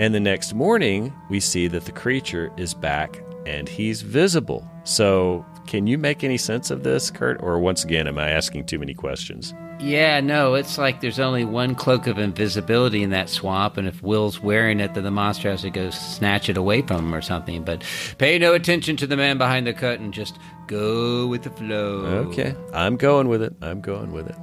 And 0.00 0.12
the 0.12 0.18
next 0.18 0.52
morning, 0.52 1.12
we 1.30 1.38
see 1.38 1.68
that 1.68 1.84
the 1.84 1.92
creature 1.92 2.50
is 2.56 2.74
back 2.74 3.22
and 3.46 3.68
he's 3.68 4.02
visible. 4.02 4.68
So, 4.82 5.46
can 5.66 5.86
you 5.86 5.98
make 5.98 6.22
any 6.24 6.36
sense 6.36 6.70
of 6.70 6.82
this, 6.82 7.10
Kurt? 7.10 7.42
Or 7.42 7.58
once 7.58 7.84
again, 7.84 8.06
am 8.06 8.18
I 8.18 8.30
asking 8.30 8.66
too 8.66 8.78
many 8.78 8.94
questions? 8.94 9.54
Yeah, 9.80 10.20
no, 10.20 10.54
it's 10.54 10.78
like 10.78 11.00
there's 11.00 11.18
only 11.18 11.44
one 11.44 11.74
cloak 11.74 12.06
of 12.06 12.18
invisibility 12.18 13.02
in 13.02 13.10
that 13.10 13.28
swamp, 13.28 13.76
and 13.76 13.88
if 13.88 14.02
Will's 14.02 14.40
wearing 14.40 14.80
it, 14.80 14.94
then 14.94 15.04
the 15.04 15.10
monster 15.10 15.50
has 15.50 15.62
to 15.62 15.70
go 15.70 15.90
snatch 15.90 16.48
it 16.48 16.56
away 16.56 16.82
from 16.82 17.06
him 17.06 17.14
or 17.14 17.20
something. 17.20 17.64
But 17.64 17.84
pay 18.18 18.38
no 18.38 18.54
attention 18.54 18.96
to 18.98 19.06
the 19.06 19.16
man 19.16 19.36
behind 19.36 19.66
the 19.66 19.74
curtain, 19.74 20.12
just 20.12 20.38
go 20.68 21.26
with 21.26 21.42
the 21.42 21.50
flow. 21.50 22.04
Okay, 22.28 22.54
I'm 22.72 22.96
going 22.96 23.28
with 23.28 23.42
it. 23.42 23.54
I'm 23.62 23.80
going 23.80 24.12
with 24.12 24.28
it. 24.28 24.36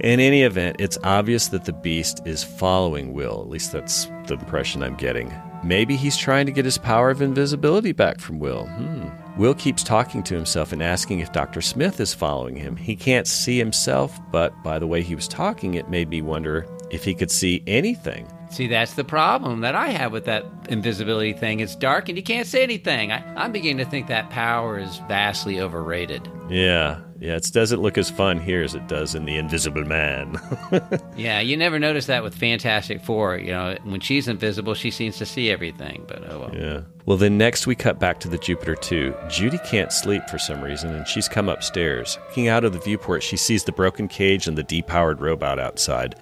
In 0.00 0.20
any 0.20 0.42
event, 0.42 0.76
it's 0.78 0.98
obvious 1.02 1.48
that 1.48 1.64
the 1.64 1.72
beast 1.72 2.20
is 2.24 2.44
following 2.44 3.12
Will. 3.14 3.40
At 3.40 3.48
least 3.48 3.72
that's 3.72 4.06
the 4.26 4.34
impression 4.34 4.82
I'm 4.82 4.96
getting. 4.96 5.32
Maybe 5.64 5.96
he's 5.96 6.16
trying 6.16 6.46
to 6.46 6.52
get 6.52 6.64
his 6.64 6.78
power 6.78 7.10
of 7.10 7.20
invisibility 7.20 7.92
back 7.92 8.20
from 8.20 8.38
Will. 8.38 8.66
Hmm. 8.66 9.08
Will 9.38 9.54
keeps 9.54 9.84
talking 9.84 10.24
to 10.24 10.34
himself 10.34 10.72
and 10.72 10.82
asking 10.82 11.20
if 11.20 11.32
Dr. 11.32 11.60
Smith 11.60 12.00
is 12.00 12.12
following 12.12 12.56
him. 12.56 12.76
He 12.76 12.96
can't 12.96 13.26
see 13.26 13.56
himself, 13.56 14.18
but 14.32 14.62
by 14.64 14.80
the 14.80 14.86
way 14.88 15.00
he 15.00 15.14
was 15.14 15.28
talking, 15.28 15.74
it 15.74 15.88
made 15.88 16.08
me 16.08 16.20
wonder 16.22 16.66
if 16.90 17.04
he 17.04 17.14
could 17.14 17.30
see 17.30 17.62
anything. 17.68 18.26
See, 18.50 18.66
that's 18.66 18.94
the 18.94 19.04
problem 19.04 19.60
that 19.60 19.76
I 19.76 19.90
have 19.90 20.10
with 20.10 20.24
that 20.24 20.44
invisibility 20.68 21.34
thing. 21.34 21.60
It's 21.60 21.76
dark 21.76 22.08
and 22.08 22.18
you 22.18 22.24
can't 22.24 22.48
see 22.48 22.62
anything. 22.62 23.12
I, 23.12 23.22
I'm 23.36 23.52
beginning 23.52 23.84
to 23.84 23.88
think 23.88 24.08
that 24.08 24.28
power 24.30 24.76
is 24.76 24.98
vastly 25.06 25.60
overrated. 25.60 26.28
Yeah, 26.48 26.98
yeah, 27.20 27.36
it 27.36 27.50
doesn't 27.52 27.80
look 27.80 27.98
as 27.98 28.10
fun 28.10 28.40
here 28.40 28.62
as 28.62 28.74
it 28.74 28.86
does 28.88 29.14
in 29.14 29.24
The 29.24 29.36
Invisible 29.36 29.84
Man. 29.84 30.36
Yeah, 31.16 31.40
you 31.40 31.56
never 31.56 31.80
notice 31.80 32.06
that 32.06 32.22
with 32.22 32.34
Fantastic 32.34 33.02
Four. 33.02 33.38
You 33.38 33.50
know, 33.50 33.76
when 33.82 34.00
she's 34.00 34.28
invisible, 34.28 34.74
she 34.74 34.90
seems 34.90 35.16
to 35.18 35.26
see 35.26 35.50
everything. 35.50 36.04
But 36.06 36.22
oh 36.30 36.40
well. 36.40 36.54
Yeah. 36.54 36.82
Well, 37.06 37.16
then 37.16 37.36
next 37.36 37.66
we 37.66 37.74
cut 37.74 37.98
back 37.98 38.20
to 38.20 38.28
the 38.28 38.38
Jupiter 38.38 38.76
2. 38.76 39.14
Judy 39.28 39.58
can't 39.66 39.92
sleep 39.92 40.28
for 40.28 40.38
some 40.38 40.62
reason, 40.62 40.94
and 40.94 41.08
she's 41.08 41.26
come 41.28 41.48
upstairs. 41.48 42.18
Looking 42.28 42.48
out 42.48 42.64
of 42.64 42.72
the 42.72 42.78
viewport, 42.78 43.22
she 43.22 43.36
sees 43.36 43.64
the 43.64 43.72
broken 43.72 44.06
cage 44.06 44.46
and 44.46 44.56
the 44.56 44.62
depowered 44.64 45.20
robot 45.20 45.58
outside. 45.58 46.14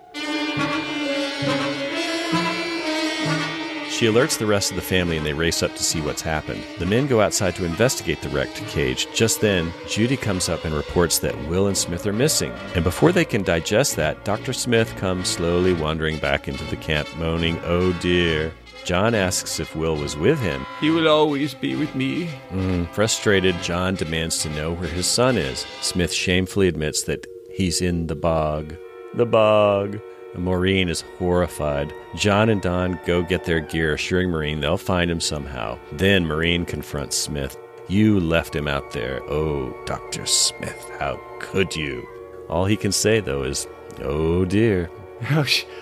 She 3.96 4.04
alerts 4.04 4.36
the 4.36 4.44
rest 4.44 4.68
of 4.68 4.76
the 4.76 4.82
family 4.82 5.16
and 5.16 5.24
they 5.24 5.32
race 5.32 5.62
up 5.62 5.74
to 5.74 5.82
see 5.82 6.02
what's 6.02 6.20
happened. 6.20 6.62
The 6.78 6.84
men 6.84 7.06
go 7.06 7.22
outside 7.22 7.56
to 7.56 7.64
investigate 7.64 8.20
the 8.20 8.28
wrecked 8.28 8.56
cage. 8.68 9.06
Just 9.14 9.40
then, 9.40 9.72
Judy 9.88 10.18
comes 10.18 10.50
up 10.50 10.66
and 10.66 10.74
reports 10.74 11.18
that 11.20 11.48
Will 11.48 11.66
and 11.66 11.78
Smith 11.78 12.06
are 12.06 12.12
missing. 12.12 12.52
And 12.74 12.84
before 12.84 13.10
they 13.10 13.24
can 13.24 13.42
digest 13.42 13.96
that, 13.96 14.22
Dr. 14.22 14.52
Smith 14.52 14.94
comes 14.96 15.28
slowly 15.28 15.72
wandering 15.72 16.18
back 16.18 16.46
into 16.46 16.64
the 16.64 16.76
camp, 16.76 17.08
moaning, 17.16 17.58
Oh 17.64 17.94
dear. 17.94 18.52
John 18.84 19.14
asks 19.14 19.58
if 19.60 19.74
Will 19.74 19.96
was 19.96 20.14
with 20.14 20.40
him. 20.40 20.66
He 20.78 20.90
will 20.90 21.08
always 21.08 21.54
be 21.54 21.74
with 21.74 21.94
me. 21.94 22.28
Mm, 22.50 22.90
frustrated, 22.90 23.54
John 23.62 23.94
demands 23.94 24.42
to 24.42 24.50
know 24.50 24.74
where 24.74 24.90
his 24.90 25.06
son 25.06 25.38
is. 25.38 25.64
Smith 25.80 26.12
shamefully 26.12 26.68
admits 26.68 27.04
that 27.04 27.26
he's 27.50 27.80
in 27.80 28.08
the 28.08 28.14
bog. 28.14 28.76
The 29.14 29.24
bog. 29.24 30.02
Maureen 30.38 30.88
is 30.88 31.02
horrified. 31.18 31.92
John 32.14 32.48
and 32.48 32.62
Don 32.62 32.98
go 33.06 33.22
get 33.22 33.44
their 33.44 33.60
gear, 33.60 33.94
assuring 33.94 34.30
Maureen 34.30 34.60
they'll 34.60 34.76
find 34.76 35.10
him 35.10 35.20
somehow. 35.20 35.78
Then 35.92 36.26
Maureen 36.26 36.64
confronts 36.64 37.16
Smith. 37.16 37.56
You 37.88 38.18
left 38.20 38.54
him 38.54 38.66
out 38.66 38.90
there. 38.92 39.22
Oh, 39.30 39.76
Dr. 39.86 40.26
Smith, 40.26 40.90
how 40.98 41.20
could 41.40 41.76
you? 41.76 42.06
All 42.48 42.64
he 42.64 42.76
can 42.76 42.92
say, 42.92 43.20
though, 43.20 43.42
is, 43.42 43.66
Oh 44.00 44.44
dear. 44.44 44.90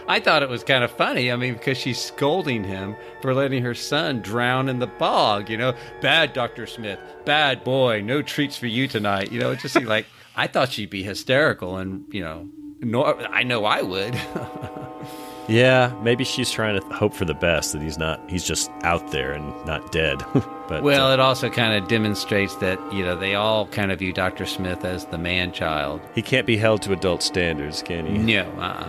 I 0.08 0.20
thought 0.20 0.42
it 0.42 0.48
was 0.48 0.62
kind 0.62 0.84
of 0.84 0.90
funny. 0.92 1.32
I 1.32 1.36
mean, 1.36 1.54
because 1.54 1.76
she's 1.76 2.00
scolding 2.00 2.62
him 2.62 2.94
for 3.20 3.34
letting 3.34 3.64
her 3.64 3.74
son 3.74 4.20
drown 4.20 4.68
in 4.68 4.78
the 4.78 4.86
bog. 4.86 5.50
You 5.50 5.56
know, 5.56 5.74
bad 6.00 6.32
Dr. 6.32 6.66
Smith, 6.66 7.00
bad 7.24 7.64
boy, 7.64 8.00
no 8.02 8.22
treats 8.22 8.56
for 8.56 8.66
you 8.66 8.86
tonight. 8.86 9.32
You 9.32 9.40
know, 9.40 9.50
it 9.50 9.58
just 9.58 9.74
seemed 9.74 9.88
like 9.88 10.06
I 10.36 10.46
thought 10.46 10.72
she'd 10.72 10.90
be 10.90 11.02
hysterical, 11.02 11.78
and, 11.78 12.04
you 12.12 12.22
know, 12.22 12.48
nor, 12.80 13.20
I 13.28 13.42
know 13.42 13.64
I 13.64 13.82
would. 13.82 14.20
Yeah, 15.46 15.94
maybe 16.02 16.24
she's 16.24 16.50
trying 16.50 16.80
to 16.80 16.86
hope 16.94 17.12
for 17.12 17.24
the 17.24 17.34
best 17.34 17.72
that 17.72 17.82
he's 17.82 17.98
not 17.98 18.20
he's 18.30 18.44
just 18.44 18.70
out 18.82 19.10
there 19.10 19.32
and 19.32 19.52
not 19.66 19.92
dead. 19.92 20.24
but 20.68 20.82
well, 20.82 21.10
uh, 21.10 21.14
it 21.14 21.20
also 21.20 21.50
kind 21.50 21.74
of 21.74 21.88
demonstrates 21.88 22.56
that, 22.56 22.78
you 22.92 23.04
know, 23.04 23.14
they 23.16 23.34
all 23.34 23.66
kind 23.66 23.92
of 23.92 23.98
view 23.98 24.12
Dr. 24.12 24.46
Smith 24.46 24.84
as 24.84 25.04
the 25.06 25.18
man 25.18 25.52
child. 25.52 26.00
he 26.14 26.22
can't 26.22 26.46
be 26.46 26.56
held 26.56 26.82
to 26.82 26.92
adult 26.92 27.22
standards, 27.22 27.82
can 27.82 28.06
he? 28.06 28.16
No, 28.16 28.44
uh-uh. 28.58 28.88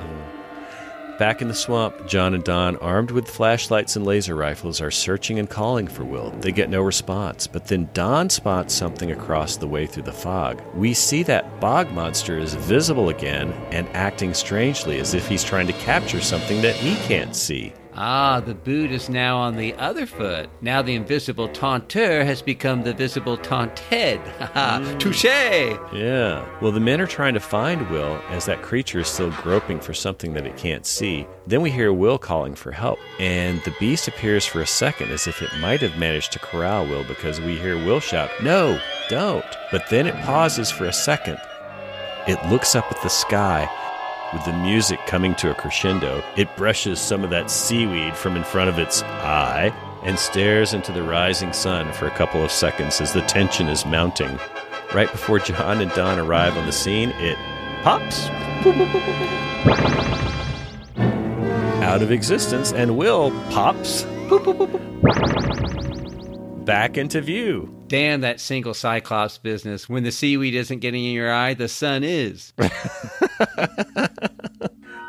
Back 1.18 1.42
in 1.42 1.48
the 1.48 1.54
swamp, 1.54 2.08
John 2.08 2.34
and 2.34 2.44
Don, 2.44 2.76
armed 2.78 3.12
with 3.12 3.30
flashlights 3.30 3.96
and 3.96 4.06
laser 4.06 4.36
rifles, 4.36 4.82
are 4.82 4.92
searching 4.92 5.40
and 5.40 5.50
calling 5.50 5.88
for 5.88 6.04
Will. 6.04 6.32
They 6.42 6.52
get 6.52 6.70
no 6.70 6.82
response, 6.82 7.48
but 7.48 7.68
then 7.68 7.88
Don 7.94 8.30
spots 8.30 8.74
something 8.74 9.12
across 9.12 9.56
the 9.56 9.68
way 9.68 9.88
through 9.88 10.04
the 10.04 10.12
fog. 10.12 10.62
We 10.76 10.94
see 10.94 11.24
that 11.24 11.62
bog 11.62 11.90
monster 11.94 12.38
is 12.38 12.56
visible 12.56 13.08
again 13.08 13.54
and 13.72 13.88
acting 13.94 14.34
strangely 14.34 15.00
as 15.00 15.14
if 15.14 15.26
he's 15.26 15.44
trying 15.46 15.68
to 15.68 15.74
capture 15.74 16.20
something 16.20 16.62
that 16.64 16.76
he 16.76 16.96
can't 17.08 17.34
see. 17.34 17.72
Ah, 17.98 18.42
the 18.42 18.54
boot 18.54 18.92
is 18.92 19.08
now 19.10 19.38
on 19.38 19.56
the 19.56 19.74
other 19.76 20.06
foot. 20.06 20.50
Now 20.62 20.82
the 20.82 20.96
invisible 20.96 21.48
taunteur 21.48 22.26
has 22.26 22.42
become 22.42 22.84
the 22.84 22.94
visible 22.94 23.38
taunted. 23.38 24.20
Haha, 24.40 24.98
touche! 24.98 25.24
Yeah. 25.24 26.46
Well, 26.62 26.74
the 26.74 26.82
men 26.82 27.00
are 27.00 27.08
trying 27.08 27.36
to 27.36 27.40
find 27.40 27.90
Will 27.90 28.20
as 28.30 28.46
that 28.46 28.62
creature 28.62 29.00
is 29.00 29.08
still 29.08 29.32
groping 29.32 29.80
for 29.80 29.94
something 29.94 30.34
that 30.34 30.46
it 30.46 30.58
can't 30.58 30.86
see. 30.86 31.26
Then 31.48 31.62
we 31.62 31.72
hear 31.72 31.94
Will 31.94 32.18
calling 32.18 32.54
for 32.56 32.74
help, 32.74 33.00
and 33.18 33.62
the 33.64 33.74
beast 33.80 34.10
appears 34.10 34.46
for 34.46 34.62
a 34.62 34.68
second 34.68 35.12
as 35.12 35.26
if 35.28 35.42
it 35.42 35.50
might 35.60 35.80
have 35.80 35.98
managed 35.98 36.34
to 36.34 36.40
corral 36.40 36.86
Will 36.86 37.06
because 37.06 37.40
we 37.40 37.58
hear 37.58 37.78
Will 37.78 38.02
shout, 38.02 38.30
No, 38.44 38.80
don't. 39.08 39.46
But 39.72 39.90
then 39.90 40.06
it 40.06 40.16
pauses 40.26 40.70
for 40.70 40.86
a 40.86 40.94
second. 40.94 41.40
It 42.28 42.44
looks 42.50 42.76
up 42.76 42.92
at 42.92 43.02
the 43.04 43.10
sky. 43.10 43.70
With 44.36 44.44
the 44.44 44.52
music 44.52 44.99
coming 45.07 45.34
to 45.36 45.52
a 45.52 45.56
crescendo, 45.56 46.22
it 46.36 46.53
brushes 46.57 46.99
some 46.99 47.24
of 47.24 47.30
that 47.30 47.49
seaweed 47.49 48.18
from 48.18 48.36
in 48.36 48.44
front 48.44 48.70
of 48.70 48.78
its 48.78 49.02
eye 49.02 49.74
and 50.03 50.20
stares 50.20 50.74
into 50.74 50.91
the 50.91 51.03
rising 51.03 51.53
sun 51.53 51.94
for 51.94 52.07
a 52.07 52.12
couple 52.12 52.44
of 52.44 52.52
seconds 52.52 52.99
as 52.99 53.14
the 53.14 53.22
tension 53.22 53.70
is 53.70 53.86
mounting. 53.86 54.38
Right 54.94 55.10
before 55.10 55.40
John 55.40 55.80
and 55.80 55.90
Don 55.91 56.20
arrive 56.20 56.57
on 56.57 56.66
the 56.66 56.74
scene, 56.74 57.12
it 57.12 57.38
pops 57.82 58.28
out 61.82 62.02
of 62.02 62.12
existence, 62.12 62.74
and 62.74 62.98
Will 62.98 63.32
pops 63.52 64.03
back 66.66 66.98
into 66.98 67.22
view. 67.22 67.74
Damn 67.88 68.22
that 68.22 68.40
single 68.40 68.74
Cyclops 68.74 69.38
business. 69.38 69.88
When 69.88 70.03
the 70.03 70.12
seaweed 70.12 70.56
isn't 70.56 70.80
getting 70.80 71.06
in 71.06 71.14
your 71.14 71.32
eye, 71.32 71.53
the 71.53 71.68
sun 71.68 72.03
is. 72.03 72.53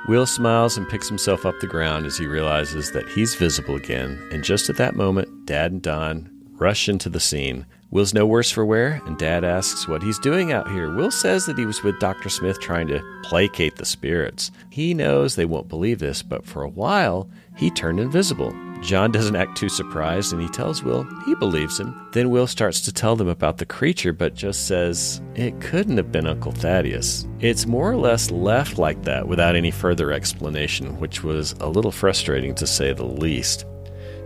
Will 0.08 0.26
smiles 0.26 0.76
and 0.76 0.88
picks 0.88 1.08
himself 1.08 1.46
up 1.46 1.58
the 1.60 1.66
ground 1.66 2.06
as 2.06 2.18
he 2.18 2.26
realizes 2.26 2.92
that 2.92 3.08
he's 3.08 3.34
visible 3.34 3.74
again, 3.74 4.28
and 4.30 4.44
just 4.44 4.70
at 4.70 4.76
that 4.76 4.94
moment, 4.94 5.46
Dad 5.46 5.72
and 5.72 5.82
Don 5.82 6.30
rush 6.52 6.88
into 6.88 7.08
the 7.08 7.18
scene. 7.18 7.66
Will's 7.90 8.14
no 8.14 8.26
worse 8.26 8.50
for 8.50 8.64
wear, 8.64 9.00
and 9.06 9.16
Dad 9.16 9.44
asks 9.44 9.86
what 9.86 10.02
he's 10.02 10.18
doing 10.18 10.50
out 10.50 10.70
here. 10.70 10.94
Will 10.94 11.10
says 11.10 11.46
that 11.46 11.56
he 11.56 11.64
was 11.64 11.82
with 11.82 12.00
Dr. 12.00 12.28
Smith 12.28 12.60
trying 12.60 12.88
to 12.88 13.02
placate 13.22 13.76
the 13.76 13.84
spirits. 13.84 14.50
He 14.70 14.92
knows 14.92 15.36
they 15.36 15.44
won't 15.44 15.68
believe 15.68 16.00
this, 16.00 16.22
but 16.22 16.44
for 16.44 16.62
a 16.62 16.68
while, 16.68 17.30
he 17.56 17.70
turned 17.70 18.00
invisible. 18.00 18.52
John 18.82 19.10
doesn't 19.12 19.36
act 19.36 19.56
too 19.56 19.68
surprised, 19.68 20.32
and 20.32 20.42
he 20.42 20.48
tells 20.48 20.82
Will 20.82 21.04
he 21.24 21.34
believes 21.36 21.78
him. 21.78 22.08
Then 22.12 22.30
Will 22.30 22.46
starts 22.46 22.80
to 22.82 22.92
tell 22.92 23.16
them 23.16 23.28
about 23.28 23.58
the 23.58 23.66
creature, 23.66 24.12
but 24.12 24.34
just 24.34 24.66
says 24.66 25.20
it 25.34 25.60
couldn't 25.60 25.96
have 25.96 26.12
been 26.12 26.26
Uncle 26.26 26.52
Thaddeus. 26.52 27.26
It's 27.40 27.66
more 27.66 27.90
or 27.90 27.96
less 27.96 28.30
left 28.30 28.78
like 28.78 29.02
that 29.04 29.26
without 29.26 29.56
any 29.56 29.70
further 29.70 30.12
explanation, 30.12 30.98
which 31.00 31.22
was 31.22 31.52
a 31.60 31.68
little 31.68 31.92
frustrating 31.92 32.54
to 32.56 32.66
say 32.66 32.92
the 32.92 33.04
least. 33.04 33.64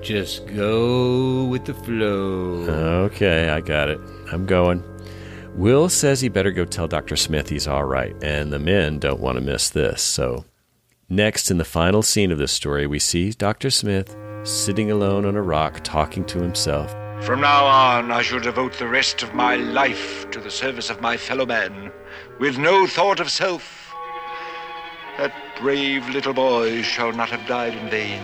Just 0.03 0.47
go 0.47 1.45
with 1.45 1.67
the 1.67 1.75
flow. 1.75 2.65
Okay, 3.05 3.51
I 3.51 3.61
got 3.61 3.89
it. 3.89 4.01
I'm 4.33 4.47
going. 4.47 4.83
Will 5.55 5.89
says 5.89 6.21
he 6.21 6.29
better 6.29 6.53
go 6.53 6.65
tell 6.65 6.89
Dr. 6.89 7.17
Smith 7.17 7.49
he's 7.49 7.69
all 7.69 7.85
right, 7.85 8.17
and 8.23 8.53
the 8.53 8.59
men 8.59 8.99
don't 8.99 9.21
want 9.21 9.37
to 9.37 9.45
miss 9.45 9.69
this. 9.69 10.01
So, 10.01 10.45
next, 11.09 11.51
in 11.51 11.59
the 11.59 11.65
final 11.65 12.03
scene 12.03 12.33
of 12.33 12.39
this 12.39 12.53
story, 12.53 12.87
we 12.87 12.99
see 12.99 13.31
Dr. 13.31 13.69
Smith 13.69 14.17
sitting 14.43 14.91
alone 14.91 15.27
on 15.27 15.37
a 15.37 15.43
rock 15.43 15.81
talking 15.83 16.25
to 16.27 16.41
himself. 16.41 16.91
From 17.23 17.43
now 17.43 17.67
on, 17.67 18.11
I 18.11 18.23
shall 18.23 18.41
devote 18.41 18.79
the 18.79 18.89
rest 18.89 19.23
of 19.23 19.35
my 19.35 19.57
life 19.57 20.31
to 20.31 20.41
the 20.41 20.51
service 20.51 20.89
of 20.89 21.03
my 21.03 21.19
fellow 21.19 21.45
man, 21.45 21.93
with 22.39 22.57
no 22.57 22.87
thought 22.87 23.21
of 23.21 23.31
self. 23.31 23.93
That 25.19 25.35
brave 25.61 26.09
little 26.09 26.33
boy 26.33 26.81
shall 26.81 27.13
not 27.13 27.29
have 27.29 27.47
died 27.47 27.75
in 27.75 27.91
vain. 27.91 28.23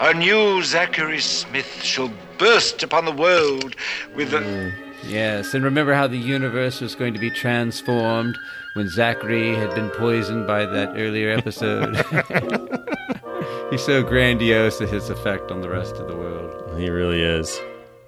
A 0.00 0.12
new 0.12 0.62
Zachary 0.62 1.20
Smith 1.20 1.82
shall 1.82 2.10
burst 2.36 2.82
upon 2.82 3.04
the 3.04 3.12
world 3.12 3.76
with 4.14 4.32
the. 4.32 4.38
Mm, 4.38 4.72
yes, 5.04 5.54
and 5.54 5.62
remember 5.64 5.94
how 5.94 6.08
the 6.08 6.18
universe 6.18 6.80
was 6.80 6.94
going 6.94 7.14
to 7.14 7.20
be 7.20 7.30
transformed 7.30 8.36
when 8.74 8.88
Zachary 8.88 9.54
had 9.54 9.72
been 9.74 9.90
poisoned 9.90 10.46
by 10.46 10.66
that 10.66 10.94
earlier 10.96 11.30
episode? 11.30 11.94
He's 13.70 13.84
so 13.84 14.02
grandiose 14.02 14.80
at 14.80 14.88
his 14.88 15.10
effect 15.10 15.50
on 15.50 15.60
the 15.60 15.70
rest 15.70 15.94
of 15.94 16.08
the 16.08 16.16
world. 16.16 16.78
He 16.78 16.90
really 16.90 17.22
is. 17.22 17.60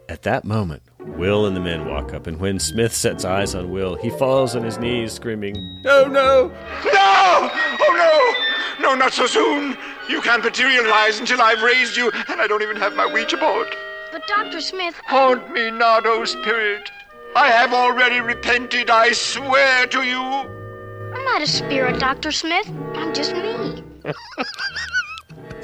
At 0.08 0.22
that 0.22 0.44
moment, 0.44 0.82
Will 1.06 1.46
and 1.46 1.56
the 1.56 1.60
men 1.60 1.88
walk 1.88 2.12
up, 2.12 2.26
and 2.26 2.38
when 2.38 2.58
Smith 2.58 2.92
sets 2.92 3.24
eyes 3.24 3.54
on 3.54 3.70
Will, 3.70 3.94
he 3.94 4.10
falls 4.10 4.54
on 4.54 4.62
his 4.62 4.78
knees, 4.78 5.12
screaming, 5.12 5.80
No, 5.82 6.04
no! 6.06 6.48
No! 6.84 7.50
Oh, 7.80 8.44
no! 8.80 8.88
No, 8.88 8.94
not 8.94 9.12
so 9.12 9.26
soon! 9.26 9.76
You 10.08 10.20
can't 10.20 10.44
materialize 10.44 11.18
until 11.18 11.40
I've 11.40 11.62
raised 11.62 11.96
you, 11.96 12.10
and 12.28 12.40
I 12.40 12.46
don't 12.46 12.62
even 12.62 12.76
have 12.76 12.94
my 12.94 13.06
Ouija 13.06 13.36
board. 13.36 13.68
But 14.12 14.26
Dr. 14.26 14.60
Smith, 14.60 14.94
Haunt 15.06 15.52
me 15.52 15.70
not, 15.70 16.06
O 16.06 16.24
spirit. 16.24 16.90
I 17.34 17.48
have 17.48 17.72
already 17.72 18.20
repented, 18.20 18.90
I 18.90 19.12
swear 19.12 19.86
to 19.88 20.02
you. 20.02 20.20
I'm 20.20 21.24
not 21.24 21.42
a 21.42 21.46
spirit, 21.46 21.98
Dr. 21.98 22.32
Smith. 22.32 22.68
I'm 22.94 23.14
just 23.14 23.32
me. 23.34 23.82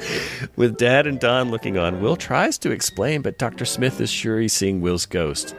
With 0.55 0.77
Dad 0.77 1.07
and 1.07 1.19
Don 1.19 1.49
looking 1.51 1.77
on, 1.77 2.01
Will 2.01 2.15
tries 2.15 2.57
to 2.59 2.71
explain, 2.71 3.21
but 3.21 3.37
Dr. 3.37 3.65
Smith 3.65 3.99
is 4.01 4.09
sure 4.09 4.39
he's 4.39 4.53
seeing 4.53 4.81
Will's 4.81 5.05
ghost. 5.05 5.55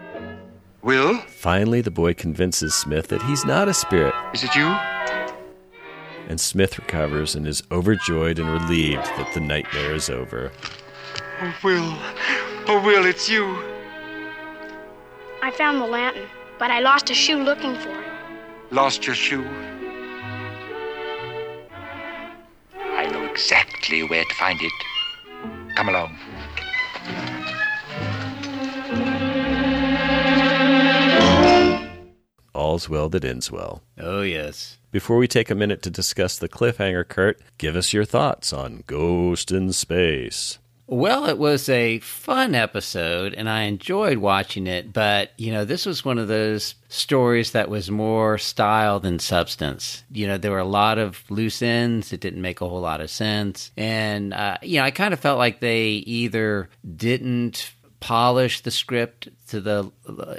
Will? 0.83 1.19
Finally, 1.29 1.81
the 1.81 1.91
boy 1.91 2.15
convinces 2.15 2.75
Smith 2.75 3.09
that 3.09 3.23
he's 3.23 3.45
not 3.45 3.69
a 3.69 3.75
spirit, 3.75 4.15
Is 4.35 4.45
it 4.45 4.55
you? 4.55 4.67
and 6.29 6.41
Smith 6.41 6.79
recovers 6.79 7.35
and 7.35 7.47
is 7.47 7.63
overjoyed 7.71 8.39
and 8.39 8.49
relieved 8.49 9.05
that 9.05 9.31
the 9.35 9.41
nightmare 9.41 9.95
is 9.95 10.09
over. 10.09 10.51
Oh, 11.43 11.55
Will. 11.63 11.99
Oh, 12.67 12.83
Will, 12.85 13.05
it's 13.05 13.29
you. 13.29 13.45
I 15.43 15.51
found 15.51 15.83
the 15.83 15.87
lantern, 15.87 16.27
but 16.59 16.71
I 16.71 16.81
lost 16.81 17.11
a 17.11 17.15
shoe 17.15 17.43
looking 17.43 17.75
for 17.77 17.91
it. 17.91 18.07
Lost 18.71 19.07
your 19.07 19.15
shoe? 19.15 19.47
Exactly 23.35 24.05
where 24.05 24.25
to 24.25 24.35
find 24.37 24.61
it. 24.63 24.73
Come 25.75 25.89
along. 25.89 26.17
All's 32.55 32.89
well 32.89 33.09
that 33.09 33.25
ends 33.25 33.51
well. 33.51 33.83
Oh, 33.99 34.23
yes. 34.23 34.79
Before 34.93 35.17
we 35.17 35.27
take 35.27 35.51
a 35.51 35.57
minute 35.57 35.83
to 35.83 35.91
discuss 35.91 36.39
the 36.39 36.49
cliffhanger, 36.49 37.09
Kurt, 37.09 37.41
give 37.59 37.75
us 37.75 37.93
your 37.93 38.05
thoughts 38.05 38.53
on 38.53 38.85
Ghost 38.87 39.51
in 39.51 39.73
Space. 39.73 40.61
Well, 40.87 41.27
it 41.27 41.39
was 41.39 41.69
a 41.69 41.99
fun 42.01 42.55
episode 42.55 43.33
and 43.33 43.49
I 43.49 43.63
enjoyed 43.63 44.19
watching 44.19 44.67
it, 44.67 44.93
but 44.93 45.33
you 45.39 45.51
know, 45.51 45.65
this 45.65 45.87
was 45.87 46.05
one 46.05 46.19
of 46.19 46.29
those 46.29 46.75
stories 46.89 47.53
that 47.53 47.71
was 47.71 47.91
more 47.91 48.37
style 48.37 49.01
than 49.01 49.19
substance. 49.19 50.05
You 50.13 50.27
know, 50.27 50.37
there 50.37 50.51
were 50.51 50.59
a 50.59 50.65
lot 50.65 50.99
of 50.99 51.23
loose 51.31 51.63
ends, 51.63 52.13
it 52.13 52.21
didn't 52.21 52.43
make 52.43 52.61
a 52.61 52.69
whole 52.69 52.81
lot 52.81 53.01
of 53.01 53.11
sense. 53.11 53.73
And, 53.77 54.35
uh, 54.35 54.59
you 54.63 54.79
know, 54.79 54.85
I 54.85 54.91
kind 54.91 55.15
of 55.15 55.21
felt 55.21 55.39
like 55.39 55.61
they 55.61 55.89
either 55.89 56.69
didn't 56.97 57.73
polish 58.01 58.61
the 58.61 58.71
script 58.71 59.29
to 59.49 59.63
the 59.63 59.91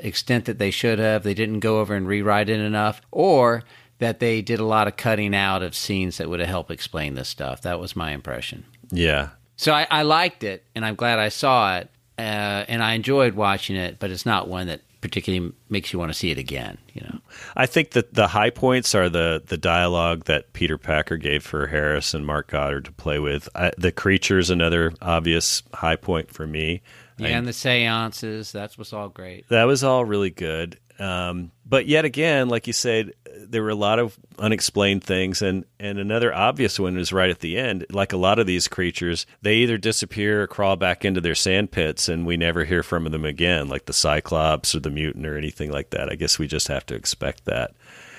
extent 0.03 0.45
that 0.45 0.59
they 0.59 0.69
should 0.69 0.99
have, 0.99 1.23
they 1.23 1.34
didn't 1.34 1.61
go 1.61 1.80
over 1.80 1.95
and 1.95 2.07
rewrite 2.07 2.49
it 2.49 2.59
enough, 2.59 3.01
or 3.11 3.63
that 3.97 4.19
they 4.19 4.43
did 4.43 4.59
a 4.59 4.65
lot 4.65 4.88
of 4.88 4.97
cutting 4.97 5.34
out 5.34 5.63
of 5.63 5.73
scenes 5.76 6.17
that 6.17 6.30
would 6.30 6.39
have 6.39 6.49
helped 6.49 6.69
explain 6.69 7.15
this 7.15 7.30
stuff. 7.30 7.63
That 7.63 7.80
was 7.80 7.95
my 7.95 8.11
impression. 8.11 8.65
Yeah. 8.91 9.30
So 9.57 9.72
I, 9.73 9.88
I 9.90 10.02
liked 10.03 10.44
it, 10.44 10.64
and 10.76 10.86
I'm 10.86 10.95
glad 10.95 11.19
I 11.19 11.30
saw 11.30 11.77
it, 11.77 11.90
uh, 12.18 12.22
and 12.68 12.84
I 12.84 12.94
enjoyed 12.94 13.36
watching 13.36 13.76
it. 13.76 13.98
But 13.99 14.11
it's 14.11 14.26
not 14.26 14.48
one 14.48 14.68
that 14.68 14.82
particularly 15.02 15.53
makes 15.69 15.94
you 15.94 15.99
want 15.99 16.11
to 16.11 16.18
see 16.18 16.32
it 16.32 16.38
again. 16.38 16.77
You 16.94 17.02
know, 17.02 17.19
I 17.56 17.65
think 17.68 17.91
that 17.91 18.14
the 18.15 18.27
high 18.27 18.49
points 18.49 18.94
are 18.95 19.07
the 19.10 19.41
the 19.45 19.57
dialogue 19.57 20.26
that 20.26 20.52
Peter 20.53 20.77
Packer 20.77 21.18
gave 21.18 21.44
for 21.44 21.68
Harris 21.68 22.14
and 22.14 22.26
Mark 22.26 22.48
Goddard 22.52 22.86
to 22.86 22.91
play 22.91 23.19
with. 23.19 23.48
I, 23.56 23.72
the 23.77 23.91
creature's 23.91 24.49
another 24.49 24.94
obvious 25.02 25.64
high 25.73 25.95
point 25.95 26.32
for 26.32 26.45
me. 26.48 26.82
yeah, 27.18 27.27
I- 27.27 27.32
and 27.32 27.48
the 27.48 27.53
seances. 27.53 28.52
That's 28.52 28.77
was 28.77 28.94
all 28.94 29.10
great. 29.10 29.48
that 29.49 29.64
was 29.65 29.84
all 29.84 30.03
really 30.06 30.32
good. 30.32 30.80
Um, 30.99 31.51
but 31.65 31.88
yet 31.88 32.05
again, 32.05 32.47
like 32.47 32.67
you 32.67 32.73
said, 32.73 33.13
there 33.47 33.63
were 33.63 33.69
a 33.69 33.76
lot 33.76 33.99
of 33.99 34.17
unexplained 34.39 35.03
things, 35.03 35.41
and 35.41 35.65
and 35.80 35.99
another 35.99 36.34
obvious 36.34 36.80
one 36.80 36.97
is 36.97 37.11
right 37.11 37.30
at 37.30 37.39
the 37.39 37.57
end. 37.57 37.85
Like 37.91 38.13
a 38.13 38.17
lot 38.17 38.39
of 38.39 38.47
these 38.47 38.67
creatures, 38.67 39.26
they 39.41 39.55
either 39.55 39.77
disappear 39.77 40.43
or 40.43 40.47
crawl 40.47 40.76
back 40.76 41.03
into 41.03 41.22
their 41.22 41.35
sand 41.35 41.72
pits, 41.72 42.07
and 42.07 42.26
we 42.26 42.38
never 42.38 42.63
hear 42.63 42.84
from 42.84 43.05
them 43.05 43.26
again, 43.26 43.67
like 43.67 43.85
the 43.85 43.93
Cyclops 43.93 44.76
or 44.76 44.80
the 44.80 44.89
mutant 44.89 45.26
or 45.26 45.38
anything 45.38 45.72
like 45.72 45.89
that. 45.91 46.11
I 46.11 46.15
guess 46.15 46.39
we 46.39 46.47
just 46.47 46.67
have 46.67 46.85
to 46.88 46.95
expect 46.95 47.45
that. 47.45 47.72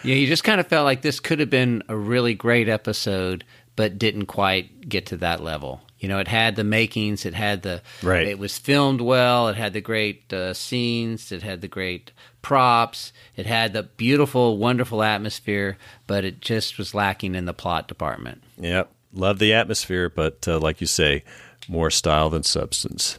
Yeah, 0.03 0.15
you 0.15 0.27
just 0.27 0.45
kind 0.45 0.61
of 0.61 0.67
felt 0.67 0.85
like 0.85 1.03
this 1.03 1.21
could 1.21 1.41
have 1.41 1.51
been 1.51 1.83
a 1.89 1.97
really 1.97 2.35
great 2.35 2.69
episode, 2.69 3.45
but 3.75 3.99
didn't 3.99 4.27
quite 4.27 4.89
get 4.89 5.07
to 5.07 5.17
that 5.19 5.43
level. 5.43 5.81
You 5.99 6.09
know, 6.09 6.19
it 6.19 6.29
had 6.29 6.57
the 6.57 6.65
makings. 6.65 7.25
It 7.25 7.35
had 7.35 7.63
the 7.63 7.83
right. 8.03 8.27
It 8.27 8.39
was 8.39 8.59
filmed 8.59 9.01
well. 9.01 9.49
It 9.49 9.57
had 9.57 9.73
the 9.73 9.81
great 9.81 10.31
uh, 10.33 10.53
scenes. 10.53 11.33
It 11.33 11.43
had 11.43 11.63
the 11.63 11.69
great 11.69 12.13
props. 12.43 13.13
It 13.35 13.47
had 13.47 13.73
the 13.73 13.83
beautiful, 13.83 14.59
wonderful 14.59 15.03
atmosphere, 15.03 15.79
but 16.07 16.25
it 16.25 16.41
just 16.41 16.79
was 16.79 16.95
lacking 16.95 17.35
in 17.35 17.47
the 17.47 17.55
plot 17.55 17.89
department. 17.89 18.43
Yep, 18.59 18.93
love 19.13 19.39
the 19.39 19.55
atmosphere, 19.55 20.11
but 20.11 20.47
uh, 20.47 20.59
like 20.59 20.81
you 20.81 20.87
say, 20.87 21.25
more 21.69 21.91
style 21.91 22.31
than 22.31 22.43
substance. 22.43 23.19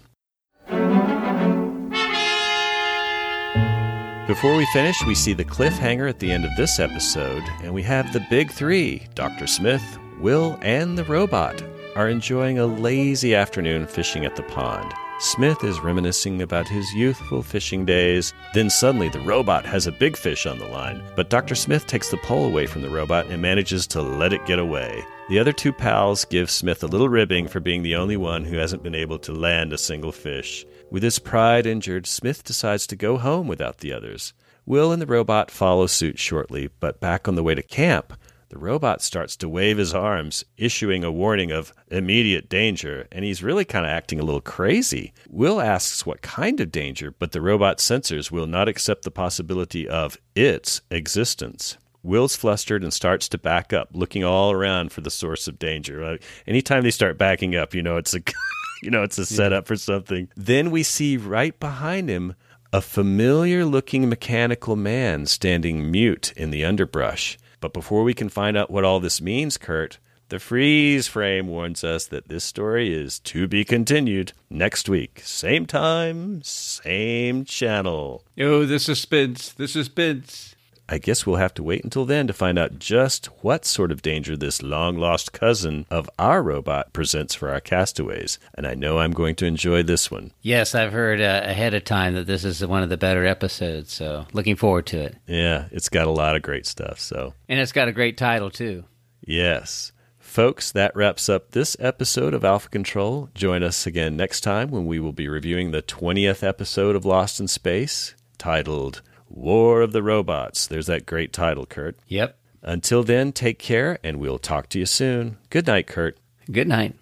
Before 4.27 4.55
we 4.57 4.65
finish, 4.73 5.01
we 5.05 5.15
see 5.15 5.33
the 5.33 5.45
cliffhanger 5.45 6.09
at 6.09 6.19
the 6.19 6.31
end 6.31 6.43
of 6.43 6.51
this 6.57 6.79
episode, 6.79 7.43
and 7.63 7.73
we 7.73 7.81
have 7.83 8.11
the 8.11 8.25
big 8.29 8.51
three 8.51 9.07
Dr. 9.15 9.47
Smith, 9.47 9.83
Will, 10.19 10.59
and 10.61 10.97
the 10.97 11.05
robot 11.05 11.63
are 11.98 12.07
enjoying 12.07 12.60
a 12.60 12.65
lazy 12.68 13.34
afternoon 13.34 13.88
fishing 13.88 14.24
at 14.24 14.36
the 14.36 14.44
pond. 14.44 14.94
Smith 15.19 15.64
is 15.64 15.80
reminiscing 15.80 16.44
about 16.44 16.68
his 16.68 16.94
youthful 16.94 17.41
fishing 17.41 17.86
days. 17.86 18.36
Then 18.53 18.69
suddenly 18.69 19.10
the 19.10 19.19
robot 19.22 19.65
has 19.65 19.88
a 19.88 19.91
big 19.91 20.15
fish 20.15 20.45
on 20.45 20.60
the 20.60 20.68
line, 20.68 21.02
but 21.15 21.32
Dr. 21.32 21.56
Smith 21.56 21.88
takes 21.88 22.11
the 22.11 22.18
pole 22.18 22.45
away 22.45 22.68
from 22.68 22.84
the 22.84 22.90
robot 22.90 23.26
and 23.26 23.41
manages 23.41 23.88
to 23.88 24.02
let 24.03 24.32
it 24.32 24.45
get 24.45 24.60
away. 24.60 25.03
The 25.30 25.40
other 25.40 25.52
two 25.52 25.74
pals 25.74 26.24
give 26.24 26.52
Smith 26.52 26.84
a 26.84 26.88
little 26.88 27.10
ribbing 27.10 27.48
for 27.48 27.60
being 27.60 27.82
the 27.82 27.95
only 27.95 28.15
one 28.15 28.44
who 28.44 28.57
hasn't 28.57 28.84
been 28.84 28.94
able 28.94 29.18
to 29.18 29.34
land 29.34 29.74
a 29.74 29.78
single 29.80 30.11
fish. 30.11 30.68
With 30.91 31.02
his 31.02 31.18
pride 31.18 31.65
injured, 31.65 32.06
Smith 32.06 32.44
decides 32.44 32.86
to 32.88 32.95
go 32.95 33.18
home 33.18 33.48
without 33.48 33.80
the 33.80 33.91
others. 33.91 34.34
Will 34.68 34.91
and 34.91 35.02
the 35.02 35.07
robot 35.07 35.49
follow 35.49 35.88
suit 35.88 36.19
shortly, 36.19 36.69
but 36.80 36.99
back 36.99 37.28
on 37.28 37.34
the 37.34 37.44
way 37.44 37.56
to 37.56 37.64
camp, 37.64 38.14
the 38.49 38.57
robot 38.57 39.02
starts 39.02 39.36
to 39.38 39.49
wave 39.49 39.78
his 39.78 39.94
arms, 39.94 40.45
issuing 40.57 41.03
a 41.03 41.11
warning 41.11 41.52
of 41.52 41.74
immediate 41.90 42.49
danger, 42.49 43.07
and 43.11 43.26
he's 43.26 43.44
really 43.44 43.65
kind 43.65 43.86
of 43.86 43.91
acting 43.91 44.19
a 44.19 44.24
little 44.24 44.41
crazy. 44.41 45.14
Will 45.30 45.60
asks 45.60 46.06
what 46.06 46.22
kind 46.22 46.60
of 46.61 46.72
danger, 46.72 47.11
but 47.11 47.34
the 47.34 47.41
robot 47.41 47.80
sensors 47.80 48.32
will 48.32 48.48
not 48.48 48.69
accept 48.69 49.03
the 49.03 49.11
possibility 49.11 49.88
of 49.88 50.18
its 50.36 50.82
existence. 50.90 51.78
Will's 52.03 52.38
flustered 52.38 52.84
and 52.84 52.94
starts 52.94 53.28
to 53.30 53.38
back 53.38 53.74
up, 53.74 53.90
looking 53.91 54.24
all 54.24 54.52
around 54.52 54.94
for 54.94 55.02
the 55.02 55.11
source 55.11 55.48
of 55.49 55.60
danger. 55.60 56.11
Like, 56.11 56.24
anytime 56.48 56.84
they 56.84 56.91
start 56.91 57.18
backing 57.18 57.56
up, 57.56 57.74
you 57.74 57.82
know 57.82 57.98
it's 57.98 58.15
a 58.15 58.22
you 58.82 58.90
know 58.90 59.03
it's 59.03 59.18
a 59.18 59.26
setup 59.26 59.68
for 59.68 59.76
something. 59.76 60.30
Then 60.36 60.72
we 60.72 60.84
see 60.84 61.18
right 61.18 61.60
behind 61.60 62.07
him 62.10 62.36
a 62.72 62.82
familiar 62.82 63.65
looking 63.65 64.07
mechanical 64.07 64.76
man 64.76 65.26
standing 65.26 65.90
mute 65.91 66.32
in 66.38 66.52
the 66.52 66.64
underbrush. 66.64 67.38
But 67.59 67.73
before 67.73 68.03
we 68.03 68.13
can 68.13 68.29
find 68.29 68.55
out 68.55 68.69
what 68.69 68.84
all 68.84 68.99
this 68.99 69.21
means, 69.21 69.57
Kurt, 69.57 69.97
the 70.29 70.39
freeze 70.39 71.07
frame 71.07 71.47
warns 71.47 71.85
us 71.85 72.05
that 72.07 72.27
this 72.27 72.43
story 72.43 72.93
is 72.93 73.17
to 73.19 73.47
be 73.47 73.63
continued 73.63 74.34
next 74.49 74.89
week. 74.89 75.21
Same 75.23 75.65
time, 75.65 76.41
same 76.43 77.45
channel. 77.45 78.25
Oh, 78.38 78.65
the 78.65 78.77
suspense, 78.77 79.53
the 79.53 79.69
suspense. 79.69 80.56
I 80.89 80.99
guess 80.99 81.26
we'll 81.26 81.35
have 81.35 81.53
to 81.55 81.64
wait 81.64 81.84
until 81.84 82.05
then 82.05 82.27
to 82.27 82.34
find 82.34 82.57
out 82.57 82.80
just 82.80 83.26
what 83.43 83.65
sort 83.65 83.91
of 83.91 84.01
danger 84.01 84.38
this 84.38 84.61
long 84.61 84.97
lost 84.97 85.34
cousin 85.34 85.85
of 85.89 86.09
our 86.18 86.41
robot 86.41 86.93
presents 86.93 87.35
for 87.35 87.49
our 87.49 87.59
castaways. 87.59 88.39
And 88.53 88.65
I 88.65 88.73
know 88.73 88.99
I'm 88.99 89.11
going 89.11 89.35
to 89.35 89.45
enjoy 89.45 89.84
this 89.84 90.09
one. 90.09 90.31
Yes, 90.41 90.76
I've 90.76 90.93
heard 90.93 91.19
uh, 91.19 91.41
ahead 91.43 91.73
of 91.73 91.84
time 91.84 92.14
that 92.15 92.27
this 92.27 92.45
is 92.45 92.65
one 92.65 92.84
of 92.84 92.89
the 92.89 92.97
better 92.97 93.26
episodes, 93.26 93.91
so 93.91 94.26
looking 94.31 94.55
forward 94.55 94.85
to 94.88 94.99
it. 94.99 95.18
Yeah, 95.27 95.65
it's 95.72 95.89
got 95.89 96.07
a 96.07 96.11
lot 96.11 96.35
of 96.35 96.41
great 96.41 96.65
stuff, 96.65 96.99
so. 96.99 97.34
And 97.49 97.59
it's 97.59 97.73
got 97.73 97.89
a 97.89 97.93
great 97.93 98.18
title, 98.18 98.49
too. 98.49 98.85
Yes. 99.22 99.91
Folks, 100.19 100.72
that 100.72 100.95
wraps 100.95 101.27
up 101.27 101.51
this 101.51 101.76
episode 101.80 102.34
of 102.34 102.45
Alpha 102.45 102.69
Control. 102.69 103.30
Join 103.34 103.64
us 103.64 103.88
again 103.88 104.15
next 104.15 104.41
time 104.41 104.69
when 104.69 104.85
we 104.85 104.99
will 104.99 105.14
be 105.14 105.27
reviewing 105.27 105.72
the 105.72 105.81
20th 105.81 106.43
episode 106.43 106.95
of 106.95 107.05
Lost 107.05 107.39
in 107.39 107.47
Space, 107.47 108.14
titled 108.38 109.01
War 109.29 109.81
of 109.81 109.91
the 109.91 110.03
Robots. 110.03 110.67
There's 110.67 110.87
that 110.87 111.05
great 111.05 111.33
title, 111.33 111.65
Kurt. 111.65 111.97
Yep. 112.07 112.37
Until 112.61 113.03
then, 113.03 113.31
take 113.31 113.59
care, 113.59 113.99
and 114.03 114.19
we'll 114.19 114.39
talk 114.39 114.69
to 114.69 114.79
you 114.79 114.85
soon. 114.85 115.37
Good 115.49 115.67
night, 115.67 115.87
Kurt. 115.87 116.17
Good 116.51 116.67
night. 116.67 116.95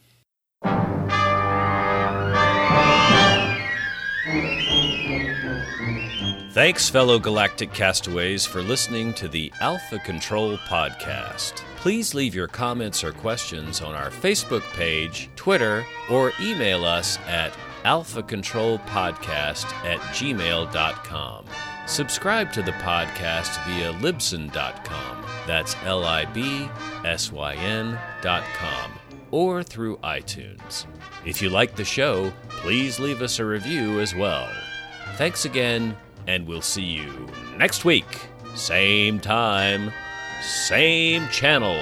Thanks, 6.55 6.89
fellow 6.89 7.19
galactic 7.19 7.73
castaways, 7.73 8.45
for 8.45 8.61
listening 8.61 9.13
to 9.15 9.27
the 9.27 9.51
Alpha 9.59 9.99
Control 9.99 10.57
Podcast. 10.59 11.55
Please 11.75 12.13
leave 12.13 12.33
your 12.33 12.47
comments 12.47 13.03
or 13.03 13.11
questions 13.11 13.81
on 13.81 13.93
our 13.93 14.09
Facebook 14.09 14.63
page, 14.71 15.29
Twitter, 15.35 15.85
or 16.09 16.31
email 16.39 16.85
us 16.85 17.19
at 17.27 17.51
alphacontrolpodcast 17.83 19.65
at 19.85 19.99
gmail.com. 20.15 21.45
Subscribe 21.87 22.51
to 22.53 22.61
the 22.61 22.71
podcast 22.73 23.63
via 23.65 23.93
libsyn.com. 23.93 25.25
That's 25.45 25.75
L 25.83 26.03
I 26.03 26.25
B 26.25 26.67
S 27.03 27.31
Y 27.31 27.53
N.com. 27.55 28.91
Or 29.31 29.63
through 29.63 29.97
iTunes. 29.97 30.85
If 31.25 31.41
you 31.41 31.49
like 31.49 31.75
the 31.75 31.85
show, 31.85 32.31
please 32.49 32.99
leave 32.99 33.21
us 33.21 33.39
a 33.39 33.45
review 33.45 33.99
as 33.99 34.15
well. 34.15 34.49
Thanks 35.15 35.45
again, 35.45 35.95
and 36.27 36.47
we'll 36.47 36.61
see 36.61 36.83
you 36.83 37.27
next 37.57 37.85
week. 37.85 38.27
Same 38.55 39.19
time, 39.19 39.91
same 40.41 41.27
channel. 41.29 41.75